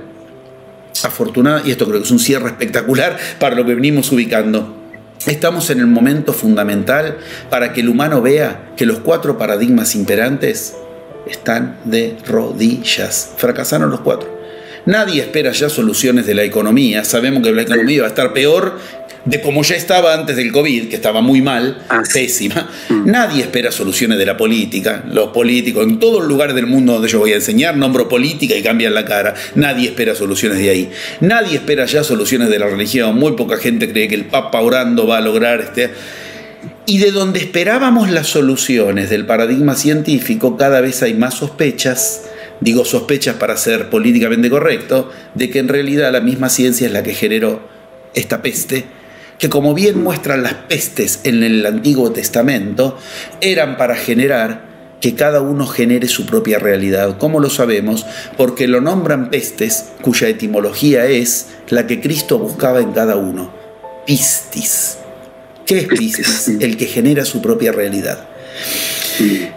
afortunada, 1.04 1.62
y 1.66 1.72
esto 1.72 1.86
creo 1.86 2.00
que 2.00 2.06
es 2.06 2.12
un 2.12 2.20
cierre 2.20 2.48
espectacular 2.48 3.18
para 3.40 3.56
lo 3.56 3.66
que 3.66 3.76
venimos 3.76 4.12
ubicando, 4.12 4.76
estamos 5.26 5.70
en 5.70 5.80
el 5.80 5.88
momento 5.88 6.34
fundamental 6.34 7.18
para 7.50 7.74
que 7.74 7.82
el 7.82 7.90
humano 7.90 8.22
vea 8.22 8.72
que 8.78 8.86
los 8.86 9.00
cuatro 9.00 9.38
paradigmas 9.38 9.96
imperantes 9.96 10.76
están 11.28 11.78
de 11.86 12.18
rodillas. 12.26 13.32
Fracasaron 13.38 13.90
los 13.90 14.02
cuatro. 14.02 14.37
Nadie 14.88 15.22
espera 15.22 15.52
ya 15.52 15.70
soluciones 15.70 16.26
de 16.26 16.34
la 16.34 16.44
economía. 16.44 17.04
Sabemos 17.04 17.44
que 17.44 17.52
la 17.52 17.64
economía 17.64 18.02
va 18.02 18.08
a 18.08 18.10
estar 18.10 18.32
peor 18.32 18.80
de 19.26 19.42
como 19.42 19.62
ya 19.62 19.76
estaba 19.76 20.14
antes 20.14 20.38
del 20.38 20.54
COVID, 20.54 20.88
que 20.88 20.96
estaba 20.96 21.20
muy 21.20 21.42
mal, 21.42 21.84
ah, 21.90 22.04
pésima. 22.14 22.70
Mm. 22.88 23.12
Nadie 23.12 23.42
espera 23.44 23.70
soluciones 23.74 24.18
de 24.18 24.26
la 24.26 24.38
política. 24.38 25.04
Los 25.12 25.30
políticos, 25.30 25.84
en 25.84 26.00
todos 26.00 26.22
los 26.22 26.30
lugares 26.30 26.56
del 26.56 26.68
mundo 26.68 26.94
donde 26.94 27.10
yo 27.10 27.20
voy 27.20 27.34
a 27.34 27.36
enseñar, 27.36 27.76
nombro 27.76 28.08
política 28.08 28.56
y 28.56 28.64
cambian 28.64 28.94
la 28.94 29.04
cara. 29.04 29.36
Nadie 29.56 29.90
espera 29.90 30.16
soluciones 30.16 30.60
de 30.60 30.70
ahí. 30.70 30.90
Nadie 31.20 31.58
espera 31.58 31.86
ya 31.86 32.06
soluciones 32.06 32.48
de 32.48 32.58
la 32.58 32.68
religión. 32.68 33.18
Muy 33.18 33.34
poca 33.34 33.58
gente 33.58 33.92
cree 33.92 34.08
que 34.08 34.16
el 34.16 34.26
Papa 34.26 34.62
orando 34.62 35.06
va 35.06 35.18
a 35.18 35.22
lograr 35.22 35.60
este. 35.60 35.90
Y 36.86 37.00
de 37.00 37.12
donde 37.12 37.40
esperábamos 37.40 38.10
las 38.10 38.28
soluciones 38.28 39.10
del 39.10 39.26
paradigma 39.26 39.76
científico, 39.76 40.56
cada 40.56 40.80
vez 40.80 41.04
hay 41.04 41.14
más 41.14 41.34
sospechas 41.34 42.22
digo 42.62 42.86
sospechas 42.86 43.36
para 43.36 43.58
ser 43.58 43.90
políticamente 43.90 44.50
correcto, 44.50 45.12
de 45.36 45.50
que 45.50 45.60
en 45.60 45.68
realidad 45.68 46.12
la 46.12 46.22
misma 46.22 46.50
ciencia 46.50 46.88
es 46.88 46.94
la 46.94 47.04
que 47.04 47.14
generó 47.14 47.62
esta 48.14 48.42
peste 48.42 48.86
que 49.40 49.50
como 49.50 49.74
bien 49.74 50.04
muestran 50.04 50.44
las 50.44 50.54
pestes 50.54 51.20
en 51.24 51.44
el 51.44 51.66
Antiguo 51.66 52.12
Testamento, 52.12 52.98
eran 53.42 53.78
para 53.78 53.96
generar 53.96 54.66
que 55.00 55.14
cada 55.14 55.42
uno 55.42 55.68
genere 55.68 56.08
su 56.08 56.26
propia 56.26 56.58
realidad. 56.58 57.18
¿Cómo 57.20 57.40
lo 57.40 57.50
sabemos? 57.50 58.06
Porque 58.36 58.68
lo 58.68 58.82
nombran 58.82 59.30
pestes, 59.30 59.86
cuya 60.02 60.28
etimología 60.28 61.06
es 61.06 61.48
la 61.70 61.86
que 61.86 62.02
Cristo 62.02 62.40
buscaba 62.40 62.80
en 62.80 62.94
cada 62.94 63.16
uno. 63.16 63.54
Pistis. 64.08 64.98
¿Qué 65.66 65.80
es 65.80 65.88
pistis? 65.88 66.48
El 66.60 66.78
que 66.78 66.88
genera 66.88 67.26
su 67.26 67.42
propia 67.42 67.72
realidad. 67.72 68.28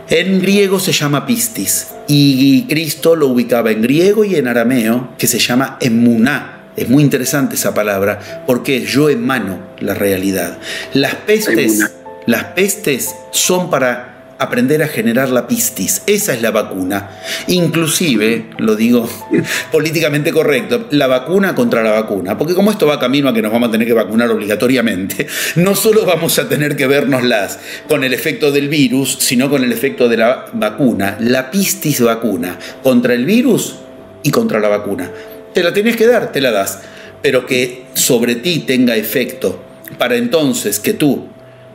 En 0.09 0.41
griego 0.41 0.81
se 0.81 0.93
llama 0.93 1.27
pistis 1.27 1.89
y 2.09 2.62
Cristo 2.65 3.16
lo 3.16 3.28
ubicaba 3.28 3.70
en 3.70 3.82
griego 3.82 4.24
y 4.24 4.37
en 4.37 4.49
arameo 4.49 5.15
que 5.19 5.27
se 5.27 5.39
llama 5.39 5.77
emuná. 5.81 6.70
Es 6.77 6.89
muy 6.89 7.03
interesante 7.03 7.57
esa 7.57 7.74
palabra 7.74 8.45
porque 8.47 8.85
yo 8.85 9.09
emano 9.09 9.59
la 9.81 9.95
realidad. 9.95 10.59
Las 10.95 11.15
pestes, 11.15 11.93
las 12.27 12.45
pestes 12.45 13.15
son 13.32 13.70
para 13.70 14.10
aprender 14.41 14.83
a 14.83 14.89
generar 14.89 15.29
la 15.29 15.47
pistis. 15.47 16.03
Esa 16.07 16.33
es 16.33 16.41
la 16.41 16.51
vacuna. 16.51 17.11
Inclusive, 17.47 18.47
lo 18.59 18.75
digo 18.75 19.09
políticamente 19.73 20.33
correcto, 20.33 20.87
la 20.91 21.07
vacuna 21.07 21.55
contra 21.55 21.83
la 21.83 21.93
vacuna. 21.93 22.39
Porque 22.39 22.55
como 22.55 22.71
esto 22.71 22.87
va 22.87 22.99
camino 22.99 23.29
a 23.29 23.35
que 23.35 23.43
nos 23.43 23.53
vamos 23.53 23.69
a 23.69 23.73
tener 23.73 23.87
que 23.87 23.93
vacunar 23.93 24.31
obligatoriamente, 24.31 25.27
no 25.57 25.75
solo 25.75 26.07
vamos 26.07 26.39
a 26.39 26.49
tener 26.49 26.75
que 26.75 26.87
vernoslas 26.87 27.59
con 27.87 28.03
el 28.03 28.15
efecto 28.15 28.51
del 28.51 28.69
virus, 28.69 29.19
sino 29.21 29.51
con 29.51 29.62
el 29.62 29.73
efecto 29.73 30.09
de 30.09 30.17
la 30.17 30.47
vacuna. 30.55 31.19
La 31.21 31.51
pistis 31.51 32.01
vacuna 32.01 32.59
contra 32.83 33.12
el 33.12 33.27
virus 33.27 33.77
y 34.23 34.31
contra 34.31 34.59
la 34.59 34.69
vacuna. 34.69 35.11
Te 35.53 35.62
la 35.62 35.75
tienes 35.75 35.97
que 35.97 36.07
dar, 36.07 36.33
te 36.33 36.41
la 36.41 36.51
das. 36.51 36.81
Pero 37.21 37.45
que 37.45 37.85
sobre 37.93 38.37
ti 38.37 38.61
tenga 38.61 38.97
efecto 38.97 39.62
para 39.99 40.17
entonces 40.17 40.81
que 40.81 40.95
tú 40.95 41.29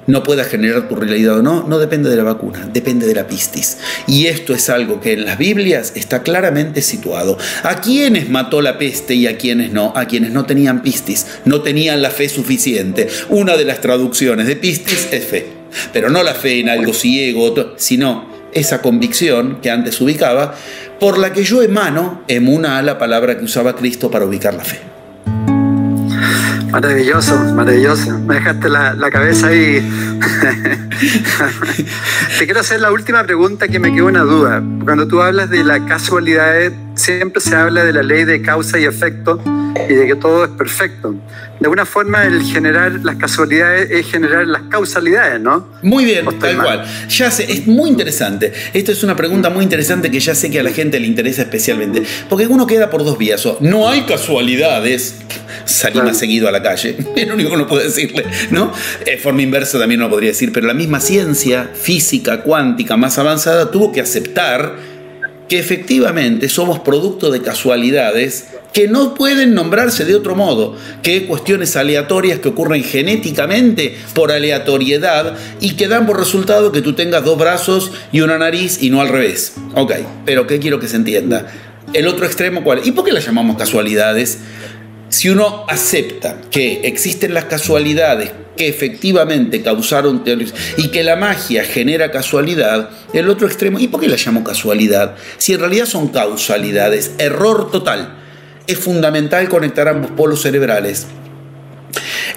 no 0.07 0.23
pueda 0.23 0.43
generar 0.43 0.87
tu 0.87 0.95
realidad 0.95 1.39
o 1.39 1.41
no, 1.41 1.65
no 1.67 1.79
depende 1.79 2.09
de 2.09 2.15
la 2.15 2.23
vacuna, 2.23 2.69
depende 2.71 3.07
de 3.07 3.15
la 3.15 3.27
pistis. 3.27 3.77
Y 4.07 4.27
esto 4.27 4.53
es 4.53 4.69
algo 4.69 5.01
que 5.01 5.13
en 5.13 5.25
las 5.25 5.37
Biblias 5.37 5.93
está 5.95 6.21
claramente 6.23 6.81
situado. 6.81 7.37
¿A 7.63 7.81
quiénes 7.81 8.29
mató 8.29 8.61
la 8.61 8.77
peste 8.77 9.15
y 9.15 9.27
a 9.27 9.37
quiénes 9.37 9.71
no? 9.71 9.93
A 9.95 10.05
quienes 10.05 10.31
no 10.31 10.45
tenían 10.45 10.81
pistis, 10.81 11.25
no 11.45 11.61
tenían 11.61 12.01
la 12.01 12.09
fe 12.09 12.29
suficiente. 12.29 13.07
Una 13.29 13.57
de 13.57 13.65
las 13.65 13.81
traducciones 13.81 14.47
de 14.47 14.55
pistis 14.55 15.07
es 15.11 15.25
fe, 15.25 15.47
pero 15.93 16.09
no 16.09 16.23
la 16.23 16.33
fe 16.33 16.59
en 16.59 16.69
algo 16.69 16.93
ciego, 16.93 17.75
sino 17.77 18.33
esa 18.53 18.81
convicción 18.81 19.59
que 19.61 19.69
antes 19.69 19.99
ubicaba, 19.99 20.55
por 20.99 21.17
la 21.17 21.33
que 21.33 21.43
yo 21.43 21.61
emano, 21.61 22.23
emuna 22.27 22.81
la 22.81 22.97
palabra 22.97 23.37
que 23.37 23.43
usaba 23.43 23.75
Cristo 23.75 24.09
para 24.09 24.25
ubicar 24.25 24.53
la 24.53 24.63
fe. 24.63 24.94
Maravilloso, 26.71 27.37
maravilloso. 27.53 28.17
Me 28.19 28.35
dejaste 28.35 28.69
la, 28.69 29.09
cabeza 29.11 29.47
ahí. 29.47 29.81
Te 32.39 32.45
quiero 32.45 32.59
hacer 32.59 32.81
la 32.81 32.91
última 32.91 33.23
pregunta 33.23 33.67
que 33.67 33.79
me 33.79 33.93
quedó 33.93 34.07
una 34.07 34.21
duda. 34.21 34.61
Cuando 34.83 35.07
tú 35.07 35.21
hablas 35.21 35.49
de 35.49 35.63
la 35.63 35.85
casualidad, 35.85 36.71
siempre 36.95 37.41
se 37.41 37.55
habla 37.55 37.83
de 37.83 37.93
la 37.93 38.03
ley 38.03 38.25
de 38.25 38.41
causa 38.41 38.79
y 38.79 38.85
efecto 38.85 39.39
y 39.89 39.93
de 39.93 40.07
que 40.07 40.15
todo 40.15 40.45
es 40.45 40.51
perfecto. 40.51 41.11
De 41.59 41.65
alguna 41.65 41.85
forma, 41.85 42.25
el 42.25 42.41
generar 42.43 42.91
las 43.03 43.15
casualidades 43.15 43.89
es 43.91 44.09
generar 44.09 44.47
las 44.47 44.63
causalidades, 44.63 45.39
¿no? 45.39 45.67
Muy 45.81 46.05
bien, 46.05 46.25
tal 46.39 46.57
cual. 46.57 46.85
Ya 47.09 47.31
sé, 47.31 47.51
es 47.51 47.67
muy 47.67 47.89
interesante. 47.89 48.51
Esto 48.73 48.91
es 48.91 49.03
una 49.03 49.15
pregunta 49.15 49.49
muy 49.49 49.63
interesante 49.63 50.11
que 50.11 50.19
ya 50.19 50.35
sé 50.35 50.49
que 50.49 50.59
a 50.59 50.63
la 50.63 50.71
gente 50.71 50.99
le 50.99 51.07
interesa 51.07 51.43
especialmente. 51.43 52.03
Porque 52.29 52.47
uno 52.47 52.67
queda 52.67 52.89
por 52.89 53.03
dos 53.03 53.17
vías. 53.17 53.45
O 53.45 53.57
no 53.61 53.87
hay 53.89 54.01
casualidades 54.01 55.15
salir 55.65 56.03
más 56.03 56.17
seguido 56.17 56.47
a 56.47 56.51
la 56.51 56.61
calle. 56.61 56.95
Es 57.15 57.27
lo 57.27 57.33
único 57.33 57.49
que 57.49 57.55
uno 57.55 57.67
puede 57.67 57.85
decirle, 57.85 58.25
¿no? 58.51 58.71
De 59.05 59.17
forma 59.17 59.41
inversa 59.41 59.79
también 59.79 60.01
uno 60.01 60.09
podría 60.09 60.29
decir, 60.31 60.51
pero 60.51 60.67
la 60.67 60.73
misma 60.73 60.99
ciencia 60.99 61.69
física 61.73 62.41
cuántica 62.41 62.97
más 62.97 63.17
avanzada 63.17 63.71
tuvo 63.71 63.91
que 63.91 64.01
aceptar 64.01 64.75
que 65.47 65.59
efectivamente 65.59 66.49
somos 66.49 66.79
producto 66.79 67.31
de 67.31 67.41
casualidades 67.41 68.45
que 68.73 68.87
no 68.89 69.13
pueden 69.13 69.53
nombrarse 69.53 70.03
de 70.03 70.15
otro 70.15 70.35
modo 70.35 70.75
que 71.01 71.25
cuestiones 71.27 71.77
aleatorias 71.77 72.39
que 72.39 72.49
ocurren 72.49 72.83
genéticamente 72.83 73.97
por 74.13 74.31
aleatoriedad 74.31 75.37
y 75.61 75.75
que 75.75 75.87
dan 75.87 76.05
por 76.05 76.19
resultado 76.19 76.73
que 76.73 76.81
tú 76.81 76.93
tengas 76.93 77.23
dos 77.23 77.37
brazos 77.37 77.91
y 78.11 78.21
una 78.21 78.37
nariz 78.37 78.81
y 78.81 78.89
no 78.89 78.99
al 78.99 79.09
revés. 79.09 79.53
Ok, 79.75 79.93
pero 80.25 80.45
¿qué 80.45 80.59
quiero 80.59 80.79
que 80.79 80.87
se 80.87 80.97
entienda? 80.97 81.47
El 81.93 82.07
otro 82.07 82.25
extremo, 82.25 82.63
¿cuál? 82.63 82.81
¿Y 82.83 82.91
por 82.91 83.05
qué 83.05 83.13
las 83.13 83.25
llamamos 83.25 83.55
casualidades? 83.57 84.39
Si 85.09 85.29
uno 85.29 85.65
acepta 85.67 86.41
que 86.51 86.81
existen 86.87 87.33
las 87.33 87.45
casualidades 87.45 88.31
que 88.57 88.67
efectivamente 88.67 89.61
causaron 89.61 90.23
y 90.77 90.87
que 90.87 91.03
la 91.03 91.15
magia 91.15 91.63
genera 91.63 92.11
casualidad, 92.11 92.89
el 93.13 93.29
otro 93.29 93.47
extremo, 93.47 93.79
¿y 93.79 93.87
por 93.87 94.01
qué 94.01 94.07
la 94.07 94.17
llamo 94.17 94.43
casualidad? 94.43 95.15
Si 95.37 95.53
en 95.53 95.59
realidad 95.59 95.85
son 95.85 96.07
causalidades, 96.09 97.11
error 97.17 97.71
total. 97.71 98.17
Es 98.67 98.79
fundamental 98.79 99.47
conectar 99.49 99.87
ambos 99.87 100.11
polos 100.11 100.41
cerebrales. 100.41 101.05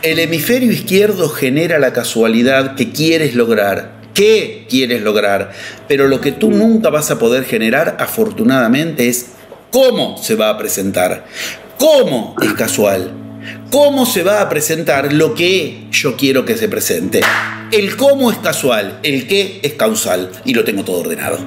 El 0.02 0.18
hemisferio 0.18 0.70
izquierdo 0.70 1.28
genera 1.28 1.78
la 1.78 1.92
casualidad 1.92 2.74
que 2.76 2.92
quieres 2.92 3.34
lograr, 3.34 3.98
¿Qué 4.18 4.66
quieres 4.68 5.02
lograr? 5.02 5.52
Pero 5.86 6.08
lo 6.08 6.20
que 6.20 6.32
tú 6.32 6.50
nunca 6.50 6.90
vas 6.90 7.08
a 7.12 7.20
poder 7.20 7.44
generar, 7.44 7.98
afortunadamente, 8.00 9.06
es 9.06 9.26
cómo 9.70 10.20
se 10.20 10.34
va 10.34 10.50
a 10.50 10.58
presentar. 10.58 11.24
¿Cómo 11.78 12.34
es 12.42 12.54
casual? 12.54 13.12
¿Cómo 13.70 14.04
se 14.04 14.24
va 14.24 14.40
a 14.40 14.48
presentar 14.48 15.12
lo 15.12 15.34
que 15.34 15.86
yo 15.92 16.16
quiero 16.16 16.44
que 16.44 16.56
se 16.56 16.68
presente? 16.68 17.20
El 17.70 17.96
cómo 17.96 18.32
es 18.32 18.38
casual, 18.38 18.98
el 19.04 19.28
qué 19.28 19.60
es 19.62 19.74
causal 19.74 20.30
y 20.44 20.54
lo 20.54 20.64
tengo 20.64 20.84
todo 20.84 20.98
ordenado. 20.98 21.38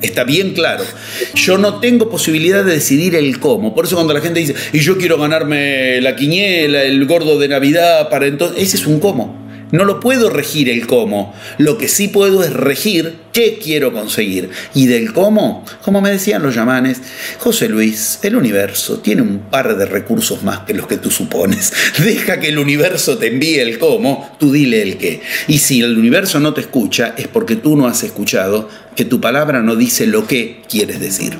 Está 0.00 0.24
bien 0.24 0.54
claro. 0.54 0.84
Yo 1.34 1.58
no 1.58 1.80
tengo 1.80 2.08
posibilidad 2.08 2.64
de 2.64 2.72
decidir 2.72 3.14
el 3.14 3.38
cómo. 3.38 3.74
Por 3.74 3.84
eso 3.84 3.94
cuando 3.94 4.14
la 4.14 4.20
gente 4.20 4.40
dice, 4.40 4.54
y 4.72 4.80
yo 4.80 4.96
quiero 4.96 5.18
ganarme 5.18 6.00
la 6.00 6.16
quiñela, 6.16 6.82
el 6.82 7.04
gordo 7.04 7.38
de 7.38 7.48
Navidad, 7.48 8.08
para 8.08 8.26
entonces, 8.26 8.62
ese 8.62 8.78
es 8.78 8.86
un 8.86 9.00
cómo. 9.00 9.41
No 9.72 9.84
lo 9.84 10.00
puedo 10.00 10.30
regir 10.30 10.68
el 10.68 10.86
cómo. 10.86 11.34
Lo 11.58 11.78
que 11.78 11.88
sí 11.88 12.08
puedo 12.08 12.44
es 12.44 12.52
regir 12.52 13.16
qué 13.32 13.58
quiero 13.58 13.92
conseguir. 13.92 14.50
Y 14.74 14.86
del 14.86 15.12
cómo, 15.12 15.64
como 15.82 16.00
me 16.00 16.10
decían 16.10 16.42
los 16.42 16.54
llamanes, 16.54 17.00
José 17.38 17.68
Luis, 17.68 18.20
el 18.22 18.36
universo 18.36 18.98
tiene 18.98 19.22
un 19.22 19.38
par 19.38 19.76
de 19.76 19.86
recursos 19.86 20.42
más 20.42 20.60
que 20.60 20.74
los 20.74 20.86
que 20.86 20.98
tú 20.98 21.10
supones. 21.10 21.72
Deja 22.04 22.38
que 22.38 22.48
el 22.48 22.58
universo 22.58 23.16
te 23.16 23.28
envíe 23.28 23.58
el 23.60 23.78
cómo, 23.78 24.36
tú 24.38 24.52
dile 24.52 24.82
el 24.82 24.98
qué. 24.98 25.22
Y 25.48 25.58
si 25.58 25.80
el 25.80 25.98
universo 25.98 26.38
no 26.38 26.52
te 26.52 26.60
escucha, 26.60 27.14
es 27.16 27.26
porque 27.26 27.56
tú 27.56 27.76
no 27.76 27.86
has 27.86 28.02
escuchado 28.02 28.68
que 28.94 29.06
tu 29.06 29.20
palabra 29.20 29.62
no 29.62 29.74
dice 29.74 30.06
lo 30.06 30.26
que 30.26 30.62
quieres 30.68 31.00
decir. 31.00 31.38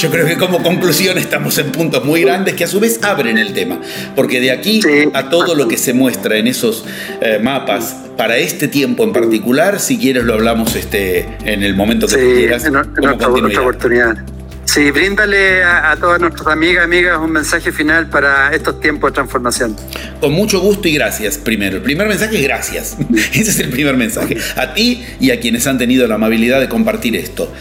Yo 0.00 0.10
creo 0.10 0.24
que 0.24 0.38
como 0.38 0.62
conclusión 0.62 1.18
estamos 1.18 1.58
en 1.58 1.72
puntos 1.72 2.02
muy 2.06 2.22
grandes 2.22 2.54
que 2.54 2.64
a 2.64 2.66
su 2.66 2.80
vez 2.80 3.00
abren 3.02 3.36
el 3.36 3.52
tema, 3.52 3.82
porque 4.16 4.40
de 4.40 4.50
aquí 4.50 4.80
a 5.12 5.28
todo 5.28 5.54
lo 5.54 5.68
que 5.68 5.76
se 5.76 5.92
muestra 5.92 6.38
en 6.38 6.46
esos 6.46 6.86
eh, 7.20 7.38
mapas 7.42 7.96
para 8.16 8.38
este 8.38 8.66
tiempo 8.66 9.04
en 9.04 9.12
particular, 9.12 9.78
si 9.78 9.98
quieres 9.98 10.24
lo 10.24 10.32
hablamos 10.32 10.74
este, 10.74 11.28
en 11.44 11.62
el 11.62 11.74
momento 11.74 12.06
que 12.06 12.16
quieras. 12.16 12.64
En, 12.64 12.76
otra, 12.76 13.12
oportunidad. 13.12 14.24
Sí, 14.72 14.88
bríndale 14.92 15.64
a, 15.64 15.90
a, 15.90 15.96
todas 15.96 16.20
nuestras 16.20 16.46
amigas, 16.46 16.84
amigas 16.84 17.18
un 17.18 17.32
mensaje 17.32 17.72
final 17.72 18.08
para 18.08 18.54
estos 18.54 18.78
tiempos 18.78 19.10
de 19.10 19.14
transformación. 19.16 19.74
Con 20.20 20.30
mucho 20.30 20.60
gusto 20.60 20.86
y 20.86 20.94
gracias, 20.94 21.38
primero. 21.38 21.78
El 21.78 21.82
primer 21.82 22.06
mensaje 22.06 22.36
es 22.36 22.42
gracias. 22.44 22.96
Ese 23.32 23.50
es 23.50 23.58
el 23.58 23.70
primer 23.70 23.96
mensaje. 23.96 24.36
A 24.54 24.72
ti 24.72 25.04
y 25.18 25.32
a 25.32 25.40
quienes 25.40 25.66
han 25.66 25.76
tenido 25.76 26.06
la 26.06 26.14
amabilidad 26.14 26.60
de 26.60 26.68
compartir 26.68 27.16
esto 27.16 27.52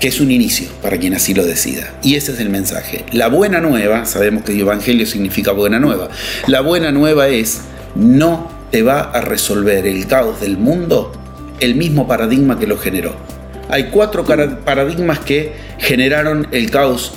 que 0.00 0.08
es 0.08 0.20
un 0.20 0.30
inicio 0.30 0.68
para 0.82 0.98
quien 0.98 1.14
así 1.14 1.32
lo 1.32 1.46
decida. 1.46 1.94
Y 2.02 2.16
ese 2.16 2.32
es 2.32 2.40
el 2.40 2.50
mensaje. 2.50 3.06
La 3.10 3.28
buena 3.28 3.62
nueva, 3.62 4.04
sabemos 4.04 4.44
que 4.44 4.52
el 4.52 4.60
Evangelio 4.60 5.06
significa 5.06 5.52
buena 5.52 5.80
nueva, 5.80 6.10
la 6.46 6.60
buena 6.60 6.92
nueva 6.92 7.28
es, 7.28 7.62
no 7.94 8.50
te 8.70 8.82
va 8.82 9.00
a 9.00 9.22
resolver 9.22 9.86
el 9.86 10.06
caos 10.06 10.42
del 10.42 10.58
mundo 10.58 11.12
el 11.60 11.74
mismo 11.74 12.06
paradigma 12.06 12.58
que 12.58 12.66
lo 12.66 12.76
generó. 12.76 13.39
Hay 13.70 13.84
cuatro 13.84 14.24
paradigmas 14.24 15.20
que 15.20 15.52
generaron 15.78 16.48
el 16.50 16.70
caos 16.70 17.12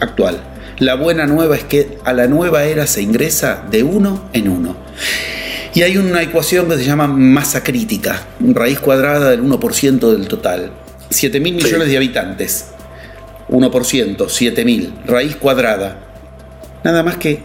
actual. 0.00 0.42
La 0.78 0.94
buena 0.94 1.26
nueva 1.26 1.56
es 1.56 1.64
que 1.64 1.98
a 2.04 2.12
la 2.12 2.26
nueva 2.26 2.64
era 2.64 2.86
se 2.86 3.02
ingresa 3.02 3.64
de 3.70 3.82
uno 3.82 4.28
en 4.32 4.48
uno. 4.48 4.76
Y 5.74 5.82
hay 5.82 5.96
una 5.96 6.22
ecuación 6.22 6.68
que 6.68 6.76
se 6.76 6.84
llama 6.84 7.06
masa 7.06 7.62
crítica, 7.62 8.26
raíz 8.40 8.80
cuadrada 8.80 9.30
del 9.30 9.42
1% 9.42 10.12
del 10.12 10.28
total. 10.28 10.72
7 11.10 11.40
mil 11.40 11.54
millones 11.54 11.88
de 11.88 11.96
habitantes. 11.96 12.66
1%, 13.48 14.28
7 14.28 14.64
mil. 14.64 14.94
Raíz 15.06 15.36
cuadrada. 15.36 15.98
Nada 16.84 17.02
más 17.02 17.16
que, 17.16 17.42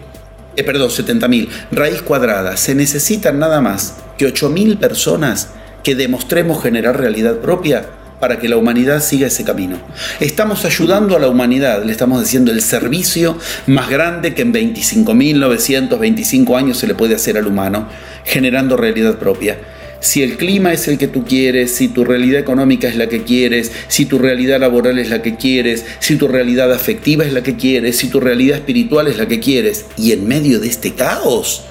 eh, 0.56 0.64
perdón, 0.64 0.90
70 0.90 1.28
mil. 1.28 1.50
Raíz 1.72 2.02
cuadrada. 2.02 2.56
Se 2.56 2.76
necesitan 2.76 3.40
nada 3.40 3.62
más 3.62 3.96
que 4.18 4.26
8 4.26 4.50
mil 4.50 4.78
personas 4.78 5.50
que 5.84 5.96
demostremos 5.96 6.62
generar 6.62 7.00
realidad 7.00 7.38
propia 7.38 7.86
para 8.20 8.40
que 8.40 8.50
la 8.50 8.58
humanidad 8.58 9.02
siga 9.02 9.28
ese 9.28 9.44
camino. 9.44 9.78
Estamos 10.20 10.66
ayudando 10.66 11.16
a 11.16 11.20
la 11.20 11.30
humanidad, 11.30 11.84
le 11.84 11.92
estamos 11.92 12.22
diciendo 12.22 12.52
el 12.52 12.62
servicio 12.62 13.38
más 13.68 13.90
grande 13.90 14.34
que 14.34 14.42
en 14.42 14.54
25.925 14.54 16.58
años 16.58 16.78
se 16.78 16.88
le 16.88 16.96
puede 16.96 17.16
hacer 17.16 17.38
al 17.38 17.48
humano, 17.48 17.88
generando 18.26 18.78
realidad 18.78 19.18
propia 19.18 19.58
si 20.00 20.22
el 20.22 20.38
clima 20.38 20.74
es 20.74 20.88
el 20.88 20.98
que 20.98 21.08
tú 21.08 21.26
quieres, 21.26 21.76
si 21.76 21.88
tu 21.88 22.04
realidad 22.04 22.40
económica 22.40 22.88
es 22.88 22.96
la 22.96 23.10
que 23.10 23.24
quieres, 23.24 23.72
si 23.88 24.06
tu 24.06 24.20
realidad 24.20 24.60
laboral 24.60 25.00
es 25.00 25.10
la 25.10 25.22
que 25.22 25.36
quieres, 25.36 25.86
si 26.00 26.18
tu 26.18 26.28
realidad 26.28 26.72
afectiva 26.72 27.26
es 27.26 27.34
la 27.34 27.44
que 27.44 27.56
quieres, 27.56 27.98
si 27.98 28.10
tu 28.10 28.20
realidad 28.20 28.58
espiritual 28.58 29.08
es 29.08 29.18
la 29.18 29.28
que 29.28 29.40
quieres, 29.40 29.86
y 29.98 30.12
en 30.12 30.28
medio 30.28 30.60
de 30.60 30.68
este 30.68 30.94
caos, 30.94 31.64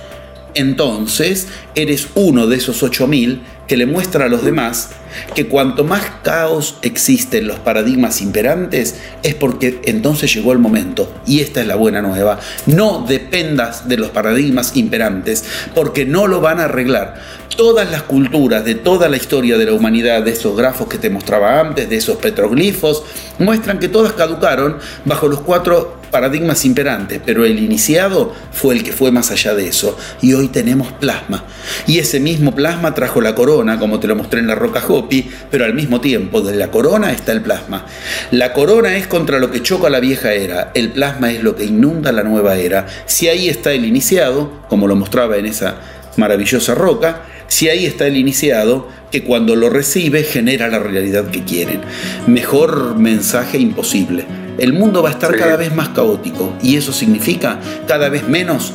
entonces 0.55 1.49
eres 1.75 2.09
uno 2.15 2.47
de 2.47 2.57
esos 2.57 2.83
8000 2.83 3.43
que 3.67 3.77
le 3.77 3.87
muestra 3.87 4.27
a 4.27 4.29
los 4.29 4.45
demás 4.45 4.91
que 5.35 5.47
cuanto 5.47 5.85
más 5.85 6.05
caos 6.23 6.77
existe 6.83 7.39
en 7.39 7.49
los 7.49 7.59
paradigmas 7.59 8.21
imperantes 8.21 8.97
es 9.23 9.35
porque 9.35 9.81
entonces 9.85 10.33
llegó 10.35 10.53
el 10.53 10.59
momento. 10.59 11.13
Y 11.27 11.41
esta 11.41 11.61
es 11.61 11.67
la 11.67 11.77
buena 11.77 12.03
nueva. 12.03 12.39
No 12.67 13.05
dependas 13.07 13.89
de 13.89 13.97
los 13.97 14.11
paradigmas 14.11 14.77
imperantes 14.77 15.45
porque 15.75 16.05
no 16.05 16.27
lo 16.27 16.41
van 16.41 16.61
a 16.61 16.65
arreglar. 16.65 17.15
Todas 17.57 17.91
las 17.91 18.03
culturas 18.03 18.65
de 18.65 18.75
toda 18.75 19.09
la 19.09 19.17
historia 19.17 19.57
de 19.57 19.65
la 19.65 19.73
humanidad, 19.73 20.23
de 20.23 20.33
esos 20.33 20.57
grafos 20.57 20.89
que 20.89 20.99
te 20.99 21.09
mostraba 21.09 21.61
antes, 21.61 21.89
de 21.89 21.97
esos 21.97 22.17
petroglifos, 22.17 23.05
muestran 23.39 23.79
que 23.79 23.89
todas 23.89 24.13
caducaron 24.13 24.79
bajo 25.05 25.29
los 25.29 25.41
cuatro 25.41 25.96
paradigmas 26.11 26.65
imperantes, 26.65 27.21
pero 27.25 27.45
el 27.45 27.59
iniciado 27.59 28.35
fue 28.53 28.75
el 28.75 28.83
que 28.83 28.93
fue 28.93 29.11
más 29.11 29.31
allá 29.31 29.55
de 29.55 29.69
eso. 29.69 29.97
Y 30.23 30.35
hoy 30.35 30.49
tenemos 30.49 30.93
plasma. 30.93 31.45
Y 31.87 31.99
ese 31.99 32.21
mismo 32.21 32.55
plasma 32.55 32.95
trajo 32.95 33.21
la 33.21 33.35
corona, 33.35 33.79
como 33.79 34.01
te 34.01 34.07
lo 34.07 34.17
mostré 34.17 34.41
en 34.41 34.47
la 34.47 34.55
roca 34.55 34.83
Hopi, 34.87 35.29
pero 35.51 35.65
al 35.65 35.75
mismo 35.75 36.01
tiempo 36.01 36.41
de 36.41 36.57
la 36.57 36.71
corona 36.71 37.13
está 37.13 37.33
el 37.33 37.43
plasma. 37.43 37.87
La 38.31 38.53
corona 38.53 38.97
es 38.97 39.07
contra 39.07 39.39
lo 39.39 39.51
que 39.51 39.63
choca 39.63 39.91
la 39.91 40.01
vieja 40.01 40.33
era, 40.33 40.71
el 40.75 40.91
plasma 40.91 41.31
es 41.31 41.43
lo 41.43 41.57
que 41.57 41.65
inunda 41.65 42.13
la 42.13 42.23
nueva 42.23 42.57
era. 42.57 42.87
Si 43.07 43.29
ahí 43.29 43.49
está 43.49 43.73
el 43.73 43.85
iniciado, 43.85 44.63
como 44.69 44.87
lo 44.87 44.97
mostraba 44.97 45.37
en 45.37 45.47
esa 45.47 45.77
maravillosa 46.17 46.75
roca, 46.75 47.23
si 47.49 47.69
ahí 47.69 47.87
está 47.87 48.07
el 48.07 48.17
iniciado, 48.17 48.89
que 49.17 49.23
cuando 49.25 49.57
lo 49.57 49.71
recibe 49.71 50.25
genera 50.25 50.69
la 50.69 50.79
realidad 50.79 51.31
que 51.31 51.43
quieren. 51.43 51.81
Mejor 52.27 52.99
mensaje 52.99 53.57
imposible. 53.57 54.27
El 54.59 54.75
mundo 54.75 55.03
va 55.03 55.09
a 55.09 55.13
estar 55.13 55.35
cada 55.39 55.57
vez 55.57 55.75
más 55.75 55.89
caótico 55.89 56.53
y 56.63 56.77
eso 56.77 56.93
significa 56.93 57.59
cada 57.89 58.11
vez 58.11 58.29
menos 58.29 58.75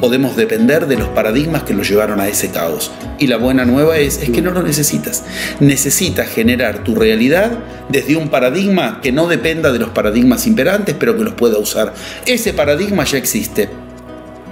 podemos 0.00 0.36
depender 0.36 0.86
de 0.86 0.96
los 0.96 1.08
paradigmas 1.08 1.64
que 1.64 1.74
los 1.74 1.86
llevaron 1.86 2.18
a 2.18 2.28
ese 2.28 2.48
caos. 2.48 2.92
Y 3.18 3.26
la 3.26 3.36
buena 3.36 3.66
nueva 3.66 3.98
es, 3.98 4.22
es 4.22 4.30
que 4.30 4.40
no 4.40 4.52
lo 4.52 4.62
necesitas. 4.62 5.24
Necesitas 5.60 6.30
generar 6.30 6.82
tu 6.82 6.94
realidad 6.94 7.52
desde 7.90 8.16
un 8.16 8.30
paradigma 8.30 9.02
que 9.02 9.12
no 9.12 9.26
dependa 9.26 9.70
de 9.70 9.80
los 9.80 9.90
paradigmas 9.90 10.46
imperantes, 10.46 10.96
pero 10.98 11.14
que 11.14 11.24
los 11.24 11.34
pueda 11.34 11.58
usar. 11.58 11.92
Ese 12.24 12.54
paradigma 12.54 13.04
ya 13.04 13.18
existe 13.18 13.68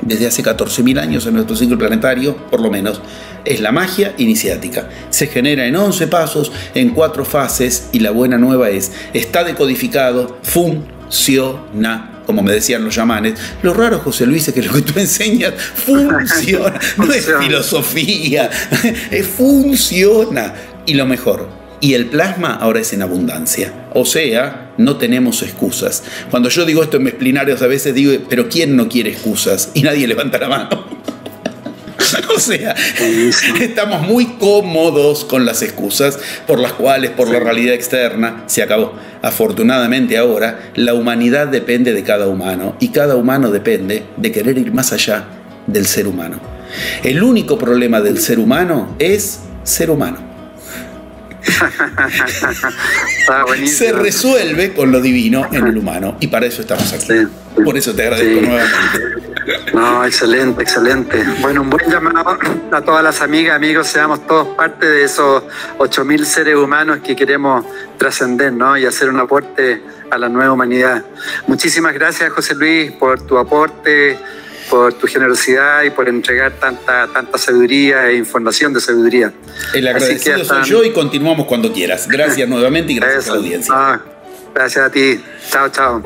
desde 0.03 0.27
hace 0.27 0.43
14.000 0.43 1.01
años 1.01 1.27
en 1.27 1.35
nuestro 1.35 1.57
ciclo 1.57 1.79
planetario, 1.79 2.37
por 2.51 2.61
lo 2.61 2.71
menos, 2.71 3.01
es 3.45 3.61
la 3.61 3.73
magia 3.73 4.15
iniciática. 4.19 4.89
Se 5.11 5.27
genera 5.27 5.67
en 5.67 5.77
11 5.77 6.07
pasos, 6.09 6.53
en 6.75 6.91
4 6.91 7.25
fases, 7.25 7.89
y 7.93 8.01
la 8.01 8.11
buena 8.11 8.39
nueva 8.39 8.71
es, 8.71 8.93
está 9.13 9.45
decodificado, 9.45 10.39
funciona 10.43 12.13
como 12.27 12.43
me 12.43 12.53
decían 12.53 12.85
los 12.85 12.95
llamanes, 12.95 13.35
lo 13.63 13.75
raro, 13.75 13.99
José 13.99 14.27
Luis, 14.27 14.47
es 14.47 14.55
que 14.55 14.63
lo 14.63 14.73
que 14.73 14.83
tú 14.83 14.97
enseñas 14.99 15.55
funciona, 15.55 16.79
no 16.97 17.13
es 17.13 17.29
filosofía, 17.41 18.49
funciona. 19.37 20.55
Y 20.87 20.95
lo 20.95 21.07
mejor, 21.07 21.49
y 21.81 21.95
el 21.95 22.07
plasma 22.07 22.55
ahora 22.55 22.81
es 22.81 22.93
en 22.93 23.03
abundancia. 23.03 23.73
O 23.93 24.05
sea, 24.05 24.73
no 24.79 24.97
tenemos 24.97 25.43
excusas. 25.43 26.03
Cuando 26.31 26.49
yo 26.49 26.65
digo 26.65 26.83
esto 26.83 26.97
en 26.97 27.03
mis 27.03 27.15
plenarios 27.15 27.61
a 27.61 27.67
veces 27.67 27.95
digo, 27.95 28.13
pero 28.29 28.49
¿quién 28.49 28.77
no 28.77 28.89
quiere 28.89 29.11
excusas? 29.11 29.71
Y 29.75 29.83
nadie 29.83 30.07
levanta 30.07 30.39
la 30.39 30.49
mano. 30.49 30.87
o 32.37 32.41
sea, 32.41 32.75
estamos 33.61 34.03
muy 34.03 34.27
cómodos 34.39 35.25
con 35.25 35.45
las 35.45 35.63
excusas 35.63 36.19
por 36.47 36.59
las 36.59 36.73
cuales, 36.73 37.11
por 37.11 37.29
la 37.29 37.41
realidad 37.41 37.75
externa, 37.75 38.45
se 38.47 38.63
acabó. 38.63 38.95
Afortunadamente 39.23 40.19
ahora, 40.19 40.71
la 40.75 40.95
humanidad 40.95 41.47
depende 41.47 41.93
de 41.93 42.03
cada 42.03 42.29
humano 42.29 42.77
y 42.81 42.89
cada 42.89 43.17
humano 43.17 43.51
depende 43.51 44.05
de 44.17 44.33
querer 44.33 44.59
ir 44.59 44.73
más 44.73 44.93
allá 44.93 45.25
del 45.67 45.87
ser 45.87 46.07
humano. 46.07 46.41
El 47.03 47.23
único 47.23 47.59
problema 47.59 48.01
del 48.01 48.19
ser 48.19 48.39
humano 48.39 48.97
es 48.99 49.41
ser 49.63 49.91
humano. 49.91 50.32
Se 53.67 53.93
resuelve 53.93 54.73
con 54.73 54.93
lo 54.93 55.01
divino 55.01 55.49
en 55.53 55.67
el 55.67 55.79
humano 55.79 56.17
y 56.21 56.29
para 56.29 56.47
eso 56.47 56.63
estamos 56.63 56.93
aquí. 56.93 57.27
Por 57.65 57.77
eso 57.77 57.95
te 57.95 58.03
agradezco 58.03 58.47
nuevamente. 58.47 59.23
No, 59.75 60.05
excelente, 60.05 60.63
excelente. 60.63 61.25
Bueno, 61.41 61.63
un 61.63 61.71
buen 61.71 61.91
llamado 61.91 62.39
a 62.71 62.81
todas 62.83 63.03
las 63.03 63.21
amigas, 63.21 63.57
amigos, 63.57 63.89
seamos 63.89 64.25
todos 64.27 64.49
parte 64.57 64.87
de 64.87 65.05
esos 65.05 65.43
8.000 65.79 66.25
seres 66.25 66.57
humanos 66.57 67.01
que 67.05 67.17
queremos 67.17 67.65
trascender 67.99 68.53
¿no? 68.53 68.77
y 68.77 68.87
hacer 68.87 69.09
un 69.09 69.19
aporte 69.19 69.83
a 70.11 70.19
la 70.19 70.29
nueva 70.29 70.53
humanidad. 70.53 71.05
Muchísimas 71.47 71.95
gracias, 71.95 72.31
José 72.31 72.55
Luis, 72.55 72.93
por 72.93 73.23
tu 73.23 73.39
aporte 73.39 74.19
por 74.73 74.95
tu 74.95 75.07
generosidad 75.07 75.83
y 75.83 75.91
por 75.91 76.09
entregar 76.09 76.53
tanta, 76.53 77.07
tanta 77.09 77.37
sabiduría 77.37 78.09
e 78.09 78.17
información 78.17 78.73
de 78.73 78.81
sabiduría. 78.81 79.31
El 79.75 79.87
agradecido 79.87 80.43
soy 80.47 80.65
yo 80.65 80.83
y 80.83 80.93
continuamos 80.93 81.47
cuando 81.47 81.71
quieras. 81.71 82.09
Gracias 82.09 82.49
nuevamente 82.49 82.95
y 82.95 82.97
gracias 82.97 83.29
a 83.29 83.33
la 83.33 83.37
audiencia. 83.37 83.75
Ah, 83.77 84.01
gracias 84.55 84.87
a 84.87 84.91
ti. 84.91 85.23
Chao, 85.51 85.69
chao. 85.69 86.03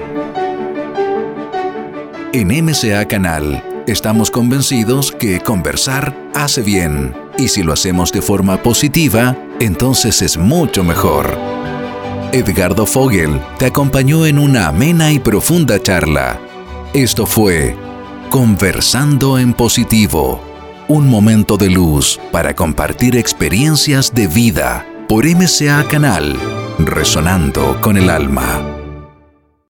En 2.32 2.48
MCA 2.48 3.06
Canal 3.06 3.62
estamos 3.86 4.32
convencidos 4.32 5.12
que 5.12 5.38
conversar 5.38 6.12
hace 6.34 6.62
bien 6.62 7.14
y 7.38 7.46
si 7.46 7.62
lo 7.62 7.72
hacemos 7.72 8.10
de 8.10 8.20
forma 8.20 8.64
positiva, 8.64 9.36
entonces 9.60 10.22
es 10.22 10.38
mucho 10.38 10.82
mejor. 10.82 11.38
Edgardo 12.32 12.84
Fogel 12.84 13.40
te 13.60 13.66
acompañó 13.66 14.26
en 14.26 14.40
una 14.40 14.66
amena 14.66 15.12
y 15.12 15.20
profunda 15.20 15.80
charla. 15.80 16.40
Esto 16.92 17.26
fue 17.26 17.76
Conversando 18.30 19.38
en 19.38 19.54
positivo. 19.54 20.42
Un 20.88 21.08
momento 21.08 21.56
de 21.56 21.70
luz 21.70 22.20
para 22.32 22.54
compartir 22.54 23.16
experiencias 23.16 24.12
de 24.12 24.26
vida 24.26 24.84
por 25.08 25.24
MCA 25.24 25.86
Canal, 25.88 26.36
resonando 26.78 27.80
con 27.80 27.96
el 27.96 28.10
alma. 28.10 28.75